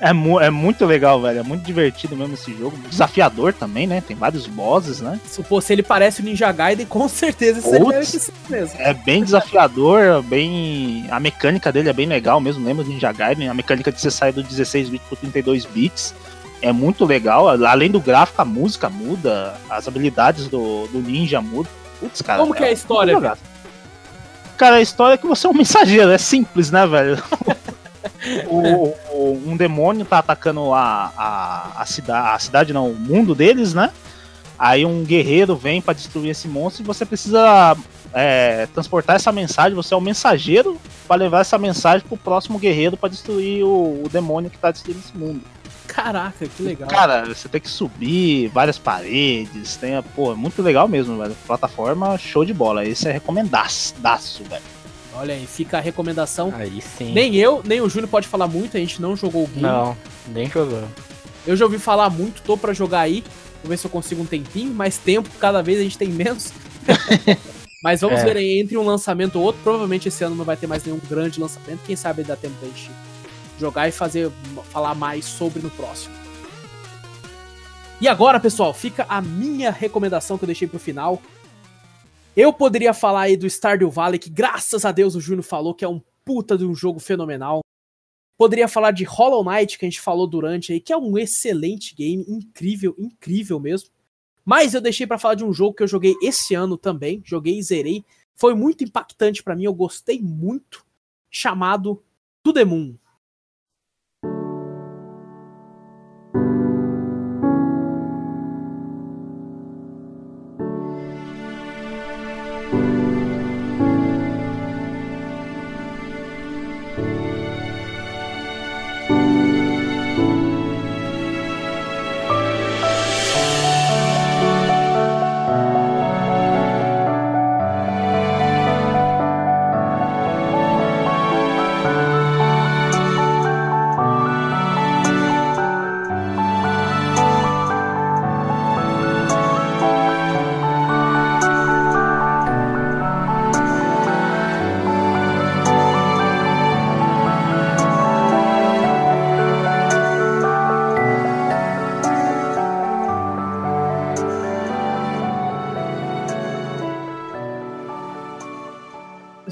É, 0.00 0.12
mu- 0.12 0.40
é 0.40 0.50
muito 0.50 0.84
legal, 0.84 1.20
velho. 1.22 1.40
É 1.40 1.42
muito 1.42 1.64
divertido 1.64 2.16
mesmo 2.16 2.34
esse 2.34 2.52
jogo. 2.56 2.76
Desafiador 2.88 3.52
também, 3.52 3.86
né? 3.86 4.02
Tem 4.06 4.16
vários 4.16 4.46
bosses, 4.46 5.00
né? 5.00 5.18
Se, 5.26 5.42
pô, 5.42 5.60
se 5.60 5.72
ele 5.72 5.82
parece 5.82 6.20
o 6.20 6.24
Ninja 6.24 6.50
Gaiden, 6.52 6.86
com 6.86 7.08
certeza 7.08 7.62
Putz. 7.62 7.88
deve 7.88 8.04
ser 8.06 8.32
mesmo. 8.48 8.76
É 8.80 8.92
bem 8.94 9.22
desafiador, 9.24 10.22
bem. 10.22 11.06
A 11.10 11.18
mecânica 11.20 11.72
dele 11.72 11.88
é 11.88 11.92
bem 11.92 12.06
legal 12.06 12.40
mesmo, 12.40 12.64
lembra 12.66 12.84
do 12.84 12.90
Ninja 12.90 13.12
Gaiden? 13.12 13.48
A 13.48 13.54
mecânica 13.54 13.90
de 13.90 14.00
você 14.00 14.10
sair 14.10 14.32
do 14.32 14.42
16 14.42 14.88
bits 14.90 15.06
pro 15.08 15.16
32 15.16 15.64
bits 15.64 16.14
é 16.62 16.72
muito 16.72 17.04
legal. 17.04 17.48
Além 17.48 17.90
do 17.90 18.00
gráfico, 18.00 18.40
a 18.42 18.44
música 18.44 18.88
muda, 18.88 19.54
as 19.70 19.86
habilidades 19.88 20.48
do, 20.48 20.86
do 20.88 20.98
ninja 21.00 21.40
mudam. 21.40 21.70
Putz, 22.00 22.20
cara. 22.22 22.40
Como 22.40 22.54
que 22.54 22.62
é 22.62 22.68
a 22.68 22.72
história, 22.72 23.12
muito 23.14 23.22
legal. 23.24 23.38
Cara, 24.58 24.76
a 24.76 24.80
história 24.82 25.14
é 25.14 25.18
que 25.18 25.26
você 25.26 25.46
é 25.46 25.50
um 25.50 25.54
mensageiro, 25.54 26.10
é 26.10 26.18
simples, 26.18 26.70
né, 26.70 26.86
velho? 26.86 27.22
O- 28.48 28.92
um 29.32 29.56
demônio 29.56 30.04
tá 30.04 30.18
atacando 30.18 30.72
a, 30.72 31.12
a, 31.16 31.82
a, 31.82 31.86
cidade, 31.86 32.28
a 32.34 32.38
cidade, 32.38 32.72
não, 32.72 32.90
o 32.90 32.94
mundo 32.94 33.34
deles, 33.34 33.74
né? 33.74 33.90
Aí 34.58 34.86
um 34.86 35.04
guerreiro 35.04 35.54
vem 35.54 35.82
pra 35.82 35.92
destruir 35.92 36.30
esse 36.30 36.48
monstro 36.48 36.82
e 36.82 36.86
você 36.86 37.04
precisa 37.04 37.76
é, 38.12 38.66
transportar 38.72 39.16
essa 39.16 39.30
mensagem. 39.30 39.74
Você 39.74 39.92
é 39.92 39.96
o 39.96 40.00
mensageiro 40.00 40.78
pra 41.06 41.16
levar 41.16 41.40
essa 41.40 41.58
mensagem 41.58 42.06
pro 42.06 42.16
próximo 42.16 42.58
guerreiro 42.58 42.96
pra 42.96 43.08
destruir 43.08 43.64
o, 43.64 44.02
o 44.04 44.08
demônio 44.10 44.50
que 44.50 44.56
tá 44.58 44.70
destruindo 44.70 45.00
esse 45.04 45.16
mundo. 45.16 45.42
Caraca, 45.86 46.46
que 46.46 46.62
legal. 46.62 46.88
Cara, 46.88 47.24
você 47.26 47.48
tem 47.48 47.60
que 47.60 47.68
subir 47.70 48.48
várias 48.48 48.78
paredes, 48.78 49.76
tem, 49.76 49.94
a- 49.94 50.02
pô, 50.02 50.32
é 50.32 50.34
muito 50.34 50.60
legal 50.62 50.88
mesmo, 50.88 51.16
velho. 51.18 51.36
Plataforma 51.46 52.18
show 52.18 52.44
de 52.44 52.52
bola. 52.52 52.84
Esse 52.84 53.08
é 53.08 53.12
recomendaço, 53.12 53.94
daço, 53.98 54.42
velho. 54.44 54.62
Olha 55.16 55.34
aí, 55.34 55.46
fica 55.46 55.78
a 55.78 55.80
recomendação. 55.80 56.52
Aí 56.54 56.80
sim. 56.80 57.12
Nem 57.12 57.34
eu, 57.36 57.62
nem 57.64 57.80
o 57.80 57.88
Júnior 57.88 58.08
pode 58.10 58.28
falar 58.28 58.46
muito, 58.46 58.76
a 58.76 58.80
gente 58.80 59.00
não 59.00 59.16
jogou 59.16 59.44
o 59.44 59.46
game. 59.46 59.62
Não, 59.62 59.96
nem 60.28 60.48
jogou. 60.48 60.84
Eu 61.46 61.56
já 61.56 61.64
ouvi 61.64 61.78
falar 61.78 62.10
muito, 62.10 62.42
tô 62.42 62.56
pra 62.56 62.72
jogar 62.72 63.00
aí. 63.00 63.24
Vou 63.62 63.70
ver 63.70 63.76
se 63.78 63.86
eu 63.86 63.90
consigo 63.90 64.22
um 64.22 64.26
tempinho, 64.26 64.72
mais 64.74 64.98
tempo, 64.98 65.28
cada 65.40 65.62
vez 65.62 65.78
a 65.80 65.82
gente 65.82 65.96
tem 65.98 66.08
menos. 66.08 66.52
Mas 67.82 68.00
vamos 68.00 68.20
É. 68.20 68.24
ver 68.24 68.36
aí, 68.36 68.58
entre 68.60 68.76
um 68.76 68.84
lançamento 68.84 69.36
ou 69.36 69.44
outro, 69.44 69.60
provavelmente 69.62 70.08
esse 70.08 70.22
ano 70.24 70.34
não 70.34 70.44
vai 70.44 70.56
ter 70.56 70.66
mais 70.66 70.84
nenhum 70.84 71.00
grande 71.08 71.40
lançamento. 71.40 71.80
Quem 71.86 71.94
sabe 71.96 72.22
dá 72.24 72.34
tempo 72.36 72.54
da 72.60 72.66
gente 72.66 72.90
jogar 73.60 73.88
e 73.88 73.92
fazer 73.92 74.30
falar 74.70 74.94
mais 74.94 75.24
sobre 75.24 75.62
no 75.62 75.70
próximo. 75.70 76.14
E 78.00 78.08
agora, 78.08 78.38
pessoal, 78.38 78.74
fica 78.74 79.06
a 79.08 79.22
minha 79.22 79.70
recomendação 79.70 80.36
que 80.36 80.44
eu 80.44 80.46
deixei 80.46 80.68
pro 80.68 80.78
final. 80.78 81.20
Eu 82.36 82.52
poderia 82.52 82.92
falar 82.92 83.22
aí 83.22 83.36
do 83.36 83.46
Stardew 83.46 83.90
Valley, 83.90 84.18
que 84.18 84.28
graças 84.28 84.84
a 84.84 84.92
Deus 84.92 85.14
o 85.14 85.20
Júnior 85.22 85.42
falou 85.42 85.74
que 85.74 85.86
é 85.86 85.88
um 85.88 86.02
puta 86.22 86.58
de 86.58 86.66
um 86.66 86.74
jogo 86.74 87.00
fenomenal. 87.00 87.60
Poderia 88.36 88.68
falar 88.68 88.90
de 88.90 89.04
Hollow 89.04 89.42
Knight, 89.42 89.78
que 89.78 89.86
a 89.86 89.88
gente 89.88 90.02
falou 90.02 90.26
durante 90.26 90.70
aí, 90.70 90.78
que 90.78 90.92
é 90.92 90.96
um 90.98 91.16
excelente 91.16 91.94
game, 91.94 92.22
incrível, 92.28 92.94
incrível 92.98 93.58
mesmo. 93.58 93.88
Mas 94.44 94.74
eu 94.74 94.82
deixei 94.82 95.06
pra 95.06 95.18
falar 95.18 95.34
de 95.34 95.46
um 95.46 95.52
jogo 95.52 95.74
que 95.74 95.82
eu 95.82 95.88
joguei 95.88 96.14
esse 96.22 96.54
ano 96.54 96.76
também, 96.76 97.22
joguei 97.24 97.58
e 97.58 97.62
zerei. 97.62 98.04
Foi 98.34 98.54
muito 98.54 98.84
impactante 98.84 99.42
pra 99.42 99.56
mim, 99.56 99.64
eu 99.64 99.72
gostei 99.72 100.20
muito, 100.20 100.84
chamado 101.30 102.04
To 102.42 102.52
The 102.52 102.66
Moon. 102.66 102.96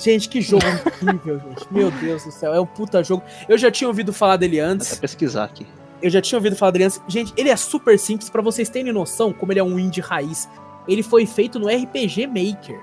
Gente, 0.05 0.29
que 0.29 0.43
jogo 0.43 0.67
incrível, 0.67 1.41
gente. 1.41 1.67
Meu 1.71 1.91
Deus 1.91 2.25
do 2.25 2.31
céu, 2.31 2.53
é 2.53 2.61
um 2.61 2.67
puta 2.67 3.03
jogo. 3.03 3.23
Eu 3.49 3.57
já 3.57 3.71
tinha 3.71 3.89
ouvido 3.89 4.13
falar 4.13 4.37
dele 4.37 4.61
Vou 4.61 4.71
antes. 4.71 4.93
até 4.93 5.01
pesquisar 5.01 5.45
aqui. 5.45 5.67
Eu 6.03 6.11
já 6.11 6.21
tinha 6.21 6.39
ouvido 6.39 6.55
falar 6.55 6.73
dele 6.73 6.85
antes. 6.85 7.01
Gente, 7.09 7.33
ele 7.39 7.49
é 7.49 7.57
super 7.57 7.99
simples, 7.99 8.29
pra 8.29 8.43
vocês 8.43 8.69
terem 8.69 8.93
noção 8.93 9.33
como 9.33 9.51
ele 9.51 9.61
é 9.61 9.65
um 9.65 9.79
indie 9.79 10.03
raiz. 10.03 10.47
Ele 10.87 11.03
foi 11.03 11.25
feito 11.25 11.59
no 11.59 11.69
RPG 11.69 12.27
Maker. 12.27 12.79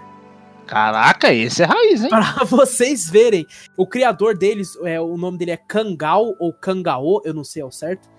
Caraca, 0.65 1.32
esse 1.32 1.61
é 1.61 1.65
raiz, 1.65 2.03
hein? 2.03 2.09
Pra 2.09 2.43
vocês 2.43 3.07
verem. 3.07 3.45
O 3.78 3.86
criador 3.86 4.36
deles, 4.36 4.76
é, 4.84 4.99
o 4.99 5.15
nome 5.15 5.38
dele 5.38 5.51
é 5.51 5.57
Kangal 5.57 6.36
ou 6.39 6.51
Kangao, 6.51 7.22
eu 7.24 7.36
não 7.36 7.43
sei 7.43 7.61
ao 7.61 7.72
certo. 7.72 8.09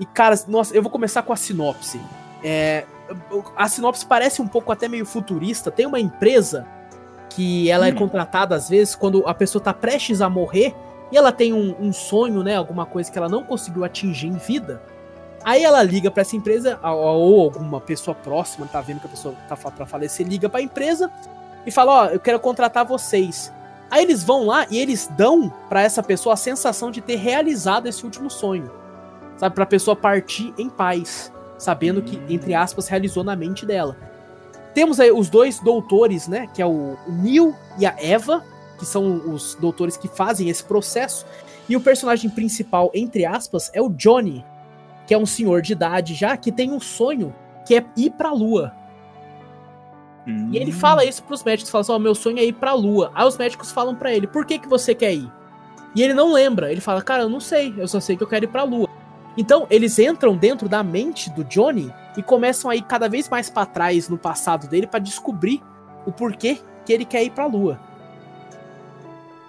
E, 0.00 0.06
cara, 0.06 0.38
nossa, 0.48 0.74
eu 0.74 0.82
vou 0.82 0.90
começar 0.90 1.20
com 1.20 1.34
a 1.34 1.36
sinopse. 1.36 2.00
É, 2.42 2.86
a 3.54 3.68
sinopse 3.68 4.06
parece 4.06 4.40
um 4.40 4.48
pouco 4.48 4.72
até 4.72 4.88
meio 4.88 5.04
futurista. 5.04 5.70
Tem 5.70 5.84
uma 5.84 6.00
empresa 6.00 6.66
que 7.34 7.70
ela 7.70 7.86
é 7.86 7.92
contratada 7.92 8.54
às 8.54 8.68
vezes 8.68 8.94
quando 8.94 9.26
a 9.26 9.34
pessoa 9.34 9.62
tá 9.62 9.72
prestes 9.72 10.20
a 10.20 10.28
morrer 10.28 10.74
e 11.10 11.16
ela 11.16 11.30
tem 11.30 11.52
um, 11.52 11.74
um 11.78 11.92
sonho, 11.92 12.42
né? 12.42 12.56
Alguma 12.56 12.86
coisa 12.86 13.10
que 13.10 13.18
ela 13.18 13.28
não 13.28 13.44
conseguiu 13.44 13.84
atingir 13.84 14.28
em 14.28 14.36
vida. 14.36 14.82
Aí 15.44 15.64
ela 15.64 15.82
liga 15.82 16.10
pra 16.10 16.22
essa 16.22 16.36
empresa, 16.36 16.78
ou 16.82 17.42
alguma 17.42 17.80
pessoa 17.80 18.14
próxima, 18.14 18.66
tá 18.66 18.80
vendo 18.80 19.00
que 19.00 19.06
a 19.06 19.10
pessoa 19.10 19.34
tá 19.48 19.56
pra 19.56 19.84
falecer, 19.84 20.26
liga 20.26 20.48
pra 20.48 20.62
empresa 20.62 21.10
e 21.66 21.70
fala: 21.70 21.92
Ó, 21.92 22.06
eu 22.06 22.20
quero 22.20 22.38
contratar 22.38 22.84
vocês. 22.84 23.52
Aí 23.90 24.02
eles 24.04 24.24
vão 24.24 24.46
lá 24.46 24.66
e 24.70 24.78
eles 24.78 25.06
dão 25.16 25.52
pra 25.68 25.82
essa 25.82 26.02
pessoa 26.02 26.32
a 26.32 26.36
sensação 26.36 26.90
de 26.90 27.02
ter 27.02 27.16
realizado 27.16 27.86
esse 27.86 28.04
último 28.04 28.30
sonho. 28.30 28.70
Sabe? 29.36 29.54
Pra 29.54 29.66
pessoa 29.66 29.94
partir 29.94 30.54
em 30.56 30.70
paz, 30.70 31.30
sabendo 31.58 32.00
que, 32.00 32.22
entre 32.32 32.54
aspas, 32.54 32.88
realizou 32.88 33.22
na 33.22 33.36
mente 33.36 33.66
dela. 33.66 33.96
Temos 34.74 34.98
aí 34.98 35.10
os 35.12 35.28
dois 35.28 35.58
doutores, 35.60 36.28
né? 36.28 36.48
Que 36.54 36.62
é 36.62 36.66
o 36.66 36.96
Neil 37.06 37.54
e 37.78 37.86
a 37.86 37.94
Eva, 37.98 38.44
que 38.78 38.86
são 38.86 39.32
os 39.32 39.54
doutores 39.54 39.96
que 39.96 40.08
fazem 40.08 40.48
esse 40.48 40.64
processo. 40.64 41.26
E 41.68 41.76
o 41.76 41.80
personagem 41.80 42.30
principal, 42.30 42.90
entre 42.94 43.24
aspas, 43.24 43.70
é 43.72 43.80
o 43.80 43.88
Johnny, 43.88 44.44
que 45.06 45.14
é 45.14 45.18
um 45.18 45.26
senhor 45.26 45.62
de 45.62 45.72
idade 45.72 46.14
já, 46.14 46.36
que 46.36 46.50
tem 46.50 46.72
um 46.72 46.80
sonho 46.80 47.34
que 47.66 47.76
é 47.76 47.84
ir 47.96 48.10
pra 48.10 48.32
lua. 48.32 48.72
E 50.52 50.56
ele 50.56 50.70
fala 50.70 51.04
isso 51.04 51.22
pros 51.24 51.42
médicos, 51.42 51.70
fala 51.70 51.82
assim, 51.82 51.92
ó, 51.92 51.98
meu 51.98 52.14
sonho 52.14 52.38
é 52.38 52.44
ir 52.44 52.52
pra 52.52 52.72
lua. 52.72 53.10
Aí 53.14 53.26
os 53.26 53.36
médicos 53.36 53.72
falam 53.72 53.94
pra 53.94 54.12
ele, 54.12 54.26
por 54.26 54.46
que 54.46 54.58
que 54.58 54.68
você 54.68 54.94
quer 54.94 55.14
ir? 55.14 55.30
E 55.94 56.02
ele 56.02 56.14
não 56.14 56.32
lembra, 56.32 56.70
ele 56.70 56.80
fala, 56.80 57.02
cara, 57.02 57.24
eu 57.24 57.28
não 57.28 57.40
sei, 57.40 57.74
eu 57.76 57.86
só 57.86 58.00
sei 58.00 58.16
que 58.16 58.22
eu 58.22 58.28
quero 58.28 58.44
ir 58.44 58.48
pra 58.48 58.62
lua. 58.62 58.88
Então, 59.36 59.66
eles 59.70 59.98
entram 59.98 60.36
dentro 60.36 60.68
da 60.68 60.82
mente 60.82 61.30
do 61.30 61.44
Johnny 61.44 61.92
e 62.16 62.22
começam 62.22 62.70
a 62.70 62.76
ir 62.76 62.82
cada 62.82 63.08
vez 63.08 63.28
mais 63.28 63.48
pra 63.48 63.64
trás 63.64 64.08
no 64.08 64.18
passado 64.18 64.68
dele 64.68 64.86
pra 64.86 65.00
descobrir 65.00 65.62
o 66.04 66.12
porquê 66.12 66.58
que 66.84 66.92
ele 66.92 67.04
quer 67.04 67.22
ir 67.24 67.30
pra 67.30 67.46
lua. 67.46 67.80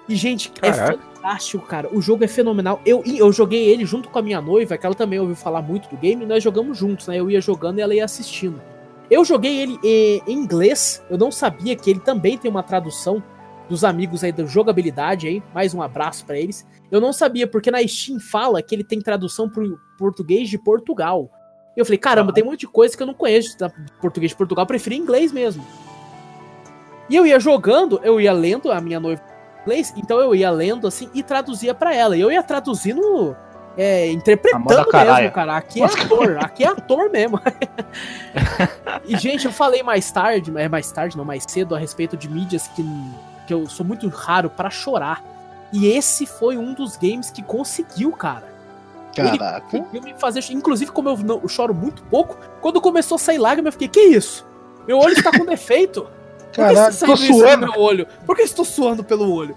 E, 0.08 0.16
gente, 0.16 0.52
é 0.62 0.72
Caraca. 0.72 0.98
fantástico, 0.98 1.66
cara. 1.66 1.90
O 1.92 2.02
jogo 2.02 2.24
é 2.24 2.28
fenomenal. 2.28 2.82
Eu, 2.86 3.04
eu 3.06 3.32
joguei 3.32 3.70
ele 3.70 3.86
junto 3.86 4.10
com 4.10 4.20
a 4.20 4.22
minha 4.22 4.42
noiva, 4.42 4.78
que 4.78 4.86
ela 4.86 4.96
também 4.96 5.20
ouviu 5.20 5.36
falar 5.36 5.62
muito 5.62 5.90
do 5.90 5.98
game, 5.98 6.24
e 6.24 6.28
nós 6.28 6.44
jogamos 6.44 6.78
juntos, 6.78 7.08
né? 7.08 7.20
Eu 7.20 7.30
ia 7.30 7.42
jogando 7.42 7.80
e 7.80 7.82
ela 7.82 7.96
ia 7.96 8.06
assistindo. 8.06 8.62
Eu 9.10 9.24
joguei 9.24 9.60
ele 9.60 9.80
eh, 9.84 10.22
em 10.28 10.34
inglês, 10.34 11.04
eu 11.10 11.18
não 11.18 11.32
sabia 11.32 11.76
que 11.76 11.90
ele 11.90 12.00
também 12.00 12.38
tem 12.38 12.50
uma 12.50 12.64
tradução 12.64 13.22
dos 13.70 13.84
amigos 13.84 14.24
aí 14.24 14.32
da 14.32 14.46
jogabilidade 14.46 15.28
aí, 15.28 15.44
mais 15.54 15.74
um 15.74 15.82
abraço 15.82 16.26
pra 16.26 16.38
eles. 16.38 16.66
Eu 16.92 17.00
não 17.00 17.14
sabia, 17.14 17.48
porque 17.48 17.72
na 17.72 17.86
Steam 17.88 18.20
fala 18.20 18.62
que 18.62 18.76
ele 18.76 18.84
tem 18.84 19.00
tradução 19.02 19.50
pro 19.50 19.80
português 19.98 20.50
de 20.50 20.58
Portugal. 20.58 21.30
E 21.76 21.80
eu 21.80 21.86
falei, 21.86 21.98
caramba, 21.98 22.34
tem 22.34 22.44
um 22.44 22.48
monte 22.48 22.62
de 22.62 22.68
coisa 22.68 22.96
que 22.96 23.02
eu 23.02 23.08
não 23.08 23.14
conheço 23.14 23.58
da 23.58 23.70
português 24.00 24.32
de 24.32 24.38
Portugal, 24.38 24.64
eu 24.64 24.68
preferi 24.68 24.96
inglês 24.96 25.32
mesmo. 25.32 25.66
E 27.10 27.16
eu 27.16 27.26
ia 27.26 27.40
jogando, 27.40 28.00
eu 28.04 28.20
ia 28.20 28.32
lendo, 28.32 28.72
a 28.72 28.80
minha 28.80 29.00
noiva 29.00 29.22
inglês, 29.64 29.94
então 29.96 30.20
eu 30.20 30.36
ia 30.36 30.52
lendo 30.52 30.86
assim 30.88 31.10
e 31.14 31.24
traduzia 31.24 31.74
pra 31.74 31.96
ela. 31.96 32.16
E 32.16 32.22
eu 32.22 32.32
ia 32.32 32.44
traduzindo 32.44 33.36
é, 33.78 34.12
interpretando 34.12 34.66
mesmo, 34.68 34.86
cara. 35.32 35.58
Aqui 35.58 35.82
é 35.82 35.86
ator, 35.86 36.38
aqui 36.40 36.64
é 36.64 36.68
ator 36.68 37.10
mesmo. 37.10 37.40
e, 39.06 39.18
gente, 39.18 39.46
eu 39.46 39.52
falei 39.52 39.82
mais 39.82 40.12
tarde, 40.12 40.52
é 40.56 40.70
mais 40.70 40.92
tarde, 40.92 41.18
não, 41.18 41.26
mais 41.26 41.46
cedo, 41.48 41.76
a 41.76 41.80
respeito 41.80 42.16
de 42.16 42.30
mídias 42.30 42.68
que, 42.68 42.84
que 43.46 43.54
eu 43.54 43.68
sou 43.68 43.86
muito 43.86 44.08
raro 44.10 44.50
para 44.50 44.70
chorar. 44.70 45.24
E 45.72 45.88
esse 45.88 46.26
foi 46.26 46.58
um 46.58 46.74
dos 46.74 46.96
games 46.98 47.32
que 47.32 47.42
conseguiu, 47.42 48.12
cara. 48.12 48.54
Caraca. 49.16 49.76
Ele 49.76 49.84
conseguiu 49.84 50.02
me 50.02 50.20
fazer. 50.20 50.44
Inclusive, 50.52 50.92
como 50.92 51.10
eu, 51.10 51.18
não, 51.18 51.40
eu 51.42 51.48
choro 51.48 51.74
muito 51.74 52.04
pouco, 52.04 52.38
quando 52.62 52.82
começou 52.82 53.16
a 53.16 53.20
sair 53.20 53.38
lágrima, 53.38 53.70
eu 53.70 53.74
fiquei, 53.74 53.88
que 53.88 54.02
isso? 54.02 54.46
Meu 54.88 54.98
olho 54.98 55.14
está 55.14 55.32
com 55.32 55.46
defeito. 55.46 56.08
Caraca, 56.52 56.96
tô 56.96 57.18
suando. 57.18 57.68
meu 57.72 57.82
olho? 57.82 58.08
Por 58.26 58.36
que 58.36 58.44
estou 58.44 58.64
suando 58.64 59.04
pelo 59.04 59.34
olho? 59.34 59.56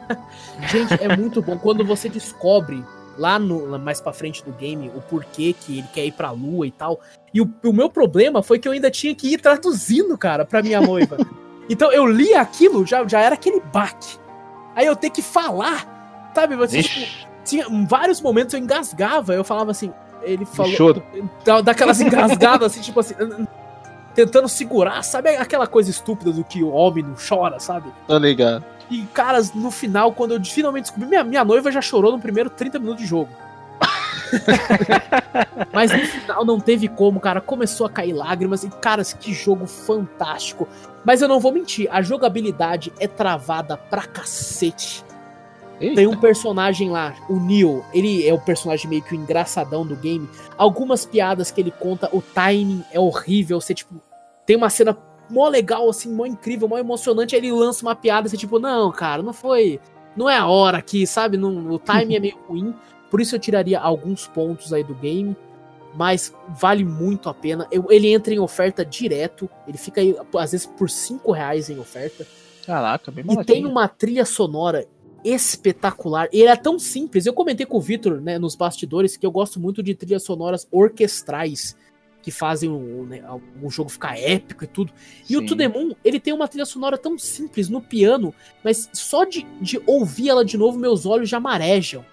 Gente, 0.68 1.02
é 1.02 1.16
muito 1.16 1.40
bom. 1.40 1.58
Quando 1.58 1.84
você 1.84 2.10
descobre 2.10 2.84
lá 3.18 3.38
no 3.38 3.78
mais 3.78 4.00
para 4.00 4.12
frente 4.12 4.44
do 4.44 4.52
game 4.52 4.90
o 4.94 5.00
porquê 5.00 5.54
que 5.58 5.78
ele 5.78 5.88
quer 5.92 6.04
ir 6.04 6.12
pra 6.12 6.30
lua 6.30 6.66
e 6.66 6.70
tal. 6.70 7.00
E 7.32 7.40
o, 7.40 7.50
o 7.64 7.72
meu 7.72 7.88
problema 7.88 8.42
foi 8.42 8.58
que 8.58 8.68
eu 8.68 8.72
ainda 8.72 8.90
tinha 8.90 9.14
que 9.14 9.32
ir 9.32 9.40
traduzindo, 9.40 10.16
cara, 10.16 10.44
pra 10.44 10.62
minha 10.62 10.80
noiva. 10.80 11.16
então 11.68 11.92
eu 11.92 12.06
li 12.06 12.34
aquilo, 12.34 12.86
já, 12.86 13.06
já 13.06 13.20
era 13.20 13.34
aquele 13.34 13.60
baque. 13.60 14.18
Aí 14.74 14.86
eu 14.86 14.96
ter 14.96 15.10
que 15.10 15.22
falar, 15.22 16.30
sabe? 16.34 16.56
Você, 16.56 16.82
tipo, 16.82 17.28
tinha 17.44 17.66
vários 17.88 18.20
momentos 18.20 18.54
eu 18.54 18.60
engasgava, 18.60 19.34
eu 19.34 19.44
falava 19.44 19.70
assim, 19.70 19.92
ele 20.22 20.44
falou. 20.44 20.72
Daquelas 21.64 22.00
engasgadas, 22.02 22.72
assim, 22.72 22.80
tipo 22.80 23.00
assim 23.00 23.14
tentando 24.16 24.48
segurar, 24.48 25.02
sabe 25.02 25.28
aquela 25.36 25.66
coisa 25.66 25.90
estúpida 25.90 26.32
do 26.32 26.42
que 26.42 26.62
o 26.62 26.70
homem 26.70 27.04
não 27.04 27.14
chora, 27.14 27.60
sabe? 27.60 27.92
Tá 28.08 28.18
ligado. 28.18 28.64
E, 28.90 29.02
caras, 29.12 29.52
no 29.52 29.70
final, 29.70 30.10
quando 30.12 30.32
eu 30.32 30.42
finalmente 30.42 30.84
descobri, 30.84 31.06
minha, 31.06 31.22
minha 31.22 31.44
noiva 31.44 31.70
já 31.70 31.82
chorou 31.82 32.10
no 32.10 32.18
primeiro 32.18 32.48
30 32.48 32.78
minutos 32.78 33.02
de 33.02 33.06
jogo. 33.06 33.28
Mas 35.72 35.92
no 35.92 35.98
final 35.98 36.44
não 36.44 36.60
teve 36.60 36.88
como, 36.88 37.20
cara. 37.20 37.40
Começou 37.40 37.86
a 37.86 37.90
cair 37.90 38.12
lágrimas 38.12 38.64
e, 38.64 38.70
caras, 38.70 39.12
que 39.12 39.32
jogo 39.32 39.66
fantástico. 39.66 40.68
Mas 41.04 41.22
eu 41.22 41.28
não 41.28 41.40
vou 41.40 41.52
mentir, 41.52 41.88
a 41.90 42.02
jogabilidade 42.02 42.92
é 42.98 43.06
travada 43.06 43.76
pra 43.76 44.02
cacete. 44.02 45.04
Eita. 45.80 45.96
Tem 45.96 46.06
um 46.06 46.16
personagem 46.16 46.88
lá, 46.90 47.14
o 47.28 47.38
Neo, 47.38 47.84
ele 47.92 48.26
é 48.26 48.32
o 48.32 48.40
personagem 48.40 48.88
meio 48.88 49.02
que 49.02 49.14
o 49.14 49.16
engraçadão 49.16 49.86
do 49.86 49.94
game. 49.94 50.28
Algumas 50.56 51.04
piadas 51.04 51.50
que 51.50 51.60
ele 51.60 51.70
conta, 51.70 52.08
o 52.12 52.22
timing 52.22 52.82
é 52.90 52.98
horrível. 52.98 53.60
Você, 53.60 53.74
tipo, 53.74 53.94
tem 54.46 54.56
uma 54.56 54.70
cena 54.70 54.96
mó 55.28 55.48
legal, 55.48 55.88
assim, 55.88 56.12
mó 56.12 56.24
incrível, 56.24 56.66
mó 56.66 56.78
emocionante. 56.78 57.34
Aí 57.34 57.40
ele 57.40 57.52
lança 57.52 57.82
uma 57.82 57.94
piada, 57.94 58.28
você, 58.28 58.36
tipo, 58.36 58.58
não, 58.58 58.90
cara, 58.90 59.22
não 59.22 59.32
foi. 59.32 59.78
Não 60.16 60.30
é 60.30 60.36
a 60.36 60.46
hora 60.46 60.78
aqui, 60.78 61.06
sabe? 61.06 61.36
Não, 61.36 61.70
o 61.70 61.78
timing 61.78 62.16
é 62.16 62.20
meio 62.20 62.38
ruim. 62.48 62.74
Por 63.10 63.20
isso 63.20 63.34
eu 63.34 63.40
tiraria 63.40 63.80
alguns 63.80 64.26
pontos 64.26 64.72
aí 64.72 64.84
do 64.84 64.94
game. 64.94 65.36
Mas 65.94 66.34
vale 66.48 66.84
muito 66.84 67.28
a 67.28 67.34
pena. 67.34 67.66
Eu, 67.70 67.86
ele 67.90 68.12
entra 68.12 68.34
em 68.34 68.38
oferta 68.38 68.84
direto. 68.84 69.48
Ele 69.66 69.78
fica 69.78 70.00
aí, 70.00 70.14
às 70.38 70.52
vezes, 70.52 70.66
por 70.66 70.90
5 70.90 71.32
reais 71.32 71.70
em 71.70 71.78
oferta. 71.78 72.26
Caraca, 72.66 73.10
bem 73.10 73.24
E 73.26 73.44
tem 73.44 73.64
uma 73.64 73.88
trilha 73.88 74.26
sonora 74.26 74.86
espetacular. 75.24 76.28
Ele 76.32 76.48
é 76.48 76.56
tão 76.56 76.78
simples. 76.78 77.24
Eu 77.24 77.32
comentei 77.32 77.64
com 77.64 77.78
o 77.78 77.80
Victor, 77.80 78.20
né, 78.20 78.38
nos 78.38 78.54
bastidores, 78.54 79.16
que 79.16 79.24
eu 79.24 79.30
gosto 79.30 79.58
muito 79.58 79.82
de 79.82 79.94
trilhas 79.94 80.22
sonoras 80.22 80.68
orquestrais 80.70 81.76
que 82.26 82.32
fazem 82.32 82.68
o, 82.68 83.06
né, 83.06 83.22
o 83.62 83.70
jogo 83.70 83.88
ficar 83.88 84.18
épico 84.18 84.64
e 84.64 84.66
tudo. 84.66 84.92
E 85.22 85.28
Sim. 85.28 85.36
o 85.36 85.46
To 85.46 85.54
The 85.54 85.68
Moon, 85.68 85.94
ele 86.04 86.18
tem 86.18 86.34
uma 86.34 86.48
trilha 86.48 86.66
sonora 86.66 86.98
tão 86.98 87.16
simples 87.16 87.68
no 87.68 87.80
piano, 87.80 88.34
mas 88.64 88.90
só 88.92 89.24
de, 89.24 89.46
de 89.60 89.80
ouvir 89.86 90.30
ela 90.30 90.44
de 90.44 90.58
novo, 90.58 90.76
meus 90.76 91.06
olhos 91.06 91.28
já 91.28 91.38
marejam. 91.38 92.04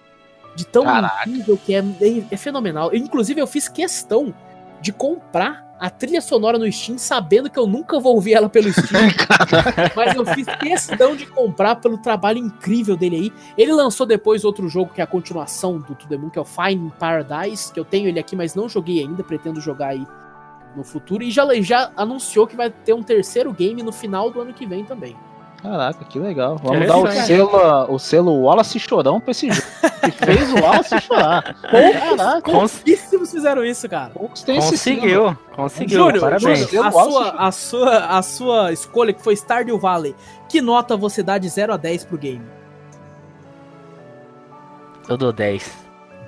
De 0.54 0.66
tão 0.66 0.84
Caraca. 0.84 1.28
incrível 1.28 1.58
que 1.64 1.74
é, 1.74 1.78
é, 1.78 2.24
é 2.30 2.36
fenomenal. 2.36 2.92
Eu, 2.92 2.98
inclusive, 2.98 3.40
eu 3.40 3.46
fiz 3.46 3.68
questão 3.68 4.34
de 4.80 4.92
comprar 4.92 5.64
a 5.78 5.90
trilha 5.90 6.20
sonora 6.20 6.58
no 6.58 6.70
Steam, 6.70 6.96
sabendo 6.96 7.50
que 7.50 7.58
eu 7.58 7.66
nunca 7.66 7.98
vou 7.98 8.14
ouvir 8.14 8.34
ela 8.34 8.48
pelo 8.48 8.72
Steam. 8.72 9.08
mas 9.94 10.14
eu 10.14 10.24
fiz 10.24 10.46
questão 10.60 11.16
de 11.16 11.26
comprar 11.26 11.76
pelo 11.76 11.98
trabalho 11.98 12.38
incrível 12.38 12.96
dele 12.96 13.16
aí. 13.16 13.32
Ele 13.58 13.72
lançou 13.72 14.06
depois 14.06 14.44
outro 14.44 14.68
jogo 14.68 14.92
que 14.94 15.00
é 15.00 15.04
a 15.04 15.06
continuação 15.06 15.78
do 15.78 15.94
To 15.94 16.08
The 16.08 16.16
Moon, 16.16 16.30
que 16.30 16.38
é 16.38 16.42
o 16.42 16.44
Finding 16.44 16.92
Paradise, 16.98 17.72
que 17.72 17.78
eu 17.78 17.84
tenho 17.84 18.08
ele 18.08 18.18
aqui, 18.18 18.36
mas 18.36 18.54
não 18.54 18.68
joguei 18.68 19.00
ainda, 19.00 19.24
pretendo 19.24 19.60
jogar 19.60 19.88
aí 19.88 20.06
no 20.76 20.84
futuro. 20.84 21.22
E 21.22 21.30
já, 21.30 21.44
já 21.60 21.90
anunciou 21.96 22.46
que 22.46 22.56
vai 22.56 22.70
ter 22.70 22.94
um 22.94 23.02
terceiro 23.02 23.52
game 23.52 23.82
no 23.82 23.92
final 23.92 24.30
do 24.30 24.40
ano 24.40 24.54
que 24.54 24.66
vem 24.66 24.84
também. 24.84 25.16
Caraca, 25.64 26.04
que 26.04 26.18
legal. 26.18 26.60
Vamos 26.62 26.86
dar 26.86 26.98
o 26.98 27.10
selo, 27.10 27.50
o 27.88 27.98
selo 27.98 28.42
Wallace 28.42 28.78
Chorão 28.78 29.18
pra 29.18 29.30
esse 29.30 29.50
jogo. 29.50 29.66
que 30.02 30.10
fez 30.10 30.52
o 30.52 30.56
Wallace 30.56 31.00
chorar. 31.00 31.56
Caraca. 31.62 32.52
Pouquíssimos 32.52 33.30
fizeram 33.30 33.64
isso, 33.64 33.88
cara. 33.88 34.10
Conseguiu. 34.10 35.34
Conseguiu. 35.56 35.98
Júlio, 35.98 36.20
Parabéns. 36.20 36.68
Júlio, 36.68 36.84
a, 36.84 36.90
sua, 36.92 37.30
a, 37.30 37.50
sua, 37.52 37.98
a 38.18 38.22
sua 38.22 38.72
escolha, 38.72 39.14
que 39.14 39.22
foi 39.22 39.34
Stardew 39.34 39.78
Valley, 39.78 40.14
que 40.50 40.60
nota 40.60 40.98
você 40.98 41.22
dá 41.22 41.38
de 41.38 41.48
0 41.48 41.72
a 41.72 41.76
10 41.78 42.04
pro 42.04 42.18
game? 42.18 42.44
Eu 45.08 45.16
dou 45.16 45.32
10. 45.32 45.72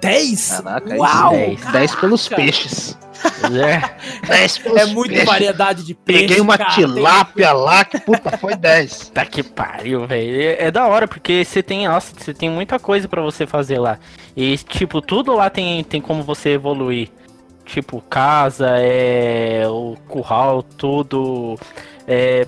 10? 0.01 0.49
Caraca, 0.63 0.97
Uau! 0.97 1.33
10, 1.33 1.61
10 1.73 1.95
pelos 1.97 2.27
peixes. 2.27 2.99
É, 4.29 4.81
é 4.81 4.87
muita 4.87 5.25
variedade 5.25 5.85
de 5.85 5.95
peixe. 5.95 6.21
Peguei 6.21 6.41
uma 6.41 6.59
cara, 6.59 6.71
tilápia 6.71 7.49
tem... 7.49 7.57
lá, 7.57 7.85
que 7.85 8.01
puta, 8.01 8.37
foi 8.37 8.57
10. 8.57 9.11
Tá 9.11 9.25
que 9.25 9.43
pariu, 9.43 10.07
velho. 10.07 10.41
É, 10.41 10.67
é, 10.67 10.71
da 10.71 10.87
hora, 10.87 11.07
porque 11.07 11.45
você 11.45 11.63
tem, 11.63 11.87
nossa, 11.87 12.15
você 12.17 12.35
tem 12.35 12.51
muita 12.51 12.79
coisa 12.79 13.09
para 13.09 13.23
você 13.23 13.47
fazer 13.47 13.79
lá. 13.79 13.99
E, 14.37 14.57
tipo, 14.59 15.01
tudo 15.01 15.35
lá 15.35 15.51
tem, 15.51 15.83
tem 15.85 16.01
como 16.01 16.23
você 16.23 16.51
evoluir. 16.51 17.09
Tipo, 17.65 18.01
casa, 18.01 18.69
é. 18.79 19.67
O 19.69 19.97
curral, 20.09 20.63
tudo. 20.63 21.59
É. 22.07 22.47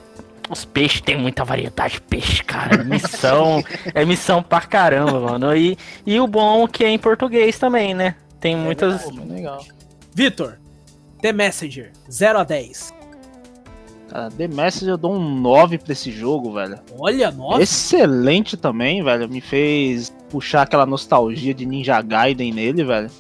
Os 0.51 0.65
peixes 0.65 1.03
tem 1.03 1.17
muita 1.19 1.45
variedade 1.45 1.95
de 1.95 2.01
peixe, 2.01 2.43
cara. 2.43 2.83
Missão. 2.83 3.63
é 3.93 4.05
missão 4.05 4.43
pra 4.43 4.61
caramba, 4.63 5.21
mano. 5.21 5.55
E, 5.55 5.77
e 6.07 6.19
o 6.19 6.27
bom 6.27 6.65
é 6.65 6.69
que 6.69 6.85
é 6.85 6.89
em 6.89 6.99
português 6.99 7.59
também, 7.59 7.93
né? 7.93 8.15
Tem 8.41 8.55
é 8.55 8.57
muitas. 8.57 9.05
Legal, 9.11 9.27
legal. 9.27 9.65
Vitor, 10.15 10.59
The 11.21 11.33
Messenger, 11.33 11.91
0 12.11 12.39
a 12.39 12.45
10. 12.45 12.95
Cara, 14.09 14.31
The 14.31 14.49
Messenger 14.49 14.95
eu 14.95 14.99
dou 14.99 15.15
um 15.15 15.41
9 15.41 15.79
pra 15.79 15.93
esse 15.93 16.11
jogo, 16.11 16.53
velho. 16.53 16.79
Olha, 16.99 17.31
9? 17.31 17.63
Excelente 17.63 18.57
também, 18.57 19.03
velho. 19.03 19.29
Me 19.29 19.41
fez 19.41 20.15
puxar 20.31 20.63
aquela 20.63 20.87
nostalgia 20.87 21.53
de 21.53 21.67
Ninja 21.67 22.01
Gaiden 22.01 22.53
nele, 22.53 22.85
velho. 22.85 23.11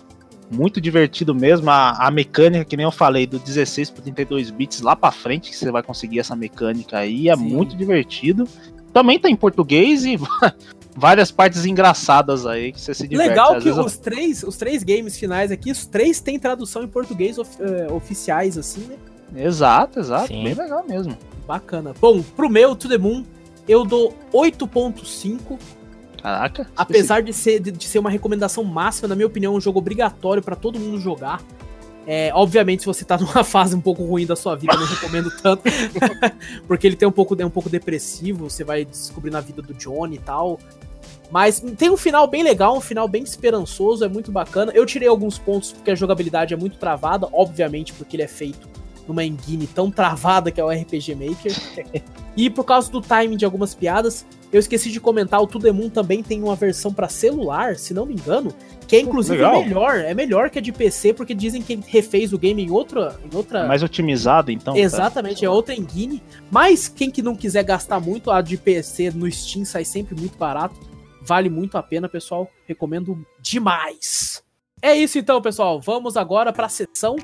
Muito 0.51 0.81
divertido 0.81 1.35
mesmo. 1.35 1.69
A, 1.71 2.07
a 2.07 2.11
mecânica, 2.11 2.65
que 2.65 2.77
nem 2.77 2.85
eu 2.85 2.91
falei, 2.91 3.27
do 3.27 3.39
16 3.39 3.91
para 3.91 4.03
32 4.03 4.51
bits 4.51 4.81
lá 4.81 4.97
pra 4.97 5.11
frente, 5.11 5.51
que 5.51 5.57
você 5.57 5.71
vai 5.71 5.83
conseguir 5.83 6.21
essa 6.21 6.35
mecânica 6.35 6.99
aí, 6.99 7.29
é 7.29 7.37
Sim. 7.37 7.43
muito 7.43 7.77
divertido. 7.77 8.49
Também 8.93 9.19
tá 9.19 9.29
em 9.29 9.37
português 9.37 10.07
e 10.07 10.19
várias 10.99 11.31
partes 11.31 11.65
engraçadas 11.65 12.45
aí 12.45 12.73
que 12.73 12.81
você 12.81 12.93
se 12.93 13.07
diverte. 13.07 13.31
Legal 13.31 13.61
que 13.61 13.71
os, 13.71 13.77
eu... 13.77 14.01
três, 14.01 14.43
os 14.43 14.57
três 14.57 14.83
games 14.83 15.17
finais 15.17 15.51
aqui, 15.51 15.71
os 15.71 15.87
três 15.87 16.21
têm 16.21 16.39
tradução 16.39 16.83
em 16.83 16.89
português 16.89 17.39
of, 17.39 17.51
uh, 17.63 17.95
oficiais, 17.95 18.59
assim, 18.59 18.81
né? 18.81 18.97
Exato, 19.35 20.01
exato. 20.01 20.29
Sim. 20.29 20.45
Bem 20.45 20.55
legal 20.55 20.85
mesmo. 20.87 21.17
Bacana. 21.47 21.95
Bom, 22.01 22.23
pro 22.23 22.49
meu 22.49 22.75
To 22.75 22.89
The 22.89 22.99
Moon, 22.99 23.25
eu 23.69 23.85
dou 23.85 24.15
8.5. 24.33 25.59
Caraca. 26.23 26.69
Apesar 26.77 27.23
de 27.23 27.33
ser, 27.33 27.61
de, 27.61 27.71
de, 27.71 27.85
ser 27.87 27.99
uma 27.99 28.11
recomendação 28.11 28.65
máxima, 28.65 29.09
na 29.09 29.15
minha 29.15 29.27
opinião, 29.27 29.55
é 29.55 29.57
um 29.57 29.61
jogo 29.61 29.79
obrigatório 29.79 30.43
para 30.43 30.57
todo 30.57 30.79
mundo 30.79 30.99
jogar. 31.01 31.41
É, 32.07 32.31
obviamente, 32.35 32.81
se 32.81 32.87
você 32.87 33.05
tá 33.05 33.17
numa 33.21 33.45
fase 33.45 33.77
um 33.77 33.81
pouco 33.81 34.03
ruim 34.03 34.27
da 34.27 34.35
sua 34.35 34.57
vida, 34.57 34.73
eu 34.73 34.81
não 34.81 34.87
recomendo 34.87 35.31
tanto. 35.43 35.63
porque 36.67 36.87
ele 36.87 36.97
tem 36.97 37.07
um 37.07 37.13
pouco, 37.13 37.41
é 37.41 37.45
um 37.45 37.51
pouco 37.51 37.69
depressivo, 37.69 38.49
você 38.49 38.65
vai 38.65 38.85
descobrir 38.85 39.31
na 39.31 39.41
vida 39.41 39.61
do 39.61 39.75
Johnny 39.75 40.17
e 40.17 40.19
tal. 40.19 40.59
Mas 41.31 41.61
tem 41.61 41.91
um 41.91 41.97
final 41.97 42.27
bem 42.27 42.43
legal, 42.43 42.77
um 42.77 42.81
final 42.81 43.07
bem 43.07 43.23
esperançoso, 43.23 44.05
é 44.05 44.09
muito 44.09 44.33
bacana. 44.33 44.73
Eu 44.75 44.87
tirei 44.87 45.09
alguns 45.09 45.39
pontos 45.39 45.73
porque 45.73 45.91
a 45.91 45.95
jogabilidade 45.95 46.55
é 46.55 46.57
muito 46.57 46.79
travada, 46.79 47.29
obviamente 47.33 47.93
porque 47.93 48.17
ele 48.17 48.23
é 48.23 48.29
feito 48.29 48.69
numa 49.07 49.25
engine 49.25 49.67
tão 49.67 49.91
travada 49.91 50.51
que 50.51 50.61
é 50.61 50.65
o 50.65 50.69
RPG 50.69 51.15
Maker. 51.15 52.03
e 52.37 52.51
por 52.51 52.65
causa 52.65 52.91
do 52.91 53.01
timing 53.01 53.37
de 53.37 53.45
algumas 53.45 53.75
piadas, 53.75 54.27
eu 54.53 54.59
esqueci 54.59 54.91
de 54.91 55.01
comentar, 55.01 55.41
o 55.43 55.47
To 55.47 55.59
The 55.59 55.73
Moon 55.73 55.91
também 55.91 56.23
tem 56.23 56.43
uma 56.43 56.55
versão 56.55 56.93
para 56.93 57.09
celular, 57.09 57.77
se 57.77 57.93
não 57.93 58.07
me 58.07 58.15
engano, 58.15 58.55
que 58.87 58.97
é 58.97 59.01
inclusive 59.01 59.37
Legal. 59.37 59.63
melhor, 59.63 59.99
é 59.99 60.15
melhor 60.15 60.49
que 60.49 60.59
a 60.59 60.63
de 60.63 60.73
PC, 60.73 61.13
porque 61.13 61.35
dizem 61.35 61.61
que 61.61 61.75
ele 61.75 61.85
refez 61.87 62.33
o 62.33 62.39
game 62.39 62.63
em 62.63 62.71
outra... 62.71 63.19
Em 63.31 63.35
outra... 63.37 63.67
Mais 63.67 63.83
otimizado, 63.83 64.51
então. 64.51 64.75
Tá? 64.75 64.81
Exatamente, 64.81 65.41
tá. 65.41 65.47
é 65.47 65.51
outra 65.51 65.75
engine. 65.75 66.23
Mas 66.51 66.89
quem 66.89 67.11
que 67.11 67.21
não 67.21 67.35
quiser 67.35 67.63
gastar 67.63 68.01
muito, 68.01 68.31
a 68.31 68.41
de 68.41 68.57
PC 68.57 69.11
no 69.11 69.31
Steam 69.31 69.67
sai 69.67 69.85
sempre 69.85 70.15
muito 70.19 70.39
barato. 70.39 70.77
Vale 71.29 71.51
muito 71.51 71.77
a 71.77 71.83
pena, 71.83 72.09
pessoal. 72.09 72.51
Recomendo 72.67 73.23
demais. 73.39 74.43
É 74.81 74.95
isso 74.95 75.19
então, 75.19 75.43
pessoal. 75.43 75.79
Vamos 75.79 76.17
agora 76.17 76.55
para 76.55 76.65
a 76.65 76.71
sessão 76.71 77.17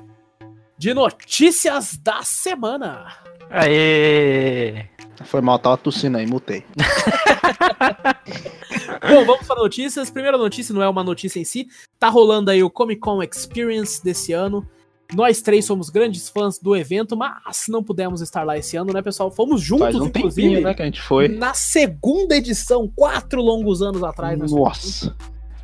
de 0.77 0.93
notícias 0.93 1.97
da 1.97 2.23
semana. 2.23 3.07
Aê! 3.49 4.85
Foi 5.25 5.41
mal, 5.41 5.59
tava 5.59 5.79
tossindo 5.79 6.19
aí, 6.19 6.27
mutei. 6.27 6.67
Bom, 9.09 9.25
vamos 9.25 9.47
para 9.47 9.63
notícias. 9.63 10.11
Primeira 10.11 10.37
notícia 10.37 10.75
não 10.75 10.83
é 10.83 10.89
uma 10.89 11.03
notícia 11.03 11.41
em 11.41 11.45
si. 11.45 11.67
Tá 11.99 12.11
rolando 12.11 12.51
aí 12.51 12.63
o 12.63 12.69
Comic 12.69 13.01
Con 13.01 13.23
Experience 13.23 14.05
desse 14.05 14.35
ano. 14.35 14.69
Nós 15.13 15.43
três 15.43 15.65
somos 15.65 15.91
grandes 15.91 16.29
fãs 16.29 16.59
do 16.59 16.75
evento, 16.75 17.17
mas 17.17 17.67
não 17.69 17.83
pudemos 17.83 18.21
estar 18.21 18.43
lá 18.43 18.57
esse 18.57 18.77
ano, 18.77 18.93
né, 18.93 19.03
pessoal? 19.03 19.31
Fomos 19.31 19.61
juntos, 19.61 19.87
Faz 19.87 19.97
um 19.97 20.07
inclusive, 20.07 20.49
tempinho, 20.49 20.65
né, 20.65 20.75
que 20.75 20.83
a 20.83 20.85
gente 20.87 21.03
foi. 21.03 21.29
na 21.29 21.53
segunda 21.55 22.37
edição, 22.37 22.91
quatro 22.95 23.43
longos 23.43 23.83
anos 23.83 24.03
atrás. 24.03 24.39
Nossa. 24.51 25.15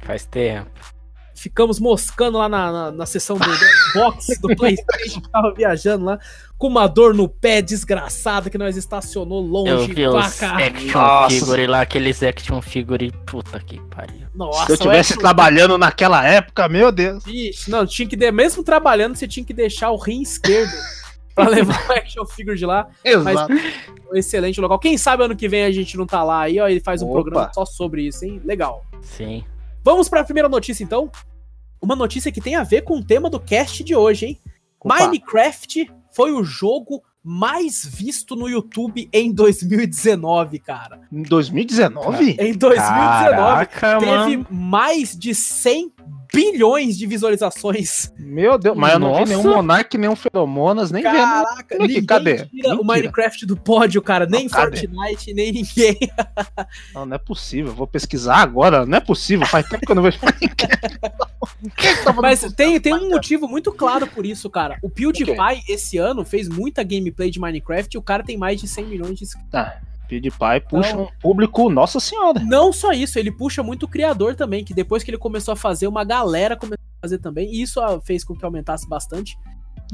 Faz 0.02 0.24
tempo. 0.26 0.70
Ficamos 1.40 1.80
moscando 1.80 2.36
lá 2.36 2.50
na, 2.50 2.70
na, 2.70 2.90
na 2.92 3.06
sessão 3.06 3.38
do 3.38 3.46
box 3.94 4.38
do 4.42 4.54
Playstation, 4.54 5.22
tava 5.32 5.54
viajando 5.54 6.04
lá, 6.04 6.18
com 6.58 6.66
uma 6.68 6.86
dor 6.86 7.14
no 7.14 7.26
pé 7.26 7.62
desgraçada 7.62 8.50
que 8.50 8.58
nós 8.58 8.76
estacionou 8.76 9.42
Eu 9.42 9.50
longe 9.50 9.86
vi 9.94 10.02
pra 10.06 10.26
os 10.26 10.34
cá. 10.38 10.58
action 10.58 11.00
Nossa. 11.00 11.34
figure 11.34 11.66
lá, 11.66 11.80
aqueles 11.80 12.22
action 12.22 12.60
figure. 12.60 13.10
Puta 13.24 13.58
que 13.58 13.80
pariu. 13.88 14.26
Nossa, 14.34 14.66
Se 14.66 14.72
eu 14.72 14.76
tivesse 14.76 15.12
action- 15.14 15.20
trabalhando 15.22 15.78
naquela 15.78 16.22
época, 16.28 16.68
meu 16.68 16.92
Deus. 16.92 17.24
Vixe, 17.24 17.70
não, 17.70 17.86
tinha 17.86 18.06
que 18.06 18.16
de... 18.16 18.30
mesmo 18.30 18.62
trabalhando, 18.62 19.16
você 19.16 19.26
tinha 19.26 19.44
que 19.46 19.54
deixar 19.54 19.90
o 19.92 19.96
rim 19.96 20.20
esquerdo 20.20 20.70
pra 21.34 21.48
levar 21.48 21.88
o 21.88 21.92
action 21.92 22.26
figure 22.26 22.58
de 22.58 22.66
lá. 22.66 22.86
Exato. 23.02 23.50
Um 24.12 24.16
excelente 24.16 24.60
local. 24.60 24.78
Quem 24.78 24.98
sabe 24.98 25.24
ano 25.24 25.34
que 25.34 25.48
vem 25.48 25.64
a 25.64 25.70
gente 25.70 25.96
não 25.96 26.04
tá 26.04 26.22
lá 26.22 26.42
aí, 26.42 26.60
ó, 26.60 26.68
ele 26.68 26.80
faz 26.80 27.00
um 27.00 27.06
Opa. 27.06 27.14
programa 27.22 27.50
só 27.54 27.64
sobre 27.64 28.02
isso, 28.06 28.26
hein? 28.26 28.42
Legal. 28.44 28.84
Sim. 29.00 29.42
Vamos 29.82 30.10
pra 30.10 30.22
primeira 30.22 30.46
notícia 30.50 30.84
então. 30.84 31.10
Uma 31.80 31.96
notícia 31.96 32.30
que 32.30 32.40
tem 32.40 32.54
a 32.54 32.62
ver 32.62 32.82
com 32.82 32.98
o 32.98 33.04
tema 33.04 33.30
do 33.30 33.40
cast 33.40 33.82
de 33.82 33.94
hoje, 33.94 34.26
hein? 34.26 34.40
Opa. 34.80 35.06
Minecraft 35.06 35.90
foi 36.12 36.32
o 36.32 36.42
jogo 36.42 37.02
mais 37.22 37.84
visto 37.84 38.34
no 38.34 38.48
YouTube 38.48 39.08
em 39.12 39.32
2019, 39.32 40.58
cara. 40.58 41.00
Em 41.12 41.22
2019? 41.22 42.36
Em 42.38 42.54
2019 42.54 43.66
Caraca, 43.66 43.98
teve 43.98 44.36
mano. 44.38 44.46
mais 44.50 45.16
de 45.16 45.34
100 45.34 45.92
bilhões 46.32 46.96
de 46.96 47.06
visualizações. 47.06 48.12
Meu 48.18 48.58
Deus, 48.58 48.76
mas 48.76 48.92
eu 48.92 48.98
não 48.98 49.14
vi 49.14 49.20
Nossa. 49.20 49.36
nenhum 49.36 49.54
Monark, 49.54 49.98
nenhum 49.98 50.16
Feromonas, 50.16 50.90
nem 50.90 51.02
vendo. 51.02 51.12
Caraca, 51.14 51.64
que- 51.64 51.78
ninguém 51.78 52.04
cadê? 52.04 52.46
tira 52.46 52.74
o. 52.76 52.84
Minecraft 52.84 53.46
do 53.46 53.56
pódio, 53.56 54.00
cara. 54.02 54.26
Nem 54.26 54.44
Não, 54.44 54.50
cadê? 54.50 54.76
Fortnite, 54.88 55.32
nem 55.34 55.52
ninguém. 55.52 55.98
Não, 56.94 57.06
não 57.06 57.14
é 57.14 57.18
possível. 57.18 57.72
Vou 57.72 57.86
pesquisar 57.86 58.36
agora. 58.36 58.84
Não 58.86 58.96
é 58.98 59.00
possível. 59.00 59.46
Faz 59.46 59.66
tempo 59.68 59.84
que 59.86 59.90
eu 59.92 59.96
não 59.96 60.02
vejo 60.02 60.18
Minecraft. 60.22 61.00
Tá 62.04 62.12
Mas 62.12 62.40
tem, 62.54 62.80
tem 62.80 62.94
um 62.94 63.10
motivo 63.10 63.46
muito 63.48 63.72
claro 63.72 64.06
por 64.06 64.24
isso, 64.24 64.48
cara. 64.48 64.78
O 64.82 64.88
PewDiePie, 64.88 65.62
esse 65.68 65.98
ano, 65.98 66.24
fez 66.24 66.48
muita 66.48 66.82
gameplay 66.82 67.30
de 67.30 67.38
Minecraft 67.40 67.94
e 67.94 67.98
o 67.98 68.02
cara 68.02 68.22
tem 68.22 68.36
mais 68.36 68.60
de 68.60 68.66
100 68.68 68.84
milhões 68.86 69.18
de 69.18 69.24
inscritos. 69.24 69.50
Ah, 69.54 69.76
PewDiePie 70.10 70.68
puxa 70.68 70.96
Não. 70.96 71.04
um 71.04 71.08
público, 71.20 71.70
nossa 71.70 72.00
senhora. 72.00 72.40
Não 72.40 72.72
só 72.72 72.90
isso, 72.92 73.18
ele 73.18 73.30
puxa 73.30 73.62
muito 73.62 73.84
o 73.84 73.88
criador 73.88 74.34
também, 74.34 74.64
que 74.64 74.74
depois 74.74 75.04
que 75.04 75.10
ele 75.10 75.18
começou 75.18 75.52
a 75.52 75.56
fazer, 75.56 75.86
uma 75.86 76.02
galera 76.02 76.56
começou 76.56 76.84
a 76.98 77.06
fazer 77.06 77.18
também, 77.18 77.52
e 77.54 77.62
isso 77.62 77.80
ah, 77.80 78.00
fez 78.00 78.24
com 78.24 78.34
que 78.34 78.44
aumentasse 78.44 78.88
bastante. 78.88 79.38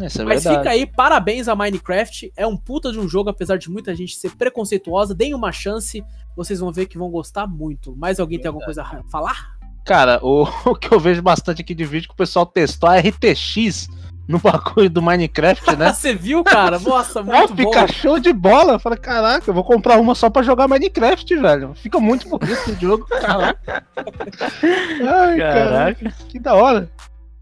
Isso 0.00 0.20
é 0.20 0.24
Mas 0.24 0.44
verdade. 0.44 0.58
fica 0.58 0.70
aí, 0.70 0.86
parabéns 0.86 1.48
a 1.48 1.54
Minecraft. 1.54 2.32
É 2.36 2.46
um 2.46 2.56
puta 2.56 2.92
de 2.92 2.98
um 2.98 3.08
jogo, 3.08 3.30
apesar 3.30 3.56
de 3.56 3.70
muita 3.70 3.94
gente 3.94 4.14
ser 4.16 4.30
preconceituosa. 4.36 5.14
Deem 5.14 5.34
uma 5.34 5.52
chance, 5.52 6.04
vocês 6.36 6.60
vão 6.60 6.70
ver 6.70 6.86
que 6.86 6.98
vão 6.98 7.10
gostar 7.10 7.46
muito. 7.46 7.96
Mais 7.96 8.20
alguém 8.20 8.38
tem 8.38 8.48
alguma 8.48 8.64
coisa 8.64 8.82
a 8.82 9.02
falar? 9.04 9.56
Cara, 9.86 10.20
o, 10.22 10.42
o 10.68 10.74
que 10.74 10.92
eu 10.92 11.00
vejo 11.00 11.22
bastante 11.22 11.62
aqui 11.62 11.74
de 11.74 11.84
vídeo 11.86 12.08
que 12.08 12.14
o 12.14 12.16
pessoal 12.16 12.44
testou 12.44 12.90
a 12.90 12.98
RTX 12.98 13.88
no 14.28 14.38
bagulho 14.38 14.90
do 14.90 15.02
Minecraft, 15.02 15.76
né? 15.76 15.92
Você 15.94 16.14
viu, 16.14 16.42
cara? 16.42 16.78
Nossa, 16.78 17.20
Ó, 17.20 17.24
muito 17.24 17.54
bom. 17.54 17.72
fica 17.72 17.86
show 17.92 18.18
de 18.18 18.32
bola. 18.32 18.74
Eu 18.74 18.78
falei, 18.78 18.98
caraca, 18.98 19.48
eu 19.48 19.54
vou 19.54 19.64
comprar 19.64 19.98
uma 20.00 20.14
só 20.14 20.28
pra 20.30 20.42
jogar 20.42 20.66
Minecraft, 20.68 21.36
velho. 21.36 21.74
Fica 21.74 21.98
muito 22.00 22.28
bonito 22.28 22.70
o 22.70 22.74
jogo. 22.80 23.06
Caraca. 23.20 23.84
Ai, 23.96 25.38
cara, 25.38 25.94
Caraca. 25.94 26.12
que 26.28 26.38
da 26.38 26.54
hora. 26.54 26.90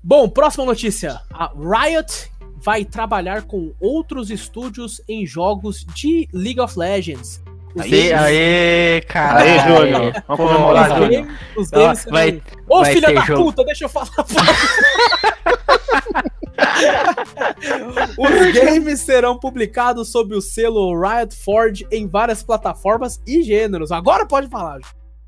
Bom, 0.02 0.28
próxima 0.28 0.64
notícia. 0.66 1.20
A 1.32 1.50
Riot 1.56 2.30
vai 2.62 2.84
trabalhar 2.84 3.42
com 3.42 3.72
outros 3.80 4.30
estúdios 4.30 5.00
em 5.08 5.26
jogos 5.26 5.84
de 5.94 6.28
League 6.32 6.60
of 6.60 6.78
Legends. 6.78 7.42
Os 7.74 7.82
Aê, 7.82 7.90
games- 7.90 8.12
aê, 8.12 9.00
cara. 9.08 9.58
Júnior. 9.66 10.12
Vamos 10.12 10.22
Pô, 10.26 10.36
comemorar, 10.36 10.92
os 10.92 10.98
Júnior. 10.98 11.10
games, 11.24 11.38
os 11.56 11.70
games 11.70 12.06
Ó, 12.06 12.10
vai- 12.10 12.30
serão- 12.30 12.42
Ô, 12.68 12.80
vai 12.80 12.92
filha 12.92 13.14
da 13.14 13.20
jogo. 13.22 13.44
puta, 13.44 13.64
deixa 13.64 13.84
eu 13.86 13.88
falar. 13.88 14.08
Os 18.18 18.52
games 18.52 19.00
serão 19.00 19.38
publicados 19.38 20.10
sob 20.10 20.34
o 20.34 20.40
selo 20.40 20.98
Riot 21.00 21.34
Forge 21.36 21.86
em 21.90 22.06
várias 22.06 22.42
plataformas 22.42 23.20
e 23.26 23.42
gêneros. 23.42 23.90
Agora 23.92 24.26
pode 24.26 24.48
falar. 24.48 24.78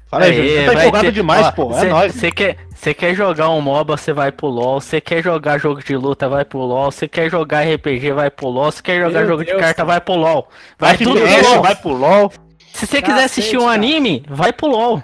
Fala 0.06 0.26
aí, 0.26 0.36
Júnior. 0.36 0.54
Você 0.54 0.64
tá 0.64 0.80
empolgado 0.80 1.12
demais, 1.12 1.50
pô. 1.50 1.72
É 1.76 1.84
nóis. 1.84 2.14
Você 2.14 2.30
quer, 2.30 2.56
cê 2.76 2.94
quer 2.94 3.14
jogar 3.14 3.50
um 3.50 3.60
MOBA, 3.60 3.96
você 3.96 4.12
vai 4.12 4.30
pro 4.30 4.46
LoL. 4.46 4.80
Você 4.80 5.00
quer 5.00 5.22
jogar 5.22 5.58
jogo 5.58 5.82
de 5.82 5.96
luta, 5.96 6.28
vai 6.28 6.44
pro 6.44 6.60
LoL. 6.60 6.92
Você 6.92 7.08
quer 7.08 7.28
jogar 7.28 7.62
RPG, 7.62 8.12
vai 8.12 8.30
pro 8.30 8.48
LoL. 8.48 8.70
Você 8.70 8.82
quer 8.82 9.00
jogar 9.00 9.18
Meu 9.20 9.28
jogo 9.28 9.44
Deus, 9.44 9.56
de 9.56 9.60
carta, 9.60 9.74
cara. 9.74 9.86
vai 9.86 10.00
pro 10.00 10.14
LoL. 10.14 10.48
Vai 10.78 10.96
tudo 10.96 11.20
pro 11.20 11.26
FPS, 11.26 11.48
LoL. 11.48 11.62
vai 11.62 11.74
pro 11.74 11.92
LOL. 11.92 12.32
Se 12.72 12.86
você 12.86 13.02
quiser 13.02 13.24
assistir 13.24 13.56
um 13.56 13.62
cara. 13.62 13.72
anime, 13.72 14.24
vai 14.28 14.52
pro 14.52 14.68
LoL. 14.68 15.02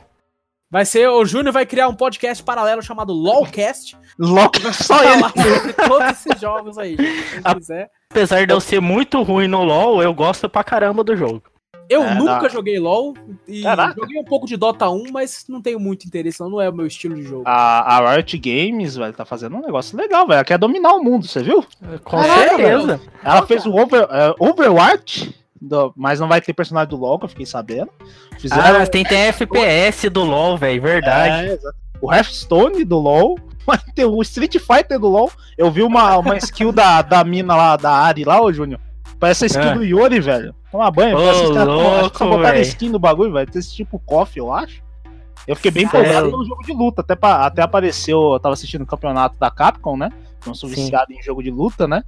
Vai 0.72 0.86
ser, 0.86 1.06
o 1.06 1.22
Júnior 1.26 1.52
vai 1.52 1.66
criar 1.66 1.86
um 1.88 1.94
podcast 1.94 2.42
paralelo 2.42 2.82
chamado 2.82 3.12
LOLcast. 3.12 3.94
LOL, 4.18 4.50
só 4.72 5.04
ele. 5.04 5.22
sobre 5.58 5.72
todos 5.74 6.08
esses 6.12 6.40
jogos 6.40 6.78
aí. 6.78 6.96
gente. 6.96 7.42
Quiser. 7.58 7.90
Apesar 8.10 8.46
de 8.46 8.54
eu 8.54 8.58
ser 8.60 8.80
muito 8.80 9.22
ruim 9.22 9.46
no 9.48 9.62
LoL, 9.62 10.02
eu 10.02 10.14
gosto 10.14 10.48
pra 10.48 10.64
caramba 10.64 11.04
do 11.04 11.14
jogo. 11.14 11.42
Eu 11.90 12.02
É, 12.04 12.14
nunca 12.14 12.40
dá. 12.42 12.48
joguei 12.48 12.78
LoL 12.78 13.12
e 13.46 13.62
Caraca. 13.62 13.94
joguei 14.00 14.18
um 14.18 14.24
pouco 14.24 14.46
de 14.46 14.56
Dota 14.56 14.88
1, 14.88 15.10
mas 15.12 15.44
não 15.46 15.60
tenho 15.60 15.78
muito 15.78 16.06
interesse, 16.06 16.40
não, 16.40 16.48
não 16.48 16.60
é 16.60 16.70
o 16.70 16.72
meu 16.74 16.86
estilo 16.86 17.14
de 17.16 17.22
jogo. 17.22 17.42
A, 17.44 17.96
a 17.98 18.14
Riot 18.14 18.38
Games, 18.38 18.96
velho, 18.96 19.12
tá 19.12 19.26
fazendo 19.26 19.56
um 19.56 19.60
negócio 19.60 19.94
legal, 19.98 20.26
velho. 20.26 20.36
Ela 20.36 20.44
quer 20.44 20.56
dominar 20.58 20.94
o 20.94 21.04
mundo, 21.04 21.26
você 21.26 21.42
viu? 21.42 21.62
Com 22.02 22.16
Caraca, 22.16 22.48
certeza. 22.56 23.00
Ela 23.22 23.46
fez 23.46 23.66
o 23.66 23.74
Over, 23.76 24.06
é, 24.10 24.34
Overwatch, 24.38 25.34
do- 25.62 25.92
mas 25.96 26.18
não 26.20 26.28
vai 26.28 26.40
ter 26.40 26.52
personagem 26.52 26.88
do 26.90 26.96
LoL, 26.96 27.18
que 27.18 27.24
eu 27.24 27.28
fiquei 27.28 27.46
sabendo. 27.46 27.90
Fizeram 28.38 28.82
Ah, 28.82 28.86
tem, 28.86 29.04
tem 29.04 29.18
FPS 29.28 30.08
do 30.10 30.24
LoL, 30.24 30.56
velho, 30.58 30.82
verdade. 30.82 31.50
É, 31.50 31.58
o 32.00 32.12
Hearthstone 32.12 32.84
do 32.84 32.98
LoL, 32.98 33.38
vai 33.66 33.78
ter 33.94 34.04
o 34.04 34.20
Street 34.22 34.56
Fighter 34.58 34.98
do 34.98 35.08
LoL. 35.08 35.30
Eu 35.56 35.70
vi 35.70 35.82
uma, 35.82 36.16
uma 36.18 36.36
skill 36.36 36.72
da, 36.72 37.00
da 37.02 37.22
mina 37.22 37.54
lá, 37.54 37.76
da 37.76 37.90
Ari 37.92 38.24
lá, 38.24 38.40
ô 38.42 38.52
Júnior. 38.52 38.80
Parece 39.20 39.44
a 39.44 39.46
skill 39.46 39.62
É. 39.62 39.74
do 39.74 39.84
Yori, 39.84 40.18
velho. 40.18 40.52
Toma 40.72 40.90
banho. 40.90 41.16
Ô, 41.16 41.20
parece 41.20 41.40
acho 41.42 41.48
que 41.52 41.54
só 41.58 41.64
louco, 41.64 42.36
botaram 42.38 42.60
skin 42.60 42.88
no 42.88 42.98
bagulho, 42.98 43.32
velho. 43.32 43.48
Tem 43.50 43.60
esse 43.60 43.72
tipo 43.72 44.00
coffee, 44.00 44.40
eu 44.40 44.52
acho. 44.52 44.82
Eu 45.46 45.54
fiquei 45.54 45.70
bem 45.70 45.86
Sério? 45.86 46.00
empolgado 46.06 46.30
pelo 46.30 46.44
jogo 46.44 46.62
de 46.64 46.72
luta. 46.72 47.02
Até, 47.02 47.14
pa- 47.14 47.46
até 47.46 47.62
apareceu, 47.62 48.32
eu 48.32 48.40
tava 48.40 48.54
assistindo 48.54 48.82
o 48.82 48.86
campeonato 48.86 49.36
da 49.38 49.48
Capcom, 49.50 49.96
né? 49.96 50.10
Eu 50.46 50.54
sou 50.54 50.68
Sim. 50.68 50.76
viciado 50.76 51.12
em 51.12 51.22
jogo 51.22 51.42
de 51.42 51.50
luta, 51.50 51.86
né? 51.86 52.02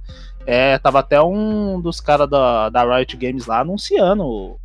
É, 0.45 0.77
tava 0.77 0.99
até 0.99 1.21
um 1.21 1.79
dos 1.81 1.99
caras 1.99 2.29
da, 2.29 2.69
da 2.69 2.83
Riot 2.83 3.15
Games 3.17 3.45
lá 3.47 3.61
anunciando 3.61 4.23
o, 4.23 4.59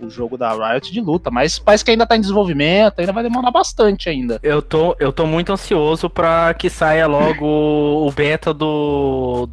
o 0.00 0.08
jogo 0.10 0.36
da 0.38 0.52
Riot 0.52 0.92
de 0.92 1.00
luta. 1.00 1.30
Mas 1.30 1.58
parece 1.58 1.84
que 1.84 1.90
ainda 1.90 2.06
tá 2.06 2.16
em 2.16 2.20
desenvolvimento, 2.20 3.00
ainda 3.00 3.12
vai 3.12 3.22
demorar 3.22 3.50
bastante 3.50 4.08
ainda. 4.08 4.38
Eu 4.42 4.60
tô, 4.62 4.94
eu 5.00 5.12
tô 5.12 5.26
muito 5.26 5.52
ansioso 5.52 6.08
pra 6.10 6.52
que 6.54 6.68
saia 6.70 7.06
logo 7.06 7.46
o 7.46 8.10
beta 8.12 8.52
do 8.54 9.48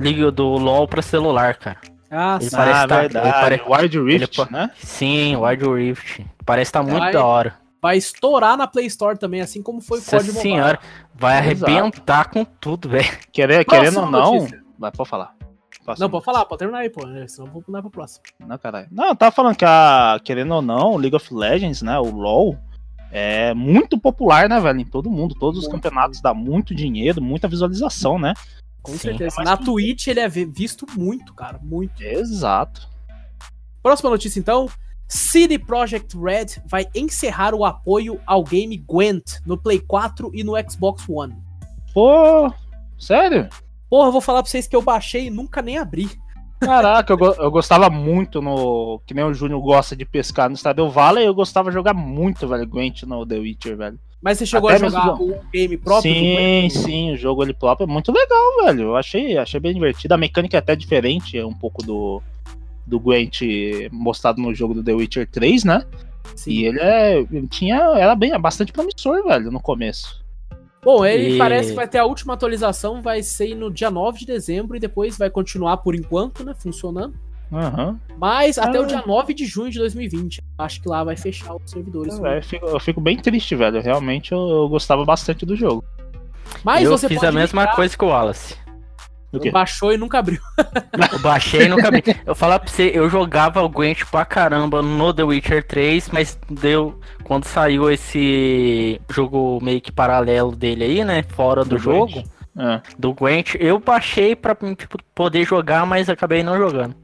Liga 0.00 0.30
do 0.30 0.46
LoL 0.56 0.86
pra 0.88 1.02
celular, 1.02 1.56
cara. 1.56 1.78
Ah, 2.10 2.38
Ele 2.40 2.48
sim. 2.48 2.56
parece 2.56 2.78
ah, 2.80 2.86
tá- 2.88 3.00
verdade. 3.00 3.26
ele 3.26 3.58
pare- 3.58 3.82
Wild 3.82 4.00
Rift, 4.00 4.38
ele 4.40 4.50
né? 4.50 4.70
Sim, 4.78 5.36
Wild 5.36 5.64
Rift. 5.68 6.24
Parece 6.46 6.72
tá 6.72 6.82
muito 6.82 6.98
Vai. 7.00 7.12
da 7.12 7.24
hora. 7.24 7.54
Vai 7.80 7.96
estourar 7.96 8.56
na 8.56 8.66
Play 8.66 8.86
Store 8.86 9.18
também, 9.18 9.40
assim 9.40 9.62
como 9.62 9.80
foi 9.80 9.98
o 10.00 10.02
COD 10.02 10.26
Mobile. 10.26 10.40
senhora, 10.42 10.78
vai 11.14 11.50
Exato. 11.50 11.70
arrebentar 11.72 12.30
com 12.30 12.44
tudo, 12.44 12.88
velho. 12.88 13.08
Querer, 13.32 13.64
Próxima 13.64 13.90
querendo 13.90 14.04
ou 14.04 14.10
não. 14.10 14.34
notícia. 14.34 14.62
Vai, 14.78 14.90
pode 14.92 15.08
falar. 15.08 15.34
Próximo. 15.84 16.04
Não, 16.04 16.10
pode 16.10 16.24
falar, 16.24 16.44
pode 16.44 16.58
terminar 16.58 16.80
aí, 16.80 16.90
pô. 16.90 17.06
né? 17.06 17.26
Senão 17.28 17.46
eu 17.48 17.52
vou 17.52 17.62
pular 17.62 17.80
pra 17.80 17.90
próxima. 17.90 18.22
Não, 18.40 18.58
caralho. 18.58 18.88
Não, 18.90 19.08
eu 19.08 19.16
tava 19.16 19.32
falando 19.32 19.56
que 19.56 19.64
a, 19.64 20.20
querendo 20.22 20.54
ou 20.54 20.62
não, 20.62 20.96
League 20.96 21.16
of 21.16 21.32
Legends, 21.32 21.80
né, 21.82 21.98
o 21.98 22.10
LoL, 22.10 22.58
é 23.10 23.54
muito 23.54 23.98
popular, 23.98 24.48
né, 24.48 24.60
velho, 24.60 24.80
em 24.80 24.84
todo 24.84 25.10
mundo. 25.10 25.34
Todos 25.34 25.58
os 25.60 25.68
campeonatos 25.68 26.20
dá 26.20 26.34
muito 26.34 26.74
dinheiro, 26.74 27.22
muita 27.22 27.48
visualização, 27.48 28.18
né? 28.18 28.34
Com 28.82 28.92
Sim. 28.92 28.98
certeza. 28.98 29.40
É 29.40 29.44
Na 29.44 29.56
Twitch 29.56 30.06
ele 30.08 30.20
é 30.20 30.28
vi- 30.28 30.44
visto 30.44 30.86
muito, 30.96 31.32
cara. 31.34 31.58
Muito. 31.62 32.00
Exato. 32.02 32.86
Próxima 33.82 34.10
notícia, 34.10 34.38
então. 34.38 34.68
CD 35.08 35.58
Projekt 35.58 36.16
Red 36.16 36.60
vai 36.66 36.86
encerrar 36.94 37.54
o 37.54 37.64
apoio 37.64 38.20
ao 38.26 38.44
game 38.44 38.76
Gwent 38.76 39.38
no 39.46 39.56
Play 39.56 39.78
4 39.80 40.30
e 40.34 40.44
no 40.44 40.52
Xbox 40.70 41.04
One. 41.08 41.34
Pô, 41.94 42.52
sério? 42.98 43.48
Porra, 43.88 44.08
eu 44.08 44.12
vou 44.12 44.20
falar 44.20 44.42
pra 44.42 44.50
vocês 44.50 44.66
que 44.66 44.76
eu 44.76 44.82
baixei 44.82 45.26
e 45.26 45.30
nunca 45.30 45.62
nem 45.62 45.78
abri. 45.78 46.08
Caraca, 46.60 47.12
eu, 47.12 47.16
go- 47.16 47.36
eu 47.38 47.50
gostava 47.50 47.88
muito 47.88 48.42
no. 48.42 49.00
Que 49.06 49.14
nem 49.14 49.24
o 49.24 49.32
Júnior 49.32 49.60
gosta 49.62 49.94
de 49.96 50.04
pescar 50.04 50.50
no 50.50 50.56
Stardew 50.56 50.90
Valley, 50.90 51.24
eu 51.24 51.32
gostava 51.34 51.70
de 51.70 51.74
jogar 51.74 51.94
muito, 51.94 52.46
velho, 52.48 52.66
Gwent 52.66 53.04
no 53.04 53.24
The 53.24 53.38
Witcher, 53.38 53.76
velho. 53.76 53.98
Mas 54.20 54.38
você 54.38 54.44
chegou 54.46 54.68
Até 54.68 54.84
a 54.84 54.88
jogar 54.90 55.06
mesmo- 55.18 55.34
o 55.36 55.40
game 55.52 55.76
próprio? 55.76 56.12
sim, 56.12 56.68
sim, 56.68 57.12
o 57.12 57.16
jogo 57.16 57.44
ele 57.44 57.54
próprio 57.54 57.84
é 57.84 57.86
muito 57.90 58.10
legal, 58.12 58.64
velho. 58.64 58.82
Eu 58.88 58.96
achei, 58.96 59.38
achei 59.38 59.60
bem 59.60 59.72
divertido. 59.72 60.12
A 60.12 60.18
mecânica 60.18 60.56
é 60.56 60.58
até 60.58 60.74
diferente, 60.74 61.38
é 61.38 61.46
um 61.46 61.54
pouco 61.54 61.80
do, 61.86 62.20
do 62.88 62.98
Gwent 62.98 63.40
mostrado 63.92 64.40
no 64.40 64.54
jogo 64.54 64.74
do 64.74 64.82
The 64.82 64.92
Witcher 64.94 65.28
3, 65.30 65.64
né? 65.64 65.84
Sim. 66.34 66.50
E 66.50 66.66
ele 66.66 66.78
é. 66.80 67.18
Ele 67.20 67.46
tinha. 67.48 67.76
Era 67.96 68.14
bem 68.14 68.38
bastante 68.40 68.72
promissor, 68.72 69.22
velho, 69.24 69.50
no 69.50 69.60
começo. 69.60 70.24
Bom, 70.84 71.04
ele 71.04 71.34
E- 71.34 71.38
parece 71.38 71.70
que 71.70 71.74
vai 71.76 71.88
ter 71.88 71.98
a 71.98 72.04
última 72.04 72.34
atualização, 72.34 73.02
vai 73.02 73.22
ser 73.22 73.54
no 73.54 73.70
dia 73.70 73.90
9 73.90 74.20
de 74.20 74.26
dezembro 74.26 74.76
e 74.76 74.80
depois 74.80 75.18
vai 75.18 75.28
continuar 75.28 75.78
por 75.78 75.94
enquanto, 75.94 76.44
né? 76.44 76.54
Funcionando. 76.56 77.14
Aham. 77.52 77.98
Mas 78.18 78.58
até 78.58 78.78
Ah. 78.78 78.82
o 78.82 78.86
dia 78.86 79.02
9 79.06 79.32
de 79.34 79.44
junho 79.46 79.70
de 79.70 79.78
2020. 79.78 80.40
Acho 80.58 80.80
que 80.82 80.88
lá 80.88 81.02
vai 81.02 81.16
fechar 81.16 81.54
os 81.54 81.70
servidores. 81.70 82.18
É, 82.22 82.38
Eu 82.38 82.42
fico, 82.42 82.66
eu 82.66 82.80
fico 82.80 83.00
bem 83.00 83.16
triste, 83.16 83.54
velho. 83.56 83.80
Realmente 83.80 84.32
eu, 84.32 84.38
eu 84.38 84.68
gostava 84.68 85.04
bastante 85.04 85.44
do 85.46 85.56
jogo. 85.56 85.82
Mas 86.62 86.84
eu 86.84 86.90
você 86.90 87.08
fiz 87.08 87.18
pode 87.18 87.26
a 87.28 87.32
mesma 87.32 87.62
ligar, 87.62 87.74
coisa 87.76 87.96
que 87.96 88.04
o 88.04 88.08
Wallace. 88.08 88.54
Baixou 89.52 89.92
e 89.92 89.98
nunca 89.98 90.18
abriu. 90.18 90.40
Eu 91.12 91.18
baixei 91.18 91.62
e 91.62 91.68
nunca 91.68 91.90
vi. 91.90 92.02
Eu 92.24 92.34
falar 92.34 92.58
pra 92.58 92.70
você, 92.70 92.90
eu 92.94 93.08
jogava 93.10 93.62
o 93.62 93.68
Gwent 93.68 94.04
pra 94.10 94.24
caramba 94.24 94.80
no 94.80 95.12
The 95.12 95.22
Witcher 95.22 95.66
3, 95.66 96.08
mas 96.10 96.38
deu. 96.48 96.98
Quando 97.24 97.44
saiu 97.44 97.90
esse 97.90 99.00
jogo 99.10 99.58
meio 99.62 99.80
que 99.80 99.92
paralelo 99.92 100.56
dele 100.56 100.84
aí, 100.84 101.04
né? 101.04 101.22
Fora 101.22 101.62
do, 101.62 101.70
Do 101.70 101.78
jogo, 101.78 102.12
Gwent. 102.12 102.26
É. 102.58 102.80
do 102.98 103.12
Gwent, 103.12 103.54
eu 103.60 103.78
baixei 103.78 104.34
pra 104.34 104.56
tipo, 104.76 104.98
poder 105.14 105.44
jogar, 105.44 105.86
mas 105.86 106.08
acabei 106.08 106.42
não 106.42 106.56
jogando. 106.56 106.94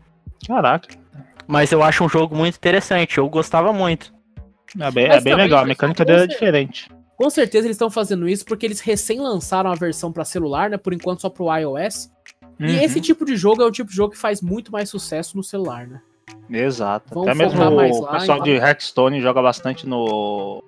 Caraca. 0.47 0.89
Mas 1.47 1.73
eu 1.73 1.83
acho 1.83 2.05
um 2.05 2.09
jogo 2.09 2.35
muito 2.35 2.57
interessante, 2.57 3.19
eu 3.19 3.29
gostava 3.29 3.73
muito. 3.73 4.13
É 4.81 4.91
bem, 4.91 5.09
Mas 5.09 5.19
é 5.19 5.21
bem 5.21 5.35
legal. 5.35 5.63
A 5.63 5.67
mecânica 5.67 6.05
dele 6.05 6.25
é 6.25 6.27
diferente. 6.27 6.91
Com 7.17 7.31
certeza 7.31 7.67
eles 7.67 7.77
estão 7.77 7.91
fazendo 7.91 8.29
isso 8.29 8.45
porque 8.45 8.67
eles 8.67 8.81
recém 8.81 9.21
lançaram 9.21 9.71
a 9.71 9.75
versão 9.75 10.13
pra 10.13 10.25
celular, 10.25 10.69
né? 10.69 10.77
Por 10.77 10.93
enquanto 10.93 11.21
só 11.21 11.29
pro 11.29 11.55
iOS. 11.55 12.11
E 12.59 12.65
Uhum. 12.65 12.81
esse 12.81 13.01
tipo 13.01 13.25
de 13.25 13.37
jogo 13.37 13.63
é 13.63 13.65
o 13.67 13.71
tipo 13.71 13.91
de 13.91 13.97
jogo 13.97 14.13
que 14.13 14.19
faz 14.19 14.41
muito 14.41 14.71
mais 14.71 14.89
sucesso 14.89 15.37
no 15.37 15.43
celular, 15.43 15.87
né? 15.87 16.01
Exato. 16.51 17.15
Vamos 17.15 17.29
Até 17.29 17.39
mesmo 17.39 17.61
o 17.61 18.01
lá, 18.03 18.13
pessoal 18.19 18.43
de 18.43 18.51
Hearthstone 18.53 19.21
joga 19.21 19.43
bastante 19.43 19.87
no, 19.87 20.63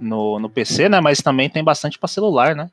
no, 0.00 0.38
no 0.38 0.48
PC, 0.50 0.88
né? 0.88 1.00
Mas 1.00 1.20
também 1.20 1.48
tem 1.48 1.62
bastante 1.62 1.98
pra 1.98 2.08
celular, 2.08 2.54
né? 2.54 2.70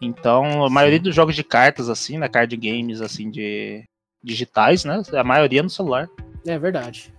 Então, 0.00 0.64
a 0.64 0.70
maioria 0.70 0.98
dos 0.98 1.14
jogos 1.14 1.34
de 1.36 1.44
cartas, 1.44 1.88
assim, 1.88 2.18
né? 2.18 2.28
Card 2.28 2.56
games, 2.56 3.00
assim, 3.00 3.30
de 3.30 3.84
digitais, 4.22 4.84
né? 4.84 5.02
A 5.12 5.24
maioria 5.24 5.62
no 5.62 5.70
celular. 5.70 6.08
É 6.46 6.58
verdade. 6.58 7.12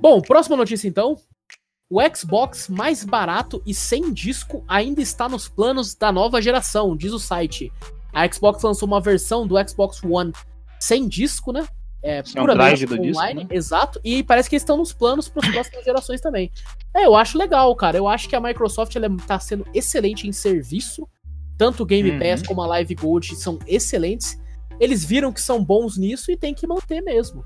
Bom, 0.00 0.20
próxima 0.20 0.56
notícia 0.56 0.88
então. 0.88 1.16
O 1.90 2.00
Xbox 2.14 2.68
mais 2.68 3.02
barato 3.02 3.62
e 3.64 3.72
sem 3.72 4.12
disco 4.12 4.62
ainda 4.68 5.00
está 5.00 5.28
nos 5.28 5.48
planos 5.48 5.94
da 5.94 6.12
nova 6.12 6.40
geração, 6.42 6.94
diz 6.96 7.12
o 7.12 7.18
site. 7.18 7.72
A 8.12 8.30
Xbox 8.30 8.62
lançou 8.62 8.86
uma 8.86 9.00
versão 9.00 9.46
do 9.46 9.54
Xbox 9.68 10.02
One 10.02 10.32
sem 10.80 11.08
disco, 11.08 11.52
né? 11.52 11.66
É, 12.02 12.22
Sem 12.24 12.40
um 12.40 12.44
puramente 12.44 12.86
drive 12.86 12.86
do 12.86 13.02
disco, 13.02 13.20
online, 13.20 13.42
né? 13.44 13.48
exato. 13.50 14.00
E 14.04 14.22
parece 14.22 14.48
que 14.48 14.54
eles 14.54 14.62
estão 14.62 14.76
nos 14.76 14.92
planos 14.92 15.28
para 15.28 15.46
as 15.46 15.52
próximas 15.52 15.84
gerações 15.84 16.20
também. 16.20 16.50
É, 16.94 17.04
eu 17.06 17.16
acho 17.16 17.36
legal, 17.36 17.74
cara. 17.74 17.96
Eu 17.98 18.06
acho 18.06 18.28
que 18.28 18.36
a 18.36 18.40
Microsoft 18.40 18.94
ela 18.94 19.08
tá 19.26 19.38
sendo 19.40 19.66
excelente 19.74 20.28
em 20.28 20.32
serviço. 20.32 21.08
Tanto 21.56 21.82
o 21.82 21.86
Game 21.86 22.08
Uhum. 22.12 22.18
Pass 22.20 22.40
como 22.46 22.62
a 22.62 22.66
Live 22.68 22.94
Gold 22.94 23.34
são 23.34 23.58
excelentes. 23.66 24.40
Eles 24.78 25.04
viram 25.04 25.32
que 25.32 25.40
são 25.40 25.62
bons 25.64 25.98
nisso 25.98 26.30
e 26.30 26.36
tem 26.36 26.54
que 26.54 26.68
manter 26.68 27.00
mesmo. 27.00 27.44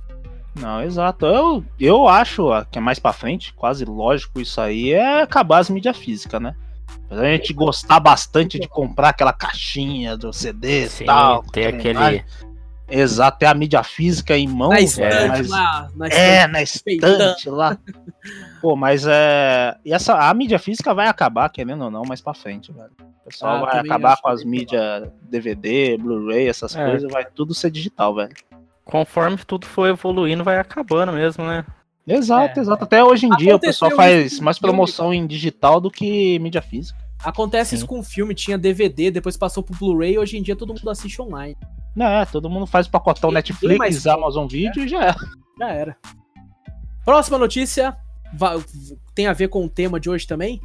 Não, 0.55 0.82
exato. 0.82 1.24
Eu, 1.24 1.64
eu 1.80 2.06
acho 2.06 2.48
que 2.70 2.76
é 2.76 2.80
mais 2.80 2.98
pra 2.98 3.14
frente, 3.14 3.55
quase 3.55 3.86
lógico 3.86 4.39
isso 4.39 4.60
aí, 4.60 4.93
é 4.93 5.22
acabar 5.22 5.60
as 5.60 5.70
mídias 5.70 5.97
físicas, 5.97 6.43
né? 6.43 6.55
Apesar 7.12 7.22
de 7.22 7.28
a 7.28 7.36
gente 7.36 7.52
gostar 7.52 8.01
bastante 8.01 8.59
de 8.59 8.66
comprar 8.68 9.10
aquela 9.10 9.32
caixinha 9.32 10.16
do 10.16 10.32
CD 10.32 10.86
e 10.86 11.05
tal. 11.05 11.43
tem 11.44 11.66
aquele. 11.66 11.98
mais. 11.98 12.24
Exato, 12.94 13.39
ter 13.39 13.47
a 13.47 13.55
mídia 13.55 13.82
física 13.82 14.36
em 14.36 14.47
mãos. 14.47 14.68
Na 14.70 14.76
velho, 14.76 14.86
estante 14.86 15.28
mas- 15.39 15.48
lá, 15.48 15.90
na 15.97 16.06
É, 16.09 16.36
estante. 16.44 16.52
na 16.52 16.62
estante 16.62 17.48
lá. 17.51 17.78
Pô, 18.60 18.76
mas 18.76 19.06
é. 19.06 19.74
E 19.84 19.94
essa, 19.94 20.14
a 20.28 20.34
mídia 20.34 20.59
física 20.59 20.93
vai 20.93 21.06
acabar, 21.09 21.48
querendo 21.48 21.84
ou 21.84 21.90
não, 21.90 22.02
mais 22.06 22.20
pra 22.20 22.34
frente, 22.34 22.70
velho. 22.70 22.90
O 23.22 23.24
pessoal 23.30 23.64
Ah, 23.64 23.70
vai 23.70 23.78
acabar 23.80 24.20
com 24.20 24.28
as 24.28 24.44
mídias 24.44 25.09
DVD, 25.22 25.97
Blu-ray, 25.97 26.48
essas 26.48 26.76
É. 26.76 26.84
coisas, 26.90 27.10
vai 27.10 27.24
tudo 27.24 27.55
ser 27.55 27.70
digital, 27.70 28.14
velho. 28.14 28.34
Conforme 28.84 29.39
tudo 29.39 29.64
for 29.66 29.86
evoluindo, 29.89 30.44
vai 30.44 30.59
acabando 30.59 31.12
mesmo, 31.12 31.44
né? 31.47 31.64
Exato, 32.07 32.59
É. 32.59 32.62
exato. 32.62 32.85
Até 32.85 33.03
hoje 33.05 33.27
em 33.27 33.31
dia 33.37 33.55
o 33.57 33.61
pessoal 33.61 33.91
faz 33.93 34.41
mais 34.41 34.59
filme, 34.59 34.70
promoção 34.73 35.12
em 35.15 35.27
digital 35.27 35.81
do 35.81 35.91
que 35.91 36.39
mídia 36.39 36.61
física. 36.62 36.99
Acontece 37.23 37.70
Sim. 37.70 37.77
isso 37.77 37.87
com 37.87 38.03
filme, 38.03 38.35
tinha 38.35 38.59
DVD, 38.59 39.11
depois 39.11 39.37
passou 39.37 39.62
pro 39.62 39.77
Blu-ray, 39.77 40.19
hoje 40.19 40.37
em 40.37 40.43
dia 40.43 40.57
todo 40.57 40.74
mundo 40.74 40.91
assiste 40.91 41.23
online. 41.23 41.57
Não, 41.95 42.07
é, 42.07 42.24
todo 42.27 42.51
mundo 42.51 42.66
faz 42.66 42.89
pacotão 42.89 43.31
tem 43.31 43.35
Netflix, 43.35 43.79
mais- 43.79 44.07
Amazon 44.07 44.47
Video 44.49 44.83
e 44.85 44.89
já 44.89 45.11
é. 45.11 45.15
Já 45.59 45.69
era. 45.70 45.97
Próxima 47.05 47.39
notícia 47.39 47.97
tem 49.15 49.27
a 49.27 49.33
ver 49.33 49.49
com 49.49 49.65
o 49.65 49.69
tema 49.69 50.01
de 50.01 50.09
hoje 50.11 50.27
também. 50.27 50.61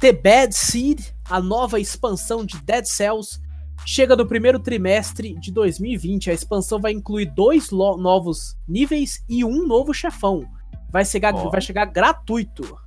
The 0.00 0.12
Bad 0.12 0.54
Seed, 0.54 1.00
a 1.30 1.40
nova 1.40 1.78
expansão 1.78 2.44
de 2.44 2.58
Dead 2.62 2.84
Cells, 2.84 3.38
chega 3.86 4.16
no 4.16 4.26
primeiro 4.26 4.58
trimestre 4.58 5.34
de 5.38 5.52
2020. 5.52 6.30
A 6.30 6.34
expansão 6.34 6.80
vai 6.80 6.92
incluir 6.92 7.26
dois 7.26 7.70
novos 7.70 8.56
níveis 8.68 9.22
e 9.28 9.44
um 9.44 9.66
novo 9.66 9.94
chefão. 9.94 10.44
Vai 10.92 11.04
chegar, 11.04 11.34
Ó. 11.34 11.48
vai 11.50 11.60
chegar 11.60 11.86
gratuito. 11.86 12.78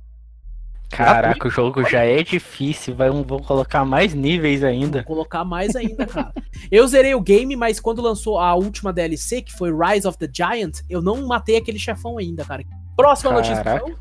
Caraca, 0.88 1.48
o 1.48 1.50
jogo 1.50 1.82
já 1.84 2.04
é 2.04 2.22
difícil, 2.22 2.94
vai, 2.94 3.10
vou 3.10 3.42
colocar 3.42 3.84
mais 3.84 4.14
níveis 4.14 4.60
Vou 4.60 4.68
ainda. 4.70 5.02
colocar 5.02 5.44
mais 5.44 5.74
ainda, 5.74 6.06
cara. 6.06 6.32
eu 6.70 6.86
zerei 6.86 7.12
o 7.12 7.20
game, 7.20 7.56
mas 7.56 7.80
quando 7.80 8.00
lançou 8.00 8.38
a 8.38 8.54
última 8.54 8.92
DLC, 8.92 9.42
que 9.42 9.52
foi 9.52 9.70
Rise 9.72 10.06
of 10.06 10.16
the 10.16 10.28
Giant, 10.32 10.78
eu 10.88 11.02
não 11.02 11.26
matei 11.26 11.56
aquele 11.56 11.78
chefão 11.78 12.18
ainda, 12.18 12.44
cara. 12.44 12.62
Próxima 12.96 13.32
notícia, 13.32 13.64
Caraca. 13.64 13.84
então. 13.90 13.98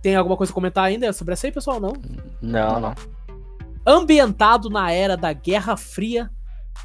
Tem 0.00 0.14
alguma 0.14 0.36
coisa 0.36 0.52
a 0.52 0.54
comentar 0.54 0.84
ainda 0.84 1.12
sobre 1.12 1.32
essa 1.34 1.48
aí, 1.48 1.52
pessoal? 1.52 1.80
Não? 1.80 1.92
Não, 2.40 2.78
não. 2.78 2.94
Ambientado 3.84 4.70
na 4.70 4.92
era 4.92 5.16
da 5.16 5.32
Guerra 5.32 5.76
Fria, 5.76 6.30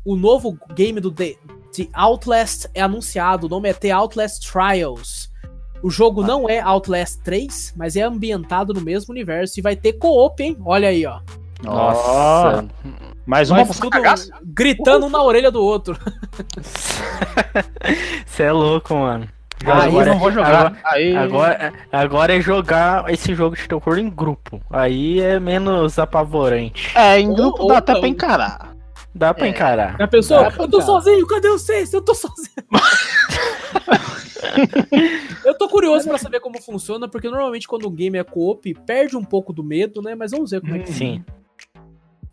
o 0.04 0.16
novo 0.16 0.58
game 0.74 1.00
do 1.00 1.12
The, 1.12 1.36
The 1.76 1.88
Outlast 1.94 2.66
é 2.74 2.82
anunciado. 2.82 3.46
O 3.46 3.50
nome 3.50 3.70
é 3.70 3.74
The 3.74 3.92
Outlast 3.92 4.52
Trials. 4.52 5.32
O 5.84 5.90
jogo 5.90 6.24
não 6.24 6.50
é 6.50 6.60
Outlast 6.62 7.20
3, 7.24 7.74
mas 7.76 7.96
é 7.98 8.02
ambientado 8.02 8.74
no 8.74 8.80
mesmo 8.82 9.12
universo 9.12 9.60
e 9.60 9.62
vai 9.62 9.76
ter 9.76 9.94
co-op, 9.94 10.42
hein? 10.42 10.58
Olha 10.66 10.88
aí, 10.88 11.06
ó. 11.06 11.20
Nossa. 11.62 12.66
Mais 13.26 13.50
uma 13.50 13.66
pra 13.66 13.74
tudo 13.74 13.90
cagaço? 13.90 14.30
gritando 14.44 15.06
um 15.06 15.10
na 15.10 15.22
orelha 15.22 15.52
do 15.52 15.62
outro. 15.64 15.98
Você 18.26 18.44
é 18.44 18.52
louco, 18.52 18.96
mano. 18.96 19.28
Aí 19.66 19.70
eu 19.70 19.74
Agora- 19.82 20.06
não 20.12 20.20
vou 20.20 20.32
jogar. 20.32 20.50
Agora, 20.50 20.78
aí... 20.86 21.16
agora, 21.16 21.74
agora 21.92 22.36
é 22.38 22.42
jogar 22.42 23.10
esse 23.14 23.34
jogo 23.34 23.56
de 23.56 23.66
terror 23.68 23.98
em 23.98 24.10
grupo. 24.10 24.62
Aí 24.70 25.22
é 25.22 25.40
menos 25.40 25.98
apavorante. 25.98 26.92
É, 26.98 27.18
em 27.20 27.34
grupo 27.34 27.62
Ou- 27.62 27.68
dá 27.70 27.74
ou 27.76 27.78
até 27.78 27.94
não. 27.94 28.00
pra 28.02 28.10
encarar. 28.10 28.73
Dá 29.16 29.34
pra 29.34 29.46
É. 29.46 29.50
encarar. 29.50 29.96
Já 29.98 30.08
pensou? 30.08 30.38
Dá 30.42 30.52
pra 30.52 30.64
Eu 30.64 30.70
tô 30.70 30.82
sozinho, 30.82 31.28
cadê 31.28 31.50
vocês? 31.50 31.94
Eu 31.94 32.02
tô 32.02 32.16
sozinho. 32.16 32.50
eu 35.46 35.58
tô 35.58 35.70
curioso 35.70 36.08
pra 36.08 36.18
saber 36.18 36.40
como 36.40 36.62
funciona, 36.62 37.08
porque 37.08 37.30
normalmente 37.30 37.68
quando 37.68 37.88
um 37.88 37.92
game 37.92 38.18
é 38.18 38.24
co-op, 38.24 38.74
perde 38.86 39.16
um 39.16 39.24
pouco 39.24 39.54
do 39.54 39.64
medo, 39.64 40.02
né? 40.02 40.16
Mas 40.16 40.32
vamos 40.32 40.52
ver 40.52 40.62
como 40.62 40.76
é 40.76 40.80
que 40.80 40.92
Sim. 40.92 41.24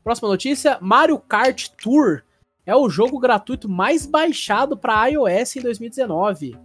Próxima 0.03 0.29
notícia: 0.29 0.79
Mario 0.81 1.19
Kart 1.19 1.69
Tour 1.83 2.23
é 2.65 2.75
o 2.75 2.89
jogo 2.89 3.19
gratuito 3.19 3.69
mais 3.69 4.07
baixado 4.07 4.77
para 4.77 5.07
iOS 5.07 5.57
em 5.57 5.63
2019. 5.63 6.57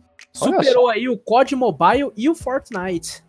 Olha 0.41 0.43
Superou 0.57 0.89
aí 0.89 1.07
o 1.09 1.17
COD 1.17 1.55
Mobile 1.55 2.11
e 2.15 2.29
o 2.29 2.35
Fortnite. 2.35 3.23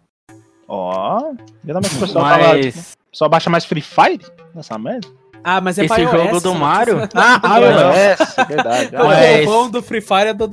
Ó, 0.68 1.32
geralmente 1.64 1.96
o 1.96 2.00
pessoal, 2.00 2.24
fala, 2.24 2.60
tipo, 2.60 2.76
Mas 2.76 2.92
o 2.92 3.10
pessoal 3.10 3.30
baixa 3.30 3.50
mais 3.50 3.64
Free 3.64 3.82
Fire 3.82 4.26
nessa 4.54 4.76
merda. 4.76 5.08
Ah, 5.48 5.60
mas 5.60 5.78
é 5.78 5.84
Esse 5.84 5.94
pra 5.94 6.02
iOS, 6.02 6.10
jogo 6.12 6.40
do 6.40 6.54
Mario? 6.56 6.96
notícia. 6.96 7.20
Ah, 7.40 7.58
iOS, 7.60 8.46
verdade. 8.48 8.96
O 8.96 9.04
Mas- 9.06 9.44
povão 9.44 9.70
do 9.70 9.80
Free 9.80 10.00
Fire 10.00 10.28
é 10.30 10.34
do... 10.34 10.50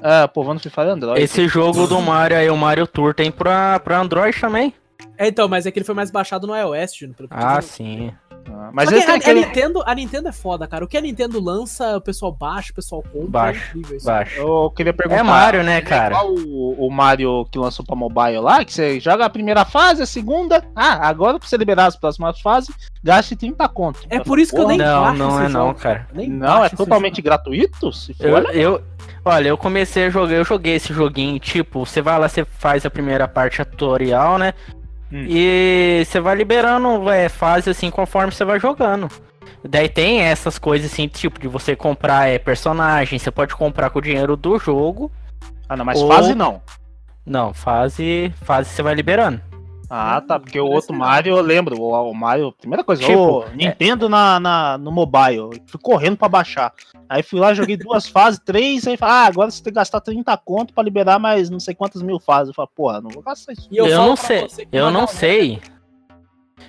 É, 0.00 0.24
o 0.24 0.28
povão 0.28 0.54
do 0.54 0.60
Free 0.60 0.70
Fire 0.70 0.86
é 0.86 0.90
Android. 0.92 1.20
esse 1.20 1.48
jogo 1.48 1.88
do 1.88 2.00
Mario 2.00 2.36
aí, 2.36 2.48
o 2.48 2.56
Mario 2.56 2.86
Tour, 2.86 3.12
tem 3.14 3.32
pra, 3.32 3.80
pra 3.80 3.98
Android 3.98 4.40
também? 4.40 4.72
É, 5.16 5.26
então, 5.26 5.48
mas 5.48 5.66
é 5.66 5.72
que 5.72 5.78
ele 5.80 5.84
foi 5.86 5.94
mais 5.96 6.12
baixado 6.12 6.46
no 6.46 6.54
iOS, 6.56 6.94
Júnior. 6.96 7.16
pelo 7.16 7.28
que 7.28 7.34
eu 7.34 7.38
tô 7.40 7.44
Ah, 7.46 7.60
sim. 7.60 8.12
Ah, 8.52 8.70
Mas 8.72 8.88
que 8.88 8.94
esse 8.96 9.10
a, 9.10 9.16
é 9.16 9.30
a. 9.30 9.34
Nintendo, 9.34 9.82
a 9.86 9.94
Nintendo 9.94 10.28
é 10.28 10.32
foda, 10.32 10.66
cara. 10.66 10.84
O 10.84 10.88
que 10.88 10.96
a 10.96 11.00
Nintendo 11.00 11.40
lança, 11.40 11.96
o 11.96 12.00
pessoal 12.00 12.32
baixa, 12.32 12.72
o 12.72 12.74
pessoal 12.74 13.02
compra. 13.02 13.28
Baixa, 13.28 13.72
é 13.76 13.96
isso. 13.96 14.06
Baixo. 14.06 14.40
Eu 14.40 14.70
queria 14.70 14.92
perguntar. 14.92 15.20
É 15.20 15.22
Mario, 15.22 15.62
né, 15.62 15.78
é 15.78 15.80
cara? 15.80 16.14
igual 16.14 16.34
o, 16.34 16.86
o 16.86 16.90
Mario 16.90 17.44
que 17.50 17.58
lançou 17.58 17.84
pra 17.84 17.96
mobile 17.96 18.38
lá, 18.40 18.64
que 18.64 18.72
você 18.72 19.00
joga 19.00 19.24
a 19.24 19.30
primeira 19.30 19.64
fase, 19.64 20.02
a 20.02 20.06
segunda. 20.06 20.64
Ah, 20.74 21.08
agora 21.08 21.38
pra 21.38 21.48
você 21.48 21.56
liberar 21.56 21.86
as 21.86 21.96
próximas 21.96 22.40
fases, 22.40 22.74
gaste 23.02 23.36
30 23.36 23.68
conto. 23.68 24.00
É 24.08 24.20
por 24.20 24.38
isso 24.38 24.54
que 24.54 24.60
eu 24.60 24.68
nem 24.68 24.78
Não, 24.78 25.02
baixo 25.02 25.18
não 25.18 25.40
é 25.40 25.48
não, 25.48 25.74
cara. 25.74 26.08
Nem 26.12 26.28
Não, 26.28 26.64
é 26.64 26.68
totalmente 26.68 27.22
gratuito? 27.22 27.92
Se 27.92 28.14
for, 28.14 28.26
Eu, 28.26 28.38
eu, 28.52 28.82
olha, 29.24 29.48
eu 29.48 29.58
comecei 29.58 30.06
a 30.06 30.10
jogar, 30.10 30.34
eu 30.34 30.44
joguei 30.44 30.74
esse 30.74 30.92
joguinho, 30.92 31.38
tipo, 31.38 31.84
você 31.84 32.00
vai 32.00 32.18
lá, 32.18 32.28
você 32.28 32.44
faz 32.44 32.84
a 32.84 32.90
primeira 32.90 33.26
parte 33.28 33.64
tutorial, 33.64 34.38
né? 34.38 34.54
Hum. 35.12 35.24
E 35.28 36.04
você 36.04 36.20
vai 36.20 36.36
liberando 36.36 37.08
é, 37.10 37.28
fase 37.28 37.70
assim 37.70 37.90
conforme 37.90 38.32
você 38.32 38.44
vai 38.44 38.60
jogando. 38.60 39.08
Daí 39.64 39.88
tem 39.88 40.20
essas 40.20 40.58
coisas 40.58 40.92
assim, 40.92 41.08
tipo, 41.08 41.40
de 41.40 41.48
você 41.48 41.74
comprar 41.74 42.28
é, 42.28 42.38
personagem, 42.38 43.18
você 43.18 43.30
pode 43.30 43.54
comprar 43.54 43.90
com 43.90 43.98
o 43.98 44.02
dinheiro 44.02 44.36
do 44.36 44.58
jogo. 44.58 45.10
Ah, 45.68 45.76
não, 45.76 45.84
mas 45.84 46.00
Ou- 46.00 46.08
fase 46.08 46.34
não. 46.34 46.62
Não, 47.26 47.52
fase. 47.52 48.32
Fase 48.42 48.70
você 48.70 48.82
vai 48.82 48.94
liberando. 48.94 49.40
Ah, 49.90 50.20
tá, 50.20 50.38
porque 50.38 50.60
o 50.60 50.66
outro 50.66 50.94
Mario, 50.94 51.36
eu 51.36 51.42
lembro, 51.42 51.80
o, 51.80 52.10
o 52.10 52.14
Mario, 52.14 52.52
primeira 52.52 52.84
coisa, 52.84 53.02
Tipo, 53.02 53.44
o 53.44 53.48
Nintendo 53.54 54.08
na, 54.08 54.38
na, 54.38 54.78
no 54.78 54.92
mobile, 54.92 55.36
eu 55.36 55.50
fui 55.66 55.80
correndo 55.80 56.16
pra 56.16 56.28
baixar. 56.28 56.74
Aí 57.08 57.22
fui 57.22 57.40
lá, 57.40 57.54
joguei 57.54 57.76
duas 57.76 58.06
fases, 58.08 58.38
três, 58.44 58.86
aí 58.86 58.96
falei, 58.96 59.14
ah, 59.14 59.26
agora 59.26 59.50
você 59.50 59.62
tem 59.62 59.72
que 59.72 59.78
gastar 59.78 60.00
30 60.00 60.36
conto 60.38 60.74
pra 60.74 60.84
liberar 60.84 61.18
mais 61.18 61.48
não 61.48 61.58
sei 61.58 61.74
quantas 61.74 62.02
mil 62.02 62.20
fases. 62.20 62.48
Eu 62.48 62.54
falei, 62.54 62.70
porra, 62.74 63.00
não 63.00 63.10
vou 63.10 63.22
gastar 63.22 63.52
isso. 63.52 63.66
E 63.70 63.78
Eu, 63.78 63.86
falo 63.86 64.08
não 64.08 64.16
sei, 64.16 64.48
eu 64.70 64.90
não 64.90 65.06
sei. 65.06 65.60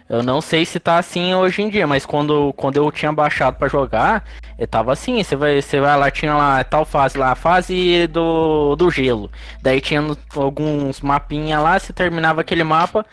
Eu 0.08 0.24
não 0.24 0.42
sei 0.42 0.66
se 0.66 0.80
tá 0.80 0.98
assim 0.98 1.34
hoje 1.36 1.62
em 1.62 1.70
dia, 1.70 1.86
mas 1.86 2.06
quando, 2.06 2.52
quando 2.54 2.78
eu 2.78 2.92
tinha 2.92 3.12
baixado 3.14 3.56
pra 3.58 3.68
jogar, 3.68 4.24
eu 4.58 4.68
tava 4.68 4.92
assim, 4.92 5.22
você 5.24 5.36
vai, 5.36 5.62
você 5.62 5.80
vai 5.80 5.98
lá, 5.98 6.10
tinha 6.10 6.36
lá 6.36 6.64
tal 6.64 6.84
fase 6.86 7.18
lá, 7.18 7.32
a 7.32 7.36
fase 7.36 8.08
do, 8.08 8.76
do 8.76 8.90
gelo. 8.90 9.30
Daí 9.62 9.80
tinha 9.80 10.02
no- 10.02 10.18
alguns 10.36 11.02
mapinha 11.02 11.60
lá, 11.60 11.78
você 11.78 11.94
terminava 11.94 12.42
aquele 12.42 12.64
mapa, 12.64 13.06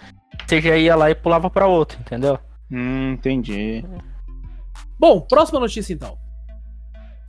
você 0.47 0.61
já 0.61 0.77
ia 0.77 0.97
lá 0.97 1.11
e 1.11 1.15
pulava 1.15 1.51
pra 1.51 1.67
outro, 1.67 1.99
entendeu? 2.01 2.39
Hum, 2.71 3.13
entendi. 3.13 3.85
Bom, 4.99 5.21
próxima 5.21 5.61
notícia 5.61 5.93
então. 5.93 6.17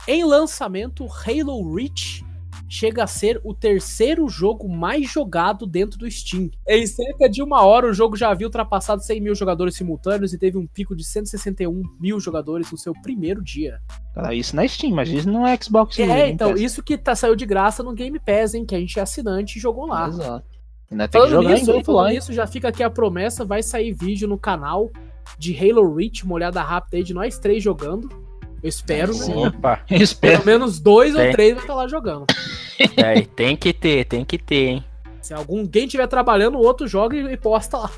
Em 0.06 0.24
lançamento, 0.24 1.06
Halo 1.06 1.74
Reach 1.74 2.24
chega 2.68 3.04
a 3.04 3.06
ser 3.06 3.40
o 3.42 3.54
terceiro 3.54 4.28
jogo 4.28 4.68
mais 4.68 5.10
jogado 5.10 5.66
dentro 5.66 5.98
do 5.98 6.10
Steam. 6.10 6.50
Em 6.66 6.86
cerca 6.86 7.28
de 7.28 7.42
uma 7.42 7.64
hora, 7.64 7.88
o 7.88 7.94
jogo 7.94 8.16
já 8.16 8.30
havia 8.30 8.46
ultrapassado 8.46 9.02
100 9.02 9.20
mil 9.20 9.34
jogadores 9.34 9.74
simultâneos 9.74 10.32
e 10.32 10.38
teve 10.38 10.58
um 10.58 10.66
pico 10.66 10.94
de 10.94 11.04
161 11.04 11.82
mil 11.98 12.20
jogadores 12.20 12.70
no 12.70 12.76
seu 12.76 12.92
primeiro 13.02 13.42
dia. 13.42 13.80
Cara, 14.14 14.34
isso 14.34 14.54
na 14.54 14.66
Steam, 14.68 14.94
mas 14.94 15.08
isso 15.08 15.30
não 15.30 15.46
é 15.46 15.56
Xbox. 15.60 15.98
É, 15.98 16.06
Game 16.06 16.32
então, 16.32 16.50
Pass. 16.50 16.60
isso 16.60 16.82
que 16.82 16.98
tá, 16.98 17.14
saiu 17.14 17.34
de 17.34 17.46
graça 17.46 17.82
no 17.82 17.94
Game 17.94 18.18
Pass, 18.18 18.54
hein, 18.54 18.66
que 18.66 18.74
a 18.74 18.78
gente 18.78 18.98
é 18.98 19.02
assinante 19.02 19.58
e 19.58 19.60
jogou 19.60 19.86
lá. 19.86 20.08
Exato. 20.08 20.58
Ainda 20.90 21.06
tem 21.06 21.20
que 21.20 21.26
Falando 21.28 21.42
jogar 21.42 21.54
nisso, 21.54 21.70
em 21.70 21.84
falando 21.84 22.10
nisso, 22.10 22.32
já 22.32 22.46
fica 22.46 22.68
aqui 22.68 22.82
a 22.82 22.90
promessa, 22.90 23.44
vai 23.44 23.62
sair 23.62 23.92
vídeo 23.92 24.26
no 24.26 24.38
canal 24.38 24.90
de 25.38 25.54
Halo 25.56 25.94
Reach, 25.94 26.24
uma 26.24 26.34
olhada 26.34 26.62
rápida 26.62 26.96
aí 26.96 27.02
de 27.02 27.12
nós 27.12 27.38
três 27.38 27.62
jogando. 27.62 28.27
Eu 28.62 28.68
espero, 28.68 29.12
né? 29.12 29.24
Sim. 29.24 29.46
Opa, 29.46 29.82
Eu 29.90 30.02
espero. 30.02 30.42
Pelo 30.42 30.46
menos 30.46 30.78
dois 30.80 31.14
ou 31.14 31.20
Tem. 31.20 31.32
três 31.32 31.54
vai 31.54 31.62
estar 31.62 31.74
lá 31.74 31.88
jogando. 31.88 32.26
é, 32.96 33.22
tem 33.22 33.56
que 33.56 33.72
ter, 33.72 34.04
tem 34.04 34.24
que 34.24 34.38
ter, 34.38 34.68
hein? 34.68 34.84
Se 35.22 35.34
alguém 35.34 35.84
estiver 35.84 36.06
trabalhando, 36.06 36.56
o 36.56 36.62
outro 36.62 36.88
joga 36.88 37.16
e, 37.16 37.32
e 37.32 37.36
posta 37.36 37.78
lá. 37.78 37.90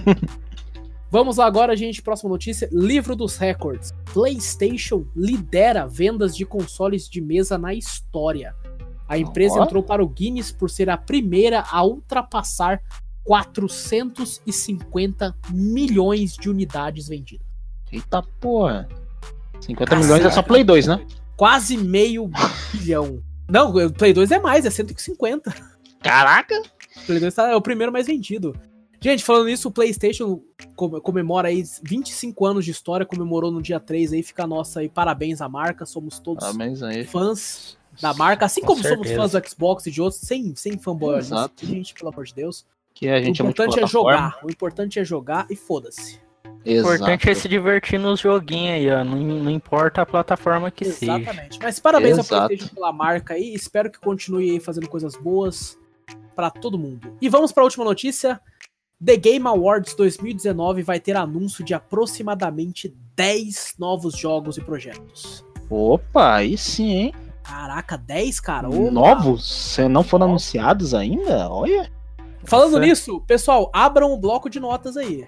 Vamos 1.10 1.38
lá 1.38 1.46
agora, 1.46 1.76
gente. 1.76 2.00
Próxima 2.00 2.30
notícia: 2.30 2.68
Livro 2.72 3.16
dos 3.16 3.36
Records. 3.36 3.92
PlayStation 4.12 5.04
lidera 5.14 5.86
vendas 5.86 6.36
de 6.36 6.46
consoles 6.46 7.08
de 7.08 7.20
mesa 7.20 7.58
na 7.58 7.74
história. 7.74 8.54
A 9.08 9.18
empresa 9.18 9.60
entrou 9.60 9.82
para 9.82 10.04
o 10.04 10.08
Guinness 10.08 10.52
por 10.52 10.70
ser 10.70 10.88
a 10.88 10.96
primeira 10.96 11.64
a 11.68 11.82
ultrapassar 11.82 12.80
450 13.24 15.34
milhões 15.50 16.36
de 16.36 16.48
unidades 16.48 17.08
vendidas. 17.08 17.44
Eita 17.90 18.22
porra. 18.22 18.88
50 19.60 19.90
Caceta. 19.90 19.96
milhões 20.14 20.24
é 20.26 20.30
só 20.34 20.42
Play 20.42 20.64
2, 20.64 20.86
né? 20.86 21.04
Quase 21.36 21.76
meio 21.76 22.30
bilhão. 22.72 23.22
Não, 23.48 23.74
o 23.74 23.92
Play 23.92 24.12
2 24.12 24.30
é 24.30 24.38
mais, 24.38 24.64
é 24.66 24.70
150. 24.70 25.52
Caraca! 26.02 26.60
O 27.02 27.06
Play 27.06 27.20
2 27.20 27.34
tá- 27.34 27.50
é 27.50 27.56
o 27.56 27.60
primeiro 27.60 27.92
mais 27.92 28.06
vendido. 28.06 28.54
Gente, 29.02 29.24
falando 29.24 29.46
nisso, 29.46 29.68
o 29.68 29.72
PlayStation 29.72 30.42
com- 30.76 31.00
comemora 31.00 31.48
aí 31.48 31.64
25 31.82 32.44
anos 32.44 32.64
de 32.66 32.70
história, 32.70 33.06
comemorou 33.06 33.50
no 33.50 33.62
dia 33.62 33.80
3 33.80 34.12
aí, 34.12 34.22
fica 34.22 34.44
a 34.44 34.46
nossa 34.46 34.80
aí, 34.80 34.88
parabéns 34.90 35.40
à 35.40 35.48
marca, 35.48 35.86
somos 35.86 36.18
todos 36.18 36.44
Parabéns 36.44 36.82
aí. 36.82 37.04
fãs 37.04 37.78
da 38.00 38.12
marca, 38.12 38.44
assim 38.44 38.60
Com 38.60 38.68
como 38.68 38.82
somos 38.82 39.08
certeza. 39.08 39.16
fãs 39.16 39.32
do 39.32 39.48
Xbox 39.48 39.86
e 39.86 39.90
de 39.90 40.02
outros, 40.02 40.20
sem, 40.20 40.54
sem 40.54 40.76
fanboy. 40.78 41.16
Exato. 41.18 41.64
Gente, 41.64 41.94
pelo 41.94 42.10
amor 42.10 42.24
de 42.26 42.34
Deus. 42.34 42.66
Que 42.94 43.08
a 43.08 43.14
O 43.18 43.22
gente 43.22 43.40
é 43.40 43.44
muito 43.44 43.62
importante 43.62 43.82
é 43.82 43.86
jogar, 43.86 44.38
o 44.44 44.50
importante 44.50 44.98
é 44.98 45.04
jogar 45.04 45.46
e 45.48 45.56
foda-se. 45.56 46.18
O 46.64 46.70
importante 46.70 47.30
é 47.30 47.34
se 47.34 47.48
divertir 47.48 47.98
nos 47.98 48.20
joguinhos 48.20 48.74
aí, 48.74 48.90
ó. 48.90 49.02
Não, 49.02 49.16
não 49.16 49.50
importa 49.50 50.02
a 50.02 50.06
plataforma 50.06 50.70
que 50.70 50.84
seja. 50.84 51.18
Exatamente. 51.18 51.58
Mas 51.62 51.78
parabéns 51.78 52.18
ao 52.18 52.24
Exato. 52.24 52.46
PlayStation 52.46 52.74
pela 52.74 52.92
marca 52.92 53.34
aí. 53.34 53.54
Espero 53.54 53.90
que 53.90 53.98
continue 53.98 54.50
aí 54.50 54.60
fazendo 54.60 54.88
coisas 54.88 55.16
boas 55.16 55.78
pra 56.36 56.50
todo 56.50 56.78
mundo. 56.78 57.16
E 57.20 57.28
vamos 57.28 57.52
pra 57.52 57.64
última 57.64 57.84
notícia. 57.84 58.40
The 59.02 59.16
Game 59.16 59.46
Awards 59.46 59.94
2019 59.94 60.82
vai 60.82 61.00
ter 61.00 61.16
anúncio 61.16 61.64
de 61.64 61.72
aproximadamente 61.72 62.94
10 63.16 63.76
novos 63.78 64.14
jogos 64.14 64.58
e 64.58 64.60
projetos. 64.60 65.42
Opa, 65.70 66.34
aí 66.34 66.58
sim, 66.58 66.90
hein? 66.90 67.14
Caraca, 67.42 67.96
10, 67.96 68.40
cara? 68.40 68.68
Opa. 68.68 68.90
Novos? 68.90 69.72
Se 69.72 69.88
não 69.88 70.02
foram 70.02 70.26
anunciados 70.26 70.92
ainda? 70.92 71.48
Olha. 71.48 71.90
Falando 72.44 72.72
Nossa. 72.72 72.86
nisso, 72.86 73.20
pessoal, 73.26 73.70
abram 73.72 74.12
o 74.12 74.18
bloco 74.18 74.50
de 74.50 74.60
notas 74.60 74.96
aí. 74.96 75.26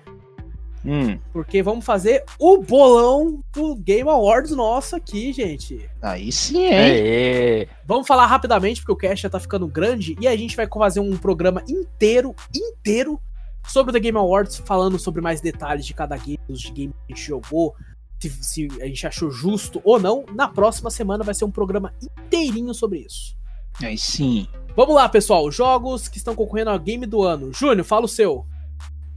Hum, 0.84 1.18
Porque 1.32 1.62
vamos 1.62 1.84
fazer 1.84 2.24
o 2.38 2.58
bolão 2.58 3.42
do 3.52 3.76
Game 3.76 4.08
Awards 4.08 4.50
nosso 4.50 4.96
aqui, 4.96 5.32
gente. 5.32 5.88
aí 6.00 6.32
sim, 6.32 6.66
hein? 6.66 6.74
Aê. 6.74 7.68
Vamos 7.86 8.06
falar 8.06 8.26
rapidamente, 8.26 8.80
porque 8.80 8.92
o 8.92 8.96
cast 8.96 9.22
já 9.22 9.30
tá 9.30 9.38
ficando 9.38 9.66
grande, 9.68 10.16
e 10.20 10.26
a 10.26 10.36
gente 10.36 10.56
vai 10.56 10.66
fazer 10.66 11.00
um 11.00 11.16
programa 11.16 11.62
inteiro, 11.68 12.34
inteiro, 12.54 13.20
sobre 13.68 13.90
o 13.90 13.92
The 13.92 14.00
Game 14.00 14.18
Awards, 14.18 14.56
falando 14.66 14.98
sobre 14.98 15.20
mais 15.20 15.40
detalhes 15.40 15.86
de 15.86 15.94
cada 15.94 16.16
game, 16.16 16.40
os 16.48 16.64
games 16.64 16.92
que 17.06 17.12
a 17.12 17.14
gente 17.14 17.26
jogou, 17.26 17.74
se, 18.20 18.30
se 18.42 18.68
a 18.80 18.86
gente 18.86 19.06
achou 19.06 19.30
justo 19.30 19.80
ou 19.84 20.00
não. 20.00 20.24
Na 20.34 20.48
próxima 20.48 20.90
semana 20.90 21.22
vai 21.22 21.34
ser 21.34 21.44
um 21.44 21.50
programa 21.50 21.92
inteirinho 22.02 22.74
sobre 22.74 23.00
isso. 23.00 23.36
Aí 23.80 23.96
sim. 23.96 24.48
Vamos 24.76 24.94
lá, 24.94 25.08
pessoal. 25.08 25.50
Jogos 25.50 26.08
que 26.08 26.18
estão 26.18 26.34
concorrendo 26.34 26.70
ao 26.70 26.78
game 26.78 27.06
do 27.06 27.22
ano. 27.22 27.52
Júnior, 27.52 27.84
fala 27.84 28.04
o 28.04 28.08
seu. 28.08 28.46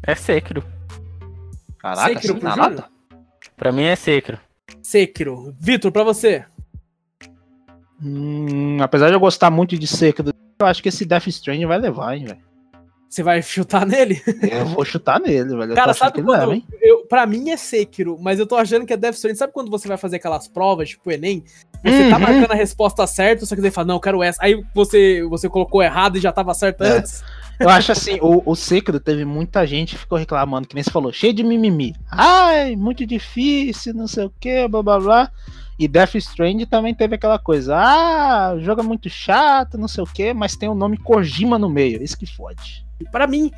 É 0.04 0.14
Sekiro. 0.14 0.64
Caraca, 1.86 2.14
Sekiro 2.16 2.36
pro 2.38 2.50
nada. 2.50 2.64
Júnior? 2.64 2.86
Pra 3.56 3.72
mim 3.72 3.84
é 3.84 3.96
Sekiro. 3.96 4.40
Sekiro. 4.82 5.54
Vitor, 5.60 5.92
pra 5.92 6.04
você. 6.04 6.44
Hum, 8.02 8.78
apesar 8.82 9.08
de 9.10 9.14
eu 9.14 9.20
gostar 9.20 9.50
muito 9.52 9.78
de 9.78 9.86
Sekiro, 9.88 10.32
eu 10.60 10.66
acho 10.66 10.82
que 10.82 10.90
esse 10.90 11.06
Death 11.06 11.28
Stranding 11.28 11.66
vai 11.68 11.78
levar, 11.78 12.16
hein, 12.18 12.26
velho. 12.26 12.40
Você 13.08 13.22
vai 13.24 13.42
chutar 13.42 13.86
nele? 13.86 14.20
Eu 14.52 14.66
vou 14.66 14.84
chutar 14.84 15.20
nele, 15.22 15.56
velho. 15.56 15.72
Eu 15.72 15.76
Cara, 15.76 15.94
sabe 15.94 16.22
quando. 16.24 16.32
leva, 16.38 16.56
hein? 16.56 16.66
eu, 16.82 17.06
pra 17.06 17.26
mim 17.26 17.50
é 17.52 17.56
Sekiro, 17.56 18.18
mas 18.20 18.40
eu 18.40 18.48
tô 18.48 18.56
achando 18.58 18.86
que 18.86 18.92
é 18.92 18.98
Death 18.98 19.14
Stranding. 19.16 19.38
Sabe 19.38 19.54
quando 19.54 19.70
você 19.70 19.88
vai 19.88 19.96
fazer 19.96 20.16
aquelas 20.18 20.48
provas, 20.48 20.90
tipo 20.90 21.10
Enem? 21.12 21.44
Você 21.84 22.10
tá 22.10 22.16
Uhum. 22.16 22.22
marcando 22.24 22.52
a 22.52 22.56
resposta 22.56 23.06
certa, 23.08 23.46
só 23.46 23.56
que 23.56 23.62
você 23.62 23.70
fala, 23.72 23.88
não, 23.88 23.96
eu 23.96 24.00
quero 24.02 24.24
essa. 24.24 24.44
Aí 24.44 24.62
você, 24.74 25.24
você 25.30 25.48
colocou 25.48 25.84
errado 25.84 26.18
e 26.18 26.20
já 26.20 26.32
tava 26.32 26.54
certo 26.56 26.84
É. 26.84 26.98
antes. 26.98 27.24
Eu 27.60 27.70
acho 27.70 27.92
assim, 27.92 28.20
o, 28.22 28.44
o 28.46 29.00
teve 29.00 29.24
muita 29.26 29.66
gente 29.66 29.96
que 29.96 30.02
ficou 30.02 30.18
reclamando, 30.18 30.68
que 30.68 30.76
nem 30.76 30.84
você 30.84 30.92
falou, 30.92 31.12
cheio 31.12 31.34
de 31.34 31.44
mimimi. 31.44 31.94
Ai, 32.10 32.76
muito 32.76 33.06
difícil, 33.06 33.94
não 33.94 34.08
sei 34.08 34.26
o 34.26 34.34
que, 34.40 34.68
blá 34.68 34.84
blá 34.84 35.00
blá. 35.00 35.32
E 35.78 35.88
Death 35.88 36.16
Stranding 36.16 36.66
também 36.66 36.94
teve 36.94 37.16
aquela 37.16 37.38
coisa, 37.38 37.76
ah, 37.76 38.54
o 38.56 38.62
jogo 38.62 38.82
é 38.82 38.84
muito 38.84 39.10
chato, 39.10 39.78
não 39.78 39.88
sei 39.88 40.04
o 40.04 40.08
que, 40.08 40.34
mas 40.34 40.56
tem 40.56 40.70
o 40.70 40.76
nome 40.76 40.98
Kojima 40.98 41.60
no 41.60 41.70
meio, 41.70 42.02
isso 42.02 42.18
que 42.18 42.26
fode. 42.26 42.86
E 43.00 43.04
Pra 43.04 43.28
mim, 43.28 43.52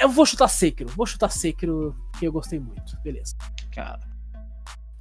eu 0.00 0.08
vou 0.08 0.24
chutar 0.24 0.48
Sekiro. 0.48 0.90
Vou 0.90 1.06
chutar 1.06 1.30
Sekiro, 1.30 1.94
que 2.18 2.26
eu 2.26 2.32
gostei 2.32 2.58
muito. 2.58 2.96
Beleza. 3.02 3.36
Cara, 3.74 4.00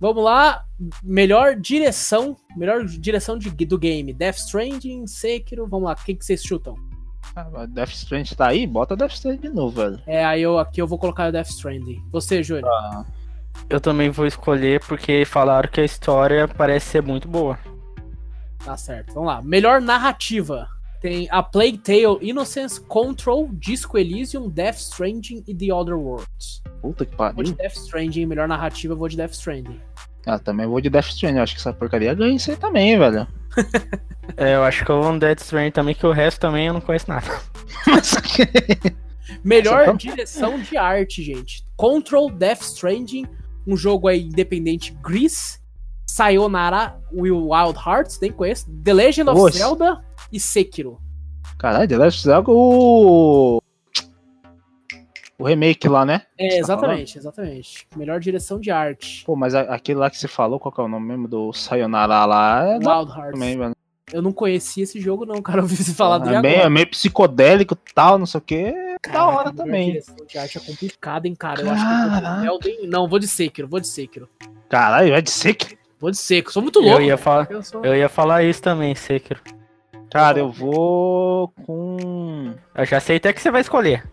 Vamos 0.01 0.23
lá. 0.23 0.65
Melhor 1.03 1.55
direção. 1.55 2.35
Melhor 2.57 2.83
direção 2.85 3.37
de, 3.37 3.51
do 3.51 3.77
game. 3.77 4.11
Death 4.11 4.37
Stranding, 4.37 5.05
Sekiro. 5.05 5.67
Vamos 5.67 5.85
lá. 5.85 5.93
O 5.93 6.03
que, 6.03 6.15
que 6.15 6.25
vocês 6.25 6.41
chutam? 6.41 6.75
Ah, 7.35 7.65
Death 7.67 7.91
Stranding 7.91 8.35
tá 8.35 8.47
aí, 8.47 8.65
bota 8.67 8.95
Death 8.95 9.11
Stranding 9.13 9.41
de 9.41 9.49
novo, 9.49 9.81
velho. 9.81 10.01
É, 10.05 10.23
aí 10.25 10.41
eu 10.41 10.57
aqui 10.59 10.81
eu 10.81 10.87
vou 10.87 10.97
colocar 10.97 11.29
o 11.29 11.31
Death 11.31 11.49
Stranding. 11.49 12.01
Você, 12.11 12.43
Júnior. 12.43 12.69
Ah, 12.69 13.05
Eu 13.69 13.79
também 13.79 14.09
vou 14.09 14.25
escolher 14.25 14.79
porque 14.85 15.23
falaram 15.25 15.69
que 15.69 15.79
a 15.81 15.85
história 15.85 16.47
parece 16.47 16.87
ser 16.89 17.01
muito 17.03 17.27
boa. 17.27 17.57
Tá 18.63 18.77
certo. 18.77 19.13
Vamos 19.13 19.27
lá. 19.27 19.41
Melhor 19.41 19.81
narrativa. 19.81 20.67
Tem 21.01 21.27
A 21.31 21.41
Plague 21.41 21.79
Tale, 21.79 22.19
Innocence, 22.21 22.79
Control, 22.79 23.49
Disco 23.53 23.97
Elysium, 23.97 24.47
Death 24.47 24.75
Stranding 24.77 25.43
e 25.47 25.55
The 25.55 25.73
Other 25.73 25.95
Worlds. 25.95 26.61
puta 26.79 27.05
que 27.05 27.15
Vou 27.15 27.27
de 27.27 27.33
pariu. 27.33 27.55
Death 27.55 27.73
Stranding. 27.77 28.25
Melhor 28.27 28.47
narrativa, 28.47 28.93
eu 28.93 28.97
vou 28.97 29.07
de 29.07 29.17
Death 29.17 29.31
Stranding. 29.31 29.81
Ah, 30.25 30.37
também 30.37 30.67
vou 30.67 30.79
de 30.79 30.89
Death 30.89 31.09
Stranding, 31.09 31.39
acho 31.39 31.55
que 31.55 31.59
essa 31.59 31.73
porcaria 31.73 32.13
ganha 32.13 32.35
isso 32.35 32.51
aí 32.51 32.57
também, 32.57 32.97
velho. 32.97 33.27
É, 34.37 34.55
eu 34.55 34.63
acho 34.63 34.85
que 34.85 34.91
eu 34.91 35.01
vou 35.01 35.11
no 35.11 35.19
Dead 35.19 35.37
Stranding 35.39 35.71
também, 35.71 35.93
que 35.93 36.05
o 36.05 36.11
resto 36.11 36.39
também 36.39 36.67
eu 36.67 36.73
não 36.73 36.79
conheço 36.79 37.09
nada. 37.09 37.27
Melhor 39.43 39.87
Nossa, 39.87 39.97
direção 39.97 40.59
de 40.59 40.77
arte, 40.77 41.21
gente. 41.21 41.65
Control, 41.75 42.29
Death 42.29 42.61
Stranding, 42.61 43.25
um 43.67 43.75
jogo 43.75 44.07
aí 44.07 44.21
independente, 44.21 44.95
Grease, 45.03 45.59
Sayonara 46.07 46.97
Will 47.11 47.49
Wild 47.49 47.77
Hearts, 47.77 48.19
nem 48.21 48.31
conheço, 48.31 48.71
The 48.83 48.93
Legend 48.93 49.29
of 49.29 49.39
Nossa. 49.39 49.57
Zelda 49.57 50.01
e 50.31 50.39
Sekiro. 50.39 50.99
Caralho, 51.57 51.87
The 51.87 51.97
Last 51.97 52.29
of 52.29 52.39
Us, 52.39 52.45
o... 52.47 53.61
O 55.41 55.45
remake 55.45 55.87
lá, 55.87 56.05
né? 56.05 56.21
É, 56.37 56.49
tá 56.49 56.55
exatamente, 56.57 57.17
exatamente. 57.17 57.87
Melhor 57.95 58.19
direção 58.19 58.59
de 58.59 58.71
arte. 58.71 59.23
Pô, 59.25 59.35
mas 59.35 59.55
aquele 59.55 59.99
lá 59.99 60.09
que 60.09 60.17
você 60.17 60.27
falou, 60.27 60.59
qual 60.59 60.71
que 60.71 60.79
é 60.79 60.83
o 60.83 60.87
nome 60.87 61.07
mesmo 61.07 61.27
do 61.27 61.51
Sayonara 61.53 62.25
lá? 62.25 62.63
É 62.65 62.73
Wild 62.75 63.11
Hearts. 63.11 63.31
também, 63.31 63.57
velho. 63.57 63.75
Eu 64.13 64.21
não 64.21 64.33
conhecia 64.33 64.83
esse 64.83 64.99
jogo, 64.99 65.25
não, 65.25 65.41
cara. 65.41 65.59
Eu 65.59 65.63
ouvi 65.63 65.75
você 65.75 65.93
falar 65.93 66.17
dele 66.19 66.35
é, 66.35 66.69
meio, 66.69 66.83
é 66.83 66.85
psicodélico 66.85 67.73
e 67.75 67.93
tal, 67.93 68.17
não 68.17 68.25
sei 68.25 68.37
o 68.39 68.41
que. 68.41 68.73
da 69.11 69.25
hora 69.25 69.53
também. 69.53 69.87
direção 69.87 70.15
de 70.27 70.37
arte 70.37 70.57
é 70.57 70.61
complicada, 70.61 71.27
hein, 71.27 71.35
cara. 71.35 71.61
Eu 71.61 71.71
acho 71.71 71.85
que 71.85 71.91
eu 71.93 71.97
vou 72.11 72.21
Caraca. 72.21 72.41
de 72.41 72.47
Elden... 72.47 72.87
Não, 72.87 73.07
vou 73.07 73.19
de 73.19 73.27
Sekiro, 73.27 73.67
vou 73.67 73.79
de 73.79 73.87
Sekiro. 73.87 74.29
Caralho, 74.69 75.11
vai 75.11 75.21
de 75.21 75.53
que. 75.53 75.77
Vou 75.99 76.11
de 76.11 76.17
Sekiro. 76.17 76.51
Sou 76.51 76.61
muito 76.61 76.79
louco. 76.79 76.99
Eu 77.01 77.05
ia, 77.05 77.17
falar, 77.17 77.47
Eu 77.49 77.63
sou- 77.63 77.85
eu 77.85 77.95
ia 77.95 78.09
falar 78.09 78.43
isso 78.43 78.61
também, 78.61 78.93
Sekiro. 78.95 79.39
Cara, 80.11 80.39
eu 80.39 80.51
vou 80.51 81.47
com. 81.65 82.53
Eu 82.75 82.85
já 82.85 82.99
sei 82.99 83.15
até 83.15 83.31
que 83.31 83.41
você 83.41 83.49
vai 83.49 83.61
escolher. 83.61 84.03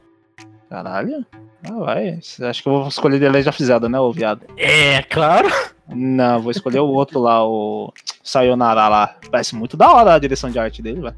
Caralho. 0.69 1.24
Ah, 1.65 1.78
vai. 1.78 2.19
Acho 2.19 2.62
que 2.62 2.69
eu 2.69 2.73
vou 2.73 2.89
escolher 2.89 3.19
The 3.19 3.28
Legend 3.28 3.49
of 3.49 3.65
Zelda, 3.65 3.89
né, 3.89 3.99
ô 3.99 4.12
viado? 4.12 4.47
É, 4.57 5.03
claro. 5.03 5.49
Não, 5.89 6.40
vou 6.40 6.51
escolher 6.51 6.81
o 6.81 6.89
outro 6.89 7.19
lá, 7.19 7.47
o 7.47 7.93
Sayonara 8.23 8.89
lá. 8.89 9.16
Parece 9.31 9.57
muito 9.57 9.77
da 9.77 9.90
hora 9.90 10.15
a 10.15 10.19
direção 10.19 10.51
de 10.51 10.59
arte 10.59 10.82
dele, 10.82 11.01
velho. 11.01 11.16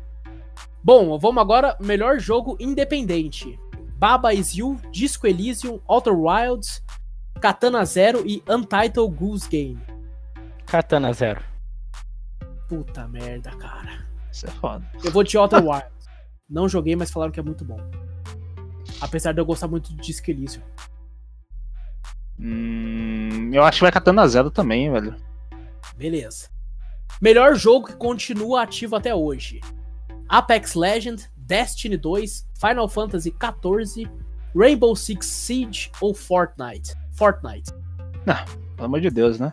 Bom, 0.83 1.19
vamos 1.19 1.43
agora. 1.43 1.77
Melhor 1.81 2.19
jogo 2.19 2.57
independente. 2.61 3.59
Baba 3.97 4.33
Is 4.33 4.57
You, 4.57 4.81
Disco 4.91 5.27
Elysium, 5.27 5.81
Outer 5.87 6.15
Wilds, 6.15 6.83
Katana 7.41 7.85
Zero 7.85 8.23
e 8.25 8.43
Untitled 8.49 9.15
Goose 9.15 9.49
Game. 9.49 9.79
Katana 10.65 11.13
Zero. 11.13 11.43
Puta 12.69 13.07
merda, 13.09 13.51
cara. 13.57 14.07
Isso 14.33 14.47
é 14.47 14.51
foda. 14.51 14.87
Eu 15.05 15.11
vou 15.11 15.25
de 15.25 15.37
Outer 15.37 15.63
Wilds. 15.63 16.09
Não 16.49 16.69
joguei, 16.69 16.97
mas 16.97 17.11
falaram 17.11 17.33
que 17.33 17.41
é 17.41 17.43
muito 17.43 17.65
bom. 17.65 17.79
Apesar 19.01 19.33
de 19.33 19.41
eu 19.41 19.47
gostar 19.47 19.69
muito 19.69 19.91
de 19.95 19.97
Disco 19.97 20.31
Elysium. 20.31 20.63
Hum, 22.39 23.51
eu 23.53 23.63
acho 23.63 23.79
que 23.79 23.85
vai 23.85 23.93
Katana 23.93 24.27
Zero 24.27 24.51
também, 24.51 24.91
velho. 24.91 25.15
Beleza. 25.97 26.49
Melhor 27.21 27.55
jogo 27.55 27.89
que 27.89 27.97
continua 27.97 28.63
ativo 28.63 28.97
até 28.97 29.15
hoje: 29.15 29.61
Apex 30.29 30.75
Legend, 30.75 31.31
Destiny 31.37 31.97
2, 31.97 32.49
Final 32.59 32.89
Fantasy 32.89 33.31
XIV, 33.31 34.11
Rainbow 34.57 34.97
Six 34.97 35.27
Siege 35.27 35.91
ou 36.01 36.15
Fortnite? 36.15 36.95
Fortnite. 37.13 37.71
Pelo 38.25 38.87
amor 38.87 39.01
de 39.01 39.11
Deus, 39.11 39.39
né? 39.39 39.53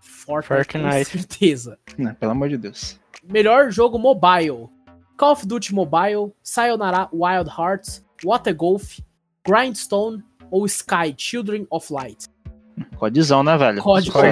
Fortnite, 0.00 0.48
Fortnite. 0.48 1.10
com 1.10 1.18
certeza. 1.18 1.78
Não, 1.96 2.14
pelo 2.14 2.32
amor 2.32 2.48
de 2.48 2.56
Deus. 2.56 2.98
Melhor 3.22 3.70
jogo 3.70 3.98
mobile: 3.98 4.68
Call 5.16 5.32
of 5.32 5.46
Duty 5.46 5.72
Mobile, 5.72 6.32
Sayonara 6.42 7.08
Wild 7.12 7.48
Hearts, 7.48 8.04
Water 8.24 8.54
Golf, 8.54 8.98
Grindstone 9.46 10.22
ou 10.50 10.66
Sky 10.66 11.14
Children 11.16 11.66
of 11.70 11.92
Light. 11.92 12.26
Codizão, 12.96 13.42
né, 13.42 13.56
velho? 13.56 13.82
COD 13.82 14.10
Code, 14.10 14.26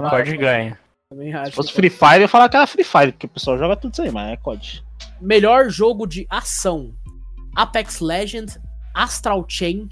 né? 0.00 0.10
Code 0.10 0.36
ganha. 0.36 0.78
Também 1.08 1.32
acho 1.34 1.50
Se 1.50 1.56
fosse 1.56 1.68
que- 1.68 1.74
Free 1.74 1.90
Fire, 1.90 2.16
eu 2.16 2.20
ia 2.22 2.28
falar 2.28 2.48
que 2.48 2.56
era 2.56 2.66
Free 2.66 2.84
Fire, 2.84 3.12
porque 3.12 3.26
o 3.26 3.30
pessoal 3.30 3.58
joga 3.58 3.76
tudo 3.76 3.92
isso 3.92 4.02
aí, 4.02 4.10
mas 4.10 4.32
é 4.32 4.36
COD. 4.36 4.82
Melhor 5.20 5.68
jogo 5.70 6.06
de 6.06 6.26
ação: 6.30 6.94
Apex 7.54 8.00
Legend, 8.00 8.58
Astral 8.94 9.44
Chain, 9.48 9.88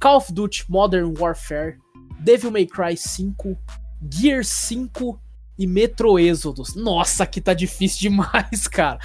Call 0.00 0.16
of 0.16 0.32
Duty 0.32 0.64
Modern 0.70 1.14
Warfare, 1.18 1.76
Devil 2.20 2.50
May 2.50 2.66
Cry 2.66 2.96
5, 2.96 3.56
Gear 4.10 4.42
5 4.44 5.20
e 5.58 5.66
Metro 5.66 6.18
Exodus. 6.18 6.74
Nossa, 6.74 7.22
aqui 7.24 7.40
tá 7.40 7.54
difícil 7.54 8.00
demais, 8.10 8.66
cara. 8.66 8.98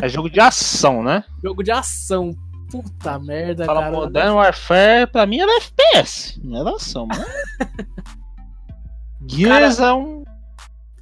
É 0.00 0.08
jogo 0.08 0.28
de 0.30 0.40
ação, 0.40 1.02
né? 1.02 1.22
Jogo 1.42 1.62
de 1.62 1.70
ação. 1.70 2.34
Puta 2.72 3.18
merda, 3.18 3.66
Fala 3.66 3.82
cara. 3.82 3.92
Modern 3.92 4.34
Warfare, 4.34 5.06
pra 5.06 5.26
mim 5.26 5.40
era 5.40 5.58
FPS, 5.58 6.40
não 6.42 6.58
era 6.58 6.74
ação, 6.74 7.06
mano. 7.06 7.22
Gears 9.28 9.78
é 9.78 9.92
um. 9.92 10.24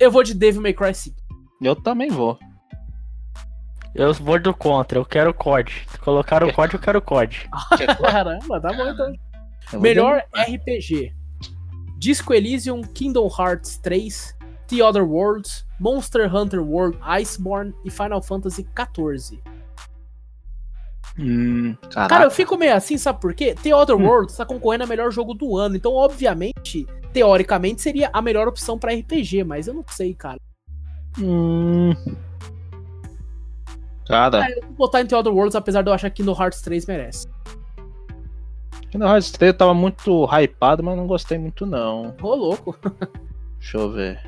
Eu 0.01 0.11
vou 0.11 0.25
de 0.25 0.35
Devil 0.35 0.61
May 0.61 0.75
Cry 0.75 0.93
5. 0.93 1.17
Eu 1.63 1.77
também 1.77 2.11
vou. 2.11 2.37
Eu 3.95 4.13
vou 4.15 4.41
do 4.41 4.53
contra, 4.53 4.99
eu 4.99 5.05
quero 5.05 5.33
COD. 5.33 5.85
Se 5.87 5.99
colocar 6.01 6.43
o 6.43 6.53
COD, 6.53 6.75
eu 6.75 6.81
quero 6.81 7.01
COD. 7.01 7.49
Caramba, 8.03 8.61
tá 8.61 8.73
bom 8.73 8.89
então. 8.89 9.13
Melhor 9.81 10.25
RPG: 10.35 11.15
Disco 11.99 12.35
Elysium, 12.35 12.83
Kingdom 12.83 13.29
Hearts 13.29 13.79
3, 13.79 14.37
The 14.67 14.83
Other 14.83 15.05
Worlds, 15.05 15.65
Monster 15.79 16.35
Hunter 16.35 16.63
World 16.63 16.99
Iceborne 17.21 17.73
e 17.85 17.91
Final 17.91 18.21
Fantasy 18.21 18.67
XIV. 18.77 19.41
Hum, 21.23 21.77
Cara, 21.93 22.25
eu 22.25 22.31
fico 22.31 22.57
meio 22.57 22.75
assim, 22.75 22.97
sabe 22.97 23.21
por 23.21 23.35
quê? 23.35 23.55
The 23.63 23.75
Other 23.75 23.95
Hum. 23.97 24.07
Worlds 24.07 24.37
tá 24.37 24.47
concorrendo 24.47 24.85
a 24.85 24.87
melhor 24.87 25.11
jogo 25.13 25.35
do 25.35 25.57
ano, 25.59 25.77
então 25.77 25.93
obviamente, 25.93 26.87
teoricamente 27.13 27.83
seria 27.83 28.09
a 28.13 28.23
melhor 28.23 28.49
opção 28.49 28.79
pra 28.79 28.93
RPG, 28.95 29.45
mas 29.45 29.67
eu 29.67 29.75
não 29.75 29.85
sei, 29.89 30.15
cara. 30.15 30.39
Hum. 31.19 31.93
Cara, 34.07 34.45
Ah, 34.45 34.51
eu 34.51 34.63
vou 34.63 34.73
botar 34.73 35.03
em 35.03 35.07
The 35.07 35.17
Other 35.17 35.33
Worlds, 35.33 35.55
apesar 35.55 35.83
de 35.83 35.91
eu 35.91 35.95
achar 35.95 36.11
que 36.11 36.17
Kingdom 36.23 36.41
Hearts 36.41 36.63
3 36.63 36.87
merece. 36.87 37.29
Kingdom 38.91 39.07
Hearts 39.07 39.31
3 39.31 39.55
tava 39.57 39.75
muito 39.75 40.25
hypado, 40.27 40.83
mas 40.83 40.97
não 40.97 41.07
gostei 41.07 41.39
muito 41.39 41.65
não. 41.67 42.15
Ô, 42.21 42.35
louco. 42.35 42.77
Deixa 43.59 43.77
eu 43.79 43.93
ver. 43.93 44.21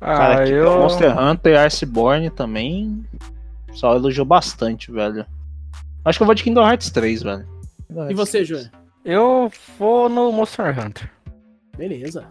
Ah, 0.00 0.14
Cara, 0.16 0.42
aqui 0.44 0.52
eu. 0.52 0.70
o 0.70 0.78
Monster 0.78 1.18
Hunter 1.18 1.54
e 1.54 1.66
Iceborne 1.66 2.30
também. 2.30 3.04
Só 3.72 3.94
elogiou 3.96 4.24
bastante, 4.24 4.90
velho. 4.90 5.26
Acho 6.08 6.18
que 6.18 6.22
eu 6.22 6.26
vou 6.26 6.34
de 6.34 6.42
Kingdom 6.42 6.66
Hearts 6.66 6.90
3, 6.90 7.22
velho. 7.22 7.46
Kingdom 7.86 8.10
E 8.10 8.14
você, 8.14 8.38
3. 8.38 8.48
Júnior? 8.48 8.70
Eu 9.04 9.52
vou 9.78 10.08
no 10.08 10.32
Monster 10.32 10.78
Hunter. 10.78 11.10
Beleza. 11.76 12.26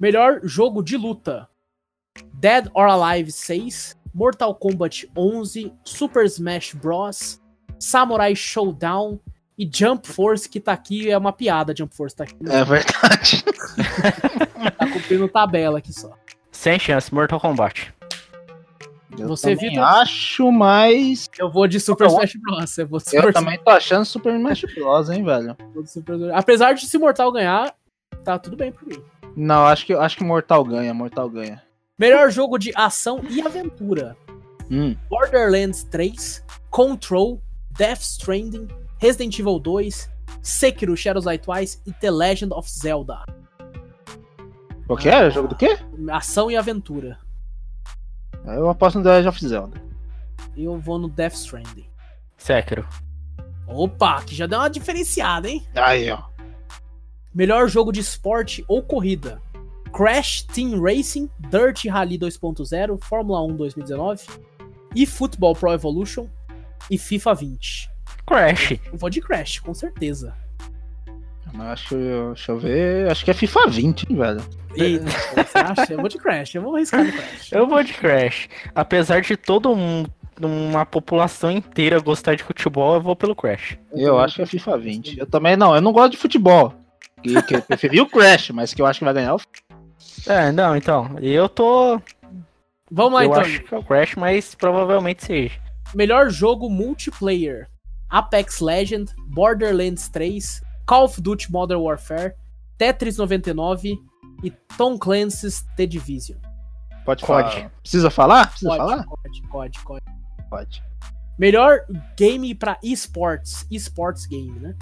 Melhor 0.00 0.40
jogo 0.42 0.82
de 0.82 0.96
luta: 0.96 1.46
Dead 2.32 2.66
or 2.72 2.86
Alive 2.86 3.30
6, 3.30 3.94
Mortal 4.14 4.54
Kombat 4.54 5.06
11, 5.14 5.70
Super 5.84 6.24
Smash 6.24 6.72
Bros, 6.72 7.42
Samurai 7.78 8.34
Showdown 8.34 9.20
e 9.58 9.68
Jump 9.70 10.08
Force, 10.08 10.48
que 10.48 10.60
tá 10.60 10.72
aqui, 10.72 11.10
é 11.10 11.18
uma 11.18 11.34
piada, 11.34 11.74
Jump 11.76 11.94
Force 11.94 12.16
tá 12.16 12.24
aqui. 12.24 12.36
É 12.48 12.64
verdade. 12.64 13.44
Tá 14.76 14.86
cumprindo 14.92 15.26
tabela 15.26 15.78
aqui 15.78 15.90
só. 15.90 16.10
Sem 16.52 16.78
chance, 16.78 17.12
Mortal 17.14 17.40
Kombat. 17.40 17.94
Eu 19.18 19.28
Você, 19.28 19.54
também 19.54 19.70
Vitor? 19.70 19.84
acho, 19.84 20.50
mas. 20.52 21.28
Eu 21.38 21.50
vou 21.50 21.66
de 21.66 21.80
Super 21.80 22.04
Eu- 22.04 22.10
Smash 22.10 22.32
Bros. 22.36 22.78
Eu, 22.78 22.86
vou 22.88 22.98
de 22.98 23.04
Eu 23.16 23.20
Super 23.22 23.32
também 23.32 23.58
tô 23.62 23.70
achando 23.70 24.04
Super 24.04 24.34
Smash 24.34 24.64
Bros, 24.74 25.10
hein, 25.10 25.24
velho. 25.24 25.56
Super- 25.86 26.32
Apesar 26.34 26.72
de 26.74 26.86
se 26.86 26.96
Mortal 26.98 27.30
ganhar, 27.32 27.74
tá 28.24 28.38
tudo 28.38 28.56
bem 28.56 28.70
por 28.72 28.86
mim. 28.86 29.02
Não, 29.36 29.66
acho 29.66 29.86
que, 29.86 29.92
acho 29.92 30.16
que 30.16 30.24
Mortal 30.24 30.64
ganha, 30.64 30.92
Mortal 30.94 31.28
ganha. 31.28 31.62
Melhor 31.98 32.30
jogo 32.30 32.56
de 32.58 32.72
ação 32.74 33.20
e 33.28 33.40
aventura: 33.42 34.16
Hum. 34.70 34.94
Borderlands 35.08 35.84
3, 35.84 36.44
Control, 36.70 37.40
Death 37.76 38.00
Stranding, 38.02 38.68
Resident 38.98 39.38
Evil 39.38 39.58
2, 39.58 40.10
Sekiro 40.42 40.96
Shadows 40.96 41.24
Die 41.26 41.38
Twice 41.38 41.80
e 41.86 41.92
The 41.92 42.10
Legend 42.10 42.52
of 42.54 42.70
Zelda. 42.70 43.24
Qual 44.86 44.98
que 44.98 45.08
é? 45.08 45.30
Jogo 45.30 45.48
do 45.48 45.54
quê? 45.56 45.78
Ação 46.10 46.50
e 46.50 46.56
aventura. 46.56 47.18
Eu 48.54 48.68
aposto 48.68 48.98
no 48.98 49.04
The 49.04 49.10
Legend 49.10 49.28
of 49.28 49.48
Zelda. 49.48 49.82
Eu 50.56 50.78
vou 50.78 50.98
no 50.98 51.08
Death 51.08 51.34
Stranding. 51.34 51.86
Sekiro. 52.36 52.86
Opa, 53.66 54.22
que 54.22 54.34
já 54.34 54.46
deu 54.46 54.58
uma 54.58 54.68
diferenciada, 54.68 55.48
hein? 55.48 55.64
Aí, 55.74 56.10
ó. 56.10 56.22
Melhor 57.32 57.68
jogo 57.68 57.92
de 57.92 58.00
esporte 58.00 58.64
ou 58.66 58.82
corrida: 58.82 59.40
Crash 59.92 60.42
Team 60.42 60.80
Racing, 60.80 61.30
Dirt 61.38 61.84
Rally 61.86 62.18
2.0, 62.18 62.98
Fórmula 63.04 63.42
1 63.44 63.56
2019, 63.56 64.26
e 64.94 65.06
Football 65.06 65.54
Pro 65.54 65.72
Evolution 65.72 66.26
e 66.90 66.98
FIFA 66.98 67.34
20. 67.34 67.90
Crash. 68.26 68.72
Eu 68.92 68.98
vou 68.98 69.10
de 69.10 69.20
Crash, 69.20 69.60
com 69.60 69.72
certeza. 69.72 70.34
Mas 71.52 71.70
Acho, 71.70 71.96
deixa 71.96 72.52
eu 72.52 72.58
ver. 72.58 73.10
Acho 73.10 73.24
que 73.24 73.30
é 73.30 73.34
FIFA 73.34 73.66
20, 73.68 74.02
hein, 74.08 74.16
velho. 74.16 74.42
Eita, 74.76 75.04
você 75.04 75.58
acha? 75.58 75.92
Eu 75.92 75.98
vou 75.98 76.08
de 76.08 76.18
Crash, 76.18 76.54
eu 76.54 76.62
vou 76.62 76.76
arriscar 76.76 77.04
no 77.04 77.12
Crash. 77.12 77.52
Eu 77.52 77.66
vou 77.66 77.82
de 77.82 77.92
Crash. 77.92 78.48
Apesar 78.74 79.20
de 79.20 79.36
todo 79.36 79.72
um, 79.72 80.04
uma 80.40 80.86
população 80.86 81.50
inteira 81.50 82.00
gostar 82.00 82.34
de 82.34 82.44
futebol, 82.44 82.94
eu 82.94 83.00
vou 83.00 83.16
pelo 83.16 83.34
Crash. 83.34 83.78
Eu 83.92 84.18
acho 84.18 84.36
que 84.36 84.42
é 84.42 84.46
FIFA 84.46 84.78
20. 84.78 85.18
Eu 85.18 85.26
também 85.26 85.56
não, 85.56 85.74
eu 85.74 85.80
não 85.80 85.92
gosto 85.92 86.12
de 86.12 86.18
futebol. 86.18 86.74
Que, 87.22 87.42
que 87.42 87.56
eu 87.56 87.62
preferi 87.62 88.00
o 88.00 88.06
Crash, 88.06 88.50
mas 88.50 88.72
que 88.72 88.80
eu 88.80 88.86
acho 88.86 89.00
que 89.00 89.04
vai 89.04 89.14
ganhar 89.14 89.34
o 89.34 89.40
É, 90.26 90.50
não, 90.52 90.76
então. 90.76 91.16
Eu 91.20 91.48
tô. 91.48 92.00
Vamos 92.90 93.12
lá 93.12 93.24
eu 93.24 93.30
então. 93.30 93.42
acho 93.42 93.62
que 93.62 93.74
é 93.74 93.78
o 93.78 93.84
Crash, 93.84 94.14
mas 94.16 94.54
provavelmente 94.54 95.24
seja. 95.24 95.58
Melhor 95.94 96.30
jogo 96.30 96.70
multiplayer: 96.70 97.68
Apex 98.08 98.60
Legend, 98.60 99.12
Borderlands 99.26 100.08
3, 100.08 100.62
Call 100.90 101.04
of 101.04 101.20
Duty 101.20 101.52
Modern 101.52 101.78
Warfare, 101.80 102.34
Tetris 102.76 103.16
99 103.16 103.96
e 104.42 104.50
Tom 104.76 104.98
Clancy's 104.98 105.64
The 105.76 105.86
Division. 105.86 106.36
Pode 107.04 107.24
Pode. 107.24 107.52
falar. 107.54 107.70
Precisa 107.80 108.10
falar? 108.10 108.48
Precisa 108.50 108.70
Pode, 108.70 108.78
falar? 108.80 109.04
pode, 109.04 109.42
pode, 109.48 109.80
pode. 109.84 110.04
Pode. 110.50 110.82
Melhor 111.38 111.82
game 112.16 112.52
pra 112.56 112.76
esports, 112.82 113.64
esports 113.70 114.26
game, 114.26 114.58
né? 114.58 114.74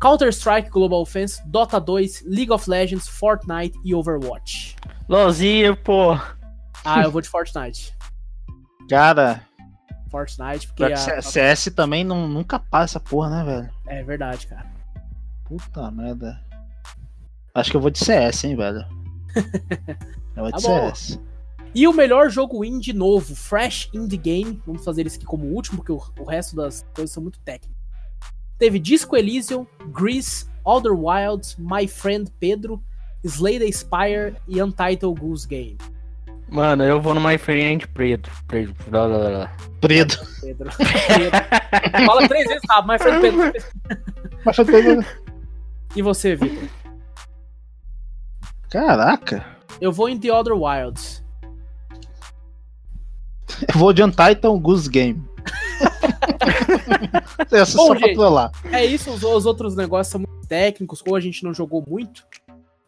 Counter-Strike 0.00 0.70
Global 0.70 1.00
Offense, 1.00 1.42
Dota 1.48 1.80
2, 1.80 2.22
League 2.24 2.52
of 2.52 2.70
Legends, 2.70 3.08
Fortnite 3.08 3.76
e 3.84 3.96
Overwatch. 3.96 4.76
Lozinho, 5.08 5.76
pô. 5.76 6.12
Ah, 6.84 7.02
eu 7.02 7.10
vou 7.12 7.20
de 7.20 7.28
Fortnite. 7.28 7.92
Cara, 8.88 9.42
Fortnite, 10.08 10.68
porque 10.68 10.84
a- 10.84 11.20
CS 11.20 11.72
também 11.74 12.04
não, 12.04 12.28
nunca 12.28 12.60
passa 12.60 12.98
essa 12.98 13.00
porra, 13.00 13.28
né, 13.30 13.44
velho? 13.44 13.70
é 13.88 14.04
verdade, 14.04 14.46
cara. 14.46 14.75
Puta 15.48 15.90
merda. 15.90 16.40
Acho 17.54 17.70
que 17.70 17.76
eu 17.76 17.80
vou 17.80 17.90
de 17.90 17.98
CS, 17.98 18.44
hein, 18.44 18.56
velho. 18.56 18.84
Eu 20.36 20.42
vou 20.44 20.46
de 20.52 20.62
Tá. 20.62 20.94
CS. 20.94 21.18
E 21.74 21.86
o 21.86 21.92
melhor 21.92 22.30
jogo 22.30 22.64
indie 22.64 22.92
novo, 22.92 23.34
Fresh 23.34 23.90
Indie 23.92 24.16
Game. 24.16 24.62
Vamos 24.66 24.84
fazer 24.84 25.06
esse 25.06 25.16
aqui 25.16 25.26
como 25.26 25.44
último, 25.46 25.78
porque 25.78 25.92
o, 25.92 26.00
o 26.18 26.24
resto 26.24 26.56
das 26.56 26.84
coisas 26.94 27.12
são 27.12 27.22
muito 27.22 27.38
técnicas. 27.40 27.76
Teve 28.58 28.78
Disco 28.78 29.14
Elysium, 29.16 29.66
Grease, 29.92 30.46
Outer 30.64 30.92
Wilds, 30.92 31.56
My 31.58 31.86
Friend 31.86 32.30
Pedro, 32.40 32.82
Slay 33.22 33.58
the 33.58 33.70
Spire 33.70 34.36
e 34.48 34.62
Untitled 34.62 35.20
Goose 35.20 35.46
Game. 35.46 35.76
Mano, 36.48 36.82
eu 36.84 37.00
vou 37.00 37.12
no 37.12 37.20
My 37.20 37.36
Friend 37.36 37.86
preto. 37.88 38.30
preto. 38.46 38.72
Blá, 38.88 39.06
blá, 39.08 39.18
blá. 39.18 39.56
Preto. 39.80 40.26
Pedro. 40.40 40.70
Pedro. 40.78 42.06
Fala 42.06 42.28
três 42.28 42.46
vezes 42.48 42.62
rápido, 42.70 42.92
My 42.92 42.98
Friend 42.98 43.20
Pedro. 43.20 43.52
Mas 44.44 44.56
foi 44.56 44.64
todo- 44.64 45.04
E 45.96 46.02
você, 46.02 46.36
Vitor? 46.36 46.68
Caraca. 48.68 49.56
Eu 49.80 49.90
vou 49.90 50.10
em 50.10 50.18
The 50.18 50.30
Outer 50.30 50.52
Wilds. 50.52 51.24
Eu 53.72 53.80
vou 53.80 53.94
de 53.94 54.04
Untitled 54.04 54.60
Goose 54.60 54.90
Game. 54.90 55.24
Bom, 57.50 57.64
só 57.64 57.94
pra 57.94 57.98
gente. 57.98 58.14
trollar. 58.14 58.52
É 58.70 58.84
isso, 58.84 59.10
os, 59.10 59.24
os 59.24 59.46
outros 59.46 59.74
negócios 59.74 60.12
são 60.12 60.20
muito 60.20 60.46
técnicos, 60.46 61.02
ou 61.06 61.16
a 61.16 61.20
gente 61.20 61.42
não 61.42 61.54
jogou 61.54 61.82
muito. 61.88 62.26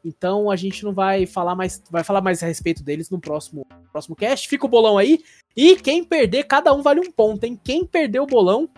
Então 0.05 0.51
a 0.51 0.57
gente 0.57 0.85
não 0.85 0.93
vai 0.93 1.25
falar 1.25 1.55
mais, 1.55 1.83
vai 1.91 2.05
falar 2.05 2.21
mais 2.21 2.43
a 2.43 2.47
respeito 2.47 2.83
deles 2.83 3.09
no 3.09 3.19
próximo, 3.19 3.67
próximo 3.91 4.15
cast. 4.15 4.47
Fica 4.47 4.67
o 4.67 4.69
bolão 4.69 4.99
aí. 4.99 5.25
E 5.57 5.77
quem 5.77 6.05
perder, 6.05 6.45
cada 6.45 6.75
um 6.75 6.83
vale 6.83 7.01
um 7.01 7.11
ponto, 7.11 7.43
hein? 7.45 7.59
Quem 7.65 7.87
perder 7.87 8.21
o 8.21 8.27
bolão 8.27 8.69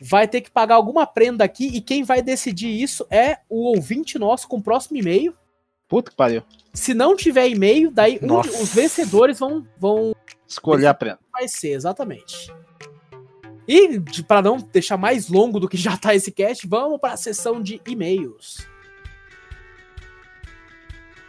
vai 0.00 0.28
ter 0.28 0.40
que 0.40 0.50
pagar 0.50 0.76
alguma 0.76 1.06
prenda 1.06 1.44
aqui. 1.44 1.66
E 1.68 1.80
quem 1.80 2.02
vai 2.02 2.22
decidir 2.22 2.68
isso 2.68 3.06
é 3.10 3.38
o 3.48 3.64
ouvinte 3.74 4.18
nosso 4.18 4.48
com 4.48 4.58
o 4.58 4.62
próximo 4.62 4.96
e-mail. 4.96 5.34
Puta 5.88 6.10
que 6.10 6.16
pariu. 6.16 6.42
Se 6.74 6.92
não 6.92 7.16
tiver 7.16 7.48
e-mail, 7.48 7.90
daí 7.90 8.18
um 8.22 8.38
os 8.38 8.74
vencedores 8.74 9.38
vão, 9.38 9.66
vão 9.78 10.14
Escolher 10.46 10.86
a 10.86 10.94
prenda. 10.94 11.18
vai 11.32 11.48
ser, 11.48 11.72
exatamente. 11.72 12.52
E, 13.66 14.00
pra 14.22 14.40
não 14.40 14.56
deixar 14.56 14.96
mais 14.96 15.28
longo 15.28 15.60
do 15.60 15.68
que 15.68 15.76
já 15.76 15.96
tá 15.96 16.14
esse 16.14 16.30
cast, 16.30 16.66
vamos 16.66 16.98
para 17.00 17.14
a 17.14 17.18
sessão 17.18 17.60
de 17.62 17.80
e-mails. 17.86 18.66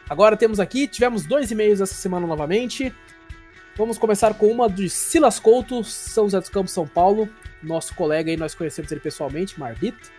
Agora 0.09 0.35
temos 0.35 0.59
aqui, 0.59 0.87
tivemos 0.87 1.25
dois 1.25 1.51
e-mails 1.51 1.81
essa 1.81 1.93
semana 1.93 2.25
novamente. 2.25 2.93
Vamos 3.79 3.97
começar 3.97 4.33
com 4.33 4.47
uma 4.47 4.69
de 4.69 4.89
Silas 4.89 5.39
Couto, 5.39 5.85
São 5.85 6.25
José 6.25 6.41
dos 6.41 6.49
Campos, 6.49 6.73
São 6.73 6.85
Paulo. 6.85 7.29
Nosso 7.63 7.95
colega 7.95 8.29
aí, 8.29 8.35
nós 8.35 8.53
conhecemos 8.53 8.91
ele 8.91 8.99
pessoalmente, 8.99 9.57
Marbito. 9.57 10.11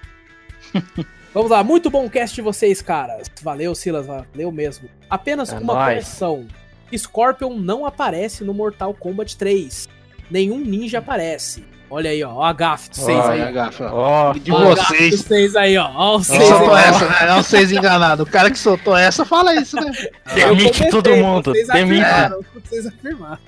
Vamos 1.35 1.51
lá, 1.51 1.63
muito 1.63 1.91
bom 1.91 2.09
cast 2.09 2.35
de 2.35 2.41
vocês, 2.41 2.81
caras. 2.81 3.31
Valeu, 3.43 3.75
Silas, 3.75 4.07
valeu 4.07 4.51
mesmo. 4.51 4.89
Apenas 5.11 5.53
É 5.53 5.59
uma 5.59 5.75
nóis. 5.75 5.89
correção. 5.89 6.49
Scorpion 6.97 7.55
não 7.59 7.85
aparece 7.85 8.43
no 8.45 8.55
Mortal 8.55 8.95
Kombat 8.95 9.37
3. 9.37 9.91
Nenhum 10.31 10.59
ninja 10.59 10.99
aparece. 11.01 11.63
Olha 11.91 12.11
aí, 12.11 12.23
ó, 12.23 12.33
ó 12.35 12.45
a 12.45 12.53
gafe 12.53 12.91
de 12.91 12.97
vocês 13.01 13.19
Olha 13.19 13.33
aí. 13.33 13.41
Olha, 13.41 13.51
gafa. 13.51 13.93
Ó, 13.93 14.33
De 14.33 14.53
Ó 14.53 14.57
a 14.73 14.75
gafe 14.77 14.93
de 14.93 14.99
vocês. 15.11 15.23
vocês 15.23 15.57
aí, 15.57 15.77
ó. 15.77 15.91
Ó, 15.93 16.17
os 16.19 16.29
Quem 16.29 16.37
seis 16.37 16.49
soltou 16.49 16.77
essa, 16.79 17.09
né? 17.09 17.27
Não 17.27 17.43
vocês 17.43 17.73
enganados. 17.73 18.27
O 18.29 18.31
cara 18.31 18.51
que 18.51 18.59
soltou 18.59 18.97
essa 18.97 19.25
fala 19.25 19.55
isso, 19.57 19.75
né? 19.77 19.91
Demite 20.35 20.63
comecei, 20.79 20.91
todo 20.91 21.17
mundo. 21.17 21.51
Vocês 21.53 21.67
Demite. 21.67 22.03
afirmaram, 22.03 22.41
vocês 22.65 22.87
afirmaram. 22.87 23.39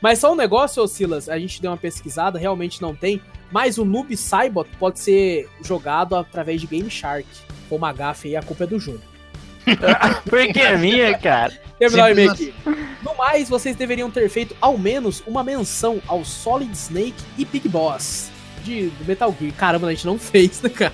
Mas 0.00 0.18
só 0.18 0.32
um 0.32 0.34
negócio, 0.34 0.82
ô 0.82 0.88
Silas, 0.88 1.28
a 1.28 1.38
gente 1.38 1.62
deu 1.62 1.70
uma 1.70 1.76
pesquisada, 1.76 2.36
realmente 2.36 2.82
não 2.82 2.92
tem, 2.92 3.20
mas 3.52 3.78
o 3.78 3.84
Noob 3.84 4.16
Saibot 4.16 4.68
pode 4.76 4.98
ser 4.98 5.48
jogado 5.62 6.16
através 6.16 6.60
de 6.60 6.66
Game 6.66 6.90
Shark. 6.90 7.26
Com 7.68 7.76
uma 7.76 7.92
gafe 7.92 8.28
aí, 8.28 8.36
a 8.36 8.42
culpa 8.42 8.64
é 8.64 8.66
do 8.66 8.80
jogo. 8.80 9.00
Por 10.28 10.46
que 10.52 10.60
é 10.60 10.76
minha, 10.76 11.16
cara? 11.18 11.52
Terminar 11.78 12.08
o 12.08 12.12
e-mail 12.12 12.36
Simples 12.36 12.54
aqui. 12.66 12.86
No 13.02 13.16
mais, 13.16 13.48
vocês 13.48 13.74
deveriam 13.76 14.10
ter 14.10 14.28
feito 14.28 14.56
ao 14.60 14.78
menos 14.78 15.22
uma 15.26 15.42
menção 15.42 16.00
ao 16.06 16.24
Solid 16.24 16.72
Snake 16.72 17.14
e 17.36 17.44
Big 17.44 17.68
Boss 17.68 18.30
de, 18.64 18.88
do 18.90 19.04
Metal 19.04 19.34
Gear. 19.40 19.52
Caramba, 19.54 19.88
a 19.88 19.90
gente 19.90 20.06
não 20.06 20.18
fez, 20.18 20.62
né, 20.62 20.68
cara? 20.68 20.92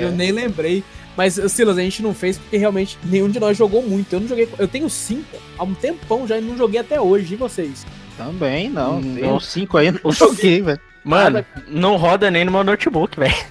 Eu 0.00 0.12
nem 0.12 0.30
lembrei. 0.32 0.84
Mas, 1.16 1.34
Silas, 1.48 1.78
a 1.78 1.80
gente 1.80 2.02
não 2.02 2.12
fez 2.12 2.38
porque 2.38 2.56
realmente 2.56 2.98
nenhum 3.04 3.28
de 3.30 3.38
nós 3.38 3.56
jogou 3.56 3.82
muito. 3.82 4.12
Eu 4.12 4.20
não 4.20 4.28
joguei. 4.28 4.48
Eu 4.58 4.66
tenho 4.66 4.90
cinco 4.90 5.38
há 5.56 5.62
um 5.62 5.72
tempão 5.74 6.26
já 6.26 6.36
e 6.38 6.40
não 6.40 6.56
joguei 6.56 6.80
até 6.80 7.00
hoje. 7.00 7.34
E 7.34 7.36
vocês? 7.36 7.86
Também 8.16 8.68
não. 8.68 8.98
Hum, 8.98 9.14
Tem 9.14 9.24
uns 9.32 9.46
5 9.46 9.76
aí, 9.78 9.92
não 9.92 10.12
joguei, 10.12 10.62
velho. 10.62 10.80
Mano, 11.04 11.44
não 11.68 11.96
roda 11.96 12.30
nem 12.30 12.44
no 12.44 12.50
meu 12.52 12.64
notebook, 12.64 13.18
velho. 13.18 13.34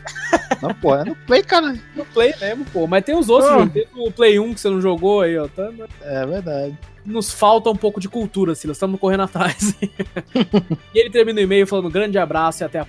Não, 0.61 0.73
pô, 0.73 0.95
é 0.95 1.03
no 1.03 1.13
Play, 1.15 1.43
cara. 1.43 1.77
No 1.93 2.05
Play 2.05 2.33
mesmo, 2.39 2.63
pô. 2.71 2.87
Mas 2.87 3.03
tem 3.03 3.15
os 3.15 3.27
outros, 3.27 3.69
o 3.95 4.09
Play 4.11 4.39
1 4.39 4.53
que 4.53 4.61
você 4.61 4.69
não 4.69 4.79
jogou 4.81 5.21
aí, 5.21 5.37
ó. 5.37 5.45
Tá- 5.47 5.69
É 6.01 6.25
verdade. 6.25 6.77
nos 7.05 7.31
falta 7.33 7.69
um 7.69 7.75
pouco 7.75 7.99
de 7.99 8.07
cultura, 8.07 8.55
Silas. 8.55 8.77
Estamos 8.77 8.97
correndo 8.99 9.23
atrás. 9.23 9.75
e 10.95 10.99
ele 10.99 11.09
termina 11.09 11.39
o 11.41 11.43
e-mail 11.43 11.67
falando 11.67 11.89
grande 11.89 12.17
abraço 12.17 12.63
e 12.63 12.65
até 12.65 12.79
a 12.79 12.85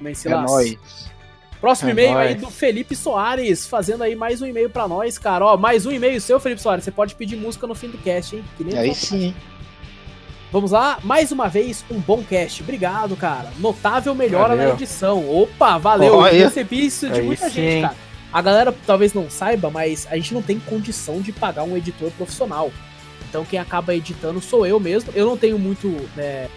próxima. 0.00 0.32
É 0.32 0.42
nóis. 0.42 0.76
Próximo 1.60 1.90
É 1.90 1.92
e-mail 1.92 2.16
aí 2.18 2.28
nóis. 2.30 2.40
do 2.40 2.50
Felipe 2.50 2.94
Soares, 2.94 3.66
fazendo 3.66 4.02
aí 4.04 4.14
mais 4.14 4.40
um 4.40 4.46
e-mail 4.46 4.70
pra 4.70 4.86
nós, 4.86 5.18
cara. 5.18 5.44
Ó, 5.44 5.56
mais 5.56 5.84
um 5.86 5.90
e-mail 5.90 6.20
seu, 6.20 6.38
Felipe 6.38 6.62
Soares. 6.62 6.84
Você 6.84 6.90
pode 6.92 7.14
pedir 7.16 7.36
música 7.36 7.66
no 7.66 7.74
fim 7.74 7.88
do 7.88 7.98
cast, 7.98 8.36
hein? 8.36 8.44
Que 8.56 8.64
nem 8.64 8.78
Aí 8.78 8.94
sim, 8.94 9.24
hein? 9.24 9.36
Vamos 10.52 10.70
lá, 10.70 10.98
mais 11.02 11.32
uma 11.32 11.48
vez, 11.48 11.82
um 11.90 11.98
bom 11.98 12.22
cast. 12.22 12.62
Obrigado, 12.62 13.16
cara. 13.16 13.50
Notável 13.58 14.14
melhora 14.14 14.50
Valeu. 14.50 14.68
na 14.68 14.74
edição. 14.74 15.26
Opa, 15.26 15.78
valeu. 15.78 16.22
Aí. 16.22 16.40
Eu 16.40 16.48
recebi 16.48 16.84
isso 16.84 17.08
de 17.08 17.20
Aí 17.20 17.26
muita 17.26 17.48
sim. 17.48 17.54
gente, 17.54 17.80
cara. 17.80 17.96
A 18.30 18.42
galera 18.42 18.74
talvez 18.86 19.14
não 19.14 19.30
saiba, 19.30 19.70
mas 19.70 20.06
a 20.10 20.16
gente 20.16 20.34
não 20.34 20.42
tem 20.42 20.60
condição 20.60 21.22
de 21.22 21.32
pagar 21.32 21.62
um 21.62 21.74
editor 21.74 22.10
profissional. 22.12 22.70
Então 23.26 23.46
quem 23.46 23.58
acaba 23.58 23.94
editando 23.94 24.42
sou 24.42 24.66
eu 24.66 24.78
mesmo. 24.78 25.10
Eu 25.14 25.24
não 25.24 25.38
tenho 25.38 25.58
muito 25.58 25.88
né, 26.14 26.48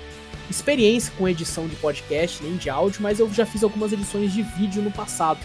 experiência 0.50 1.14
com 1.18 1.26
edição 1.26 1.66
de 1.66 1.78
podcast 1.78 2.44
nem 2.44 2.58
de 2.58 2.70
áudio, 2.70 3.02
mas 3.02 3.22
eu 3.22 3.32
já 3.34 3.46
fiz 3.46 3.64
algumas 3.64 3.94
edições 3.94 4.34
de 4.34 4.42
vídeo 4.42 4.82
no 4.82 4.92
passado. 4.92 5.40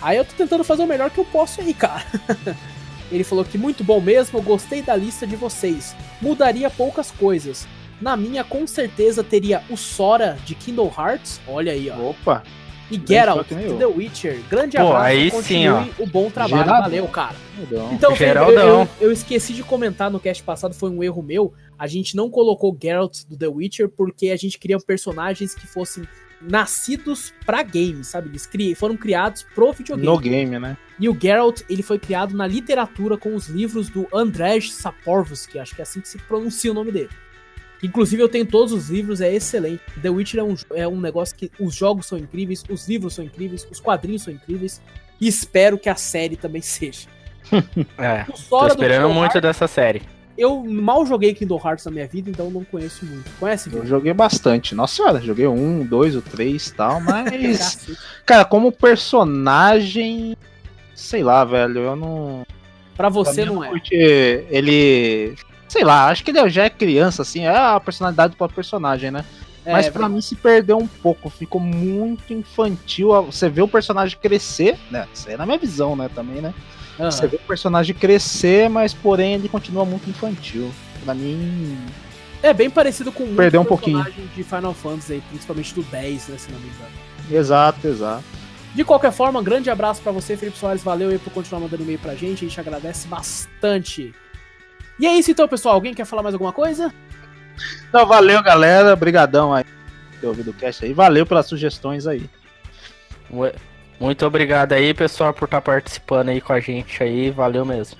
Aí 0.00 0.16
eu 0.16 0.24
tô 0.24 0.32
tentando 0.34 0.64
fazer 0.64 0.82
o 0.82 0.86
melhor 0.86 1.10
que 1.10 1.18
eu 1.18 1.24
posso 1.26 1.60
aí, 1.60 1.74
cara. 1.74 2.02
Ele 3.12 3.24
falou 3.24 3.44
que 3.44 3.58
muito 3.58 3.84
bom 3.84 4.00
mesmo, 4.00 4.38
eu 4.38 4.42
gostei 4.42 4.80
da 4.80 4.96
lista 4.96 5.26
de 5.26 5.36
vocês. 5.36 5.94
Mudaria 6.20 6.70
poucas 6.70 7.10
coisas. 7.10 7.68
Na 8.00 8.16
minha, 8.16 8.42
com 8.44 8.66
certeza, 8.66 9.22
teria 9.24 9.62
o 9.70 9.76
Sora 9.76 10.36
de 10.44 10.54
Kindle 10.54 10.92
Hearts. 10.96 11.40
Olha 11.46 11.72
aí, 11.72 11.90
ó. 11.90 12.10
Opa. 12.10 12.42
E 12.90 13.00
Geralt 13.06 13.50
me 13.50 13.64
de. 13.68 13.74
The 13.78 13.86
Witcher. 13.86 14.40
Grande 14.50 14.76
Pô, 14.76 14.82
abraço 14.88 15.04
aí 15.06 15.28
e 15.28 15.42
sim, 15.42 15.68
ó. 15.68 15.84
o 15.98 16.06
bom 16.06 16.30
trabalho. 16.30 16.64
Geraldão. 16.64 16.82
Valeu, 16.82 17.08
cara. 17.08 17.34
Perdão. 17.56 17.90
Então, 17.92 18.14
Felipe, 18.14 18.36
eu, 18.38 18.44
Geraldão. 18.50 18.80
eu, 19.00 19.06
eu 19.06 19.12
esqueci 19.12 19.54
de 19.54 19.62
comentar 19.62 20.10
no 20.10 20.20
cast 20.20 20.42
passado, 20.42 20.74
foi 20.74 20.90
um 20.90 21.02
erro 21.02 21.22
meu. 21.22 21.54
A 21.78 21.86
gente 21.86 22.14
não 22.14 22.28
colocou 22.28 22.76
Geralt 22.80 23.24
do 23.26 23.38
The 23.38 23.48
Witcher 23.48 23.88
porque 23.88 24.28
a 24.30 24.36
gente 24.36 24.58
queria 24.58 24.78
personagens 24.78 25.54
que 25.54 25.66
fossem 25.66 26.06
nascidos 26.42 27.32
pra 27.46 27.62
game, 27.62 28.04
sabe? 28.04 28.28
Eles 28.28 28.44
cri- 28.46 28.74
foram 28.74 28.96
criados 28.98 29.46
pro 29.54 29.72
videogame. 29.72 30.06
No 30.06 30.18
game, 30.18 30.58
né? 30.58 30.76
E 31.00 31.08
o 31.08 31.18
Geralt, 31.18 31.62
ele 31.70 31.82
foi 31.82 31.98
criado 31.98 32.36
na 32.36 32.46
literatura 32.46 33.16
com 33.16 33.34
os 33.34 33.48
livros 33.48 33.88
do 33.88 34.06
Andrzej 34.12 34.70
Sapkowski, 34.70 35.58
acho 35.58 35.74
que 35.74 35.80
é 35.80 35.84
assim 35.84 36.00
que 36.02 36.08
se 36.08 36.18
pronuncia 36.18 36.70
o 36.70 36.74
nome 36.74 36.92
dele. 36.92 37.08
Inclusive 37.84 38.22
eu 38.22 38.28
tenho 38.28 38.46
todos 38.46 38.72
os 38.72 38.88
livros, 38.88 39.20
é 39.20 39.32
excelente. 39.32 39.82
The 40.00 40.08
Witcher 40.08 40.40
é 40.40 40.42
um, 40.42 40.54
é 40.74 40.88
um 40.88 41.00
negócio 41.00 41.36
que 41.36 41.50
os 41.60 41.74
jogos 41.74 42.06
são 42.06 42.16
incríveis, 42.16 42.64
os 42.68 42.88
livros 42.88 43.14
são 43.14 43.24
incríveis, 43.24 43.66
os 43.70 43.78
quadrinhos 43.78 44.22
são 44.22 44.32
incríveis. 44.32 44.80
E 45.20 45.28
espero 45.28 45.78
que 45.78 45.88
a 45.88 45.94
série 45.94 46.36
também 46.36 46.62
seja. 46.62 47.08
É. 47.98 48.24
Tô 48.48 48.66
esperando 48.66 49.08
muito 49.08 49.34
Hearts, 49.34 49.42
dessa 49.42 49.68
série. 49.68 50.02
Eu 50.36 50.64
mal 50.64 51.04
joguei 51.04 51.34
Kingdom 51.34 51.60
Hearts 51.62 51.84
na 51.84 51.92
minha 51.92 52.06
vida, 52.06 52.30
então 52.30 52.50
não 52.50 52.64
conheço 52.64 53.04
muito. 53.04 53.30
Conhece, 53.38 53.70
Eu 53.72 53.86
joguei 53.86 54.14
bastante. 54.14 54.74
Nossa 54.74 54.96
senhora, 54.96 55.20
joguei 55.20 55.46
um, 55.46 55.84
dois, 55.84 56.16
o 56.16 56.22
três 56.22 56.68
e 56.68 56.74
tal, 56.74 57.00
mas. 57.04 57.96
Cara, 58.24 58.44
como 58.44 58.72
personagem. 58.72 60.36
Sei 60.94 61.22
lá, 61.22 61.44
velho, 61.44 61.80
eu 61.80 61.96
não. 61.96 62.46
Pra 62.96 63.10
você 63.10 63.42
pra 63.42 63.50
mim, 63.50 63.56
não 63.56 63.64
é. 63.64 63.68
Porque 63.68 64.46
ele. 64.48 65.36
Sei 65.74 65.82
lá, 65.82 66.06
acho 66.06 66.22
que 66.22 66.30
ele 66.30 66.48
já 66.48 66.66
é 66.66 66.70
criança, 66.70 67.22
assim, 67.22 67.40
é 67.40 67.48
a 67.48 67.80
personalidade 67.80 68.34
do 68.34 68.36
próprio 68.36 68.54
personagem, 68.54 69.10
né? 69.10 69.24
É, 69.66 69.72
Mas 69.72 69.88
pra 69.88 70.08
mim 70.08 70.20
se 70.20 70.36
perdeu 70.36 70.78
um 70.78 70.86
pouco, 70.86 71.28
ficou 71.28 71.60
muito 71.60 72.32
infantil. 72.32 73.10
Você 73.24 73.48
vê 73.48 73.60
o 73.60 73.66
personagem 73.66 74.16
crescer, 74.16 74.78
né? 74.88 75.08
Isso 75.12 75.26
aí 75.26 75.34
é 75.34 75.36
na 75.36 75.44
minha 75.44 75.58
visão, 75.58 75.96
né? 75.96 76.08
Também, 76.14 76.40
né? 76.40 76.54
aham. 76.96 77.10
Você 77.10 77.26
vê 77.26 77.34
o 77.34 77.40
personagem 77.40 77.92
crescer, 77.92 78.70
mas 78.70 78.94
porém 78.94 79.34
ele 79.34 79.48
continua 79.48 79.84
muito 79.84 80.08
infantil. 80.08 80.70
Pra 81.04 81.12
mim. 81.12 81.76
É 82.40 82.52
bem 82.52 82.70
parecido 82.70 83.10
com 83.10 83.24
muitos 83.24 83.38
Perdeu 83.38 83.62
um 83.62 83.64
pouquinho. 83.64 84.06
de 84.32 84.44
Final 84.44 84.74
Fantasy, 84.74 85.20
principalmente 85.28 85.74
do 85.74 85.82
10, 85.82 86.28
né, 86.28 86.38
se 86.38 86.52
não 86.52 86.60
me 86.60 86.68
engano. 86.68 86.92
Exato, 87.32 87.88
exato. 87.88 88.22
De 88.76 88.84
qualquer 88.84 89.10
forma, 89.10 89.40
um 89.40 89.44
grande 89.44 89.68
abraço 89.70 90.00
pra 90.00 90.12
você, 90.12 90.36
Felipe 90.36 90.56
Soares. 90.56 90.84
Valeu 90.84 91.10
aí 91.10 91.18
por 91.18 91.32
continuar 91.32 91.62
mandando 91.62 91.82
e-mail 91.82 91.98
pra 91.98 92.14
gente. 92.14 92.44
A 92.44 92.48
gente 92.48 92.60
agradece 92.60 93.08
bastante. 93.08 94.14
E 94.98 95.06
é 95.06 95.16
isso 95.16 95.30
então, 95.30 95.48
pessoal. 95.48 95.74
Alguém 95.74 95.94
quer 95.94 96.04
falar 96.04 96.22
mais 96.22 96.34
alguma 96.34 96.52
coisa? 96.52 96.92
Então 97.88 98.06
valeu, 98.06 98.42
galera. 98.42 98.92
Obrigadão 98.92 99.52
aí 99.52 99.64
por 99.64 100.20
ter 100.20 100.26
ouvido 100.26 100.50
o 100.50 100.54
cast 100.54 100.84
aí. 100.84 100.92
Valeu 100.92 101.26
pelas 101.26 101.46
sugestões 101.46 102.06
aí. 102.06 102.28
Muito 103.98 104.26
obrigado 104.26 104.72
aí, 104.72 104.92
pessoal, 104.92 105.32
por 105.32 105.46
estar 105.46 105.60
tá 105.60 105.72
participando 105.72 106.28
aí 106.28 106.40
com 106.40 106.52
a 106.52 106.60
gente 106.60 107.02
aí. 107.02 107.30
Valeu 107.30 107.64
mesmo. 107.64 107.98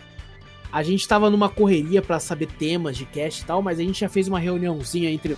A 0.73 0.83
gente 0.83 1.07
tava 1.07 1.31
numa 1.31 1.49
correria 1.49 2.03
para 2.03 2.19
saber 2.19 2.47
temas 2.47 2.97
de 2.97 3.05
cast 3.05 3.43
e 3.43 3.45
tal, 3.45 3.63
mas 3.63 3.79
a 3.79 3.83
gente 3.83 4.01
já 4.01 4.09
fez 4.09 4.27
uma 4.27 4.39
reuniãozinha 4.39 5.11
entre. 5.11 5.37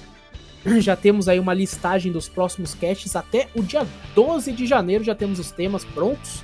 Já 0.81 0.97
temos 0.97 1.29
aí 1.29 1.39
uma 1.39 1.55
listagem 1.55 2.11
dos 2.11 2.29
próximos 2.29 2.75
casts 2.75 3.15
até 3.15 3.47
o 3.55 3.63
dia 3.63 3.87
12 4.17 4.51
de 4.51 4.67
janeiro, 4.67 5.05
já 5.05 5.15
temos 5.15 5.39
os 5.39 5.53
temas 5.53 5.85
prontos. 5.85 6.43